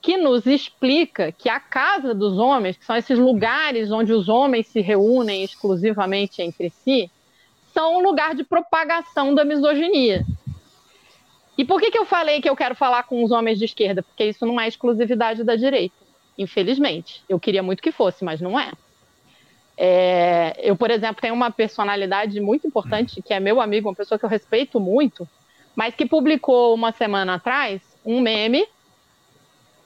que 0.02 0.16
nos 0.16 0.46
explica 0.46 1.32
que 1.32 1.48
a 1.48 1.58
casa 1.58 2.14
dos 2.14 2.38
homens, 2.38 2.76
que 2.76 2.84
são 2.84 2.94
esses 2.96 3.18
lugares 3.18 3.90
onde 3.90 4.12
os 4.12 4.28
homens 4.28 4.66
se 4.66 4.80
reúnem 4.80 5.42
exclusivamente 5.42 6.42
entre 6.42 6.70
si, 6.70 7.10
são 7.72 7.96
um 7.96 8.02
lugar 8.02 8.34
de 8.34 8.44
propagação 8.44 9.34
da 9.34 9.44
misoginia. 9.44 10.24
E 11.58 11.64
por 11.64 11.80
que, 11.80 11.90
que 11.90 11.98
eu 11.98 12.04
falei 12.04 12.42
que 12.42 12.48
eu 12.48 12.54
quero 12.54 12.74
falar 12.74 13.04
com 13.04 13.24
os 13.24 13.30
homens 13.30 13.58
de 13.58 13.64
esquerda? 13.64 14.02
Porque 14.02 14.24
isso 14.24 14.44
não 14.44 14.60
é 14.60 14.68
exclusividade 14.68 15.42
da 15.42 15.56
direita, 15.56 15.96
infelizmente. 16.36 17.24
Eu 17.26 17.40
queria 17.40 17.62
muito 17.62 17.82
que 17.82 17.90
fosse, 17.90 18.22
mas 18.22 18.40
não 18.40 18.60
é. 18.60 18.72
É. 19.76 20.56
Eu, 20.58 20.76
por 20.76 20.90
exemplo, 20.90 21.20
tenho 21.20 21.34
uma 21.34 21.50
personalidade 21.50 22.40
muito 22.40 22.66
importante, 22.66 23.20
que 23.20 23.34
é 23.34 23.40
meu 23.40 23.60
amigo, 23.60 23.88
uma 23.88 23.94
pessoa 23.94 24.18
que 24.18 24.24
eu 24.24 24.30
respeito 24.30 24.80
muito, 24.80 25.28
mas 25.74 25.94
que 25.94 26.06
publicou 26.06 26.74
uma 26.74 26.92
semana 26.92 27.34
atrás 27.34 27.82
um 28.04 28.20
meme 28.20 28.66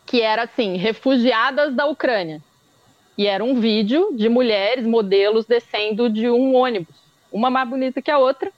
que 0.07 0.21
era 0.21 0.43
assim: 0.43 0.77
refugiadas 0.77 1.75
da 1.75 1.87
Ucrânia. 1.87 2.43
E 3.19 3.27
era 3.27 3.45
um 3.45 3.61
vídeo 3.61 4.11
de 4.17 4.29
mulheres, 4.29 4.87
modelos, 4.87 5.45
descendo 5.45 6.09
de 6.09 6.31
um 6.31 6.55
ônibus, 6.55 6.97
uma 7.31 7.51
mais 7.51 7.69
bonita 7.69 8.01
que 8.01 8.11
a 8.11 8.19
outra, 8.19 8.51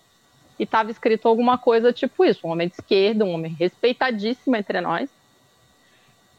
e 0.59 0.63
estava 0.63 0.91
escrito 0.91 1.27
alguma 1.27 1.59
coisa 1.59 1.93
tipo 1.93 2.25
isso: 2.25 2.47
um 2.47 2.51
homem 2.51 2.69
de 2.69 2.75
esquerda, 2.75 3.25
um 3.25 3.33
homem 3.33 3.57
respeitadíssimo 3.59 4.55
entre 4.55 4.81
nós. 4.81 5.11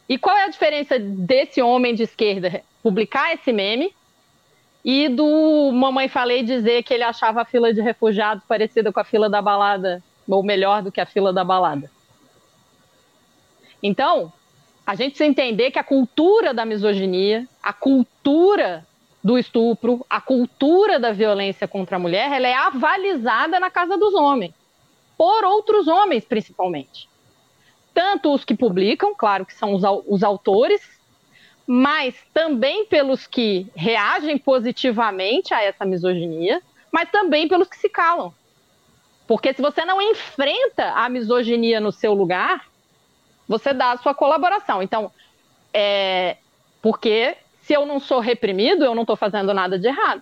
E 0.08 0.18
qual 0.18 0.36
é 0.36 0.44
a 0.44 0.50
diferença 0.50 1.00
desse 1.00 1.62
homem 1.62 1.96
de 1.96 2.04
esquerda 2.04 2.64
publicar 2.82 3.34
esse 3.34 3.54
meme 3.54 3.94
e 4.84 5.08
do 5.08 5.72
Mamãe 5.72 6.10
Falei 6.10 6.44
dizer 6.44 6.84
que 6.84 6.94
ele 6.94 7.04
achava 7.04 7.42
a 7.42 7.46
fila 7.46 7.74
de 7.74 7.82
refugiados 7.82 8.44
parecida 8.46 8.92
com 8.92 9.00
a 9.00 9.04
fila 9.04 9.30
da 9.30 9.42
balada, 9.42 10.04
ou 10.28 10.44
melhor 10.44 10.82
do 10.82 10.92
que 10.92 11.00
a 11.00 11.06
fila 11.06 11.32
da 11.32 11.44
balada? 11.44 11.90
Então, 13.82 14.32
a 14.86 14.96
gente 14.96 15.12
precisa 15.12 15.30
entender 15.30 15.72
que 15.72 15.80
a 15.80 15.84
cultura 15.84 16.54
da 16.54 16.66
misoginia, 16.66 17.48
a 17.62 17.72
cultura 17.72 18.86
do 19.24 19.38
estupro, 19.38 20.06
a 20.10 20.20
cultura 20.20 21.00
da 21.00 21.14
violência 21.14 21.68
contra 21.68 21.96
a 21.96 22.00
mulher, 22.00 22.30
ela 22.32 22.48
é 22.48 22.54
avalizada 22.54 23.60
na 23.60 23.70
casa 23.70 23.98
dos 23.98 24.14
homens, 24.14 24.54
por 25.18 25.46
outros 25.46 25.88
homens 25.88 26.26
principalmente. 26.26 27.08
Tanto 27.94 28.34
os 28.34 28.44
que 28.44 28.56
publicam, 28.56 29.16
claro 29.16 29.46
que 29.46 29.54
são 29.54 29.74
os, 29.74 29.84
os 30.08 30.24
autores, 30.24 30.82
mas 31.66 32.16
também 32.34 32.86
pelos 32.86 33.26
que 33.26 33.68
reagem 33.76 34.38
positivamente 34.38 35.54
a 35.54 35.64
essa 35.64 35.86
misoginia, 35.86 36.62
mas 36.92 37.10
também 37.10 37.48
pelos 37.48 37.68
que 37.68 37.78
se 37.78 37.90
calam. 37.90 38.34
Porque 39.26 39.54
se 39.54 39.62
você 39.62 39.86
não 39.86 40.02
enfrenta 40.02 40.92
a 40.92 41.08
misoginia 41.08 41.80
no 41.80 41.92
seu 41.92 42.14
lugar, 42.14 42.68
você 43.48 43.74
dá 43.74 43.92
a 43.92 43.98
sua 43.98 44.14
colaboração. 44.14 44.84
Então, 44.84 45.12
é, 45.74 46.38
porque 46.82 47.38
se 47.62 47.74
eu 47.74 47.86
não 47.86 48.00
sou 48.00 48.20
reprimido, 48.20 48.84
eu 48.84 48.94
não 48.94 49.04
estou 49.04 49.16
fazendo 49.16 49.54
nada 49.54 49.80
de 49.80 49.88
errado. 49.88 50.22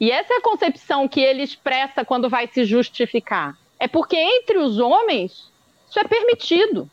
E 0.00 0.10
essa 0.10 0.34
é 0.34 0.36
a 0.36 0.42
concepção 0.42 1.08
que 1.08 1.20
ele 1.20 1.42
expressa 1.42 2.04
quando 2.04 2.28
vai 2.28 2.46
se 2.46 2.64
justificar. 2.64 3.56
É 3.78 3.88
porque 3.88 4.16
entre 4.16 4.58
os 4.58 4.78
homens 4.78 5.50
isso 5.88 5.98
é 5.98 6.04
permitido 6.04 6.90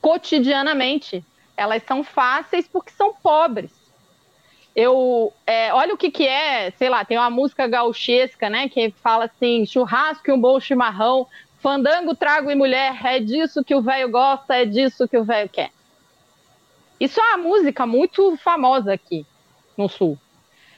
cotidianamente. 0.00 1.24
Elas 1.58 1.82
são 1.82 2.04
fáceis 2.04 2.68
porque 2.68 2.92
são 2.92 3.12
pobres. 3.12 3.72
Eu, 4.76 5.32
é, 5.44 5.74
olha 5.74 5.92
o 5.92 5.96
que, 5.98 6.08
que 6.08 6.24
é, 6.24 6.70
sei 6.70 6.88
lá, 6.88 7.04
tem 7.04 7.18
uma 7.18 7.28
música 7.28 7.66
gauchesca, 7.66 8.48
né, 8.48 8.68
que 8.68 8.94
fala 9.02 9.24
assim, 9.24 9.66
churrasco 9.66 10.30
e 10.30 10.32
um 10.32 10.40
bom 10.40 10.60
chimarrão, 10.60 11.26
fandango, 11.58 12.14
trago 12.14 12.48
e 12.48 12.54
mulher, 12.54 12.96
é 13.04 13.18
disso 13.18 13.64
que 13.64 13.74
o 13.74 13.82
velho 13.82 14.08
gosta, 14.08 14.54
é 14.54 14.64
disso 14.64 15.08
que 15.08 15.18
o 15.18 15.24
velho 15.24 15.48
quer. 15.48 15.72
Isso 17.00 17.20
é 17.20 17.24
uma 17.34 17.38
música 17.38 17.84
muito 17.84 18.36
famosa 18.36 18.92
aqui 18.92 19.26
no 19.76 19.88
Sul. 19.88 20.16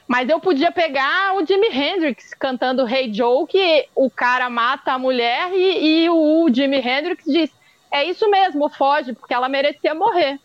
Mas 0.07 0.27
eu 0.29 0.39
podia 0.39 0.71
pegar 0.71 1.35
o 1.35 1.45
Jimi 1.45 1.67
Hendrix 1.67 2.33
cantando 2.33 2.87
Hey 2.87 3.13
Joe, 3.13 3.45
que 3.45 3.87
o 3.95 4.09
cara 4.09 4.49
mata 4.49 4.93
a 4.93 4.99
mulher 4.99 5.53
e, 5.53 6.05
e 6.05 6.09
o 6.09 6.49
Jimi 6.51 6.77
Hendrix 6.77 7.23
diz: 7.23 7.51
é 7.91 8.03
isso 8.03 8.29
mesmo, 8.31 8.67
foge, 8.69 9.13
porque 9.13 9.33
ela 9.33 9.47
merecia 9.47 9.93
morrer. 9.93 10.39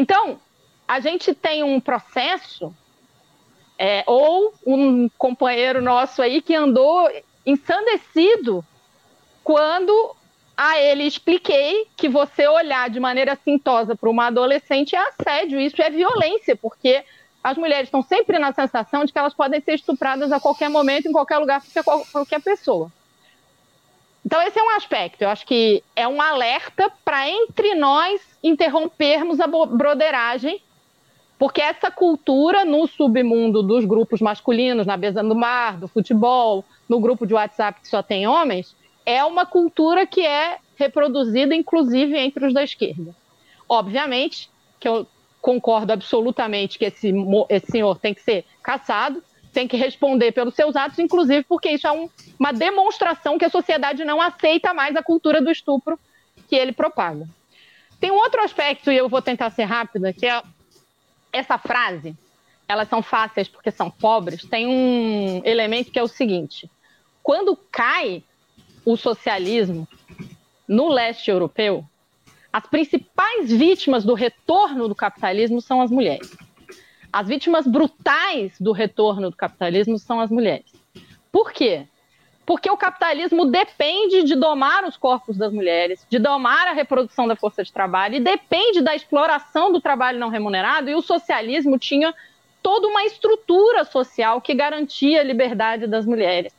Então, 0.00 0.40
a 0.88 0.98
gente 0.98 1.34
tem 1.34 1.62
um 1.62 1.78
processo, 1.78 2.74
é, 3.78 4.02
ou 4.06 4.54
um 4.66 5.10
companheiro 5.18 5.82
nosso 5.82 6.22
aí 6.22 6.40
que 6.40 6.54
andou 6.54 7.06
ensandecido 7.44 8.64
quando 9.44 10.16
a 10.56 10.80
ele 10.80 11.04
expliquei 11.04 11.86
que 11.98 12.08
você 12.08 12.48
olhar 12.48 12.88
de 12.88 12.98
maneira 12.98 13.34
assintosa 13.34 13.94
para 13.94 14.08
uma 14.08 14.28
adolescente 14.28 14.96
é 14.96 14.98
assédio, 15.00 15.60
isso 15.60 15.82
é 15.82 15.90
violência, 15.90 16.56
porque 16.56 17.04
as 17.44 17.58
mulheres 17.58 17.88
estão 17.88 18.00
sempre 18.00 18.38
na 18.38 18.54
sensação 18.54 19.04
de 19.04 19.12
que 19.12 19.18
elas 19.18 19.34
podem 19.34 19.60
ser 19.60 19.74
estupradas 19.74 20.32
a 20.32 20.40
qualquer 20.40 20.70
momento, 20.70 21.08
em 21.08 21.12
qualquer 21.12 21.36
lugar, 21.36 21.60
por 21.62 22.10
qualquer 22.10 22.40
pessoa. 22.40 22.90
Então, 24.24 24.40
esse 24.42 24.58
é 24.58 24.62
um 24.62 24.70
aspecto. 24.70 25.22
Eu 25.22 25.30
acho 25.30 25.46
que 25.46 25.82
é 25.96 26.06
um 26.06 26.20
alerta 26.20 26.90
para 27.04 27.28
entre 27.28 27.74
nós 27.74 28.20
interrompermos 28.42 29.40
a 29.40 29.46
broderagem, 29.46 30.60
porque 31.38 31.60
essa 31.60 31.90
cultura 31.90 32.64
no 32.64 32.86
submundo 32.86 33.62
dos 33.62 33.84
grupos 33.84 34.20
masculinos, 34.20 34.86
na 34.86 34.96
mesa 34.96 35.22
do 35.22 35.34
mar, 35.34 35.78
do 35.78 35.88
futebol, 35.88 36.64
no 36.88 37.00
grupo 37.00 37.26
de 37.26 37.32
WhatsApp 37.32 37.80
que 37.80 37.88
só 37.88 38.02
tem 38.02 38.26
homens, 38.26 38.76
é 39.06 39.24
uma 39.24 39.46
cultura 39.46 40.06
que 40.06 40.24
é 40.24 40.58
reproduzida, 40.76 41.54
inclusive, 41.54 42.16
entre 42.18 42.46
os 42.46 42.54
da 42.54 42.62
esquerda. 42.62 43.14
Obviamente 43.68 44.50
que 44.78 44.88
eu 44.88 45.06
concordo 45.40 45.92
absolutamente 45.92 46.78
que 46.78 46.86
esse, 46.86 47.12
esse 47.48 47.70
senhor 47.70 47.98
tem 47.98 48.14
que 48.14 48.22
ser 48.22 48.44
caçado, 48.62 49.22
tem 49.52 49.66
que 49.66 49.76
responder 49.76 50.32
pelos 50.32 50.54
seus 50.54 50.76
atos, 50.76 50.98
inclusive 50.98 51.44
porque 51.44 51.70
isso 51.70 51.86
é 51.86 51.92
um, 51.92 52.08
uma 52.40 52.54
demonstração 52.54 53.36
que 53.36 53.44
a 53.44 53.50
sociedade 53.50 54.02
não 54.02 54.18
aceita 54.18 54.72
mais 54.72 54.96
a 54.96 55.02
cultura 55.02 55.42
do 55.42 55.50
estupro 55.50 56.00
que 56.48 56.56
ele 56.56 56.72
propaga. 56.72 57.28
Tem 58.00 58.10
um 58.10 58.16
outro 58.16 58.42
aspecto, 58.42 58.90
e 58.90 58.96
eu 58.96 59.10
vou 59.10 59.20
tentar 59.20 59.50
ser 59.50 59.64
rápida, 59.64 60.10
que 60.10 60.24
é 60.24 60.42
essa 61.30 61.58
frase, 61.58 62.16
elas 62.66 62.88
são 62.88 63.02
fáceis 63.02 63.46
porque 63.46 63.70
são 63.70 63.90
pobres, 63.90 64.42
tem 64.44 64.66
um 64.66 65.42
elemento 65.44 65.90
que 65.90 65.98
é 65.98 66.02
o 66.02 66.08
seguinte: 66.08 66.70
quando 67.22 67.54
cai 67.70 68.24
o 68.86 68.96
socialismo 68.96 69.86
no 70.66 70.88
leste 70.88 71.30
europeu, 71.30 71.84
as 72.50 72.66
principais 72.66 73.52
vítimas 73.52 74.02
do 74.02 74.14
retorno 74.14 74.88
do 74.88 74.94
capitalismo 74.94 75.60
são 75.60 75.82
as 75.82 75.90
mulheres. 75.90 76.34
As 77.12 77.28
vítimas 77.28 77.66
brutais 77.66 78.54
do 78.58 78.72
retorno 78.72 79.30
do 79.30 79.36
capitalismo 79.36 79.98
são 79.98 80.20
as 80.20 80.30
mulheres. 80.30 80.72
Por 81.30 81.52
quê? 81.52 81.86
Porque 82.50 82.68
o 82.68 82.76
capitalismo 82.76 83.46
depende 83.46 84.24
de 84.24 84.34
domar 84.34 84.82
os 84.84 84.96
corpos 84.96 85.36
das 85.36 85.52
mulheres, 85.52 86.04
de 86.10 86.18
domar 86.18 86.66
a 86.66 86.72
reprodução 86.72 87.28
da 87.28 87.36
força 87.36 87.62
de 87.62 87.72
trabalho 87.72 88.16
e 88.16 88.20
depende 88.20 88.80
da 88.80 88.92
exploração 88.92 89.70
do 89.70 89.80
trabalho 89.80 90.18
não 90.18 90.30
remunerado. 90.30 90.90
E 90.90 90.94
o 90.96 91.00
socialismo 91.00 91.78
tinha 91.78 92.12
toda 92.60 92.88
uma 92.88 93.04
estrutura 93.04 93.84
social 93.84 94.40
que 94.40 94.52
garantia 94.52 95.20
a 95.20 95.22
liberdade 95.22 95.86
das 95.86 96.04
mulheres 96.04 96.52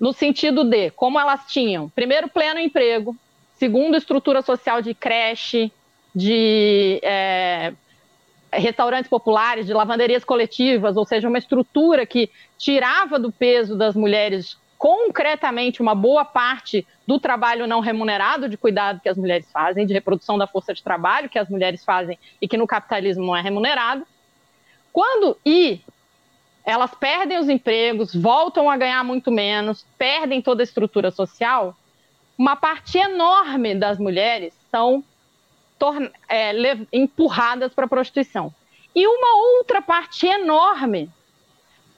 no 0.00 0.12
sentido 0.12 0.64
de 0.64 0.90
como 0.90 1.20
elas 1.20 1.46
tinham, 1.46 1.88
primeiro, 1.90 2.28
pleno 2.28 2.58
emprego, 2.58 3.16
segundo, 3.54 3.96
estrutura 3.96 4.42
social 4.42 4.82
de 4.82 4.92
creche, 4.92 5.70
de 6.12 6.98
é, 7.04 7.74
restaurantes 8.52 9.08
populares, 9.08 9.66
de 9.66 9.74
lavanderias 9.74 10.24
coletivas, 10.24 10.96
ou 10.96 11.04
seja, 11.04 11.28
uma 11.28 11.38
estrutura 11.38 12.06
que 12.06 12.30
tirava 12.56 13.18
do 13.18 13.30
peso 13.30 13.76
das 13.76 13.94
mulheres 13.94 14.56
concretamente 14.78 15.82
uma 15.82 15.94
boa 15.94 16.24
parte 16.24 16.86
do 17.04 17.18
trabalho 17.18 17.66
não 17.66 17.80
remunerado 17.80 18.48
de 18.48 18.56
cuidado 18.56 19.00
que 19.00 19.08
as 19.08 19.16
mulheres 19.16 19.50
fazem, 19.50 19.84
de 19.84 19.92
reprodução 19.92 20.38
da 20.38 20.46
força 20.46 20.72
de 20.72 20.82
trabalho 20.82 21.28
que 21.28 21.38
as 21.38 21.48
mulheres 21.48 21.84
fazem 21.84 22.16
e 22.40 22.46
que 22.46 22.56
no 22.56 22.66
capitalismo 22.66 23.26
não 23.26 23.36
é 23.36 23.42
remunerado. 23.42 24.06
Quando 24.92 25.36
e 25.44 25.80
elas 26.64 26.94
perdem 26.94 27.38
os 27.38 27.48
empregos, 27.48 28.14
voltam 28.14 28.70
a 28.70 28.76
ganhar 28.76 29.02
muito 29.02 29.32
menos, 29.32 29.84
perdem 29.96 30.40
toda 30.40 30.62
a 30.62 30.64
estrutura 30.64 31.10
social, 31.10 31.76
uma 32.36 32.54
parte 32.54 32.98
enorme 32.98 33.74
das 33.74 33.98
mulheres 33.98 34.54
são 34.70 35.02
é, 36.28 36.52
empurradas 36.92 37.72
para 37.72 37.86
a 37.86 37.88
prostituição. 37.88 38.54
E 38.94 39.06
uma 39.06 39.58
outra 39.58 39.80
parte 39.80 40.26
enorme 40.26 41.10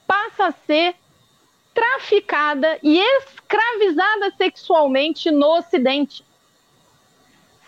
passa 0.07 0.47
a 0.47 0.53
ser 0.53 0.95
traficada 1.73 2.79
e 2.83 2.99
escravizada 2.99 4.33
sexualmente 4.37 5.31
no 5.31 5.57
Ocidente. 5.57 6.25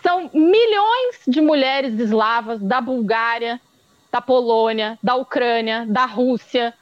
São 0.03 0.29
milhões 0.35 1.23
de 1.27 1.41
mulheres 1.41 1.99
eslavas 1.99 2.61
da 2.61 2.81
Bulgária, 2.81 3.61
da 4.11 4.21
Polônia, 4.21 4.99
da 5.03 5.15
Ucrânia, 5.15 5.87
da 5.89 6.05
Rússia, 6.05 6.75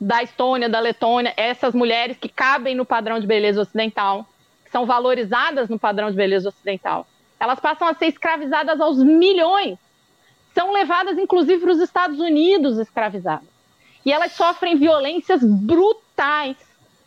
da 0.00 0.22
Estônia, 0.22 0.68
da 0.68 0.80
Letônia, 0.80 1.32
essas 1.36 1.74
mulheres 1.74 2.16
que 2.18 2.28
cabem 2.28 2.74
no 2.74 2.84
padrão 2.84 3.20
de 3.20 3.26
beleza 3.26 3.60
ocidental, 3.60 4.26
que 4.64 4.70
são 4.70 4.86
valorizadas 4.86 5.68
no 5.68 5.78
padrão 5.78 6.10
de 6.10 6.16
beleza 6.16 6.48
ocidental. 6.48 7.06
Elas 7.38 7.60
passam 7.60 7.86
a 7.86 7.94
ser 7.94 8.06
escravizadas 8.06 8.80
aos 8.80 8.98
milhões. 8.98 9.78
São 10.54 10.72
levadas, 10.72 11.18
inclusive, 11.18 11.60
para 11.60 11.72
os 11.72 11.80
Estados 11.80 12.18
Unidos 12.18 12.78
escravizadas. 12.78 13.48
E 14.04 14.12
elas 14.12 14.32
sofrem 14.32 14.76
violências 14.76 15.42
brutais. 15.42 16.56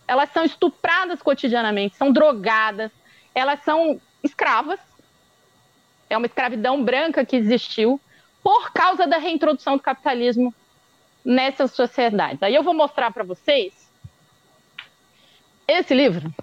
Elas 0.07 0.31
são 0.31 0.43
estupradas 0.43 1.22
cotidianamente, 1.22 1.95
são 1.95 2.11
drogadas, 2.11 2.91
elas 3.34 3.64
são 3.64 3.99
escravas. 4.23 4.80
É 6.10 6.18
uma 6.18 6.26
escravidão 6.26 6.84
branca 6.84 7.23
que 7.23 7.35
existiu 7.35 8.01
por 8.43 8.72
causa 8.72 9.06
da 9.06 9.18
reintrodução 9.18 9.77
do 9.77 9.84
capitalismo 9.84 10.53
nessas 11.23 11.72
sociedades. 11.72 12.41
Aí 12.41 12.56
eu 12.56 12.64
vou 12.64 12.73
mostrar 12.73 13.11
para 13.11 13.23
vocês 13.23 13.73
esse 15.68 15.93
livro. 15.93 16.34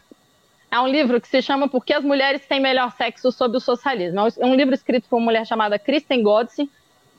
É 0.76 0.80
um 0.80 0.86
livro 0.86 1.18
que 1.18 1.26
se 1.26 1.40
chama 1.40 1.70
Por 1.70 1.82
que 1.82 1.94
as 1.94 2.04
Mulheres 2.04 2.44
Têm 2.44 2.60
Melhor 2.60 2.92
Sexo 2.92 3.32
sob 3.32 3.56
o 3.56 3.60
Socialismo. 3.60 4.20
É 4.20 4.44
um 4.44 4.54
livro 4.54 4.74
escrito 4.74 5.08
por 5.08 5.16
uma 5.16 5.24
mulher 5.24 5.46
chamada 5.46 5.78
Kristen 5.78 6.22
Godsey, 6.22 6.70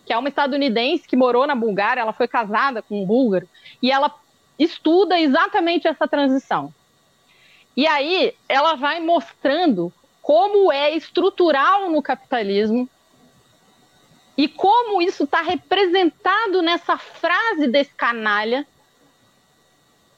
que 0.05 0.13
é 0.13 0.17
uma 0.17 0.29
estadunidense 0.29 1.07
que 1.07 1.15
morou 1.15 1.47
na 1.47 1.55
Bulgária, 1.55 2.01
ela 2.01 2.13
foi 2.13 2.27
casada 2.27 2.83
com 2.83 3.01
um 3.01 3.03
búlgaro, 3.03 3.49
e 3.81 3.91
ela 3.91 4.13
estuda 4.59 5.19
exatamente 5.19 5.87
essa 5.87 6.07
transição. 6.07 6.71
E 7.75 7.87
aí 7.87 8.35
ela 8.47 8.75
vai 8.75 8.99
mostrando 8.99 9.91
como 10.21 10.71
é 10.71 10.95
estrutural 10.95 11.89
no 11.89 11.99
capitalismo 11.99 12.87
e 14.37 14.47
como 14.47 15.01
isso 15.01 15.23
está 15.23 15.41
representado 15.41 16.61
nessa 16.61 16.95
frase 16.95 17.67
desse 17.67 17.95
canalha, 17.95 18.67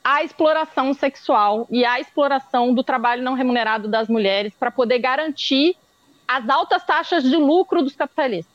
a 0.04 0.24
exploração 0.24 0.94
sexual 0.94 1.68
e 1.70 1.86
a 1.86 2.00
exploração 2.00 2.74
do 2.74 2.84
trabalho 2.84 3.24
não 3.24 3.34
remunerado 3.34 3.88
das 3.88 4.08
mulheres 4.08 4.54
para 4.58 4.72
poder 4.72 5.00
garantir 5.00 5.76
as 6.28 6.48
altas 6.48 6.84
taxas 6.84 7.24
de 7.24 7.36
lucro 7.36 7.82
dos 7.82 7.96
capitalistas, 7.96 8.54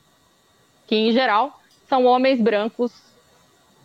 que 0.87 0.95
em 0.95 1.11
geral 1.11 1.59
são 1.87 2.05
homens 2.05 2.41
brancos, 2.41 2.93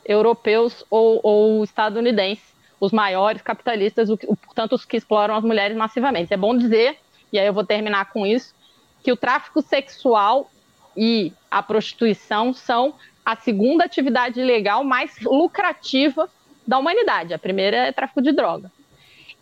europeus 0.04 0.84
ou, 0.88 1.20
ou 1.22 1.64
estadunidenses, 1.64 2.50
os 2.78 2.92
maiores 2.92 3.42
capitalistas, 3.42 4.08
portanto, 4.08 4.74
os 4.74 4.84
que 4.84 4.96
exploram 4.96 5.34
as 5.34 5.44
mulheres 5.44 5.76
massivamente. 5.76 6.32
É 6.32 6.36
bom 6.36 6.56
dizer, 6.56 6.98
e 7.32 7.38
aí 7.38 7.46
eu 7.46 7.52
vou 7.52 7.64
terminar 7.64 8.10
com 8.10 8.26
isso, 8.26 8.54
que 9.02 9.12
o 9.12 9.16
tráfico 9.16 9.60
sexual 9.60 10.50
e 10.96 11.32
a 11.50 11.62
prostituição 11.62 12.54
são 12.54 12.94
a 13.24 13.36
segunda 13.36 13.84
atividade 13.84 14.42
legal 14.42 14.82
mais 14.82 15.20
lucrativa 15.20 16.28
da 16.70 16.78
humanidade. 16.78 17.34
A 17.34 17.38
primeira 17.38 17.88
é 17.88 17.92
tráfico 17.92 18.22
de 18.22 18.30
droga. 18.30 18.70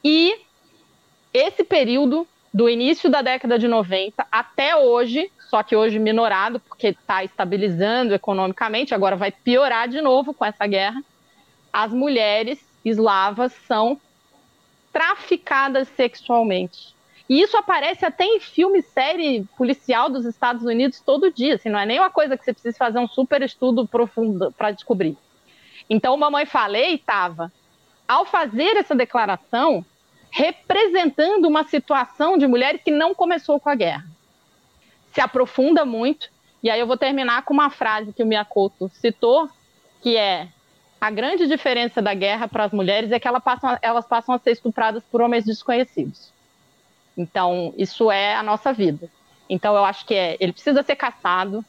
E 0.03 0.35
esse 1.35 1.63
período, 1.63 2.27
do 2.55 2.71
início 2.71 3.11
da 3.11 3.21
década 3.21 3.59
de 3.59 3.69
90 3.69 4.27
até 4.33 4.75
hoje, 4.75 5.31
só 5.51 5.63
que 5.63 5.77
hoje 5.77 5.99
minorado, 5.99 6.59
porque 6.59 6.89
está 6.89 7.23
estabilizando 7.23 8.15
economicamente, 8.15 8.95
agora 8.95 9.15
vai 9.15 9.31
piorar 9.31 9.87
de 9.89 10.01
novo 10.01 10.33
com 10.33 10.43
essa 10.43 10.67
guerra, 10.67 11.05
as 11.71 11.93
mulheres 11.93 12.59
eslavas 12.83 13.53
são 13.67 14.01
traficadas 14.91 15.87
sexualmente. 15.89 16.97
E 17.29 17.43
isso 17.43 17.59
aparece 17.59 18.07
até 18.07 18.25
em 18.25 18.41
filme, 18.41 18.81
série 18.81 19.45
policial 19.55 20.09
dos 20.09 20.25
Estados 20.25 20.65
Unidos 20.65 21.03
todo 21.05 21.31
dia. 21.31 21.57
Assim, 21.57 21.69
não 21.69 21.79
é 21.79 21.85
nem 21.85 21.99
uma 21.99 22.09
coisa 22.09 22.39
que 22.39 22.45
você 22.45 22.55
precisa 22.55 22.79
fazer 22.79 22.99
um 22.99 23.07
super 23.07 23.43
estudo 23.43 23.87
profundo 23.87 24.51
para 24.57 24.71
descobrir. 24.71 25.15
Então, 25.89 26.17
Mamãe 26.17 26.45
Falei 26.45 26.95
estava, 26.95 27.53
ao 28.07 28.25
fazer 28.25 28.77
essa 28.77 28.95
declaração, 28.95 29.85
representando 30.31 31.47
uma 31.47 31.65
situação 31.65 32.37
de 32.37 32.47
mulheres 32.47 32.83
que 32.83 32.91
não 32.91 33.15
começou 33.15 33.59
com 33.59 33.69
a 33.69 33.75
guerra. 33.75 34.07
Se 35.13 35.21
aprofunda 35.21 35.85
muito, 35.85 36.31
e 36.63 36.71
aí 36.71 36.79
eu 36.79 36.87
vou 36.87 36.97
terminar 36.97 37.43
com 37.43 37.55
uma 37.55 37.71
frase 37.71 38.13
que 38.13 38.23
o 38.23 38.27
Miyakoto 38.27 38.91
citou, 38.95 39.49
que 40.03 40.17
é 40.17 40.49
a 41.01 41.11
grande 41.11 41.47
diferença 41.47 42.03
da 42.03 42.13
guerra 42.13 42.49
para 42.49 42.65
as 42.65 42.73
mulheres 42.73 43.13
é 43.13 43.21
que 43.21 43.29
elas 43.29 43.43
passam, 43.43 43.79
elas 43.81 44.07
passam 44.07 44.35
a 44.35 44.39
ser 44.39 44.51
estupradas 44.51 45.03
por 45.11 45.21
homens 45.21 45.45
desconhecidos. 45.45 46.33
Então, 47.17 47.73
isso 47.77 48.11
é 48.11 48.35
a 48.35 48.43
nossa 48.43 48.73
vida. 48.73 49.09
Então, 49.49 49.75
eu 49.75 49.85
acho 49.85 50.05
que 50.05 50.15
é, 50.15 50.37
ele 50.41 50.53
precisa 50.53 50.83
ser 50.83 50.97
caçado, 50.97 51.65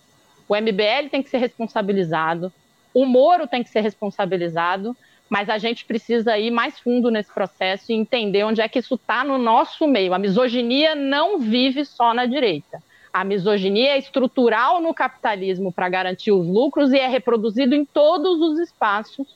o 0.47 0.55
MBL 0.55 1.09
tem 1.11 1.21
que 1.21 1.29
ser 1.29 1.37
responsabilizado, 1.37 2.51
o 2.93 3.05
Moro 3.05 3.47
tem 3.47 3.63
que 3.63 3.69
ser 3.69 3.81
responsabilizado, 3.81 4.95
mas 5.29 5.49
a 5.49 5.57
gente 5.57 5.85
precisa 5.85 6.37
ir 6.37 6.49
mais 6.49 6.79
fundo 6.79 7.11
nesse 7.11 7.31
processo 7.31 7.91
e 7.91 7.95
entender 7.95 8.43
onde 8.43 8.61
é 8.61 8.67
que 8.67 8.79
isso 8.79 8.95
está 8.95 9.23
no 9.23 9.37
nosso 9.37 9.87
meio. 9.87 10.13
A 10.13 10.19
misoginia 10.19 10.95
não 10.95 11.39
vive 11.39 11.85
só 11.85 12.13
na 12.13 12.25
direita. 12.25 12.81
A 13.13 13.23
misoginia 13.23 13.91
é 13.91 13.97
estrutural 13.97 14.81
no 14.81 14.93
capitalismo 14.93 15.71
para 15.71 15.89
garantir 15.89 16.31
os 16.31 16.47
lucros 16.47 16.91
e 16.91 16.97
é 16.97 17.07
reproduzido 17.07 17.75
em 17.75 17.85
todos 17.85 18.39
os 18.39 18.59
espaços 18.59 19.35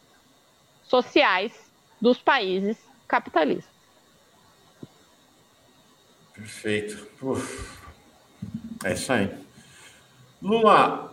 sociais 0.83 1.71
dos 2.01 2.19
países 2.19 2.77
capitalistas. 3.07 3.73
Perfeito. 6.33 7.07
Uf. 7.21 7.79
É 8.83 8.93
isso 8.93 9.13
aí. 9.13 9.29
Lula, 10.41 11.12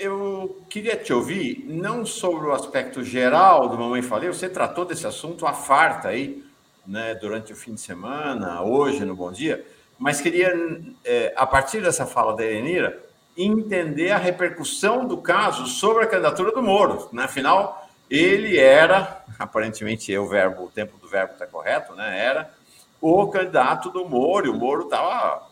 eu 0.00 0.64
queria 0.70 0.96
te 0.96 1.12
ouvir, 1.12 1.64
não 1.68 2.06
sobre 2.06 2.46
o 2.46 2.52
aspecto 2.52 3.04
geral 3.04 3.68
do 3.68 3.76
Mamãe 3.76 4.00
Falei, 4.00 4.28
você 4.28 4.48
tratou 4.48 4.86
desse 4.86 5.06
assunto 5.06 5.46
a 5.46 5.52
farta 5.52 6.08
aí, 6.08 6.42
né, 6.86 7.14
durante 7.14 7.52
o 7.52 7.56
fim 7.56 7.74
de 7.74 7.80
semana, 7.80 8.62
hoje 8.62 9.04
no 9.04 9.14
Bom 9.14 9.30
Dia, 9.30 9.64
mas 9.98 10.20
queria, 10.20 10.52
é, 11.04 11.34
a 11.36 11.46
partir 11.46 11.82
dessa 11.82 12.06
fala 12.06 12.34
da 12.34 12.42
Elenira, 12.42 12.98
entender 13.36 14.10
a 14.10 14.16
repercussão 14.16 15.06
do 15.06 15.18
caso 15.18 15.66
sobre 15.66 16.04
a 16.04 16.06
candidatura 16.06 16.50
do 16.50 16.62
Moro. 16.62 17.08
Né? 17.12 17.24
Afinal, 17.24 17.86
ele 18.08 18.58
era, 18.58 19.22
aparentemente, 19.38 20.16
o 20.16 20.26
verbo, 20.26 20.64
o 20.64 20.70
tempo 20.70 20.96
do 20.96 21.06
verbo 21.06 21.34
está 21.34 21.46
correto, 21.46 21.94
né? 21.94 22.18
Era 22.18 22.50
o 23.00 23.28
candidato 23.28 23.90
do 23.90 24.08
Moro, 24.08 24.46
e 24.46 24.50
o 24.50 24.54
Moro 24.54 24.84
estava 24.84 25.49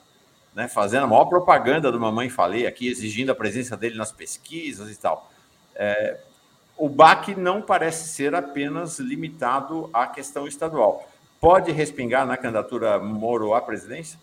né, 0.59 0.67
fazendo 0.67 1.05
a 1.05 1.07
maior 1.07 1.27
propaganda 1.27 1.93
do 1.93 2.01
Mamãe 2.01 2.29
Falei 2.29 2.67
aqui, 2.67 2.89
exigindo 2.89 3.31
a 3.31 3.35
presença 3.35 3.77
dele 3.77 3.97
nas 3.97 4.11
pesquisas 4.11 4.91
e 4.91 4.99
tal. 4.99 5.31
É, 5.77 6.17
o 6.77 6.89
BAC 6.89 7.37
não 7.37 7.63
parece 7.63 8.09
ser 8.09 8.35
apenas 8.35 8.99
limitado 8.99 9.89
à 9.93 10.09
questão 10.09 10.49
estadual. 10.49 11.09
Pode 11.41 11.71
respingar 11.71 12.27
na 12.27 12.37
candidatura 12.37 12.99
Moro 12.99 13.55
à 13.55 13.61
presidência? 13.61 14.19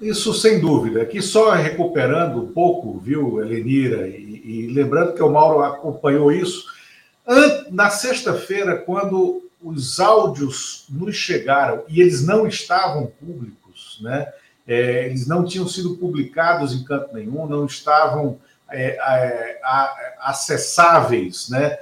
Isso 0.00 0.32
sem 0.32 0.58
dúvida. 0.58 1.02
Aqui 1.02 1.20
só 1.20 1.50
recuperando 1.50 2.44
um 2.44 2.50
pouco, 2.50 2.98
viu, 2.98 3.38
Elenira, 3.42 4.08
e, 4.08 4.42
e 4.42 4.66
lembrando 4.68 5.12
que 5.12 5.22
o 5.22 5.28
Mauro 5.28 5.62
acompanhou 5.62 6.32
isso. 6.32 6.64
Na 7.70 7.90
sexta-feira, 7.90 8.78
quando 8.78 9.42
os 9.62 10.00
áudios 10.00 10.86
nos 10.88 11.14
chegaram 11.14 11.84
e 11.90 12.00
eles 12.00 12.26
não 12.26 12.46
estavam 12.46 13.12
públicos, 13.20 14.00
né? 14.00 14.32
É, 14.66 15.06
eles 15.06 15.26
não 15.26 15.44
tinham 15.44 15.66
sido 15.66 15.96
publicados 15.96 16.72
em 16.72 16.84
canto 16.84 17.14
nenhum, 17.14 17.46
não 17.46 17.66
estavam 17.66 18.38
é, 18.70 18.96
é, 18.96 19.60
acessáveis, 20.20 21.48
né? 21.48 21.78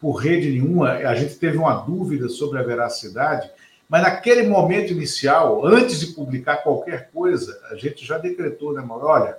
Por 0.00 0.16
rede 0.16 0.50
nenhuma. 0.50 0.90
A 0.90 1.14
gente 1.14 1.36
teve 1.36 1.56
uma 1.56 1.74
dúvida 1.74 2.28
sobre 2.28 2.58
a 2.58 2.62
veracidade, 2.62 3.50
mas 3.88 4.02
naquele 4.02 4.42
momento 4.42 4.92
inicial, 4.92 5.64
antes 5.64 6.00
de 6.00 6.08
publicar 6.08 6.58
qualquer 6.58 7.10
coisa, 7.12 7.58
a 7.70 7.76
gente 7.76 8.04
já 8.04 8.18
decretou, 8.18 8.72
né, 8.74 8.82
Mauro? 8.82 9.06
Olha, 9.06 9.38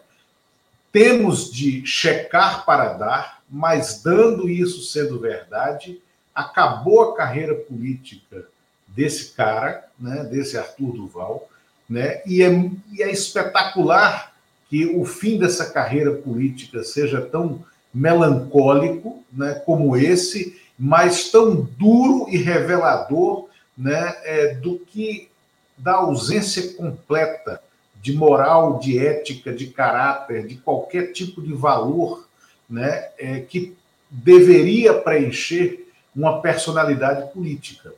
temos 0.92 1.52
de 1.52 1.86
checar 1.86 2.66
para 2.66 2.94
dar, 2.94 3.42
mas 3.50 4.02
dando 4.02 4.50
isso 4.50 4.82
sendo 4.82 5.20
verdade, 5.20 6.02
acabou 6.34 7.02
a 7.02 7.16
carreira 7.16 7.54
política 7.54 8.46
desse 8.88 9.34
cara, 9.34 9.86
né, 10.00 10.24
desse 10.24 10.58
Arthur 10.58 10.94
Duval, 10.94 11.50
né, 11.90 12.22
e 12.26 12.42
é, 12.42 12.50
e 12.92 13.04
é 13.04 13.12
espetacular 13.12 14.34
que 14.70 14.86
o 14.86 15.06
fim 15.06 15.38
dessa 15.38 15.66
carreira 15.72 16.12
política 16.12 16.84
seja 16.84 17.22
tão 17.22 17.64
melancólico 17.94 19.24
né, 19.32 19.62
como 19.66 19.96
esse, 19.96 20.60
mas 20.78 21.30
tão 21.30 21.56
duro 21.78 22.28
e 22.30 22.38
revelador 22.38 23.48
né, 23.78 24.16
é, 24.24 24.56
do 24.56 24.80
que 24.80 25.30
da 25.78 25.96
ausência 25.96 26.74
completa 26.74 27.62
de 28.02 28.14
moral, 28.14 28.80
de 28.80 29.00
ética, 29.00 29.52
de 29.52 29.68
caráter, 29.68 30.46
de 30.46 30.56
qualquer 30.58 31.12
tipo 31.12 31.42
de 31.42 31.54
valor 31.54 32.28
né, 32.70 33.10
é, 33.18 33.40
que 33.40 33.76
deveria 34.10 34.94
preencher 34.94 35.92
uma 36.16 36.42
personalidade 36.42 37.32
política. 37.34 37.94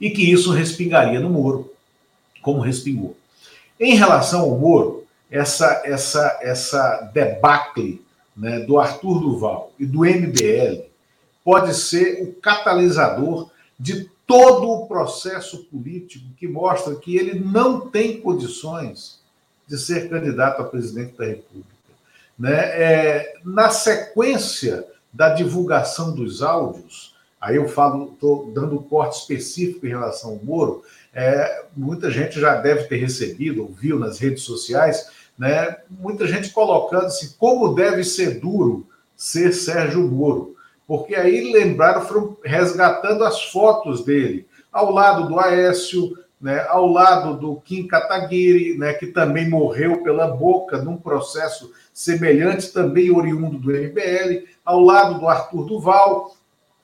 E 0.00 0.10
que 0.10 0.30
isso 0.30 0.52
respingaria 0.52 1.20
no 1.20 1.30
Moro, 1.30 1.71
como 2.42 2.60
respingou. 2.60 3.16
Em 3.80 3.94
relação 3.94 4.40
ao 4.42 4.58
Moro, 4.58 5.06
essa, 5.30 5.80
essa, 5.84 6.38
essa 6.42 7.10
debacle 7.14 8.04
né, 8.36 8.60
do 8.60 8.78
Arthur 8.78 9.20
Duval 9.20 9.72
e 9.78 9.86
do 9.86 10.00
MBL 10.00 10.84
pode 11.42 11.74
ser 11.74 12.22
o 12.22 12.34
catalisador 12.34 13.50
de 13.78 14.10
todo 14.26 14.70
o 14.70 14.86
processo 14.86 15.64
político 15.64 16.24
que 16.36 16.46
mostra 16.46 16.94
que 16.94 17.16
ele 17.16 17.40
não 17.40 17.80
tem 17.80 18.20
condições 18.20 19.20
de 19.66 19.78
ser 19.78 20.08
candidato 20.08 20.60
a 20.60 20.64
presidente 20.64 21.16
da 21.16 21.24
República. 21.24 21.68
Né? 22.38 22.54
É, 22.54 23.34
na 23.44 23.70
sequência 23.70 24.86
da 25.12 25.30
divulgação 25.30 26.14
dos 26.14 26.42
áudios, 26.42 27.11
aí 27.42 27.56
eu 27.56 27.68
falo, 27.68 28.12
estou 28.12 28.52
dando 28.52 28.76
um 28.76 28.82
corte 28.82 29.18
específico 29.18 29.84
em 29.84 29.88
relação 29.88 30.30
ao 30.30 30.44
Moro, 30.44 30.84
é, 31.12 31.64
muita 31.76 32.08
gente 32.08 32.40
já 32.40 32.54
deve 32.54 32.84
ter 32.84 32.96
recebido, 32.96 33.62
ouviu 33.62 33.98
nas 33.98 34.20
redes 34.20 34.44
sociais, 34.44 35.10
né, 35.36 35.76
muita 35.90 36.24
gente 36.28 36.50
colocando-se 36.50 37.34
como 37.36 37.74
deve 37.74 38.04
ser 38.04 38.38
duro 38.38 38.86
ser 39.16 39.52
Sérgio 39.52 40.02
Moro? 40.02 40.54
Porque 40.86 41.16
aí 41.16 41.52
lembraram, 41.52 42.02
foram 42.02 42.36
resgatando 42.44 43.24
as 43.24 43.42
fotos 43.50 44.04
dele, 44.04 44.46
ao 44.70 44.92
lado 44.92 45.28
do 45.28 45.40
Aécio, 45.40 46.16
né, 46.40 46.64
ao 46.68 46.86
lado 46.86 47.36
do 47.36 47.56
Kim 47.56 47.88
Kataguiri, 47.88 48.78
né, 48.78 48.92
que 48.92 49.08
também 49.08 49.48
morreu 49.50 50.02
pela 50.04 50.28
boca 50.28 50.78
num 50.78 50.96
processo 50.96 51.72
semelhante, 51.92 52.72
também 52.72 53.10
oriundo 53.10 53.58
do 53.58 53.70
MBL, 53.70 54.46
ao 54.64 54.80
lado 54.80 55.18
do 55.18 55.28
Arthur 55.28 55.64
Duval, 55.66 56.36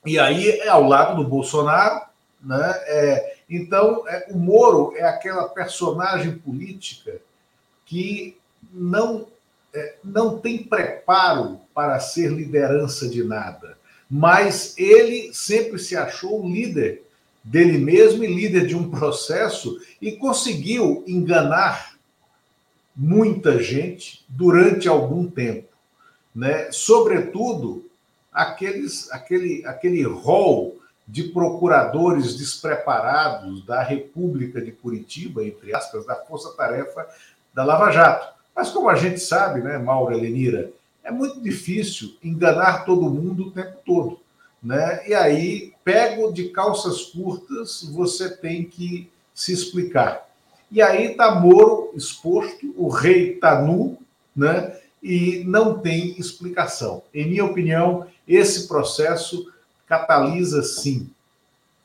e 0.05 0.17
aí 0.17 0.49
é 0.49 0.67
ao 0.67 0.83
lado 0.83 1.21
do 1.21 1.29
Bolsonaro. 1.29 2.01
Né, 2.41 2.73
é, 2.85 3.35
então, 3.49 4.07
é, 4.07 4.27
o 4.29 4.37
Moro 4.37 4.93
é 4.95 5.03
aquela 5.03 5.49
personagem 5.49 6.37
política 6.37 7.19
que 7.85 8.37
não, 8.71 9.27
é, 9.73 9.95
não 10.03 10.39
tem 10.39 10.63
preparo 10.63 11.59
para 11.73 11.99
ser 11.99 12.31
liderança 12.31 13.09
de 13.09 13.23
nada 13.23 13.79
mas 14.09 14.73
ele 14.75 15.31
sempre 15.33 15.77
se 15.77 15.95
achou 15.95 16.47
líder 16.47 17.03
dele 17.43 17.77
mesmo 17.77 18.23
e 18.23 18.27
líder 18.27 18.65
de 18.65 18.75
um 18.75 18.89
processo 18.89 19.79
e 20.01 20.13
conseguiu 20.13 21.03
enganar 21.05 21.97
muita 22.95 23.61
gente 23.61 24.25
durante 24.27 24.87
algum 24.87 25.29
tempo, 25.29 25.69
né? 26.35 26.69
Sobretudo 26.71 27.85
aqueles 28.31 29.11
aquele 29.11 29.65
aquele 29.65 30.03
rol 30.03 30.77
de 31.07 31.23
procuradores 31.23 32.35
despreparados 32.35 33.65
da 33.65 33.81
República 33.81 34.61
de 34.61 34.71
Curitiba, 34.71 35.43
entre 35.43 35.73
aspas, 35.73 36.05
da 36.05 36.15
Força 36.15 36.51
Tarefa 36.55 37.07
da 37.53 37.63
Lava 37.63 37.91
Jato. 37.91 38.35
Mas 38.55 38.69
como 38.69 38.89
a 38.89 38.95
gente 38.95 39.19
sabe, 39.19 39.61
né, 39.61 39.77
Mauro 39.79 40.13
Elenira, 40.13 40.71
é 41.03 41.11
muito 41.11 41.41
difícil 41.41 42.15
enganar 42.23 42.85
todo 42.85 43.09
mundo 43.09 43.47
o 43.47 43.51
tempo 43.51 43.77
todo. 43.83 44.19
Né? 44.61 45.07
E 45.07 45.13
aí, 45.13 45.73
pego 45.83 46.31
de 46.31 46.49
calças 46.49 47.05
curtas, 47.05 47.83
você 47.91 48.29
tem 48.29 48.65
que 48.65 49.09
se 49.33 49.51
explicar. 49.51 50.29
E 50.69 50.81
aí 50.81 51.11
está 51.11 51.33
Moro 51.33 51.91
exposto, 51.95 52.71
o 52.77 52.89
rei 52.89 53.33
está 53.33 53.61
nu, 53.61 53.97
né? 54.35 54.78
E 55.01 55.43
não 55.45 55.79
tem 55.79 56.19
explicação. 56.19 57.03
Em 57.13 57.27
minha 57.27 57.45
opinião, 57.45 58.07
esse 58.27 58.67
processo 58.67 59.51
catalisa, 59.87 60.61
sim, 60.61 61.09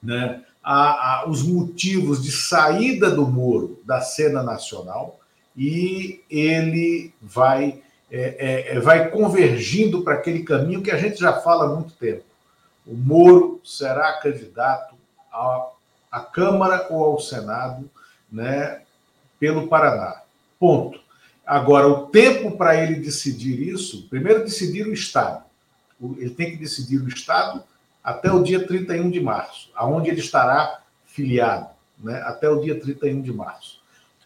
né? 0.03 0.43
a, 0.65 1.21
a, 1.21 1.29
os 1.29 1.43
motivos 1.43 2.23
de 2.23 2.33
saída 2.33 3.11
do 3.11 3.27
Moro 3.27 3.79
da 3.85 4.01
cena 4.01 4.43
nacional 4.43 5.21
e 5.55 6.23
ele 6.31 7.13
vai 7.21 7.83
é, 8.11 8.71
é, 8.71 8.77
é, 8.77 8.81
vai 8.81 9.11
convergindo 9.11 10.03
para 10.03 10.15
aquele 10.15 10.43
caminho 10.43 10.83
que 10.83 10.91
a 10.91 10.97
gente 10.97 11.19
já 11.19 11.41
fala 11.41 11.65
há 11.65 11.75
muito 11.75 11.95
tempo. 11.95 12.23
O 12.87 12.95
Moro 12.95 13.61
será 13.65 14.13
candidato 14.21 14.95
à, 15.33 15.69
à 16.13 16.21
Câmara 16.21 16.87
ou 16.91 17.03
ao 17.05 17.21
Senado 17.21 17.91
né, 18.31 18.83
pelo 19.41 19.69
Paraná. 19.69 20.23
Ponto. 20.61 21.01
Agora, 21.47 21.89
o 21.89 22.07
tempo 22.07 22.57
para 22.57 22.83
ele 22.83 22.97
decidir 22.97 23.61
isso, 23.61 24.09
primeiro 24.09 24.45
decidir 24.45 24.87
o 24.87 24.93
Estado. 24.93 25.45
Ele 26.19 26.31
tem 26.31 26.51
que 26.51 26.57
decidir 26.57 27.01
o 27.01 27.09
Estado 27.09 27.63
até 28.03 28.31
o 28.31 28.43
dia 28.43 28.67
31 28.67 29.11
de 29.11 29.21
março, 29.21 29.71
aonde 29.75 30.11
ele 30.11 30.21
estará 30.21 30.81
filiado, 31.07 31.69
né, 31.99 32.23
até 32.27 32.49
o 32.49 32.61
dia 32.61 32.79
31 32.79 33.23
de 33.23 33.33
março. 33.33 33.81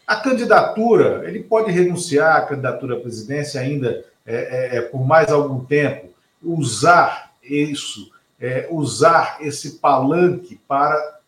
A 0.07 0.16
candidatura, 0.16 1.28
ele 1.28 1.43
pode 1.43 1.70
renunciar 1.70 2.36
à 2.36 2.40
candidatura 2.40 2.97
à 2.97 3.01
presidência 3.01 3.61
ainda 3.61 4.05
é, 4.24 4.36
é, 4.36 4.77
é, 4.77 4.81
por 4.82 5.07
mais 5.07 5.31
algum 5.31 5.65
tempo, 5.65 6.09
usar 6.43 7.32
isso, 7.43 8.11
é, 8.40 8.69
usar 8.70 9.39
esse 9.40 9.78
palanque 9.78 10.61
para 10.69 11.19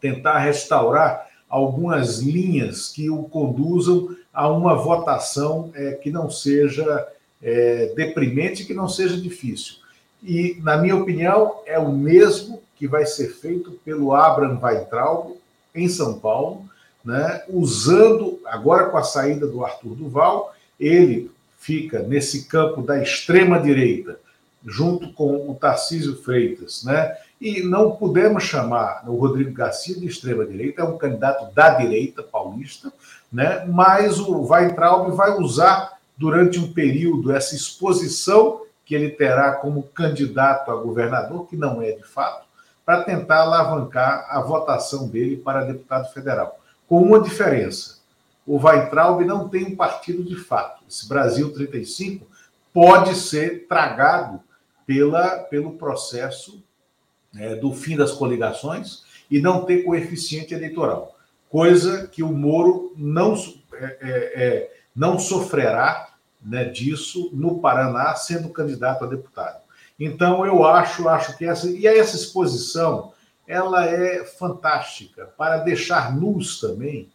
tentar 0.00 0.38
restaurar 0.38 1.28
algumas 1.48 2.18
linhas 2.18 2.88
que 2.88 3.08
o 3.08 3.24
conduzam 3.24 4.16
a 4.32 4.48
uma 4.48 4.74
votação 4.74 5.70
é, 5.74 5.92
que 5.92 6.10
não 6.10 6.30
seja 6.30 7.06
é, 7.42 7.92
deprimente, 7.94 8.64
que 8.64 8.72
não 8.72 8.88
seja 8.88 9.16
difícil. 9.16 9.76
E, 10.22 10.56
na 10.62 10.76
minha 10.76 10.96
opinião, 10.96 11.60
é 11.66 11.78
o 11.78 11.92
mesmo 11.92 12.62
que 12.76 12.86
vai 12.86 13.04
ser 13.04 13.28
feito 13.28 13.72
pelo 13.84 14.14
Abraham 14.14 14.58
Weintraub 14.62 15.36
em 15.74 15.88
São 15.88 16.18
Paulo, 16.18 16.64
né, 17.04 17.42
usando, 17.48 18.40
agora 18.46 18.88
com 18.88 18.96
a 18.96 19.02
saída 19.02 19.46
do 19.46 19.64
Arthur 19.64 19.94
Duval, 19.96 20.54
ele 20.78 21.30
fica 21.58 22.00
nesse 22.00 22.44
campo 22.44 22.82
da 22.82 23.02
extrema-direita, 23.02 24.18
junto 24.64 25.12
com 25.12 25.50
o 25.50 25.54
Tarcísio 25.54 26.16
Freitas, 26.22 26.84
né? 26.84 27.16
E 27.40 27.62
não 27.62 27.92
podemos 27.92 28.44
chamar 28.44 29.02
o 29.08 29.16
Rodrigo 29.16 29.52
Garcia 29.52 29.98
de 29.98 30.06
extrema-direita, 30.06 30.82
é 30.82 30.84
um 30.84 30.96
candidato 30.96 31.52
da 31.52 31.70
direita 31.70 32.22
paulista, 32.22 32.92
né? 33.32 33.64
mas 33.66 34.18
o 34.20 34.42
Weintraub 34.42 35.10
vai 35.12 35.38
usar 35.38 35.98
durante 36.16 36.58
um 36.58 36.72
período 36.72 37.32
essa 37.32 37.54
exposição 37.54 38.62
que 38.84 38.94
ele 38.94 39.10
terá 39.10 39.52
como 39.52 39.84
candidato 39.84 40.70
a 40.70 40.76
governador, 40.76 41.46
que 41.46 41.56
não 41.56 41.80
é 41.80 41.92
de 41.92 42.04
fato, 42.04 42.46
para 42.84 43.04
tentar 43.04 43.42
alavancar 43.42 44.26
a 44.28 44.40
votação 44.40 45.08
dele 45.08 45.36
para 45.36 45.64
deputado 45.64 46.12
federal 46.12 46.58
com 46.92 47.00
uma 47.02 47.20
diferença. 47.20 48.00
O 48.46 48.58
Weintraub 48.58 49.24
não 49.24 49.48
tem 49.48 49.64
um 49.64 49.74
partido 49.74 50.22
de 50.22 50.36
fato. 50.36 50.84
Esse 50.86 51.08
Brasil 51.08 51.50
35 51.54 52.26
pode 52.70 53.14
ser 53.14 53.66
tragado 53.66 54.40
pela, 54.86 55.38
pelo 55.38 55.72
processo 55.78 56.62
é, 57.34 57.54
do 57.54 57.72
fim 57.72 57.96
das 57.96 58.12
coligações 58.12 59.04
e 59.30 59.40
não 59.40 59.64
ter 59.64 59.84
coeficiente 59.84 60.52
eleitoral, 60.52 61.11
coisa 61.52 62.06
que 62.06 62.22
o 62.22 62.32
Moro 62.32 62.94
não, 62.96 63.34
é, 63.74 63.84
é, 63.84 64.42
é, 64.42 64.72
não 64.96 65.18
sofrerá 65.18 66.08
né, 66.42 66.64
disso 66.64 67.28
no 67.34 67.60
Paraná, 67.60 68.14
sendo 68.14 68.48
candidato 68.48 69.04
a 69.04 69.06
deputado. 69.06 69.60
Então, 70.00 70.46
eu 70.46 70.64
acho, 70.64 71.06
acho 71.10 71.36
que 71.36 71.44
essa. 71.44 71.70
E 71.70 71.86
essa 71.86 72.16
exposição 72.16 73.12
ela 73.46 73.84
é 73.84 74.24
fantástica 74.24 75.26
para 75.36 75.58
deixar 75.58 76.16
nus 76.16 76.58
também 76.58 77.10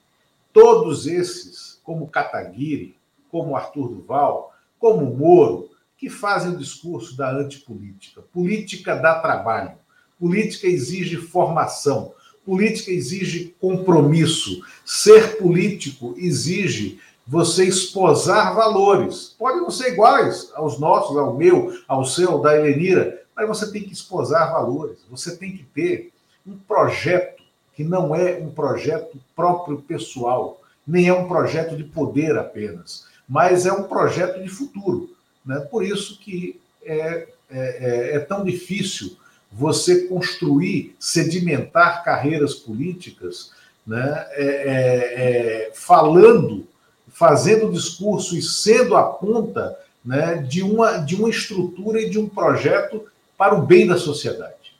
todos 0.53 1.07
esses, 1.07 1.81
como 1.83 2.07
Kataguiri, 2.07 2.95
como 3.31 3.55
Arthur 3.55 3.89
Duval, 3.89 4.53
como 4.77 5.15
Moro, 5.15 5.71
que 5.97 6.11
fazem 6.11 6.51
o 6.51 6.57
discurso 6.57 7.17
da 7.17 7.31
antipolítica. 7.31 8.21
Política 8.21 8.95
dá 8.95 9.19
trabalho, 9.19 9.71
política 10.19 10.67
exige 10.67 11.17
formação, 11.17 12.13
política 12.47 12.91
exige 12.91 13.53
compromisso. 13.59 14.63
Ser 14.85 15.37
político 15.37 16.15
exige 16.17 16.97
você 17.27 17.65
esposar 17.65 18.55
valores. 18.55 19.35
Podem 19.37 19.61
não 19.61 19.69
ser 19.69 19.91
iguais 19.91 20.49
aos 20.55 20.79
nossos, 20.79 21.17
ao 21.17 21.35
meu, 21.35 21.77
ao 21.85 22.05
seu, 22.05 22.39
da 22.39 22.55
Helenira, 22.55 23.21
mas 23.35 23.49
você 23.49 23.69
tem 23.69 23.83
que 23.83 23.91
esposar 23.91 24.53
valores. 24.53 24.99
Você 25.11 25.35
tem 25.35 25.57
que 25.57 25.63
ter 25.63 26.13
um 26.45 26.57
projeto 26.57 27.43
que 27.75 27.83
não 27.83 28.15
é 28.15 28.37
um 28.37 28.49
projeto 28.49 29.19
próprio 29.35 29.79
pessoal, 29.81 30.61
nem 30.87 31.09
é 31.09 31.13
um 31.13 31.27
projeto 31.27 31.75
de 31.75 31.83
poder 31.83 32.37
apenas, 32.37 33.05
mas 33.27 33.65
é 33.65 33.73
um 33.73 33.83
projeto 33.83 34.41
de 34.41 34.47
futuro. 34.47 35.09
Né? 35.45 35.59
Por 35.69 35.83
isso 35.83 36.17
que 36.17 36.59
é, 36.83 36.97
é, 36.97 37.27
é, 37.51 38.15
é 38.15 38.19
tão 38.19 38.45
difícil 38.45 39.17
você 39.51 40.07
construir, 40.07 40.95
sedimentar 40.99 42.03
carreiras 42.03 42.55
políticas, 42.55 43.51
né? 43.85 44.27
É, 44.31 44.45
é, 44.45 45.67
é, 45.67 45.71
falando, 45.73 46.67
fazendo 47.07 47.71
discurso 47.71 48.37
e 48.37 48.41
sendo 48.41 48.95
a 48.95 49.03
ponta 49.03 49.77
né, 50.03 50.35
de, 50.35 50.61
uma, 50.61 50.97
de 50.97 51.15
uma 51.15 51.29
estrutura 51.29 52.01
e 52.01 52.09
de 52.09 52.19
um 52.19 52.27
projeto 52.27 53.05
para 53.37 53.55
o 53.55 53.61
bem 53.61 53.87
da 53.87 53.97
sociedade. 53.97 54.73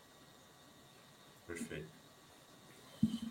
Perfeito. 1.48 1.88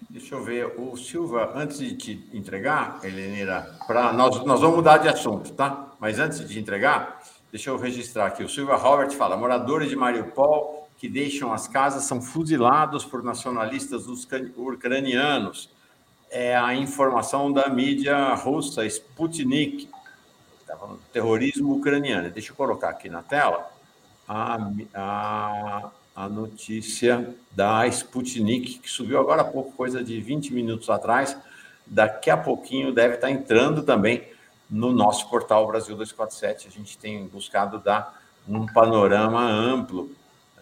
Deixa 0.09 0.35
eu 0.35 0.43
ver, 0.43 0.67
o 0.79 0.97
Silva, 0.97 1.53
antes 1.55 1.79
de 1.79 1.95
te 1.95 2.29
entregar, 2.33 3.01
Helenira, 3.03 3.71
para 3.87 4.13
nós, 4.13 4.45
nós 4.45 4.61
vamos 4.61 4.77
mudar 4.77 4.99
de 4.99 5.09
assunto, 5.09 5.53
tá? 5.53 5.89
Mas 5.99 6.19
antes 6.19 6.47
de 6.47 6.59
entregar, 6.59 7.23
deixa 7.51 7.71
eu 7.71 7.79
registrar 7.79 8.27
aqui. 8.27 8.43
O 8.43 8.49
Silva 8.49 8.77
Robert 8.77 9.11
fala: 9.13 9.37
moradores 9.37 9.89
de 9.89 9.97
Mariupol 9.97 10.76
que 10.99 11.09
deixam 11.09 11.53
as 11.53 11.69
casas 11.69 12.05
são 12.05 12.21
fuzilados 12.21 13.05
por 13.05 13.23
nacionalistas 13.23 14.07
ucranianos. 14.57 15.71
É 16.31 16.57
a 16.57 16.75
informação 16.75 17.53
da 17.53 17.69
mídia 17.69 18.35
russa 18.35 18.85
Sputnik, 18.87 19.89
tá 20.67 20.77
terrorismo 21.13 21.75
ucraniano. 21.77 22.31
Deixa 22.31 22.53
eu 22.53 22.57
colocar 22.57 22.91
aqui 22.91 23.09
na 23.09 23.23
tela 23.23 23.71
a, 24.27 24.71
a, 24.95 25.91
a 26.15 26.29
notícia 26.29 27.35
da 27.53 27.87
Sputnik, 27.87 28.79
que 28.79 28.91
subiu 28.91 29.21
agora 29.21 29.43
há 29.43 29.45
pouco, 29.45 29.73
coisa 29.73 30.03
de 30.03 30.21
20 30.21 30.53
minutos 30.53 30.91
atrás. 30.91 31.37
Daqui 31.87 32.31
a 32.31 32.37
pouquinho 32.37 32.93
deve 32.93 33.15
estar 33.15 33.31
entrando 33.31 33.83
também 33.83 34.29
no 34.69 34.93
nosso 34.93 35.29
portal 35.29 35.67
Brasil 35.67 35.95
247. 35.95 36.67
A 36.67 36.71
gente 36.71 36.99
tem 36.99 37.27
buscado 37.29 37.79
dar 37.79 38.21
um 38.49 38.67
panorama 38.67 39.43
amplo 39.43 40.11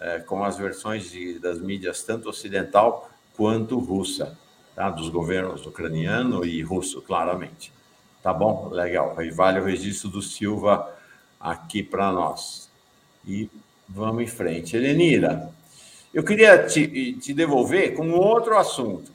é, 0.00 0.18
com 0.18 0.44
as 0.44 0.56
versões 0.56 1.10
de, 1.10 1.38
das 1.38 1.60
mídias 1.60 2.02
tanto 2.02 2.28
ocidental 2.28 3.10
quanto 3.36 3.78
russa, 3.78 4.38
tá? 4.74 4.90
dos 4.90 5.08
governos 5.08 5.64
ucraniano 5.66 6.44
e 6.44 6.62
russo, 6.62 7.00
claramente. 7.02 7.72
Tá 8.22 8.32
bom? 8.32 8.68
Legal. 8.70 9.14
Aí 9.18 9.30
vale 9.30 9.60
o 9.60 9.64
registro 9.64 10.08
do 10.08 10.22
Silva 10.22 10.90
aqui 11.38 11.82
para 11.82 12.10
nós. 12.10 12.70
E 13.26 13.50
vamos 13.88 14.22
em 14.22 14.26
frente. 14.26 14.76
Helenira, 14.76 15.50
eu 16.12 16.22
queria 16.22 16.66
te, 16.66 17.14
te 17.14 17.34
devolver 17.34 17.94
com 17.94 18.12
outro 18.12 18.56
assunto. 18.56 19.12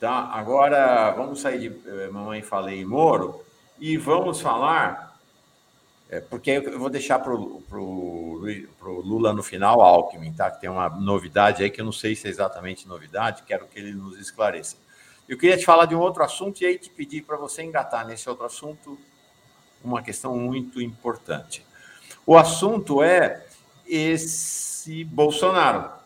Tá? 0.00 0.30
Agora 0.32 1.10
vamos 1.12 1.40
sair 1.40 1.58
de 1.58 1.88
eh, 1.88 2.08
Mamãe 2.08 2.40
Falei 2.40 2.84
Moro 2.84 3.44
e 3.78 3.96
vamos 3.96 4.40
falar 4.40 5.07
é, 6.10 6.20
porque 6.20 6.50
eu 6.50 6.78
vou 6.78 6.88
deixar 6.88 7.18
para 7.18 7.32
o 7.32 8.42
Lula 8.82 9.32
no 9.32 9.42
final, 9.42 9.82
Alckmin, 9.82 10.32
tá? 10.32 10.50
Que 10.50 10.62
tem 10.62 10.70
uma 10.70 10.88
novidade 10.88 11.62
aí 11.62 11.70
que 11.70 11.80
eu 11.80 11.84
não 11.84 11.92
sei 11.92 12.14
se 12.14 12.26
é 12.26 12.30
exatamente 12.30 12.88
novidade, 12.88 13.42
quero 13.42 13.66
que 13.66 13.78
ele 13.78 13.92
nos 13.92 14.18
esclareça. 14.18 14.76
Eu 15.28 15.36
queria 15.36 15.58
te 15.58 15.66
falar 15.66 15.84
de 15.84 15.94
um 15.94 16.00
outro 16.00 16.22
assunto 16.22 16.62
e 16.62 16.66
aí 16.66 16.78
te 16.78 16.88
pedir 16.88 17.22
para 17.22 17.36
você 17.36 17.62
engatar 17.62 18.06
nesse 18.06 18.28
outro 18.28 18.46
assunto 18.46 18.98
uma 19.84 20.02
questão 20.02 20.34
muito 20.36 20.80
importante. 20.80 21.62
O 22.24 22.36
assunto 22.36 23.02
é 23.02 23.44
esse 23.86 25.04
Bolsonaro. 25.04 25.97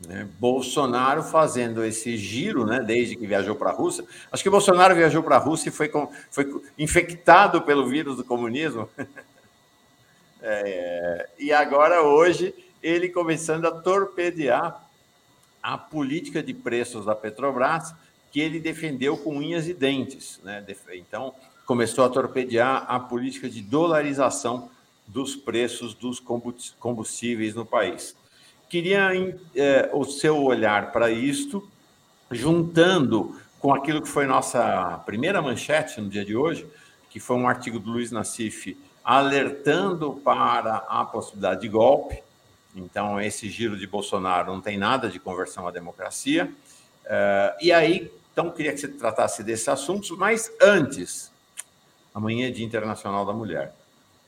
Né? 0.00 0.28
Bolsonaro 0.38 1.22
fazendo 1.22 1.84
esse 1.84 2.16
giro, 2.16 2.66
né, 2.66 2.80
desde 2.80 3.16
que 3.16 3.26
viajou 3.26 3.54
para 3.54 3.70
a 3.70 3.72
Rússia. 3.72 4.04
Acho 4.30 4.42
que 4.42 4.50
Bolsonaro 4.50 4.94
viajou 4.94 5.22
para 5.22 5.36
a 5.36 5.38
Rússia 5.38 5.70
e 5.70 5.72
foi, 5.72 5.88
com, 5.88 6.10
foi 6.30 6.62
infectado 6.78 7.62
pelo 7.62 7.86
vírus 7.86 8.16
do 8.16 8.24
comunismo. 8.24 8.88
é, 10.42 11.28
e 11.38 11.52
agora, 11.52 12.02
hoje, 12.02 12.54
ele 12.82 13.08
começando 13.08 13.64
a 13.66 13.70
torpedear 13.70 14.86
a 15.62 15.78
política 15.78 16.42
de 16.42 16.52
preços 16.52 17.06
da 17.06 17.14
Petrobras, 17.14 17.94
que 18.30 18.40
ele 18.40 18.60
defendeu 18.60 19.16
com 19.16 19.38
unhas 19.38 19.66
e 19.66 19.72
dentes. 19.74 20.38
Né? 20.44 20.64
Então, 20.92 21.34
começou 21.64 22.04
a 22.04 22.08
torpedear 22.08 22.84
a 22.86 23.00
política 23.00 23.48
de 23.48 23.62
dolarização 23.62 24.70
dos 25.06 25.34
preços 25.34 25.94
dos 25.94 26.22
combustíveis 26.78 27.54
no 27.54 27.64
país. 27.64 28.14
Queria 28.68 29.10
é, 29.54 29.90
o 29.92 30.04
seu 30.04 30.42
olhar 30.42 30.90
para 30.90 31.10
isto, 31.10 31.68
juntando 32.30 33.40
com 33.60 33.72
aquilo 33.72 34.02
que 34.02 34.08
foi 34.08 34.26
nossa 34.26 35.00
primeira 35.06 35.40
manchete 35.40 36.00
no 36.00 36.08
dia 36.08 36.24
de 36.24 36.36
hoje, 36.36 36.66
que 37.08 37.20
foi 37.20 37.36
um 37.36 37.48
artigo 37.48 37.78
do 37.78 37.90
Luiz 37.92 38.10
Nassif 38.10 38.76
alertando 39.04 40.14
para 40.14 40.78
a 40.88 41.04
possibilidade 41.04 41.60
de 41.60 41.68
golpe. 41.68 42.20
Então, 42.74 43.20
esse 43.20 43.48
giro 43.48 43.76
de 43.76 43.86
Bolsonaro 43.86 44.52
não 44.52 44.60
tem 44.60 44.76
nada 44.76 45.08
de 45.08 45.20
conversão 45.20 45.66
à 45.68 45.70
democracia. 45.70 46.52
Uh, 47.04 47.56
e 47.60 47.72
aí, 47.72 48.10
então, 48.32 48.50
queria 48.50 48.72
que 48.72 48.78
você 48.78 48.88
tratasse 48.88 49.44
desses 49.44 49.68
assuntos, 49.68 50.10
mas 50.10 50.50
antes, 50.60 51.32
amanhã 52.12 52.48
é 52.48 52.50
Dia 52.50 52.66
Internacional 52.66 53.24
da 53.24 53.32
Mulher, 53.32 53.72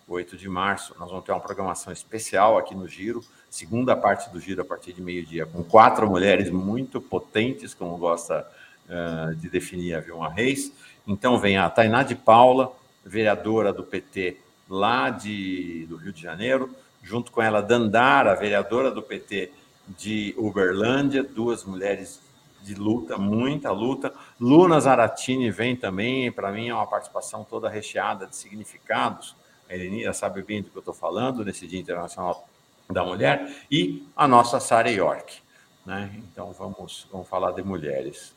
8 0.06 0.36
de 0.36 0.48
março, 0.48 0.94
nós 0.98 1.10
vamos 1.10 1.24
ter 1.24 1.32
uma 1.32 1.40
programação 1.40 1.92
especial 1.92 2.56
aqui 2.56 2.74
no 2.74 2.88
Giro, 2.88 3.22
segunda 3.50 3.96
parte 3.96 4.30
do 4.30 4.40
giro 4.40 4.62
a 4.62 4.64
partir 4.64 4.92
de 4.92 5.00
meio-dia, 5.00 5.46
com 5.46 5.62
quatro 5.64 6.08
mulheres 6.08 6.50
muito 6.50 7.00
potentes, 7.00 7.74
como 7.74 7.96
gosta 7.96 8.46
uh, 8.88 9.34
de 9.34 9.48
definir 9.48 9.94
a 9.94 10.00
Vilma 10.00 10.30
Reis. 10.30 10.72
Então 11.06 11.38
vem 11.38 11.56
a 11.56 11.68
Tainá 11.70 12.02
de 12.02 12.14
Paula, 12.14 12.72
vereadora 13.04 13.72
do 13.72 13.82
PT 13.82 14.36
lá 14.68 15.08
de, 15.10 15.86
do 15.88 15.96
Rio 15.96 16.12
de 16.12 16.20
Janeiro, 16.20 16.74
junto 17.02 17.32
com 17.32 17.40
ela 17.40 17.62
Dandara, 17.62 18.34
vereadora 18.34 18.90
do 18.90 19.02
PT 19.02 19.50
de 19.96 20.34
Uberlândia, 20.36 21.22
duas 21.22 21.64
mulheres 21.64 22.20
de 22.62 22.74
luta, 22.74 23.16
muita 23.16 23.70
luta. 23.70 24.12
Luna 24.38 24.78
Zaratini 24.78 25.50
vem 25.50 25.74
também, 25.74 26.30
para 26.30 26.52
mim 26.52 26.68
é 26.68 26.74
uma 26.74 26.86
participação 26.86 27.44
toda 27.44 27.68
recheada 27.68 28.26
de 28.26 28.36
significados. 28.36 29.34
A 29.70 29.74
Elenira 29.74 30.12
sabe 30.12 30.42
bem 30.42 30.62
do 30.62 30.68
que 30.68 30.76
eu 30.76 30.80
estou 30.80 30.94
falando 30.94 31.44
nesse 31.44 31.66
Dia 31.66 31.80
Internacional 31.80 32.46
da 32.90 33.04
mulher, 33.04 33.48
e 33.70 34.06
a 34.16 34.26
nossa 34.26 34.58
Sarah 34.58 34.90
York. 34.90 35.40
Né? 35.84 36.10
Então, 36.16 36.52
vamos, 36.52 37.06
vamos 37.12 37.28
falar 37.28 37.52
de 37.52 37.62
mulheres. 37.62 38.36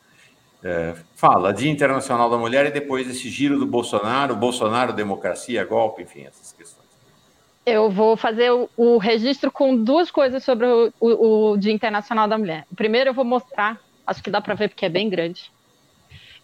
É, 0.64 0.96
fala 1.16 1.54
de 1.54 1.68
Internacional 1.70 2.30
da 2.30 2.38
Mulher 2.38 2.68
e 2.68 2.72
depois 2.72 3.10
esse 3.10 3.30
giro 3.30 3.58
do 3.58 3.66
Bolsonaro, 3.66 4.36
Bolsonaro, 4.36 4.94
democracia, 4.94 5.66
golpe, 5.66 6.04
enfim, 6.04 6.24
essas 6.24 6.52
questões. 6.54 6.88
Eu 7.66 7.90
vou 7.90 8.16
fazer 8.16 8.52
o, 8.52 8.70
o 8.78 8.98
registro 8.98 9.52
com 9.52 9.76
duas 9.76 10.12
coisas 10.12 10.44
sobre 10.44 10.68
o, 10.68 10.94
o, 11.00 11.52
o 11.52 11.58
Dia 11.58 11.74
Internacional 11.74 12.28
da 12.28 12.38
Mulher. 12.38 12.66
Primeiro, 12.76 13.10
eu 13.10 13.14
vou 13.14 13.26
mostrar, 13.26 13.80
acho 14.06 14.22
que 14.22 14.30
dá 14.30 14.40
para 14.40 14.54
ver 14.54 14.70
porque 14.70 14.86
é 14.86 14.90
bem 14.90 15.10
grande. 15.10 15.52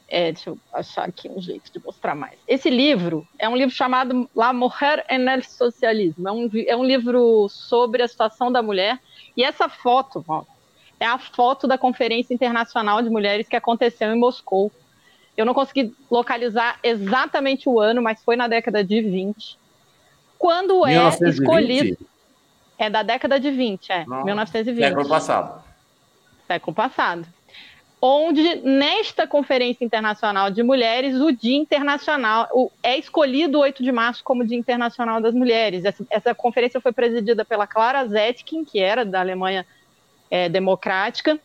É, 0.09 0.31
deixa 0.31 0.51
eu 0.51 0.59
achar 0.73 1.03
aqui 1.03 1.27
um 1.27 1.41
jeito 1.41 1.71
de 1.71 1.84
mostrar 1.84 2.15
mais. 2.15 2.39
Esse 2.47 2.69
livro 2.69 3.27
é 3.38 3.49
um 3.49 3.57
livro 3.57 3.75
chamado 3.75 4.29
La 4.34 4.53
Mujer 4.53 5.05
en 5.09 5.27
el 5.27 5.43
Socialismo. 5.43 6.27
É 6.27 6.31
um, 6.31 6.49
é 6.65 6.75
um 6.77 6.84
livro 6.85 7.49
sobre 7.49 8.01
a 8.01 8.07
situação 8.07 8.49
da 8.49 8.61
mulher. 8.61 8.99
E 9.35 9.43
essa 9.43 9.67
foto 9.67 10.23
ó, 10.25 10.43
é 10.97 11.05
a 11.05 11.17
foto 11.17 11.67
da 11.67 11.77
Conferência 11.77 12.34
Internacional 12.34 13.01
de 13.01 13.09
Mulheres 13.09 13.49
que 13.49 13.55
aconteceu 13.55 14.09
em 14.13 14.19
Moscou. 14.19 14.71
Eu 15.35 15.45
não 15.45 15.53
consegui 15.53 15.93
localizar 16.09 16.79
exatamente 16.81 17.67
o 17.67 17.77
ano, 17.79 18.01
mas 18.01 18.23
foi 18.23 18.38
na 18.38 18.47
década 18.47 18.84
de 18.84 19.01
20. 19.01 19.59
Quando 20.39 20.85
1920? 20.85 21.25
é 21.25 21.29
escolhido. 21.29 22.07
É 22.79 22.89
da 22.89 23.03
década 23.03 23.39
de 23.39 23.51
20, 23.51 23.91
é. 23.91 24.05
Não, 24.05 24.23
1920. 24.23 24.88
Século 24.88 25.09
passado. 25.09 25.63
Século 26.47 26.75
passado 26.75 27.36
onde 28.02 28.56
nesta 28.61 29.26
Conferência 29.26 29.84
Internacional 29.84 30.52
de 30.52 30.61
Mulheres, 30.61 31.19
o 31.19 31.32
Dia 31.32 31.57
Internacional, 31.57 32.48
o, 32.52 32.72
é 32.84 32.98
escolhido 32.98 33.57
o 33.57 33.61
8 33.61 33.84
de 33.84 33.91
março 33.91 34.24
como 34.24 34.45
Dia 34.45 34.57
Internacional 34.57 35.19
das 35.19 35.34
Mulheres. 35.34 35.84
Essa, 35.84 36.06
essa 36.10 36.36
conferência 36.36 36.80
foi 36.80 36.91
presidida 36.91 37.44
pela 37.44 37.65
Clara 37.65 38.07
Zetkin, 38.07 38.64
que 38.64 38.80
era 38.80 39.03
da 39.03 39.19
Alemanha 39.19 39.65
é, 40.30 40.48
Democrática, 40.48 41.40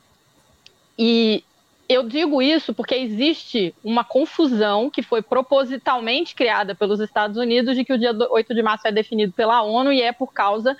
e 0.98 1.42
eu 1.88 2.08
digo 2.08 2.40
isso 2.40 2.72
porque 2.72 2.94
existe 2.94 3.74
uma 3.82 4.04
confusão 4.04 4.88
que 4.88 5.02
foi 5.02 5.20
propositalmente 5.20 6.34
criada 6.34 6.74
pelos 6.74 7.00
Estados 7.00 7.36
Unidos 7.36 7.76
de 7.76 7.84
que 7.84 7.92
o 7.92 7.98
dia 7.98 8.12
8 8.30 8.54
de 8.54 8.62
março 8.62 8.86
é 8.86 8.92
definido 8.92 9.32
pela 9.32 9.62
ONU 9.62 9.92
e 9.92 10.00
é 10.00 10.12
por 10.12 10.32
causa 10.32 10.76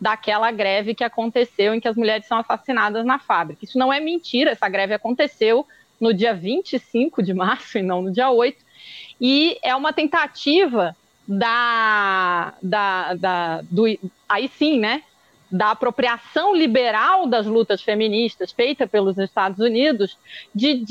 daquela 0.00 0.50
greve 0.50 0.94
que 0.94 1.04
aconteceu 1.04 1.74
em 1.74 1.80
que 1.80 1.88
as 1.88 1.96
mulheres 1.96 2.26
são 2.26 2.38
assassinadas 2.38 3.04
na 3.04 3.18
fábrica. 3.18 3.64
Isso 3.64 3.78
não 3.78 3.92
é 3.92 4.00
mentira, 4.00 4.50
essa 4.50 4.68
greve 4.68 4.94
aconteceu 4.94 5.66
no 6.00 6.12
dia 6.12 6.34
25 6.34 7.22
de 7.22 7.32
março 7.32 7.78
e 7.78 7.82
não 7.82 8.02
no 8.02 8.12
dia 8.12 8.30
8, 8.30 8.62
e 9.20 9.58
é 9.62 9.74
uma 9.74 9.92
tentativa 9.92 10.94
da, 11.26 12.54
da, 12.62 13.14
da 13.14 13.60
do, 13.62 13.86
aí 14.28 14.48
sim, 14.48 14.78
né, 14.78 15.02
da 15.50 15.70
apropriação 15.70 16.54
liberal 16.54 17.26
das 17.26 17.46
lutas 17.46 17.80
feministas 17.80 18.50
feita 18.50 18.86
pelos 18.86 19.16
Estados 19.16 19.60
Unidos 19.60 20.18
de 20.54 20.84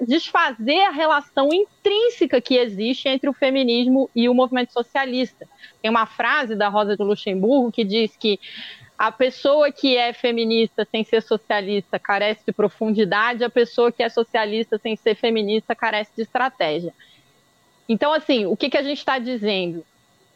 desfazer 0.00 0.80
a 0.82 0.90
relação 0.90 1.50
intrínseca 1.52 2.40
que 2.40 2.56
existe 2.56 3.08
entre 3.08 3.28
o 3.28 3.34
feminismo 3.34 4.08
e 4.14 4.28
o 4.28 4.34
movimento 4.34 4.72
socialista. 4.72 5.46
Tem 5.82 5.90
uma 5.90 6.06
frase 6.06 6.56
da 6.56 6.68
Rosa 6.68 6.96
de 6.96 7.02
Luxemburgo 7.02 7.70
que 7.70 7.84
diz 7.84 8.16
que 8.16 8.40
a 8.96 9.12
pessoa 9.12 9.70
que 9.70 9.96
é 9.96 10.12
feminista 10.12 10.86
sem 10.90 11.04
ser 11.04 11.22
socialista 11.22 11.98
carece 11.98 12.44
de 12.44 12.52
profundidade, 12.52 13.44
a 13.44 13.50
pessoa 13.50 13.92
que 13.92 14.02
é 14.02 14.08
socialista 14.08 14.78
sem 14.78 14.96
ser 14.96 15.14
feminista 15.14 15.74
carece 15.74 16.10
de 16.16 16.22
estratégia. 16.22 16.92
Então, 17.88 18.12
assim, 18.12 18.46
o 18.46 18.56
que, 18.56 18.68
que 18.68 18.76
a 18.76 18.82
gente 18.82 18.98
está 18.98 19.18
dizendo? 19.18 19.84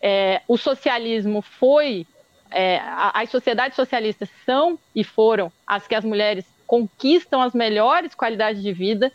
É, 0.01 0.43
o 0.47 0.57
socialismo 0.57 1.43
foi 1.43 2.07
é, 2.53 2.81
as 3.15 3.31
sociedades 3.31 3.77
socialistas 3.77 4.29
são 4.45 4.79
e 4.95 5.03
foram 5.03 5.51
as 5.67 5.87
que 5.87 5.95
as 5.95 6.05
mulheres 6.05 6.45
conquistam 6.67 7.43
as 7.43 7.53
melhores 7.53 8.15
qualidades 8.15 8.63
de 8.63 8.73
vida, 8.73 9.13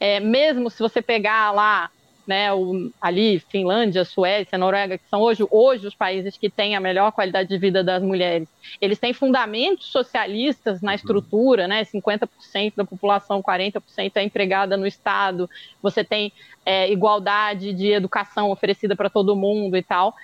é, 0.00 0.18
mesmo 0.18 0.70
se 0.70 0.80
você 0.80 1.00
pegar 1.00 1.52
lá, 1.52 1.90
né, 2.26 2.52
o, 2.52 2.90
ali, 3.00 3.38
Finlândia, 3.38 4.04
Suécia, 4.04 4.56
Noruega, 4.56 4.98
que 4.98 5.08
são 5.08 5.20
hoje, 5.20 5.44
hoje 5.50 5.86
os 5.86 5.94
países 5.94 6.36
que 6.36 6.48
têm 6.48 6.76
a 6.76 6.80
melhor 6.80 7.12
qualidade 7.12 7.48
de 7.48 7.58
vida 7.58 7.82
das 7.82 8.02
mulheres, 8.02 8.48
eles 8.80 8.98
têm 8.98 9.12
fundamentos 9.12 9.86
socialistas 9.86 10.80
na 10.80 10.94
estrutura, 10.94 11.66
né, 11.66 11.84
50% 11.84 12.74
da 12.76 12.84
população, 12.84 13.42
40% 13.42 14.16
é 14.16 14.22
empregada 14.22 14.76
no 14.76 14.86
Estado, 14.86 15.48
você 15.82 16.02
tem 16.02 16.32
é, 16.64 16.90
igualdade 16.90 17.72
de 17.72 17.92
educação 17.92 18.50
oferecida 18.50 18.94
para 18.94 19.10
todo 19.10 19.36
mundo 19.36 19.76
e 19.76 19.82
tal, 19.82 20.14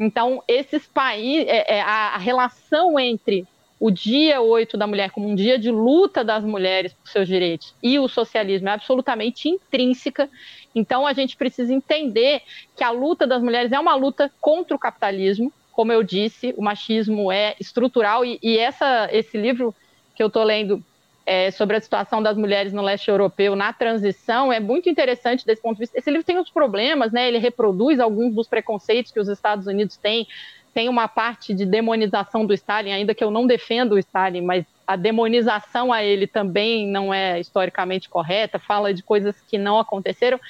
então, 0.00 0.42
esses 0.48 0.86
países, 0.86 1.46
é, 1.46 1.76
é, 1.76 1.80
a, 1.82 2.16
relação 2.16 2.98
entre 2.98 3.46
o 3.78 3.90
dia 3.90 4.40
8 4.40 4.78
da 4.78 4.86
mulher 4.86 5.10
como 5.10 5.28
um 5.28 5.34
dia 5.34 5.58
de 5.58 5.70
luta 5.70 6.24
das 6.24 6.42
mulheres 6.42 6.94
por 6.94 7.06
seus 7.08 7.28
direitos 7.28 7.74
e 7.82 7.98
o 7.98 8.08
socialismo 8.08 8.70
é 8.70 8.72
absolutamente 8.72 9.48
intrínseca. 9.48 10.28
Então 10.74 11.06
a 11.06 11.12
gente 11.12 11.36
precisa 11.36 11.72
entender 11.72 12.42
que 12.74 12.82
a 12.82 12.90
luta 12.90 13.26
das 13.26 13.42
mulheres 13.42 13.72
é 13.72 13.78
uma 13.78 13.94
luta 13.94 14.32
contra 14.40 14.74
o 14.74 14.78
capitalismo. 14.78 15.52
Como 15.72 15.92
eu 15.92 16.02
disse, 16.02 16.54
o 16.56 16.62
machismo 16.62 17.30
é 17.30 17.54
estrutural 17.60 18.24
e, 18.24 18.38
e 18.42 18.56
essa, 18.56 19.08
esse 19.12 19.36
livro 19.36 19.74
que 20.14 20.22
eu 20.22 20.28
estou 20.28 20.44
lendo 20.44 20.82
é, 21.26 21.50
sobre 21.50 21.76
a 21.76 21.80
situação 21.80 22.22
das 22.22 22.36
mulheres 22.36 22.72
no 22.72 22.82
leste 22.82 23.08
europeu 23.08 23.54
na 23.54 23.72
transição 23.72 24.52
é 24.52 24.58
muito 24.58 24.88
interessante 24.88 25.44
desse 25.46 25.62
ponto 25.62 25.74
de 25.74 25.80
vista. 25.80 25.98
Esse 25.98 26.10
livro 26.10 26.24
tem 26.24 26.38
uns 26.38 26.50
problemas, 26.50 27.12
né? 27.12 27.28
Ele 27.28 27.38
reproduz 27.38 28.00
alguns 28.00 28.34
dos 28.34 28.48
preconceitos 28.48 29.12
que 29.12 29.20
os 29.20 29.28
Estados 29.28 29.66
Unidos 29.66 29.96
têm. 29.96 30.26
Tem 30.72 30.88
uma 30.88 31.08
parte 31.08 31.52
de 31.52 31.66
demonização 31.66 32.46
do 32.46 32.54
Stalin, 32.54 32.92
ainda 32.92 33.14
que 33.14 33.24
eu 33.24 33.30
não 33.30 33.46
defenda 33.46 33.94
o 33.94 33.98
Stalin, 33.98 34.40
mas 34.40 34.64
a 34.86 34.96
demonização 34.96 35.92
a 35.92 36.02
ele 36.02 36.26
também 36.26 36.86
não 36.86 37.12
é 37.12 37.38
historicamente 37.38 38.08
correta, 38.08 38.58
fala 38.58 38.94
de 38.94 39.02
coisas 39.02 39.36
que 39.48 39.58
não 39.58 39.78
aconteceram. 39.78 40.40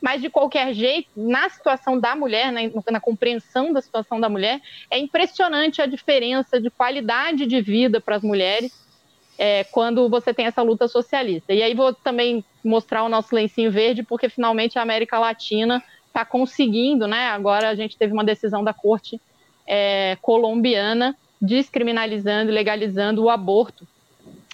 Mas, 0.00 0.20
de 0.20 0.28
qualquer 0.28 0.74
jeito, 0.74 1.08
na 1.16 1.48
situação 1.48 1.98
da 1.98 2.14
mulher, 2.14 2.52
na, 2.52 2.60
na, 2.90 3.00
compreensão 3.00 3.72
da 3.72 3.80
situação 3.80 4.20
da 4.20 4.28
mulher, 4.28 4.60
é 4.90 4.98
impressionante 4.98 5.80
a 5.80 5.86
diferença 5.86 6.60
de 6.60 6.70
qualidade 6.70 7.46
de 7.46 7.60
vida 7.62 8.00
para 8.00 8.16
as 8.16 8.22
mulheres 8.22 8.85
é, 9.38 9.64
quando 9.64 10.08
você 10.08 10.32
tem 10.32 10.46
essa 10.46 10.62
luta 10.62 10.88
socialista. 10.88 11.52
E 11.52 11.62
aí 11.62 11.74
vou 11.74 11.92
também 11.92 12.44
mostrar 12.64 13.04
o 13.04 13.08
nosso 13.08 13.34
lencinho 13.34 13.70
verde, 13.70 14.02
porque 14.02 14.28
finalmente 14.28 14.78
a 14.78 14.82
América 14.82 15.18
Latina 15.18 15.82
está 16.06 16.24
conseguindo, 16.24 17.06
né? 17.06 17.28
Agora 17.28 17.68
a 17.68 17.74
gente 17.74 17.96
teve 17.96 18.12
uma 18.12 18.24
decisão 18.24 18.64
da 18.64 18.72
corte 18.72 19.20
é, 19.66 20.16
colombiana 20.22 21.16
descriminalizando 21.40 22.50
e 22.50 22.54
legalizando 22.54 23.22
o 23.22 23.30
aborto 23.30 23.86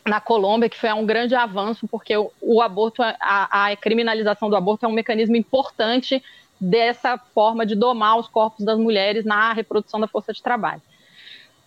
na 0.05 0.21
Colômbia, 0.21 0.69
que 0.69 0.77
foi 0.77 0.93
um 0.93 1.07
grande 1.07 1.35
avanço, 1.35 1.87
porque 1.87 2.17
o, 2.17 2.33
o 2.41 2.61
aborto, 2.61 3.03
a, 3.03 3.15
a 3.21 3.77
criminalização 3.77 4.51
do 4.51 4.57
aborto 4.57 4.85
é 4.85 4.89
um 4.89 4.93
mecanismo 4.93 5.37
importante 5.37 6.23
dessa 6.61 7.17
forma 7.17 7.65
de 7.65 7.75
domar 7.75 8.19
os 8.19 8.27
corpos 8.27 8.65
das 8.65 8.79
mulheres 8.79 9.25
na 9.25 9.53
reprodução 9.53 10.01
da 10.01 10.09
força 10.09 10.33
de 10.33 10.43
trabalho. 10.43 10.83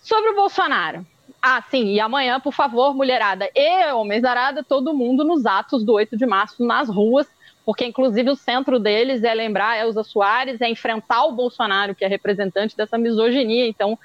Sobre 0.02 0.32
o 0.32 0.36
Bolsonaro, 0.36 1.06
ah, 1.48 1.62
sim, 1.70 1.94
e 1.94 2.00
amanhã, 2.00 2.40
por 2.40 2.52
favor, 2.52 2.96
mulherada 2.96 3.48
e 3.54 3.94
homens 3.94 4.24
da 4.24 4.32
arada, 4.32 4.64
todo 4.64 4.96
mundo 4.96 5.24
nos 5.24 5.46
atos 5.46 5.84
do 5.84 5.94
8 5.94 6.18
de 6.18 6.26
março 6.26 6.66
nas 6.66 6.90
ruas, 6.90 7.28
porque 7.64 7.86
inclusive 7.86 8.32
o 8.32 8.36
centro 8.36 8.80
deles 8.80 9.24
é 9.24 9.32
lembrar 9.32 9.70
a 9.70 9.78
Elza 9.78 10.04
Soares, 10.04 10.60
é 10.60 10.68
enfrentar 10.68 11.24
o 11.26 11.34
Bolsonaro, 11.34 11.94
que 11.94 12.04
é 12.04 12.08
representante 12.08 12.76
dessa 12.76 12.98
misoginia. 12.98 13.68
Então, 13.68 13.96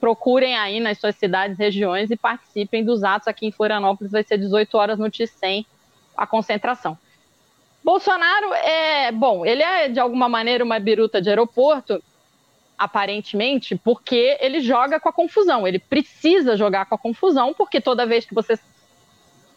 procurem 0.00 0.56
aí 0.56 0.80
nas 0.80 0.98
suas 0.98 1.14
cidades, 1.14 1.56
regiões 1.56 2.10
e 2.10 2.16
participem 2.16 2.84
dos 2.84 3.04
atos. 3.04 3.28
Aqui 3.28 3.46
em 3.46 3.52
Florianópolis 3.52 4.10
vai 4.10 4.24
ser 4.24 4.36
18 4.36 4.76
horas 4.76 4.98
no 4.98 5.06
T100 5.06 5.64
a 6.16 6.26
concentração. 6.26 6.98
Bolsonaro 7.84 8.52
é, 8.54 9.12
bom, 9.12 9.46
ele 9.46 9.62
é 9.62 9.88
de 9.88 10.00
alguma 10.00 10.28
maneira 10.28 10.64
uma 10.64 10.80
biruta 10.80 11.22
de 11.22 11.28
aeroporto, 11.28 12.02
aparentemente, 12.78 13.74
porque 13.76 14.38
ele 14.40 14.60
joga 14.60 15.00
com 15.00 15.08
a 15.08 15.12
confusão. 15.12 15.66
Ele 15.66 15.78
precisa 15.78 16.56
jogar 16.56 16.86
com 16.86 16.94
a 16.94 16.98
confusão, 16.98 17.52
porque 17.52 17.80
toda 17.80 18.06
vez 18.06 18.24
que 18.24 18.34
você 18.34 18.58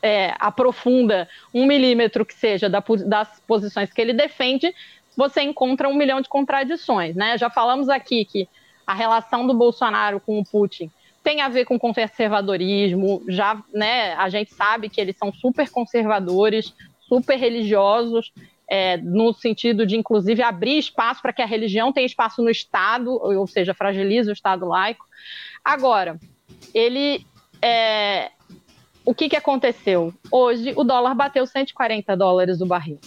é, 0.01 0.33
aprofunda 0.39 1.29
um 1.53 1.65
milímetro 1.65 2.25
que 2.25 2.33
seja 2.33 2.67
da, 2.67 2.83
das 3.05 3.39
posições 3.47 3.93
que 3.93 4.01
ele 4.01 4.13
defende, 4.13 4.73
você 5.15 5.41
encontra 5.41 5.87
um 5.87 5.93
milhão 5.93 6.21
de 6.21 6.29
contradições. 6.29 7.15
Né? 7.15 7.37
Já 7.37 7.49
falamos 7.49 7.89
aqui 7.89 8.25
que 8.25 8.49
a 8.85 8.93
relação 8.93 9.45
do 9.45 9.53
Bolsonaro 9.53 10.19
com 10.19 10.39
o 10.39 10.45
Putin 10.45 10.89
tem 11.23 11.41
a 11.41 11.49
ver 11.49 11.65
com 11.65 11.77
conservadorismo, 11.77 13.21
já 13.27 13.61
né, 13.71 14.15
a 14.15 14.27
gente 14.27 14.53
sabe 14.55 14.89
que 14.89 14.99
eles 14.99 15.15
são 15.15 15.31
super 15.31 15.69
conservadores, 15.69 16.73
super 17.07 17.37
religiosos, 17.37 18.33
é, 18.73 18.95
no 18.95 19.33
sentido 19.33 19.85
de, 19.85 19.97
inclusive, 19.97 20.41
abrir 20.41 20.77
espaço 20.77 21.21
para 21.21 21.33
que 21.33 21.41
a 21.41 21.45
religião 21.45 21.91
tenha 21.91 22.05
espaço 22.05 22.41
no 22.41 22.49
Estado, 22.49 23.11
ou 23.11 23.45
seja, 23.45 23.73
fragiliza 23.73 24.29
o 24.29 24.33
Estado 24.33 24.65
laico. 24.65 25.05
Agora, 25.61 26.17
ele. 26.73 27.25
É, 27.61 28.31
o 29.03 29.13
que, 29.13 29.27
que 29.27 29.35
aconteceu? 29.35 30.13
Hoje, 30.31 30.71
o 30.77 30.85
dólar 30.85 31.13
bateu 31.15 31.45
140 31.45 32.15
dólares 32.15 32.61
o 32.61 32.65
barril. 32.65 32.97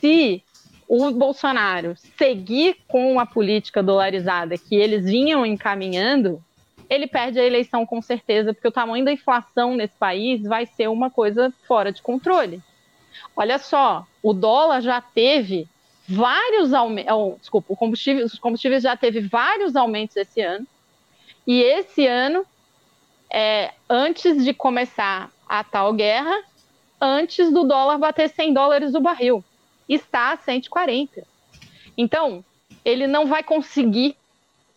Se 0.00 0.44
o 0.86 1.10
Bolsonaro 1.10 1.94
seguir 2.16 2.76
com 2.86 3.18
a 3.18 3.26
política 3.26 3.82
dolarizada 3.82 4.56
que 4.56 4.76
eles 4.76 5.06
vinham 5.06 5.44
encaminhando, 5.44 6.40
ele 6.88 7.08
perde 7.08 7.40
a 7.40 7.44
eleição 7.44 7.84
com 7.84 8.00
certeza, 8.00 8.54
porque 8.54 8.68
o 8.68 8.72
tamanho 8.72 9.04
da 9.04 9.12
inflação 9.12 9.74
nesse 9.74 9.96
país 9.96 10.42
vai 10.42 10.66
ser 10.66 10.88
uma 10.88 11.10
coisa 11.10 11.52
fora 11.66 11.90
de 11.90 12.00
controle. 12.00 12.62
Olha 13.34 13.58
só, 13.58 14.06
o 14.22 14.32
dólar 14.32 14.80
já 14.80 15.00
teve 15.00 15.68
vários 16.08 16.72
aumentos, 16.72 17.12
oh, 17.12 17.36
desculpa, 17.38 17.72
o 17.72 17.76
combustível, 17.76 18.24
os 18.24 18.38
combustíveis 18.38 18.82
já 18.82 18.96
teve 18.96 19.20
vários 19.20 19.74
aumentos 19.76 20.16
esse 20.16 20.40
ano. 20.40 20.66
E 21.46 21.62
esse 21.62 22.06
ano, 22.06 22.44
é, 23.30 23.72
antes 23.88 24.44
de 24.44 24.52
começar 24.54 25.30
a 25.48 25.62
tal 25.62 25.92
guerra, 25.92 26.42
antes 27.00 27.52
do 27.52 27.64
dólar 27.64 27.98
bater 27.98 28.28
100 28.28 28.54
dólares 28.54 28.94
o 28.94 29.00
barril, 29.00 29.44
está 29.88 30.32
a 30.32 30.36
140. 30.36 31.26
Então, 31.96 32.44
ele 32.84 33.06
não 33.06 33.26
vai 33.26 33.42
conseguir 33.42 34.16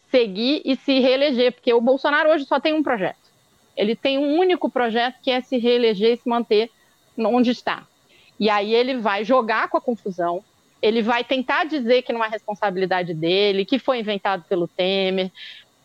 seguir 0.10 0.62
e 0.66 0.76
se 0.76 1.00
reeleger, 1.00 1.54
porque 1.54 1.74
o 1.74 1.82
Bolsonaro 1.82 2.30
hoje 2.30 2.46
só 2.46 2.60
tem 2.60 2.74
um 2.74 2.84
projeto. 2.84 3.18
Ele 3.76 3.96
tem 3.96 4.18
um 4.18 4.38
único 4.38 4.70
projeto 4.70 5.16
que 5.22 5.32
é 5.32 5.42
se 5.42 5.58
reeleger 5.58 6.14
e 6.14 6.18
se 6.18 6.28
manter 6.28 6.72
onde 7.18 7.52
está. 7.52 7.88
E 8.40 8.50
aí 8.50 8.74
ele 8.74 8.98
vai 8.98 9.24
jogar 9.24 9.68
com 9.70 9.78
a 9.78 9.82
confusão, 9.82 10.44
ele 10.82 11.02
vai 11.02 11.24
tentar 11.24 11.66
dizer 11.66 12.04
que 12.04 12.14
não 12.14 12.24
é 12.24 12.30
responsabilidade 12.30 13.14
dele, 13.14 13.66
que 13.66 13.78
foi 13.78 14.00
inventado 14.00 14.46
pelo 14.48 14.68
Temer, 14.68 15.32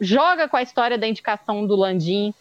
joga 0.01 0.48
com 0.48 0.56
a 0.56 0.62
história 0.62 0.97
da 0.97 1.06
indicação 1.06 1.66
do 1.66 1.74
Landim, 1.74 2.32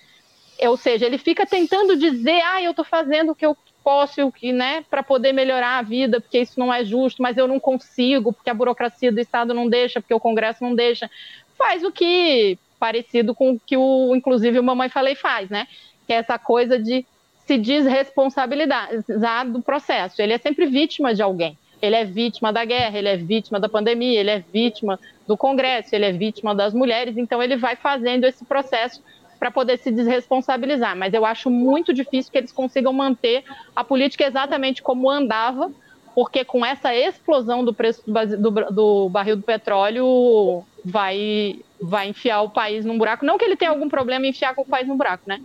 ou 0.62 0.78
seja, 0.78 1.06
ele 1.06 1.18
fica 1.18 1.46
tentando 1.46 1.96
dizer, 1.96 2.42
ah, 2.46 2.62
eu 2.62 2.72
estou 2.72 2.86
fazendo 2.86 3.32
o 3.32 3.36
que 3.36 3.46
eu 3.46 3.58
posso, 3.84 4.26
o 4.26 4.32
que, 4.32 4.54
né, 4.54 4.86
para 4.90 5.04
poder 5.04 5.34
melhorar 5.34 5.80
a 5.80 5.82
vida, 5.82 6.22
porque 6.22 6.40
isso 6.40 6.60
não 6.60 6.74
é 6.74 6.86
justo, 6.86 7.22
mas 7.22 7.38
eu 7.38 7.48
não 7.48 7.60
consigo, 7.60 8.32
porque 8.32 8.50
a 8.50 8.54
burocracia 8.54 9.12
do 9.12 9.20
Estado 9.20 9.54
não 9.54 9.68
deixa, 9.68 10.00
porque 10.00 10.14
o 10.14 10.20
Congresso 10.20 10.64
não 10.64 10.74
deixa. 10.74 11.10
Faz 11.58 11.84
o 11.84 11.92
que 11.92 12.58
parecido 12.80 13.36
com 13.36 13.52
o 13.52 13.60
que 13.60 13.76
o, 13.76 14.16
inclusive, 14.16 14.60
o 14.60 14.64
Mamãe 14.64 14.90
Falei 14.90 15.16
faz, 15.16 15.50
né? 15.50 15.68
Que 16.08 16.14
é 16.14 16.18
essa 16.18 16.38
coisa 16.40 16.80
de 16.80 17.06
se 17.46 17.58
desresponsabilizar 17.58 19.50
do 19.50 19.62
processo. 19.62 20.22
Ele 20.22 20.34
é 20.34 20.38
sempre 20.38 20.66
vítima 20.66 21.14
de 21.14 21.22
alguém. 21.22 21.58
Ele 21.82 21.96
é 21.96 22.06
vítima 22.06 22.54
da 22.54 22.64
guerra, 22.64 22.98
ele 22.98 23.10
é 23.10 23.18
vítima 23.18 23.60
da 23.60 23.68
pandemia, 23.68 24.20
ele 24.20 24.30
é 24.30 24.40
vítima 24.40 24.98
do 25.28 25.36
Congresso, 25.36 25.94
ele 25.94 26.06
é 26.06 26.12
vítima 26.14 26.56
das 26.56 26.74
mulheres. 26.74 27.18
Então, 27.18 27.44
ele 27.44 27.58
vai 27.58 27.76
fazendo 27.76 28.24
esse 28.24 28.46
processo 28.46 29.04
para 29.38 29.52
poder 29.52 29.78
se 29.78 29.92
desresponsabilizar. 29.92 30.96
Mas 30.96 31.14
eu 31.14 31.26
acho 31.26 31.50
muito 31.50 31.94
difícil 31.94 32.32
que 32.32 32.38
eles 32.38 32.54
consigam 32.54 32.94
manter 32.94 33.44
a 33.76 33.84
política 33.84 34.24
exatamente 34.24 34.82
como 34.82 35.10
andava, 35.10 35.70
porque 36.16 36.46
com 36.46 36.66
essa 36.66 36.96
explosão 36.96 37.66
do 37.66 37.74
preço 37.74 38.02
do, 38.08 38.38
do, 38.38 38.72
do 38.72 39.10
barril 39.10 39.36
do 39.36 39.44
petróleo 39.44 40.64
vai 40.86 41.60
vai 41.82 42.08
enfiar 42.08 42.42
o 42.42 42.50
país 42.50 42.86
num 42.86 42.98
buraco. 42.98 43.26
Não 43.26 43.38
que 43.38 43.44
ele 43.44 43.58
tenha 43.58 43.72
algum 43.72 43.90
problema 43.90 44.26
em 44.26 44.30
enfiar 44.30 44.54
o 44.56 44.64
país 44.64 44.88
num 44.88 44.96
buraco, 44.96 45.24
né? 45.28 45.42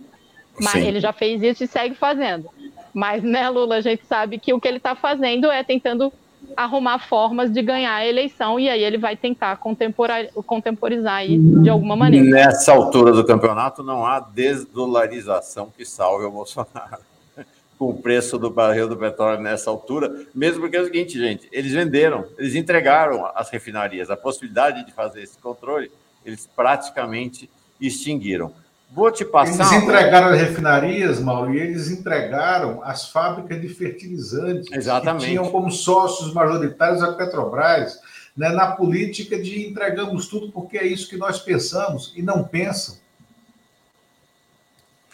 Mas 0.61 0.73
Sim. 0.73 0.87
ele 0.87 0.99
já 0.99 1.13
fez 1.13 1.41
isso 1.41 1.63
e 1.63 1.67
segue 1.67 1.95
fazendo. 1.95 2.49
Mas, 2.93 3.23
né, 3.23 3.49
Lula, 3.49 3.75
a 3.75 3.81
gente 3.81 4.05
sabe 4.05 4.39
que 4.39 4.53
o 4.53 4.59
que 4.59 4.67
ele 4.67 4.77
está 4.77 4.95
fazendo 4.95 5.49
é 5.49 5.63
tentando 5.63 6.11
arrumar 6.55 6.99
formas 6.99 7.51
de 7.51 7.61
ganhar 7.61 7.93
a 7.93 8.05
eleição 8.05 8.59
e 8.59 8.69
aí 8.69 8.83
ele 8.83 8.97
vai 8.97 9.15
tentar 9.15 9.57
contemporizar 9.57 11.15
aí 11.15 11.37
de 11.37 11.69
alguma 11.69 11.95
maneira. 11.95 12.25
Nessa 12.25 12.73
altura 12.73 13.11
do 13.11 13.25
campeonato 13.25 13.83
não 13.83 14.05
há 14.05 14.19
desdolarização 14.19 15.71
que 15.75 15.85
salve 15.85 16.25
o 16.25 16.31
Bolsonaro. 16.31 17.09
Com 17.77 17.91
o 17.91 18.01
preço 18.01 18.37
do 18.37 18.49
barril 18.49 18.89
do 18.89 18.97
petróleo 18.97 19.39
nessa 19.39 19.69
altura, 19.69 20.25
mesmo 20.35 20.59
porque 20.59 20.75
é 20.75 20.81
o 20.81 20.85
seguinte, 20.85 21.17
gente, 21.17 21.47
eles 21.49 21.71
venderam, 21.71 22.25
eles 22.37 22.53
entregaram 22.53 23.31
as 23.33 23.49
refinarias, 23.49 24.09
a 24.09 24.17
possibilidade 24.17 24.85
de 24.85 24.91
fazer 24.91 25.21
esse 25.21 25.37
controle, 25.37 25.89
eles 26.25 26.45
praticamente 26.53 27.49
extinguiram. 27.79 28.51
Vou 28.91 29.11
te 29.11 29.23
passar. 29.23 29.71
Eles 29.71 29.83
entregaram 29.83 30.29
as 30.29 30.39
refinarias, 30.39 31.19
Mauro, 31.19 31.53
e 31.53 31.59
eles 31.59 31.91
entregaram 31.91 32.81
as 32.83 33.07
fábricas 33.07 33.61
de 33.61 33.69
fertilizantes. 33.69 34.71
Exatamente. 34.71 35.25
Que 35.25 35.29
tinham 35.29 35.51
como 35.51 35.69
sócios 35.71 36.33
majoritários 36.33 37.03
a 37.03 37.13
Petrobras, 37.13 37.99
né, 38.35 38.49
na 38.49 38.71
política 38.71 39.39
de 39.39 39.67
entregamos 39.67 40.27
tudo 40.27 40.51
porque 40.51 40.77
é 40.77 40.87
isso 40.87 41.07
que 41.07 41.17
nós 41.17 41.39
pensamos 41.39 42.13
e 42.15 42.23
não 42.23 42.43
pensam. 42.43 42.97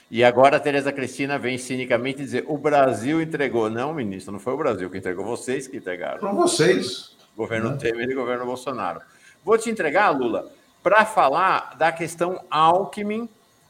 E 0.09 0.23
agora 0.23 0.55
a 0.55 0.59
Tereza 0.59 0.93
Cristina 0.93 1.37
vem 1.37 1.57
cinicamente 1.57 2.19
dizer: 2.19 2.45
o 2.47 2.57
Brasil 2.57 3.21
entregou. 3.21 3.69
Não, 3.69 3.93
ministro, 3.93 4.31
não 4.31 4.39
foi 4.39 4.53
o 4.53 4.57
Brasil 4.57 4.89
que 4.89 4.97
entregou, 4.97 5.25
vocês 5.25 5.67
que 5.67 5.77
entregaram. 5.77 6.19
Foram 6.19 6.35
vocês. 6.35 7.17
Governo 7.35 7.71
né? 7.71 7.77
Temer 7.77 8.09
e 8.09 8.13
governo 8.13 8.45
Bolsonaro. 8.45 9.01
Vou 9.43 9.57
te 9.57 9.69
entregar, 9.69 10.11
Lula, 10.11 10.49
para 10.81 11.05
falar 11.05 11.75
da 11.77 11.91
questão 11.91 12.39
Alckmin 12.49 13.27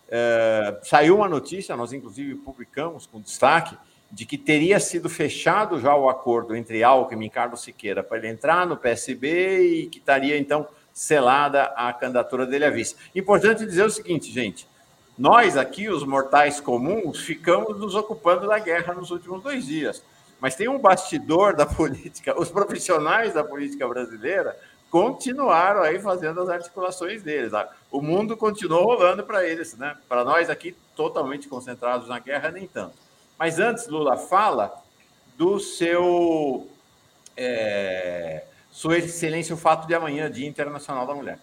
é, 0.09 0.79
saiu 0.83 1.17
uma 1.17 1.27
notícia, 1.27 1.75
nós 1.75 1.93
inclusive 1.93 2.35
publicamos 2.35 3.05
com 3.05 3.19
destaque, 3.19 3.77
de 4.11 4.25
que 4.25 4.37
teria 4.37 4.79
sido 4.79 5.09
fechado 5.09 5.79
já 5.79 5.95
o 5.95 6.09
acordo 6.09 6.55
entre 6.55 6.83
Alckmin 6.83 7.25
e 7.25 7.29
Carlos 7.29 7.61
Siqueira 7.61 8.03
para 8.03 8.17
ele 8.17 8.29
entrar 8.29 8.65
no 8.65 8.77
PSB 8.77 9.59
e 9.59 9.87
que 9.87 9.97
estaria 9.97 10.37
então 10.37 10.67
selada 10.93 11.63
a 11.75 11.91
candidatura 11.91 12.45
dele 12.45 12.65
a 12.65 12.69
vice. 12.69 12.95
Importante 13.13 13.65
dizer 13.65 13.83
o 13.83 13.89
seguinte, 13.89 14.31
gente: 14.31 14.67
nós 15.17 15.57
aqui, 15.57 15.89
os 15.89 16.05
mortais 16.05 16.59
comuns, 16.59 17.19
ficamos 17.19 17.79
nos 17.79 17.95
ocupando 17.95 18.47
da 18.47 18.59
guerra 18.59 18.93
nos 18.93 19.11
últimos 19.11 19.41
dois 19.41 19.65
dias. 19.65 20.03
Mas 20.39 20.55
tem 20.55 20.67
um 20.67 20.77
bastidor 20.77 21.55
da 21.55 21.65
política, 21.67 22.39
os 22.39 22.49
profissionais 22.49 23.33
da 23.33 23.43
política 23.43 23.87
brasileira 23.87 24.57
continuaram 24.89 25.81
aí 25.81 25.99
fazendo 25.99 26.41
as 26.41 26.49
articulações 26.49 27.21
deles. 27.21 27.51
O 27.91 28.01
mundo 28.01 28.37
continuou 28.37 28.85
rolando 28.85 29.23
para 29.23 29.45
eles, 29.45 29.77
né? 29.77 29.95
Para 30.07 30.23
nós 30.23 30.49
aqui, 30.49 30.75
totalmente 30.95 31.47
concentrados 31.47 32.07
na 32.07 32.19
guerra, 32.19 32.51
nem 32.51 32.67
tanto. 32.67 32.93
Mas 33.37 33.59
antes, 33.59 33.87
Lula, 33.87 34.17
fala 34.17 34.73
do 35.37 35.59
seu. 35.59 36.67
É, 37.35 38.43
Sua 38.71 38.97
Excelência, 38.97 39.53
o 39.53 39.57
fato 39.57 39.87
de 39.87 39.93
amanhã, 39.93 40.31
Dia 40.31 40.47
Internacional 40.47 41.05
da 41.05 41.13
Mulher. 41.13 41.39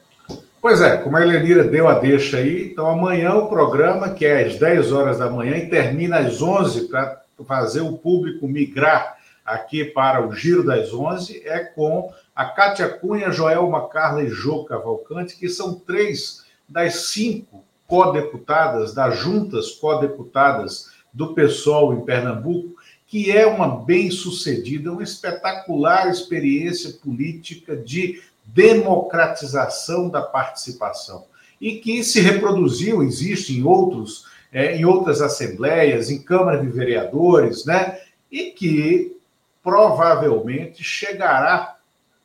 Pois 0.60 0.80
é, 0.80 0.96
como 0.96 1.16
a 1.16 1.22
Helenira 1.22 1.64
deu 1.64 1.88
a 1.88 1.98
deixa 1.98 2.36
aí, 2.36 2.70
então 2.70 2.88
amanhã 2.88 3.34
o 3.34 3.48
programa, 3.48 4.14
que 4.14 4.24
é 4.24 4.44
às 4.44 4.58
10 4.58 4.92
horas 4.92 5.18
da 5.18 5.28
manhã 5.28 5.56
e 5.56 5.68
termina 5.68 6.18
às 6.18 6.40
11 6.40 6.88
para 6.88 7.20
fazer 7.46 7.80
o 7.80 7.98
público 7.98 8.46
migrar 8.46 9.18
aqui 9.44 9.84
para 9.84 10.24
o 10.24 10.32
Giro 10.32 10.64
das 10.64 10.94
11, 10.94 11.42
é 11.44 11.64
com 11.64 12.12
a 12.34 12.46
Cátia 12.46 12.88
Cunha, 12.88 13.30
Joelma 13.30 13.88
Carla 13.88 14.22
e 14.22 14.28
Jô 14.28 14.64
Cavalcante, 14.64 15.36
que 15.36 15.48
são 15.48 15.74
três 15.74 16.44
das 16.68 17.10
cinco 17.10 17.64
co-deputadas, 17.86 18.94
das 18.94 19.18
juntas 19.18 19.72
co-deputadas 19.72 20.90
do 21.12 21.34
PSOL 21.34 21.92
em 21.92 22.04
Pernambuco, 22.04 22.74
que 23.06 23.30
é 23.30 23.46
uma 23.46 23.84
bem-sucedida, 23.84 24.90
uma 24.90 25.02
espetacular 25.02 26.08
experiência 26.08 26.94
política 26.94 27.76
de 27.76 28.22
democratização 28.46 30.08
da 30.08 30.22
participação 30.22 31.26
e 31.60 31.76
que 31.76 32.02
se 32.02 32.20
reproduziu, 32.20 33.02
existe 33.02 33.56
em 33.56 33.62
outros, 33.62 34.24
é, 34.50 34.76
em 34.76 34.84
outras 34.84 35.20
assembleias, 35.20 36.10
em 36.10 36.20
Câmara 36.20 36.60
de 36.60 36.66
Vereadores, 36.66 37.64
né? 37.64 38.00
E 38.30 38.46
que 38.50 39.16
provavelmente 39.62 40.82
chegará 40.82 41.71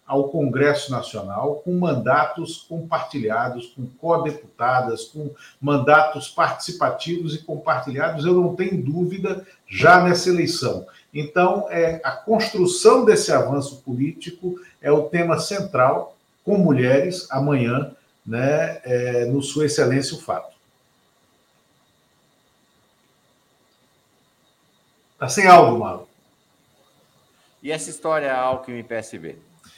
ao 0.08 0.30
Congresso 0.30 0.90
Nacional 0.90 1.56
com 1.56 1.78
mandatos 1.78 2.66
compartilhados, 2.70 3.68
com 3.76 3.86
co-deputadas, 3.86 5.04
com 5.04 5.30
mandatos 5.60 6.30
participativos 6.30 7.36
e 7.36 7.44
compartilhados, 7.44 8.26
eu 8.26 8.34
não 8.34 8.56
tenho 8.56 8.82
dúvida, 8.82 9.46
já 9.68 10.02
nessa 10.02 10.30
eleição. 10.30 10.88
Então, 11.14 11.68
é, 11.70 12.00
a 12.04 12.12
construção 12.12 13.04
desse 13.04 13.34
avanço 13.34 13.82
político 13.82 14.58
é 14.82 14.90
o 14.90 15.10
tema 15.10 15.38
central, 15.40 16.16
com 16.46 16.58
mulheres, 16.58 17.28
amanhã, 17.30 17.92
né, 18.26 18.80
é, 18.84 19.26
no 19.26 19.42
Sua 19.42 19.66
Excelência 19.66 20.16
o 20.16 20.22
Fato. 20.22 20.56
Está 25.14 25.28
sem 25.28 25.48
áudio, 25.48 25.80
Malo. 25.80 26.08
E 27.62 27.72
essa 27.72 27.90
história 27.90 28.32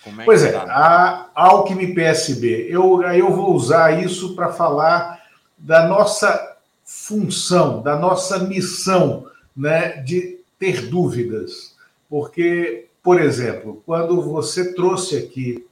Alckmin-PSB? 0.10 0.22
É 0.22 0.26
pois 0.26 0.44
é, 0.44 0.52
tá? 0.52 1.32
a 1.36 1.44
Alckmin 1.44 1.94
PSB. 1.94 2.68
Eu, 2.70 3.02
eu 3.04 3.32
vou 3.32 3.54
usar 3.54 4.04
isso 4.04 4.36
para 4.36 4.52
falar 4.52 5.22
da 5.58 5.88
nossa 5.88 6.58
função, 6.84 7.82
da 7.82 7.96
nossa 7.96 8.40
missão 8.40 9.28
né, 9.56 9.98
de 10.02 10.40
ter 10.58 10.88
dúvidas. 10.88 11.76
Porque, 12.10 12.88
por 13.04 13.22
exemplo, 13.22 13.84
quando 13.86 14.22
você 14.22 14.74
trouxe 14.74 15.18
aqui 15.18 15.66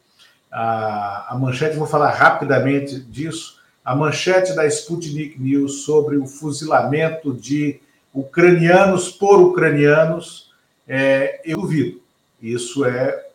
a, 0.52 1.34
a 1.34 1.38
manchete, 1.40 1.78
vou 1.78 1.88
falar 1.88 2.12
rapidamente 2.12 3.00
disso, 3.00 3.60
a 3.84 3.96
manchete 3.96 4.54
da 4.54 4.66
Sputnik 4.68 5.40
News 5.40 5.84
sobre 5.84 6.18
o 6.18 6.28
fuzilamento 6.28 7.34
de 7.34 7.80
ucranianos 8.14 9.10
por 9.10 9.40
ucranianos, 9.40 10.52
é, 10.88 11.42
eu 11.46 11.58
duvido. 11.58 12.02
Isso 12.42 12.86
é 12.86 13.27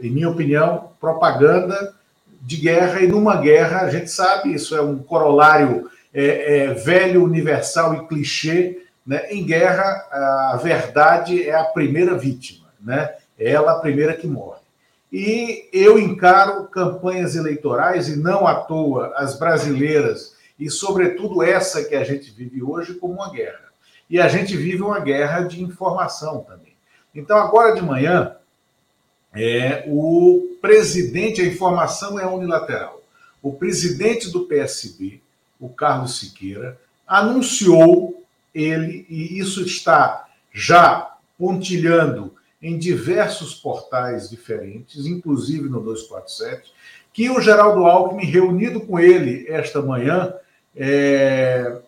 em 0.00 0.10
minha 0.10 0.28
opinião, 0.28 0.92
propaganda 1.00 1.94
de 2.40 2.56
guerra, 2.56 3.00
e 3.00 3.08
numa 3.08 3.36
guerra, 3.36 3.80
a 3.80 3.90
gente 3.90 4.10
sabe, 4.10 4.54
isso 4.54 4.76
é 4.76 4.80
um 4.80 4.98
corolário 4.98 5.90
é, 6.14 6.56
é, 6.56 6.74
velho, 6.74 7.24
universal 7.24 7.94
e 7.94 8.06
clichê. 8.06 8.82
Né? 9.06 9.26
Em 9.30 9.44
guerra, 9.44 10.06
a 10.52 10.60
verdade 10.62 11.48
é 11.48 11.54
a 11.54 11.64
primeira 11.64 12.16
vítima, 12.16 12.66
né? 12.80 13.14
é 13.38 13.50
ela 13.50 13.72
a 13.72 13.80
primeira 13.80 14.14
que 14.14 14.26
morre. 14.26 14.58
E 15.10 15.68
eu 15.72 15.98
encaro 15.98 16.64
campanhas 16.64 17.34
eleitorais, 17.34 18.08
e 18.08 18.16
não 18.16 18.46
à 18.46 18.56
toa 18.56 19.12
as 19.16 19.38
brasileiras, 19.38 20.36
e 20.58 20.70
sobretudo 20.70 21.42
essa 21.42 21.84
que 21.84 21.94
a 21.94 22.04
gente 22.04 22.30
vive 22.30 22.62
hoje, 22.62 22.94
como 22.94 23.14
uma 23.14 23.30
guerra. 23.30 23.68
E 24.10 24.20
a 24.20 24.28
gente 24.28 24.56
vive 24.56 24.82
uma 24.82 25.00
guerra 25.00 25.42
de 25.42 25.62
informação 25.62 26.40
também. 26.40 26.76
Então, 27.14 27.36
agora 27.38 27.74
de 27.74 27.82
manhã, 27.82 28.36
é, 29.34 29.84
o 29.86 30.56
presidente, 30.60 31.40
a 31.40 31.46
informação 31.46 32.18
é 32.18 32.26
unilateral. 32.26 33.02
O 33.42 33.52
presidente 33.52 34.30
do 34.30 34.46
PSB, 34.46 35.20
o 35.60 35.68
Carlos 35.68 36.18
Siqueira, 36.18 36.78
anunciou 37.06 38.24
ele, 38.54 39.06
e 39.08 39.38
isso 39.38 39.62
está 39.62 40.26
já 40.52 41.16
pontilhando 41.38 42.34
em 42.60 42.76
diversos 42.76 43.54
portais 43.54 44.28
diferentes, 44.28 45.06
inclusive 45.06 45.68
no 45.68 45.80
247, 45.80 46.72
que 47.12 47.30
o 47.30 47.40
Geraldo 47.40 47.84
Alckmin, 47.86 48.24
reunido 48.24 48.80
com 48.80 48.98
ele 48.98 49.46
esta 49.48 49.80
manhã, 49.80 50.34
é, 50.76 51.78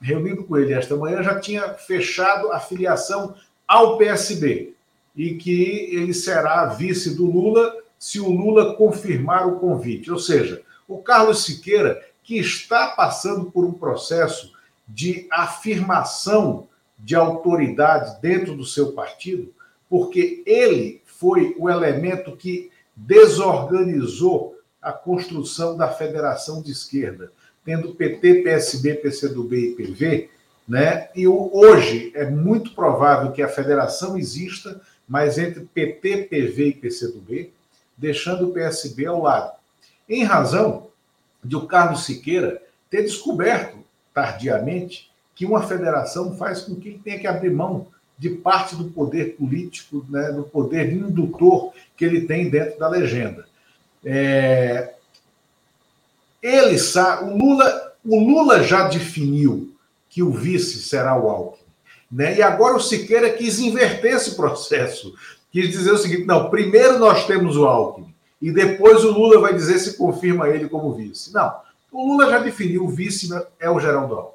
reunido 0.00 0.44
com 0.44 0.56
ele 0.56 0.72
esta 0.72 0.96
manhã, 0.96 1.22
já 1.22 1.38
tinha 1.38 1.74
fechado 1.74 2.50
a 2.52 2.58
filiação 2.58 3.34
ao 3.66 3.98
PSB 3.98 4.73
e 5.14 5.34
que 5.34 5.88
ele 5.92 6.12
será 6.12 6.66
vice 6.66 7.14
do 7.14 7.26
Lula 7.26 7.74
se 7.98 8.20
o 8.20 8.30
Lula 8.30 8.74
confirmar 8.74 9.46
o 9.46 9.58
convite. 9.58 10.10
Ou 10.10 10.18
seja, 10.18 10.62
o 10.86 10.98
Carlos 10.98 11.44
Siqueira, 11.44 12.02
que 12.22 12.38
está 12.38 12.88
passando 12.88 13.50
por 13.50 13.64
um 13.64 13.72
processo 13.72 14.52
de 14.86 15.26
afirmação 15.30 16.68
de 16.98 17.14
autoridade 17.14 18.20
dentro 18.20 18.54
do 18.54 18.64
seu 18.64 18.92
partido, 18.92 19.52
porque 19.88 20.42
ele 20.46 21.02
foi 21.06 21.54
o 21.58 21.70
elemento 21.70 22.36
que 22.36 22.70
desorganizou 22.96 24.58
a 24.80 24.92
construção 24.92 25.76
da 25.76 25.88
federação 25.88 26.60
de 26.60 26.72
esquerda, 26.72 27.32
tendo 27.64 27.94
PT, 27.94 28.42
PSB, 28.42 28.94
PCdoB 28.94 29.56
e 29.56 29.74
PV, 29.74 30.30
né? 30.68 31.08
E 31.14 31.26
hoje 31.26 32.12
é 32.14 32.28
muito 32.28 32.74
provável 32.74 33.32
que 33.32 33.42
a 33.42 33.48
federação 33.48 34.18
exista 34.18 34.80
mas 35.08 35.38
entre 35.38 35.60
PT, 35.60 36.28
PV 36.30 36.68
e 36.68 36.74
PCdoB, 36.74 37.52
deixando 37.96 38.48
o 38.48 38.52
PSB 38.52 39.06
ao 39.06 39.22
lado. 39.22 39.52
Em 40.08 40.24
razão 40.24 40.88
de 41.42 41.56
o 41.56 41.66
Carlos 41.66 42.04
Siqueira 42.04 42.62
ter 42.90 43.02
descoberto 43.02 43.78
tardiamente 44.12 45.10
que 45.34 45.44
uma 45.44 45.66
federação 45.66 46.36
faz 46.36 46.62
com 46.62 46.76
que 46.76 46.88
ele 46.88 47.00
tenha 47.02 47.18
que 47.18 47.26
abrir 47.26 47.50
mão 47.50 47.86
de 48.16 48.30
parte 48.30 48.76
do 48.76 48.84
poder 48.90 49.36
político, 49.36 50.06
né, 50.08 50.30
do 50.30 50.44
poder 50.44 50.92
indutor 50.92 51.72
que 51.96 52.04
ele 52.04 52.22
tem 52.22 52.48
dentro 52.48 52.78
da 52.78 52.88
legenda. 52.88 53.46
É... 54.04 54.94
Ele 56.40 56.78
sabe, 56.78 57.30
o 57.30 57.36
Lula, 57.36 57.94
o 58.04 58.20
Lula 58.20 58.62
já 58.62 58.88
definiu 58.88 59.74
que 60.08 60.22
o 60.22 60.30
vice 60.30 60.80
será 60.82 61.18
o 61.18 61.28
Alckmin, 61.28 61.63
né? 62.14 62.36
E 62.36 62.42
agora 62.42 62.76
o 62.76 62.80
Siqueira 62.80 63.28
quis 63.30 63.58
inverter 63.58 64.14
esse 64.14 64.36
processo, 64.36 65.14
quis 65.50 65.68
dizer 65.68 65.90
o 65.90 65.98
seguinte: 65.98 66.24
não, 66.24 66.48
primeiro 66.48 66.98
nós 67.00 67.26
temos 67.26 67.56
o 67.56 67.66
Alckmin 67.66 68.14
e 68.40 68.52
depois 68.52 69.02
o 69.04 69.10
Lula 69.10 69.40
vai 69.40 69.52
dizer 69.52 69.78
se 69.80 69.96
confirma 69.96 70.48
ele 70.48 70.68
como 70.68 70.94
vice. 70.94 71.34
Não, 71.34 71.52
o 71.90 72.06
Lula 72.06 72.30
já 72.30 72.38
definiu 72.38 72.84
o 72.84 72.88
vice 72.88 73.28
é 73.58 73.68
o 73.68 73.80
Geraldo 73.80 74.14
Alckmin. 74.14 74.34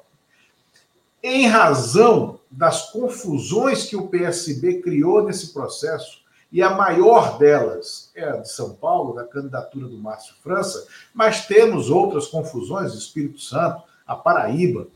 Em 1.22 1.46
razão 1.46 2.38
das 2.50 2.90
confusões 2.90 3.86
que 3.86 3.96
o 3.96 4.08
PSB 4.08 4.82
criou 4.82 5.22
nesse 5.22 5.52
processo, 5.52 6.20
e 6.52 6.62
a 6.62 6.70
maior 6.70 7.38
delas 7.38 8.10
é 8.14 8.24
a 8.24 8.36
de 8.38 8.50
São 8.50 8.74
Paulo, 8.74 9.14
da 9.14 9.24
candidatura 9.24 9.86
do 9.86 9.96
Márcio 9.96 10.34
França, 10.42 10.86
mas 11.14 11.46
temos 11.46 11.88
outras 11.88 12.26
confusões, 12.26 12.92
Espírito 12.92 13.40
Santo, 13.40 13.84
a 14.06 14.16
Paraíba, 14.16 14.88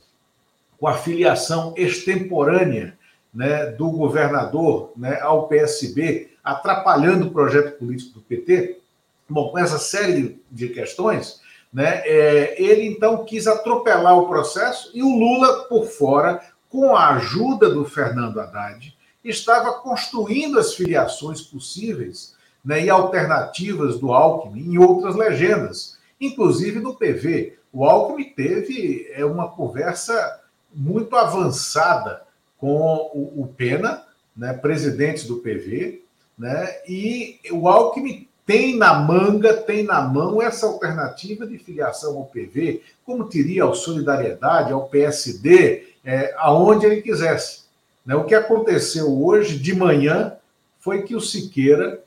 com 0.84 0.88
a 0.88 0.98
filiação 0.98 1.72
extemporânea 1.78 2.98
né, 3.32 3.68
do 3.70 3.90
governador 3.90 4.92
né, 4.94 5.18
ao 5.22 5.48
PSB, 5.48 6.32
atrapalhando 6.44 7.26
o 7.26 7.30
projeto 7.30 7.78
político 7.78 8.16
do 8.16 8.20
PT. 8.20 8.80
Bom, 9.26 9.48
com 9.48 9.58
essa 9.58 9.78
série 9.78 10.42
de 10.50 10.68
questões, 10.68 11.40
né, 11.72 12.02
é, 12.04 12.62
ele 12.62 12.84
então 12.84 13.24
quis 13.24 13.46
atropelar 13.46 14.18
o 14.18 14.28
processo 14.28 14.90
e 14.92 15.02
o 15.02 15.08
Lula, 15.08 15.64
por 15.70 15.86
fora, 15.86 16.38
com 16.68 16.94
a 16.94 17.14
ajuda 17.14 17.70
do 17.70 17.86
Fernando 17.86 18.38
Haddad, 18.38 18.94
estava 19.24 19.72
construindo 19.80 20.58
as 20.58 20.74
filiações 20.74 21.40
possíveis 21.40 22.34
né, 22.62 22.84
e 22.84 22.90
alternativas 22.90 23.98
do 23.98 24.12
Alckmin 24.12 24.74
em 24.74 24.76
outras 24.76 25.16
legendas, 25.16 25.96
inclusive 26.20 26.78
no 26.78 26.94
PV. 26.94 27.58
O 27.72 27.86
Alckmin 27.86 28.34
teve 28.36 29.10
é, 29.14 29.24
uma 29.24 29.48
conversa 29.48 30.43
muito 30.74 31.16
avançada 31.16 32.22
com 32.58 33.10
o, 33.14 33.42
o 33.42 33.46
Pena, 33.46 34.04
né, 34.36 34.52
presidente 34.52 35.26
do 35.26 35.36
PV, 35.36 36.02
né, 36.36 36.68
e 36.88 37.38
o 37.52 37.68
Alckmin 37.68 38.26
tem 38.46 38.76
na 38.76 38.94
manga, 38.94 39.54
tem 39.54 39.84
na 39.84 40.02
mão 40.02 40.42
essa 40.42 40.66
alternativa 40.66 41.46
de 41.46 41.58
filiação 41.58 42.16
ao 42.16 42.26
PV, 42.26 42.82
como 43.04 43.28
teria 43.28 43.62
ao 43.62 43.74
Solidariedade, 43.74 44.72
ao 44.72 44.88
PSD, 44.88 45.88
é, 46.04 46.34
aonde 46.36 46.84
ele 46.84 47.00
quisesse. 47.00 47.62
Né? 48.04 48.14
O 48.14 48.24
que 48.24 48.34
aconteceu 48.34 49.24
hoje 49.24 49.58
de 49.58 49.74
manhã 49.74 50.34
foi 50.78 51.02
que 51.02 51.16
o 51.16 51.20
Siqueira 51.20 52.02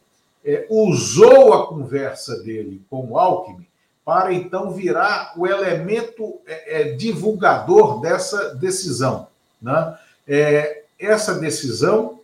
é, 0.45 0.67
usou 0.69 1.53
a 1.53 1.67
conversa 1.67 2.37
dele 2.43 2.81
com 2.89 3.07
o 3.09 3.17
Alckmin 3.17 3.65
para 4.07 4.31
então 4.31 4.71
virar 4.71 5.33
o 5.35 5.45
elemento 5.45 6.39
é, 6.47 6.79
é, 6.79 6.91
divulgador 6.93 7.99
dessa 7.99 8.55
decisão. 8.55 9.27
Né? 9.61 9.97
É, 10.25 10.83
essa 10.97 11.33
decisão 11.37 12.21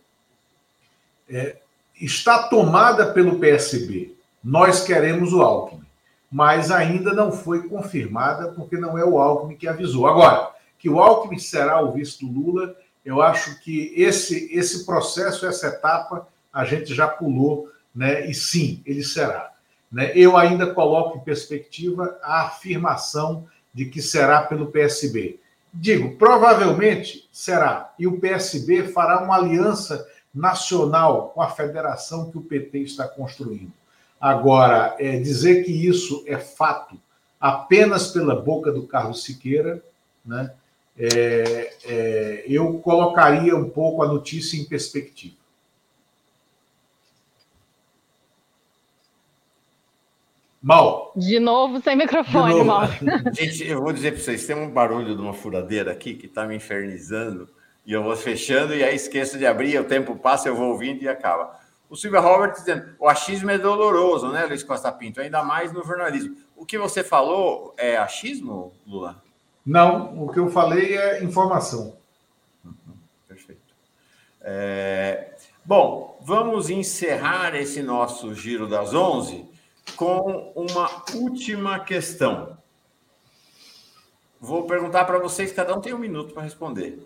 é, 1.28 1.56
está 2.00 2.44
tomada 2.44 3.12
pelo 3.12 3.38
PSB. 3.38 4.16
Nós 4.42 4.82
queremos 4.82 5.34
o 5.34 5.42
Alckmin, 5.42 5.84
mas 6.32 6.70
ainda 6.70 7.12
não 7.12 7.30
foi 7.30 7.68
confirmada 7.68 8.52
porque 8.52 8.78
não 8.78 8.96
é 8.96 9.04
o 9.04 9.18
Alckmin 9.18 9.54
que 9.54 9.68
avisou. 9.68 10.06
Agora, 10.06 10.52
que 10.78 10.88
o 10.88 10.98
Alckmin 10.98 11.38
será 11.38 11.82
o 11.82 11.92
vice 11.92 12.24
do 12.24 12.32
Lula, 12.32 12.74
eu 13.04 13.20
acho 13.20 13.60
que 13.60 13.92
esse, 13.94 14.48
esse 14.50 14.86
processo, 14.86 15.46
essa 15.46 15.66
etapa, 15.66 16.26
a 16.50 16.64
gente 16.64 16.94
já 16.94 17.06
pulou, 17.06 17.70
né? 17.94 18.26
E 18.26 18.32
sim, 18.32 18.82
ele 18.86 19.04
será. 19.04 19.53
Né? 19.94 20.10
Eu 20.16 20.36
ainda 20.36 20.74
coloco 20.74 21.16
em 21.16 21.20
perspectiva 21.20 22.18
a 22.20 22.46
afirmação 22.46 23.46
de 23.72 23.84
que 23.84 24.02
será 24.02 24.42
pelo 24.42 24.66
PSB. 24.66 25.38
Digo, 25.72 26.16
provavelmente 26.16 27.28
será. 27.30 27.94
E 27.96 28.04
o 28.04 28.18
PSB 28.18 28.88
fará 28.88 29.22
uma 29.22 29.36
aliança 29.36 30.04
nacional 30.34 31.30
com 31.32 31.40
a 31.40 31.50
federação 31.50 32.28
que 32.28 32.36
o 32.36 32.42
PT 32.42 32.80
está 32.80 33.06
construindo. 33.06 33.72
Agora, 34.20 34.96
é, 34.98 35.20
dizer 35.20 35.62
que 35.62 35.70
isso 35.70 36.24
é 36.26 36.38
fato 36.38 36.98
apenas 37.40 38.08
pela 38.08 38.34
boca 38.34 38.72
do 38.72 38.88
Carlos 38.88 39.22
Siqueira, 39.22 39.80
né? 40.26 40.50
é, 40.98 41.72
é, 41.84 42.44
eu 42.48 42.78
colocaria 42.78 43.54
um 43.54 43.70
pouco 43.70 44.02
a 44.02 44.08
notícia 44.08 44.56
em 44.56 44.64
perspectiva. 44.64 45.36
Mal. 50.64 51.12
De 51.14 51.38
novo 51.38 51.78
sem 51.82 51.94
microfone, 51.94 52.54
novo. 52.54 52.64
Mal. 52.64 52.88
Gente, 53.36 53.68
eu 53.68 53.82
vou 53.82 53.92
dizer 53.92 54.12
para 54.12 54.22
vocês: 54.22 54.46
tem 54.46 54.56
um 54.56 54.70
barulho 54.70 55.14
de 55.14 55.20
uma 55.20 55.34
furadeira 55.34 55.92
aqui 55.92 56.14
que 56.14 56.24
está 56.24 56.46
me 56.46 56.56
infernizando, 56.56 57.50
e 57.84 57.92
eu 57.92 58.02
vou 58.02 58.16
fechando, 58.16 58.74
e 58.74 58.82
aí 58.82 58.96
esqueço 58.96 59.36
de 59.36 59.44
abrir, 59.44 59.78
o 59.78 59.84
tempo 59.84 60.16
passa, 60.16 60.48
eu 60.48 60.56
vou 60.56 60.70
ouvindo 60.70 61.02
e 61.02 61.08
acaba. 61.08 61.60
O 61.90 61.94
Silvio 61.94 62.18
Robert 62.18 62.54
dizendo: 62.54 62.96
o 62.98 63.06
achismo 63.06 63.50
é 63.50 63.58
doloroso, 63.58 64.28
né, 64.28 64.46
Luiz 64.46 64.62
Costa 64.62 64.90
Pinto? 64.90 65.20
Ainda 65.20 65.44
mais 65.44 65.70
no 65.70 65.84
jornalismo. 65.84 66.34
O 66.56 66.64
que 66.64 66.78
você 66.78 67.04
falou 67.04 67.74
é 67.76 67.98
achismo, 67.98 68.72
Lula? 68.86 69.22
Não, 69.66 70.24
o 70.24 70.32
que 70.32 70.38
eu 70.38 70.48
falei 70.48 70.96
é 70.96 71.22
informação. 71.22 71.94
Perfeito. 73.28 73.60
É... 74.40 75.34
Bom, 75.62 76.18
vamos 76.22 76.70
encerrar 76.70 77.54
esse 77.54 77.82
nosso 77.82 78.34
giro 78.34 78.66
das 78.66 78.94
11 78.94 79.52
com 79.96 80.52
uma 80.54 81.04
última 81.14 81.80
questão. 81.80 82.56
Vou 84.40 84.64
perguntar 84.64 85.04
para 85.04 85.18
vocês, 85.18 85.52
cada 85.52 85.74
um 85.74 85.80
tem 85.80 85.94
um 85.94 85.98
minuto 85.98 86.34
para 86.34 86.42
responder. 86.42 86.98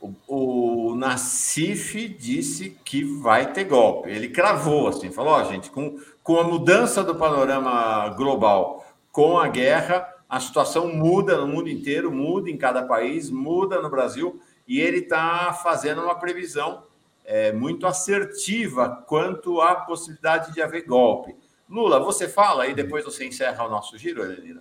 O, 0.00 0.14
o 0.26 0.94
Nassif 0.94 2.08
disse 2.08 2.70
que 2.84 3.04
vai 3.04 3.52
ter 3.52 3.64
golpe. 3.64 4.10
Ele 4.10 4.28
cravou 4.28 4.88
assim, 4.88 5.10
falou: 5.10 5.34
oh, 5.34 5.44
gente, 5.44 5.70
com, 5.70 5.98
com 6.22 6.38
a 6.38 6.44
mudança 6.44 7.04
do 7.04 7.14
panorama 7.14 8.08
global, 8.10 8.86
com 9.12 9.38
a 9.38 9.48
guerra, 9.48 10.08
a 10.28 10.40
situação 10.40 10.88
muda 10.88 11.36
no 11.36 11.46
mundo 11.46 11.68
inteiro, 11.68 12.10
muda 12.10 12.50
em 12.50 12.56
cada 12.56 12.82
país, 12.82 13.30
muda 13.30 13.82
no 13.82 13.90
Brasil, 13.90 14.40
e 14.66 14.80
ele 14.80 15.00
está 15.00 15.52
fazendo 15.52 16.02
uma 16.02 16.14
previsão 16.14 16.84
é, 17.24 17.52
muito 17.52 17.86
assertiva 17.86 19.04
quanto 19.06 19.60
à 19.60 19.74
possibilidade 19.74 20.52
de 20.52 20.62
haver 20.62 20.86
golpe. 20.86 21.36
Lula, 21.68 22.00
você 22.00 22.28
fala 22.28 22.66
e 22.66 22.74
depois 22.74 23.04
você 23.04 23.26
encerra 23.26 23.64
o 23.64 23.70
nosso 23.70 23.96
giro, 23.96 24.22
Elenira. 24.22 24.60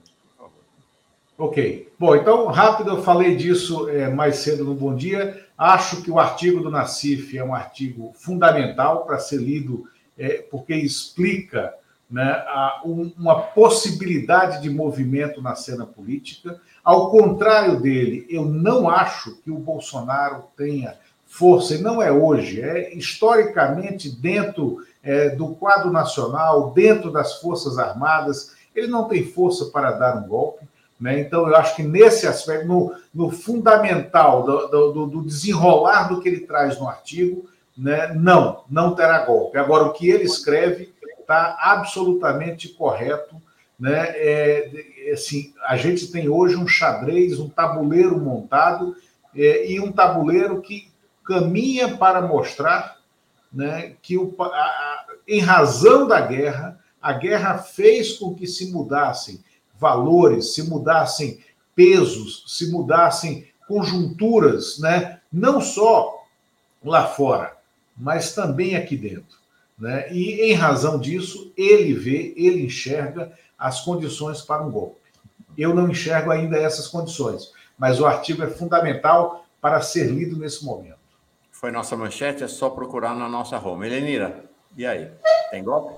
Ok. 1.37 1.91
Bom, 1.97 2.15
então, 2.15 2.45
rápido, 2.47 2.91
eu 2.91 3.01
falei 3.01 3.35
disso 3.35 3.89
é, 3.89 4.07
mais 4.07 4.35
cedo 4.37 4.63
no 4.63 4.75
Bom 4.75 4.95
Dia. 4.95 5.43
Acho 5.57 6.03
que 6.03 6.11
o 6.11 6.19
artigo 6.19 6.59
do 6.59 6.69
Nassif 6.69 7.35
é 7.35 7.43
um 7.43 7.53
artigo 7.53 8.11
fundamental 8.13 9.05
para 9.05 9.17
ser 9.17 9.37
lido, 9.37 9.87
é, 10.17 10.45
porque 10.51 10.75
explica 10.75 11.73
né, 12.11 12.43
uma 12.83 13.41
possibilidade 13.41 14.61
de 14.61 14.69
movimento 14.69 15.41
na 15.41 15.55
cena 15.55 15.85
política. 15.85 16.61
Ao 16.83 17.09
contrário 17.09 17.79
dele, 17.79 18.27
eu 18.29 18.45
não 18.45 18.89
acho 18.89 19.37
que 19.37 19.49
o 19.49 19.57
Bolsonaro 19.57 20.43
tenha 20.57 20.95
força, 21.25 21.75
e 21.75 21.81
não 21.81 22.01
é 22.01 22.11
hoje, 22.11 22.61
é 22.61 22.93
historicamente 22.93 24.09
dentro 24.09 24.85
é, 25.03 25.29
do 25.29 25.49
quadro 25.55 25.91
nacional, 25.91 26.71
dentro 26.71 27.11
das 27.11 27.39
Forças 27.39 27.77
Armadas, 27.77 28.55
ele 28.75 28.87
não 28.87 29.07
tem 29.07 29.25
força 29.25 29.65
para 29.65 29.91
dar 29.91 30.17
um 30.17 30.27
golpe. 30.27 30.65
Né? 30.99 31.19
Então, 31.19 31.47
eu 31.47 31.55
acho 31.55 31.75
que 31.75 31.83
nesse 31.83 32.27
aspecto, 32.27 32.67
no, 32.67 32.95
no 33.13 33.31
fundamental 33.31 34.43
do, 34.43 34.67
do, 34.67 35.05
do, 35.07 35.21
desenrolar 35.23 36.07
do 36.07 36.21
que 36.21 36.29
ele 36.29 36.41
traz 36.41 36.79
no 36.79 36.87
artigo, 36.87 37.49
né, 37.75 38.13
não, 38.13 38.63
não 38.69 38.93
terá 38.93 39.25
golpe. 39.25 39.57
Agora, 39.57 39.85
o 39.85 39.93
que 39.93 40.07
ele 40.07 40.25
escreve 40.25 40.93
está 41.19 41.57
absolutamente 41.59 42.69
correto. 42.69 43.35
Né? 43.79 44.09
É, 44.09 44.71
assim, 45.11 45.53
a 45.65 45.75
gente 45.75 46.11
tem 46.11 46.29
hoje 46.29 46.55
um 46.55 46.67
xadrez, 46.67 47.39
um 47.39 47.49
tabuleiro 47.49 48.19
montado 48.19 48.95
é, 49.35 49.71
e 49.71 49.79
um 49.79 49.91
tabuleiro 49.91 50.61
que 50.61 50.91
caminha 51.25 51.97
para 51.97 52.21
mostrar 52.21 53.00
né, 53.51 53.95
que, 54.01 54.17
o, 54.17 54.33
a, 54.39 54.45
a, 54.45 55.05
em 55.27 55.39
razão 55.39 56.07
da 56.07 56.21
guerra, 56.21 56.79
a 57.01 57.13
guerra 57.13 57.57
fez 57.57 58.17
com 58.17 58.33
que 58.33 58.47
se 58.47 58.71
mudassem 58.71 59.43
valores, 59.77 60.53
se 60.53 60.63
mudassem 60.63 61.39
pesos, 61.75 62.43
se 62.47 62.71
mudassem 62.71 63.47
conjunturas, 63.67 64.77
né? 64.79 65.19
não 65.31 65.59
só 65.59 66.25
lá 66.83 67.07
fora, 67.07 67.57
mas 67.97 68.33
também 68.33 68.75
aqui 68.75 68.95
dentro. 68.95 69.39
Né? 69.79 70.11
E, 70.13 70.51
em 70.51 70.53
razão 70.53 70.99
disso, 70.99 71.51
ele 71.57 71.93
vê, 71.93 72.33
ele 72.37 72.65
enxerga 72.65 73.31
as 73.57 73.81
condições 73.81 74.41
para 74.41 74.63
um 74.63 74.71
golpe. 74.71 74.97
Eu 75.57 75.73
não 75.73 75.89
enxergo 75.89 76.31
ainda 76.31 76.57
essas 76.57 76.87
condições, 76.87 77.51
mas 77.77 77.99
o 77.99 78.05
artigo 78.05 78.43
é 78.43 78.47
fundamental 78.47 79.45
para 79.59 79.81
ser 79.81 80.11
lido 80.11 80.37
nesse 80.37 80.63
momento. 80.63 81.00
Foi 81.61 81.69
nossa 81.69 81.95
manchete, 81.95 82.43
é 82.43 82.47
só 82.47 82.71
procurar 82.71 83.15
na 83.15 83.29
nossa 83.29 83.55
Roma. 83.55 83.85
Helenira, 83.85 84.49
e 84.75 84.83
aí? 84.83 85.11
Tem 85.51 85.63
golpe? 85.63 85.93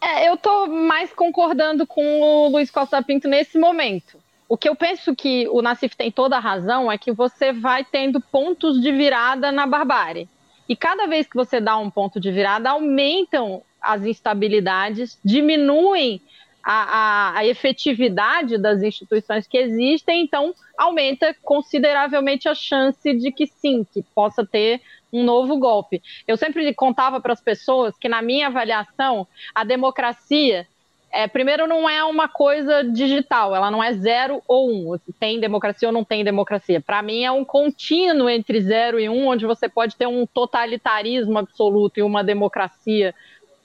É, 0.00 0.26
eu 0.26 0.36
estou 0.36 0.66
mais 0.66 1.12
concordando 1.12 1.86
com 1.86 2.22
o 2.22 2.48
Luiz 2.48 2.70
Costa 2.70 3.02
Pinto 3.02 3.28
nesse 3.28 3.58
momento. 3.58 4.18
O 4.48 4.56
que 4.56 4.70
eu 4.70 4.74
penso 4.74 5.14
que 5.14 5.46
o 5.50 5.60
Nassif 5.60 5.94
tem 5.94 6.10
toda 6.10 6.38
a 6.38 6.40
razão 6.40 6.90
é 6.90 6.96
que 6.96 7.12
você 7.12 7.52
vai 7.52 7.84
tendo 7.84 8.22
pontos 8.22 8.80
de 8.80 8.90
virada 8.90 9.52
na 9.52 9.66
barbárie. 9.66 10.30
E 10.66 10.74
cada 10.74 11.06
vez 11.06 11.26
que 11.26 11.36
você 11.36 11.60
dá 11.60 11.76
um 11.76 11.90
ponto 11.90 12.18
de 12.18 12.32
virada, 12.32 12.70
aumentam 12.70 13.62
as 13.82 14.02
instabilidades, 14.02 15.18
diminuem 15.22 16.22
a, 16.64 16.72
a, 16.72 17.38
a, 17.40 17.46
efetividade 17.46 18.56
das 18.56 18.82
instituições 18.82 19.46
que 19.46 19.58
existem, 19.58 20.22
então 20.22 20.54
aumenta 20.78 21.36
consideravelmente 21.42 22.48
a 22.48 22.54
chance 22.54 23.12
de 23.12 23.32
que 23.32 23.46
sim, 23.46 23.84
que 23.92 24.02
possa 24.14 24.46
ter 24.46 24.80
um 25.12 25.24
novo 25.24 25.58
golpe. 25.58 26.00
Eu 26.26 26.36
sempre 26.36 26.72
contava 26.72 27.20
para 27.20 27.32
as 27.32 27.40
pessoas 27.40 27.96
que, 27.98 28.08
na 28.08 28.22
minha 28.22 28.46
avaliação, 28.46 29.26
a 29.54 29.64
democracia 29.64 30.66
é, 31.10 31.26
primeiro, 31.26 31.66
não 31.66 31.88
é 31.88 32.04
uma 32.04 32.28
coisa 32.28 32.84
digital, 32.84 33.56
ela 33.56 33.70
não 33.70 33.82
é 33.82 33.94
zero 33.94 34.42
ou 34.46 34.70
um. 34.70 34.98
Tem 35.18 35.40
democracia 35.40 35.88
ou 35.88 35.92
não 35.92 36.04
tem 36.04 36.22
democracia. 36.22 36.82
Para 36.82 37.00
mim, 37.02 37.24
é 37.24 37.30
um 37.30 37.44
contínuo 37.44 38.28
entre 38.28 38.60
zero 38.60 39.00
e 39.00 39.08
um, 39.08 39.26
onde 39.26 39.46
você 39.46 39.68
pode 39.68 39.96
ter 39.96 40.06
um 40.06 40.26
totalitarismo 40.26 41.38
absoluto 41.38 41.98
e 41.98 42.02
uma 42.02 42.22
democracia 42.22 43.14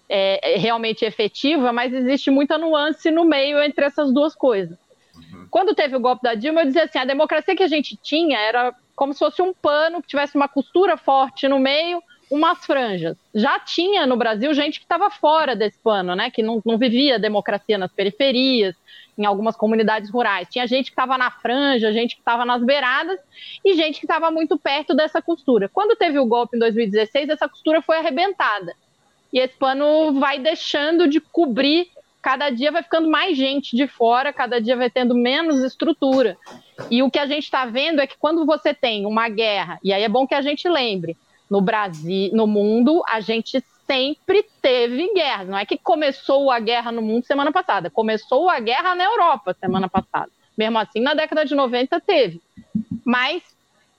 é, 0.07 0.57
realmente 0.57 1.03
efetiva, 1.03 1.73
mas 1.73 1.93
existe 1.93 2.31
muita 2.31 2.57
nuance 2.57 3.11
no 3.11 3.25
meio 3.25 3.61
entre 3.61 3.85
essas 3.85 4.13
duas 4.13 4.33
coisas. 4.33 4.77
Quando 5.53 5.75
teve 5.75 5.95
o 5.95 5.99
golpe 5.99 6.23
da 6.23 6.33
Dilma, 6.33 6.61
eu 6.61 6.65
dizia 6.65 6.85
assim: 6.85 6.97
a 6.97 7.05
democracia 7.05 7.55
que 7.55 7.61
a 7.61 7.67
gente 7.67 7.95
tinha 7.95 8.39
era 8.39 8.73
como 8.95 9.13
se 9.13 9.19
fosse 9.19 9.39
um 9.39 9.53
pano 9.53 10.01
que 10.01 10.07
tivesse 10.07 10.35
uma 10.35 10.47
costura 10.47 10.97
forte 10.97 11.47
no 11.47 11.59
meio 11.59 12.01
umas 12.31 12.65
franjas. 12.65 13.15
Já 13.35 13.59
tinha 13.59 14.07
no 14.07 14.17
Brasil 14.17 14.51
gente 14.55 14.79
que 14.79 14.85
estava 14.85 15.11
fora 15.11 15.55
desse 15.55 15.77
pano, 15.77 16.15
né? 16.15 16.31
Que 16.31 16.41
não, 16.41 16.59
não 16.65 16.75
vivia 16.75 17.19
democracia 17.19 17.77
nas 17.77 17.91
periferias, 17.91 18.75
em 19.15 19.25
algumas 19.25 19.55
comunidades 19.55 20.09
rurais. 20.09 20.47
Tinha 20.49 20.65
gente 20.65 20.85
que 20.85 20.93
estava 20.93 21.19
na 21.19 21.29
franja, 21.29 21.93
gente 21.93 22.15
que 22.15 22.21
estava 22.21 22.43
nas 22.45 22.63
beiradas 22.63 23.19
e 23.63 23.75
gente 23.75 23.99
que 23.99 24.07
estava 24.07 24.31
muito 24.31 24.57
perto 24.57 24.95
dessa 24.95 25.21
costura. 25.21 25.69
Quando 25.69 25.95
teve 25.95 26.17
o 26.17 26.25
golpe 26.25 26.57
em 26.57 26.59
2016, 26.59 27.29
essa 27.29 27.47
costura 27.47 27.79
foi 27.79 27.97
arrebentada. 27.97 28.73
E 29.31 29.39
esse 29.39 29.55
pano 29.55 30.19
vai 30.19 30.39
deixando 30.39 31.07
de 31.07 31.19
cobrir, 31.19 31.87
cada 32.23 32.49
dia 32.49 32.71
vai 32.71 32.81
ficando 32.81 33.09
mais 33.09 33.37
gente 33.37 33.75
de 33.75 33.85
fora, 33.85 34.31
cada 34.31 34.61
dia 34.61 34.77
vai 34.77 34.89
tendo 34.89 35.13
menos 35.13 35.61
estrutura. 35.61 36.37
E 36.89 37.03
o 37.03 37.11
que 37.11 37.19
a 37.19 37.25
gente 37.27 37.43
está 37.43 37.65
vendo 37.65 37.99
é 37.99 38.07
que 38.07 38.17
quando 38.17 38.45
você 38.45 38.73
tem 38.73 39.05
uma 39.05 39.27
guerra, 39.27 39.77
e 39.83 39.91
aí 39.91 40.01
é 40.01 40.09
bom 40.09 40.25
que 40.25 40.33
a 40.33 40.41
gente 40.41 40.67
lembre, 40.69 41.17
no 41.51 41.59
Brasil, 41.59 42.31
no 42.33 42.47
mundo, 42.47 43.03
a 43.09 43.19
gente 43.19 43.61
sempre 43.85 44.45
teve 44.61 45.13
guerras. 45.13 45.49
Não 45.49 45.57
é 45.57 45.65
que 45.65 45.77
começou 45.77 46.49
a 46.49 46.59
guerra 46.59 46.93
no 46.93 47.01
mundo 47.01 47.25
semana 47.25 47.51
passada, 47.51 47.89
começou 47.89 48.49
a 48.49 48.57
guerra 48.61 48.95
na 48.95 49.03
Europa 49.03 49.53
semana 49.59 49.89
passada. 49.89 50.31
Mesmo 50.57 50.79
assim, 50.79 51.01
na 51.01 51.13
década 51.13 51.45
de 51.45 51.53
90 51.53 51.99
teve. 51.99 52.41
Mas 53.05 53.43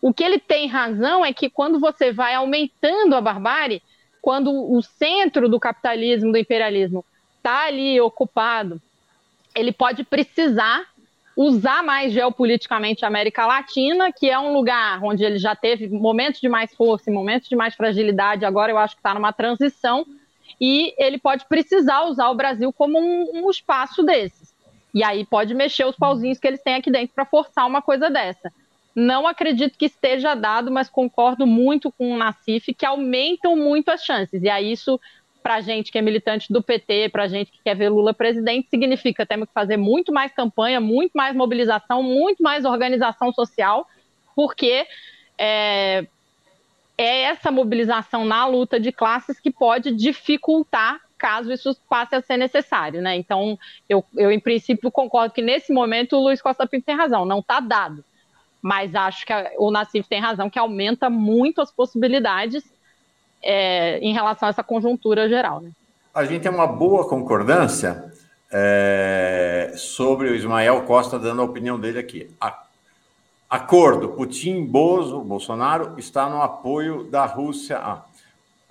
o 0.00 0.14
que 0.14 0.24
ele 0.24 0.38
tem 0.38 0.66
razão 0.66 1.22
é 1.22 1.32
que 1.34 1.50
quando 1.50 1.78
você 1.78 2.10
vai 2.10 2.34
aumentando 2.34 3.14
a 3.14 3.20
barbárie, 3.20 3.82
quando 4.22 4.50
o 4.50 4.80
centro 4.80 5.46
do 5.46 5.60
capitalismo, 5.60 6.32
do 6.32 6.38
imperialismo, 6.38 7.04
está 7.44 7.66
ali 7.66 8.00
ocupado, 8.00 8.80
ele 9.54 9.70
pode 9.70 10.02
precisar 10.02 10.82
usar 11.36 11.82
mais 11.82 12.10
geopoliticamente 12.10 13.04
a 13.04 13.08
América 13.08 13.44
Latina, 13.44 14.10
que 14.10 14.30
é 14.30 14.38
um 14.38 14.54
lugar 14.54 15.02
onde 15.02 15.24
ele 15.24 15.38
já 15.38 15.54
teve 15.54 15.88
momentos 15.88 16.40
de 16.40 16.48
mais 16.48 16.74
força 16.74 17.10
e 17.10 17.12
momentos 17.12 17.48
de 17.48 17.54
mais 17.54 17.74
fragilidade, 17.74 18.46
agora 18.46 18.72
eu 18.72 18.78
acho 18.78 18.94
que 18.94 19.00
está 19.00 19.12
numa 19.12 19.32
transição, 19.32 20.06
e 20.58 20.94
ele 20.96 21.18
pode 21.18 21.44
precisar 21.46 22.04
usar 22.04 22.30
o 22.30 22.34
Brasil 22.34 22.72
como 22.72 22.98
um, 22.98 23.44
um 23.44 23.50
espaço 23.50 24.02
desses. 24.02 24.54
E 24.94 25.02
aí 25.02 25.26
pode 25.26 25.52
mexer 25.52 25.84
os 25.84 25.96
pauzinhos 25.96 26.38
que 26.38 26.46
eles 26.46 26.62
têm 26.62 26.76
aqui 26.76 26.90
dentro 26.90 27.14
para 27.14 27.26
forçar 27.26 27.66
uma 27.66 27.82
coisa 27.82 28.08
dessa. 28.08 28.50
Não 28.94 29.26
acredito 29.26 29.76
que 29.76 29.86
esteja 29.86 30.36
dado, 30.36 30.70
mas 30.70 30.88
concordo 30.88 31.46
muito 31.46 31.90
com 31.90 32.12
o 32.12 32.16
Nassif, 32.16 32.72
que 32.72 32.86
aumentam 32.86 33.56
muito 33.56 33.90
as 33.90 34.04
chances. 34.04 34.40
E 34.40 34.48
aí 34.48 34.70
isso 34.70 35.00
para 35.44 35.60
gente 35.60 35.92
que 35.92 35.98
é 35.98 36.00
militante 36.00 36.50
do 36.50 36.62
PT, 36.62 37.10
para 37.10 37.28
gente 37.28 37.52
que 37.52 37.58
quer 37.62 37.76
ver 37.76 37.90
Lula 37.90 38.14
presidente, 38.14 38.70
significa 38.70 39.26
temos 39.26 39.46
que 39.46 39.52
fazer 39.52 39.76
muito 39.76 40.10
mais 40.10 40.32
campanha, 40.32 40.80
muito 40.80 41.12
mais 41.12 41.36
mobilização, 41.36 42.02
muito 42.02 42.42
mais 42.42 42.64
organização 42.64 43.30
social, 43.30 43.86
porque 44.34 44.86
é, 45.36 46.06
é 46.96 47.20
essa 47.24 47.50
mobilização 47.50 48.24
na 48.24 48.46
luta 48.46 48.80
de 48.80 48.90
classes 48.90 49.38
que 49.38 49.50
pode 49.50 49.92
dificultar 49.92 50.98
caso 51.18 51.52
isso 51.52 51.76
passe 51.90 52.14
a 52.14 52.22
ser 52.22 52.38
necessário, 52.38 53.02
né? 53.02 53.14
Então, 53.14 53.58
eu, 53.86 54.02
eu 54.16 54.32
em 54.32 54.40
princípio 54.40 54.90
concordo 54.90 55.34
que 55.34 55.42
nesse 55.42 55.74
momento 55.74 56.16
o 56.16 56.22
Luiz 56.22 56.40
Costa 56.40 56.66
Pinto 56.66 56.86
tem 56.86 56.96
razão, 56.96 57.26
não 57.26 57.40
está 57.40 57.60
dado. 57.60 58.02
Mas 58.62 58.94
acho 58.94 59.26
que 59.26 59.32
a, 59.32 59.52
o 59.58 59.70
Nassif 59.70 60.08
tem 60.08 60.20
razão, 60.20 60.48
que 60.48 60.58
aumenta 60.58 61.10
muito 61.10 61.60
as 61.60 61.70
possibilidades 61.70 62.64
é, 63.44 63.98
em 63.98 64.12
relação 64.12 64.48
a 64.48 64.50
essa 64.50 64.64
conjuntura 64.64 65.28
geral. 65.28 65.60
Né? 65.60 65.70
A 66.14 66.24
gente 66.24 66.42
tem 66.42 66.50
uma 66.50 66.66
boa 66.66 67.08
concordância 67.08 68.12
é, 68.50 69.72
sobre 69.76 70.28
o 70.28 70.34
Ismael 70.34 70.82
Costa 70.82 71.18
dando 71.18 71.42
a 71.42 71.44
opinião 71.44 71.78
dele 71.78 71.98
aqui. 71.98 72.30
A, 72.40 72.64
acordo 73.50 74.10
Putin, 74.10 74.64
Bozo, 74.64 75.20
Bolsonaro 75.20 75.94
está 75.98 76.28
no 76.28 76.40
apoio 76.40 77.04
da 77.04 77.26
Rússia. 77.26 77.78
Ah, 77.78 78.04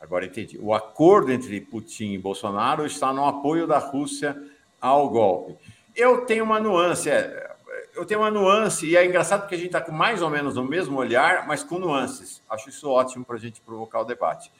agora 0.01 0.25
entendi. 0.25 0.57
O 0.61 0.73
acordo 0.73 1.31
entre 1.31 1.59
Putin 1.61 2.13
e 2.13 2.17
Bolsonaro 2.17 2.85
está 2.85 3.13
no 3.13 3.25
apoio 3.25 3.67
da 3.67 3.77
Rússia 3.77 4.35
ao 4.81 5.09
golpe. 5.09 5.55
Eu 5.95 6.25
tenho 6.25 6.43
uma 6.43 6.59
nuance, 6.59 7.09
é, 7.09 7.51
eu 7.95 8.05
tenho 8.05 8.21
uma 8.21 8.31
nuance, 8.31 8.87
e 8.87 8.97
é 8.97 9.05
engraçado 9.05 9.41
porque 9.41 9.55
a 9.55 9.57
gente 9.57 9.67
está 9.67 9.81
com 9.81 9.91
mais 9.91 10.21
ou 10.21 10.29
menos 10.29 10.57
o 10.57 10.63
mesmo 10.63 10.97
olhar, 10.97 11.45
mas 11.47 11.63
com 11.63 11.77
nuances. 11.77 12.41
Acho 12.49 12.69
isso 12.69 12.89
ótimo 12.89 13.23
para 13.23 13.35
a 13.35 13.39
gente 13.39 13.61
provocar 13.61 13.99
o 13.99 14.05
debate. 14.05 14.51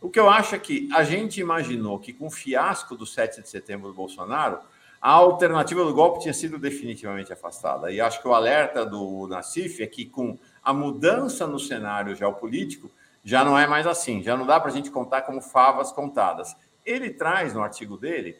O 0.00 0.08
que 0.08 0.20
eu 0.20 0.28
acho 0.30 0.54
é 0.54 0.58
que 0.58 0.88
a 0.92 1.02
gente 1.02 1.40
imaginou 1.40 1.98
que 1.98 2.12
com 2.12 2.26
o 2.26 2.30
fiasco 2.30 2.96
do 2.96 3.04
7 3.04 3.42
de 3.42 3.48
setembro 3.48 3.88
do 3.88 3.94
Bolsonaro, 3.94 4.60
a 5.00 5.10
alternativa 5.10 5.84
do 5.84 5.94
golpe 5.94 6.20
tinha 6.20 6.34
sido 6.34 6.58
definitivamente 6.58 7.32
afastada. 7.32 7.90
E 7.90 8.00
acho 8.00 8.20
que 8.20 8.28
o 8.28 8.34
alerta 8.34 8.84
do 8.86 9.26
Nassif 9.26 9.82
é 9.82 9.86
que 9.86 10.04
com 10.04 10.38
a 10.62 10.72
mudança 10.72 11.46
no 11.46 11.58
cenário 11.58 12.14
geopolítico, 12.14 12.90
já 13.24 13.44
não 13.44 13.58
é 13.58 13.66
mais 13.66 13.86
assim, 13.86 14.22
já 14.22 14.36
não 14.36 14.46
dá 14.46 14.60
para 14.60 14.70
a 14.70 14.74
gente 14.74 14.90
contar 14.90 15.22
como 15.22 15.40
favas 15.40 15.92
contadas. 15.92 16.54
Ele 16.84 17.10
traz 17.10 17.52
no 17.52 17.62
artigo 17.62 17.96
dele 17.96 18.36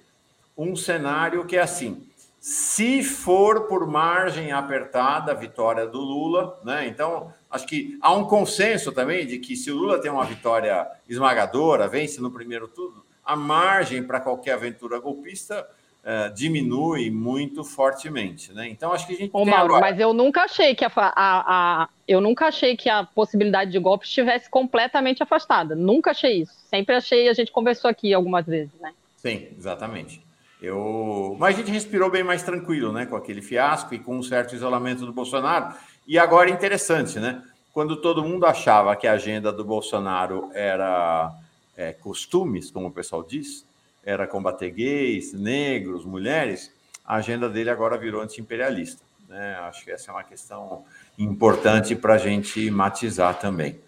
um 0.56 0.74
cenário 0.74 1.44
que 1.44 1.56
é 1.56 1.60
assim: 1.60 2.08
se 2.40 3.02
for 3.02 3.62
por 3.62 3.86
margem 3.86 4.52
apertada 4.52 5.32
a 5.32 5.34
vitória 5.34 5.86
do 5.86 6.00
Lula, 6.00 6.60
né? 6.64 6.86
Então, 6.86 7.32
acho 7.50 7.66
que 7.66 7.98
há 8.00 8.12
um 8.12 8.24
consenso 8.24 8.92
também 8.92 9.26
de 9.26 9.38
que 9.38 9.56
se 9.56 9.70
o 9.70 9.76
Lula 9.76 10.00
tem 10.00 10.10
uma 10.10 10.24
vitória 10.24 10.86
esmagadora, 11.08 11.88
vence 11.88 12.20
no 12.20 12.30
primeiro 12.30 12.68
turno, 12.68 13.04
a 13.24 13.36
margem 13.36 14.02
para 14.02 14.20
qualquer 14.20 14.52
aventura 14.52 14.98
golpista 14.98 15.66
uh, 16.02 16.32
diminui 16.34 17.10
muito 17.10 17.62
fortemente, 17.64 18.52
né? 18.52 18.68
Então, 18.68 18.92
acho 18.92 19.06
que 19.06 19.12
a 19.12 19.16
gente 19.16 19.30
Ô, 19.32 19.44
Mauro, 19.44 19.74
agora... 19.74 19.80
mas 19.80 20.00
eu 20.00 20.12
nunca 20.12 20.42
achei 20.42 20.74
que 20.74 20.84
a, 20.84 20.90
a, 20.94 21.12
a, 21.14 21.88
eu 22.06 22.20
nunca 22.20 22.46
achei 22.46 22.76
que 22.76 22.88
a 22.88 23.04
possibilidade 23.04 23.70
de 23.70 23.78
golpe 23.78 24.06
estivesse 24.06 24.48
completamente 24.48 25.22
afastada. 25.22 25.74
Nunca 25.74 26.10
achei 26.10 26.42
isso. 26.42 26.54
Sempre 26.70 26.94
achei, 26.94 27.28
a 27.28 27.34
gente 27.34 27.52
conversou 27.52 27.90
aqui 27.90 28.14
algumas 28.14 28.46
vezes, 28.46 28.72
né? 28.80 28.92
Sim, 29.16 29.48
exatamente. 29.56 30.22
Eu... 30.60 31.36
Mas 31.38 31.54
a 31.54 31.58
gente 31.58 31.70
respirou 31.70 32.10
bem 32.10 32.24
mais 32.24 32.42
tranquilo, 32.42 32.92
né? 32.92 33.06
Com 33.06 33.16
aquele 33.16 33.42
fiasco 33.42 33.94
e 33.94 33.98
com 33.98 34.16
um 34.16 34.22
certo 34.22 34.54
isolamento 34.54 35.04
do 35.06 35.12
Bolsonaro. 35.12 35.74
E 36.08 36.18
agora 36.18 36.48
interessante, 36.48 37.20
né? 37.20 37.42
Quando 37.70 38.00
todo 38.00 38.24
mundo 38.24 38.46
achava 38.46 38.96
que 38.96 39.06
a 39.06 39.12
agenda 39.12 39.52
do 39.52 39.62
Bolsonaro 39.62 40.50
era 40.54 41.30
é, 41.76 41.92
costumes, 41.92 42.70
como 42.70 42.88
o 42.88 42.90
pessoal 42.90 43.22
diz, 43.22 43.66
era 44.02 44.26
combater 44.26 44.70
gays, 44.70 45.34
negros, 45.34 46.06
mulheres, 46.06 46.72
a 47.04 47.16
agenda 47.16 47.46
dele 47.46 47.68
agora 47.68 47.98
virou 47.98 48.22
anti-imperialista. 48.22 49.04
Né? 49.28 49.54
Acho 49.56 49.84
que 49.84 49.90
essa 49.90 50.10
é 50.10 50.14
uma 50.14 50.24
questão 50.24 50.86
importante 51.18 51.94
para 51.94 52.14
a 52.14 52.18
gente 52.18 52.70
matizar 52.70 53.38
também. 53.38 53.78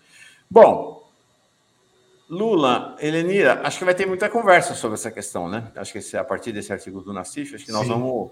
Bom, 0.51 1.11
Lula, 2.29 2.97
Helenira, 3.01 3.63
acho 3.65 3.79
que 3.79 3.85
vai 3.87 3.95
ter 3.95 4.05
muita 4.05 4.29
conversa 4.29 4.75
sobre 4.75 4.97
essa 4.97 5.11
questão, 5.11 5.49
né? 5.49 5.73
Acho 5.75 5.93
que 5.95 6.17
a 6.17 6.23
partir 6.23 6.53
desse 6.53 6.71
artigo 6.71 7.01
do 7.01 7.15
Nassif, 7.15 7.55
acho 7.55 7.65
que 7.65 7.73
nós 7.73 7.85
Sim. 7.85 7.89
vamos 7.89 8.31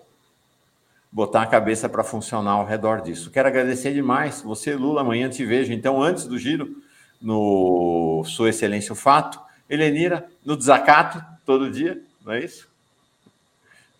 botar 1.10 1.43
a 1.43 1.47
cabeça 1.47 1.89
para 1.89 2.05
funcionar 2.05 2.52
ao 2.52 2.66
redor 2.66 3.01
disso. 3.01 3.30
Quero 3.30 3.48
agradecer 3.48 3.93
demais. 3.93 4.43
Você, 4.43 4.74
Lula, 4.74 5.01
amanhã 5.01 5.28
te 5.28 5.44
vejo, 5.44 5.72
então, 5.72 6.02
antes 6.02 6.26
do 6.26 6.39
giro, 6.39 6.76
no 7.20 8.22
Sua 8.26 8.51
Excelência 8.51 8.93
o 8.93 8.97
Fato. 8.97 9.40
Helenira, 9.68 10.26
no 10.44 10.56
desacato, 10.56 11.22
todo 11.44 11.70
dia, 11.70 12.01
não 12.24 12.32
é 12.32 12.40
isso? 12.40 12.68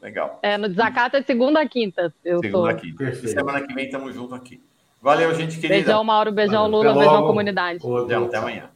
Legal. 0.01 0.39
É, 0.43 0.57
no 0.57 0.69
desacato 0.69 1.17
é 1.17 1.23
segunda 1.23 1.61
a 1.61 1.69
quinta. 1.69 2.13
Eu 2.25 2.39
segunda 2.41 2.75
tô... 2.75 2.81
quinta. 2.81 2.97
Perfeito. 2.97 3.29
Semana 3.29 3.67
que 3.67 3.75
vem 3.75 3.87
estamos 3.87 4.15
juntos 4.15 4.33
aqui. 4.33 4.63
Valeu, 5.03 5.35
gente 5.35 5.59
querida. 5.59 5.75
Beijão, 5.75 6.03
Mauro. 6.05 6.33
Beijão, 6.33 6.71
Valeu. 6.71 6.93
Lula. 6.93 6.95
Beijão, 6.95 7.27
comunidade. 7.27 7.81
Até, 8.05 8.15
até 8.15 8.37
amanhã. 8.39 8.71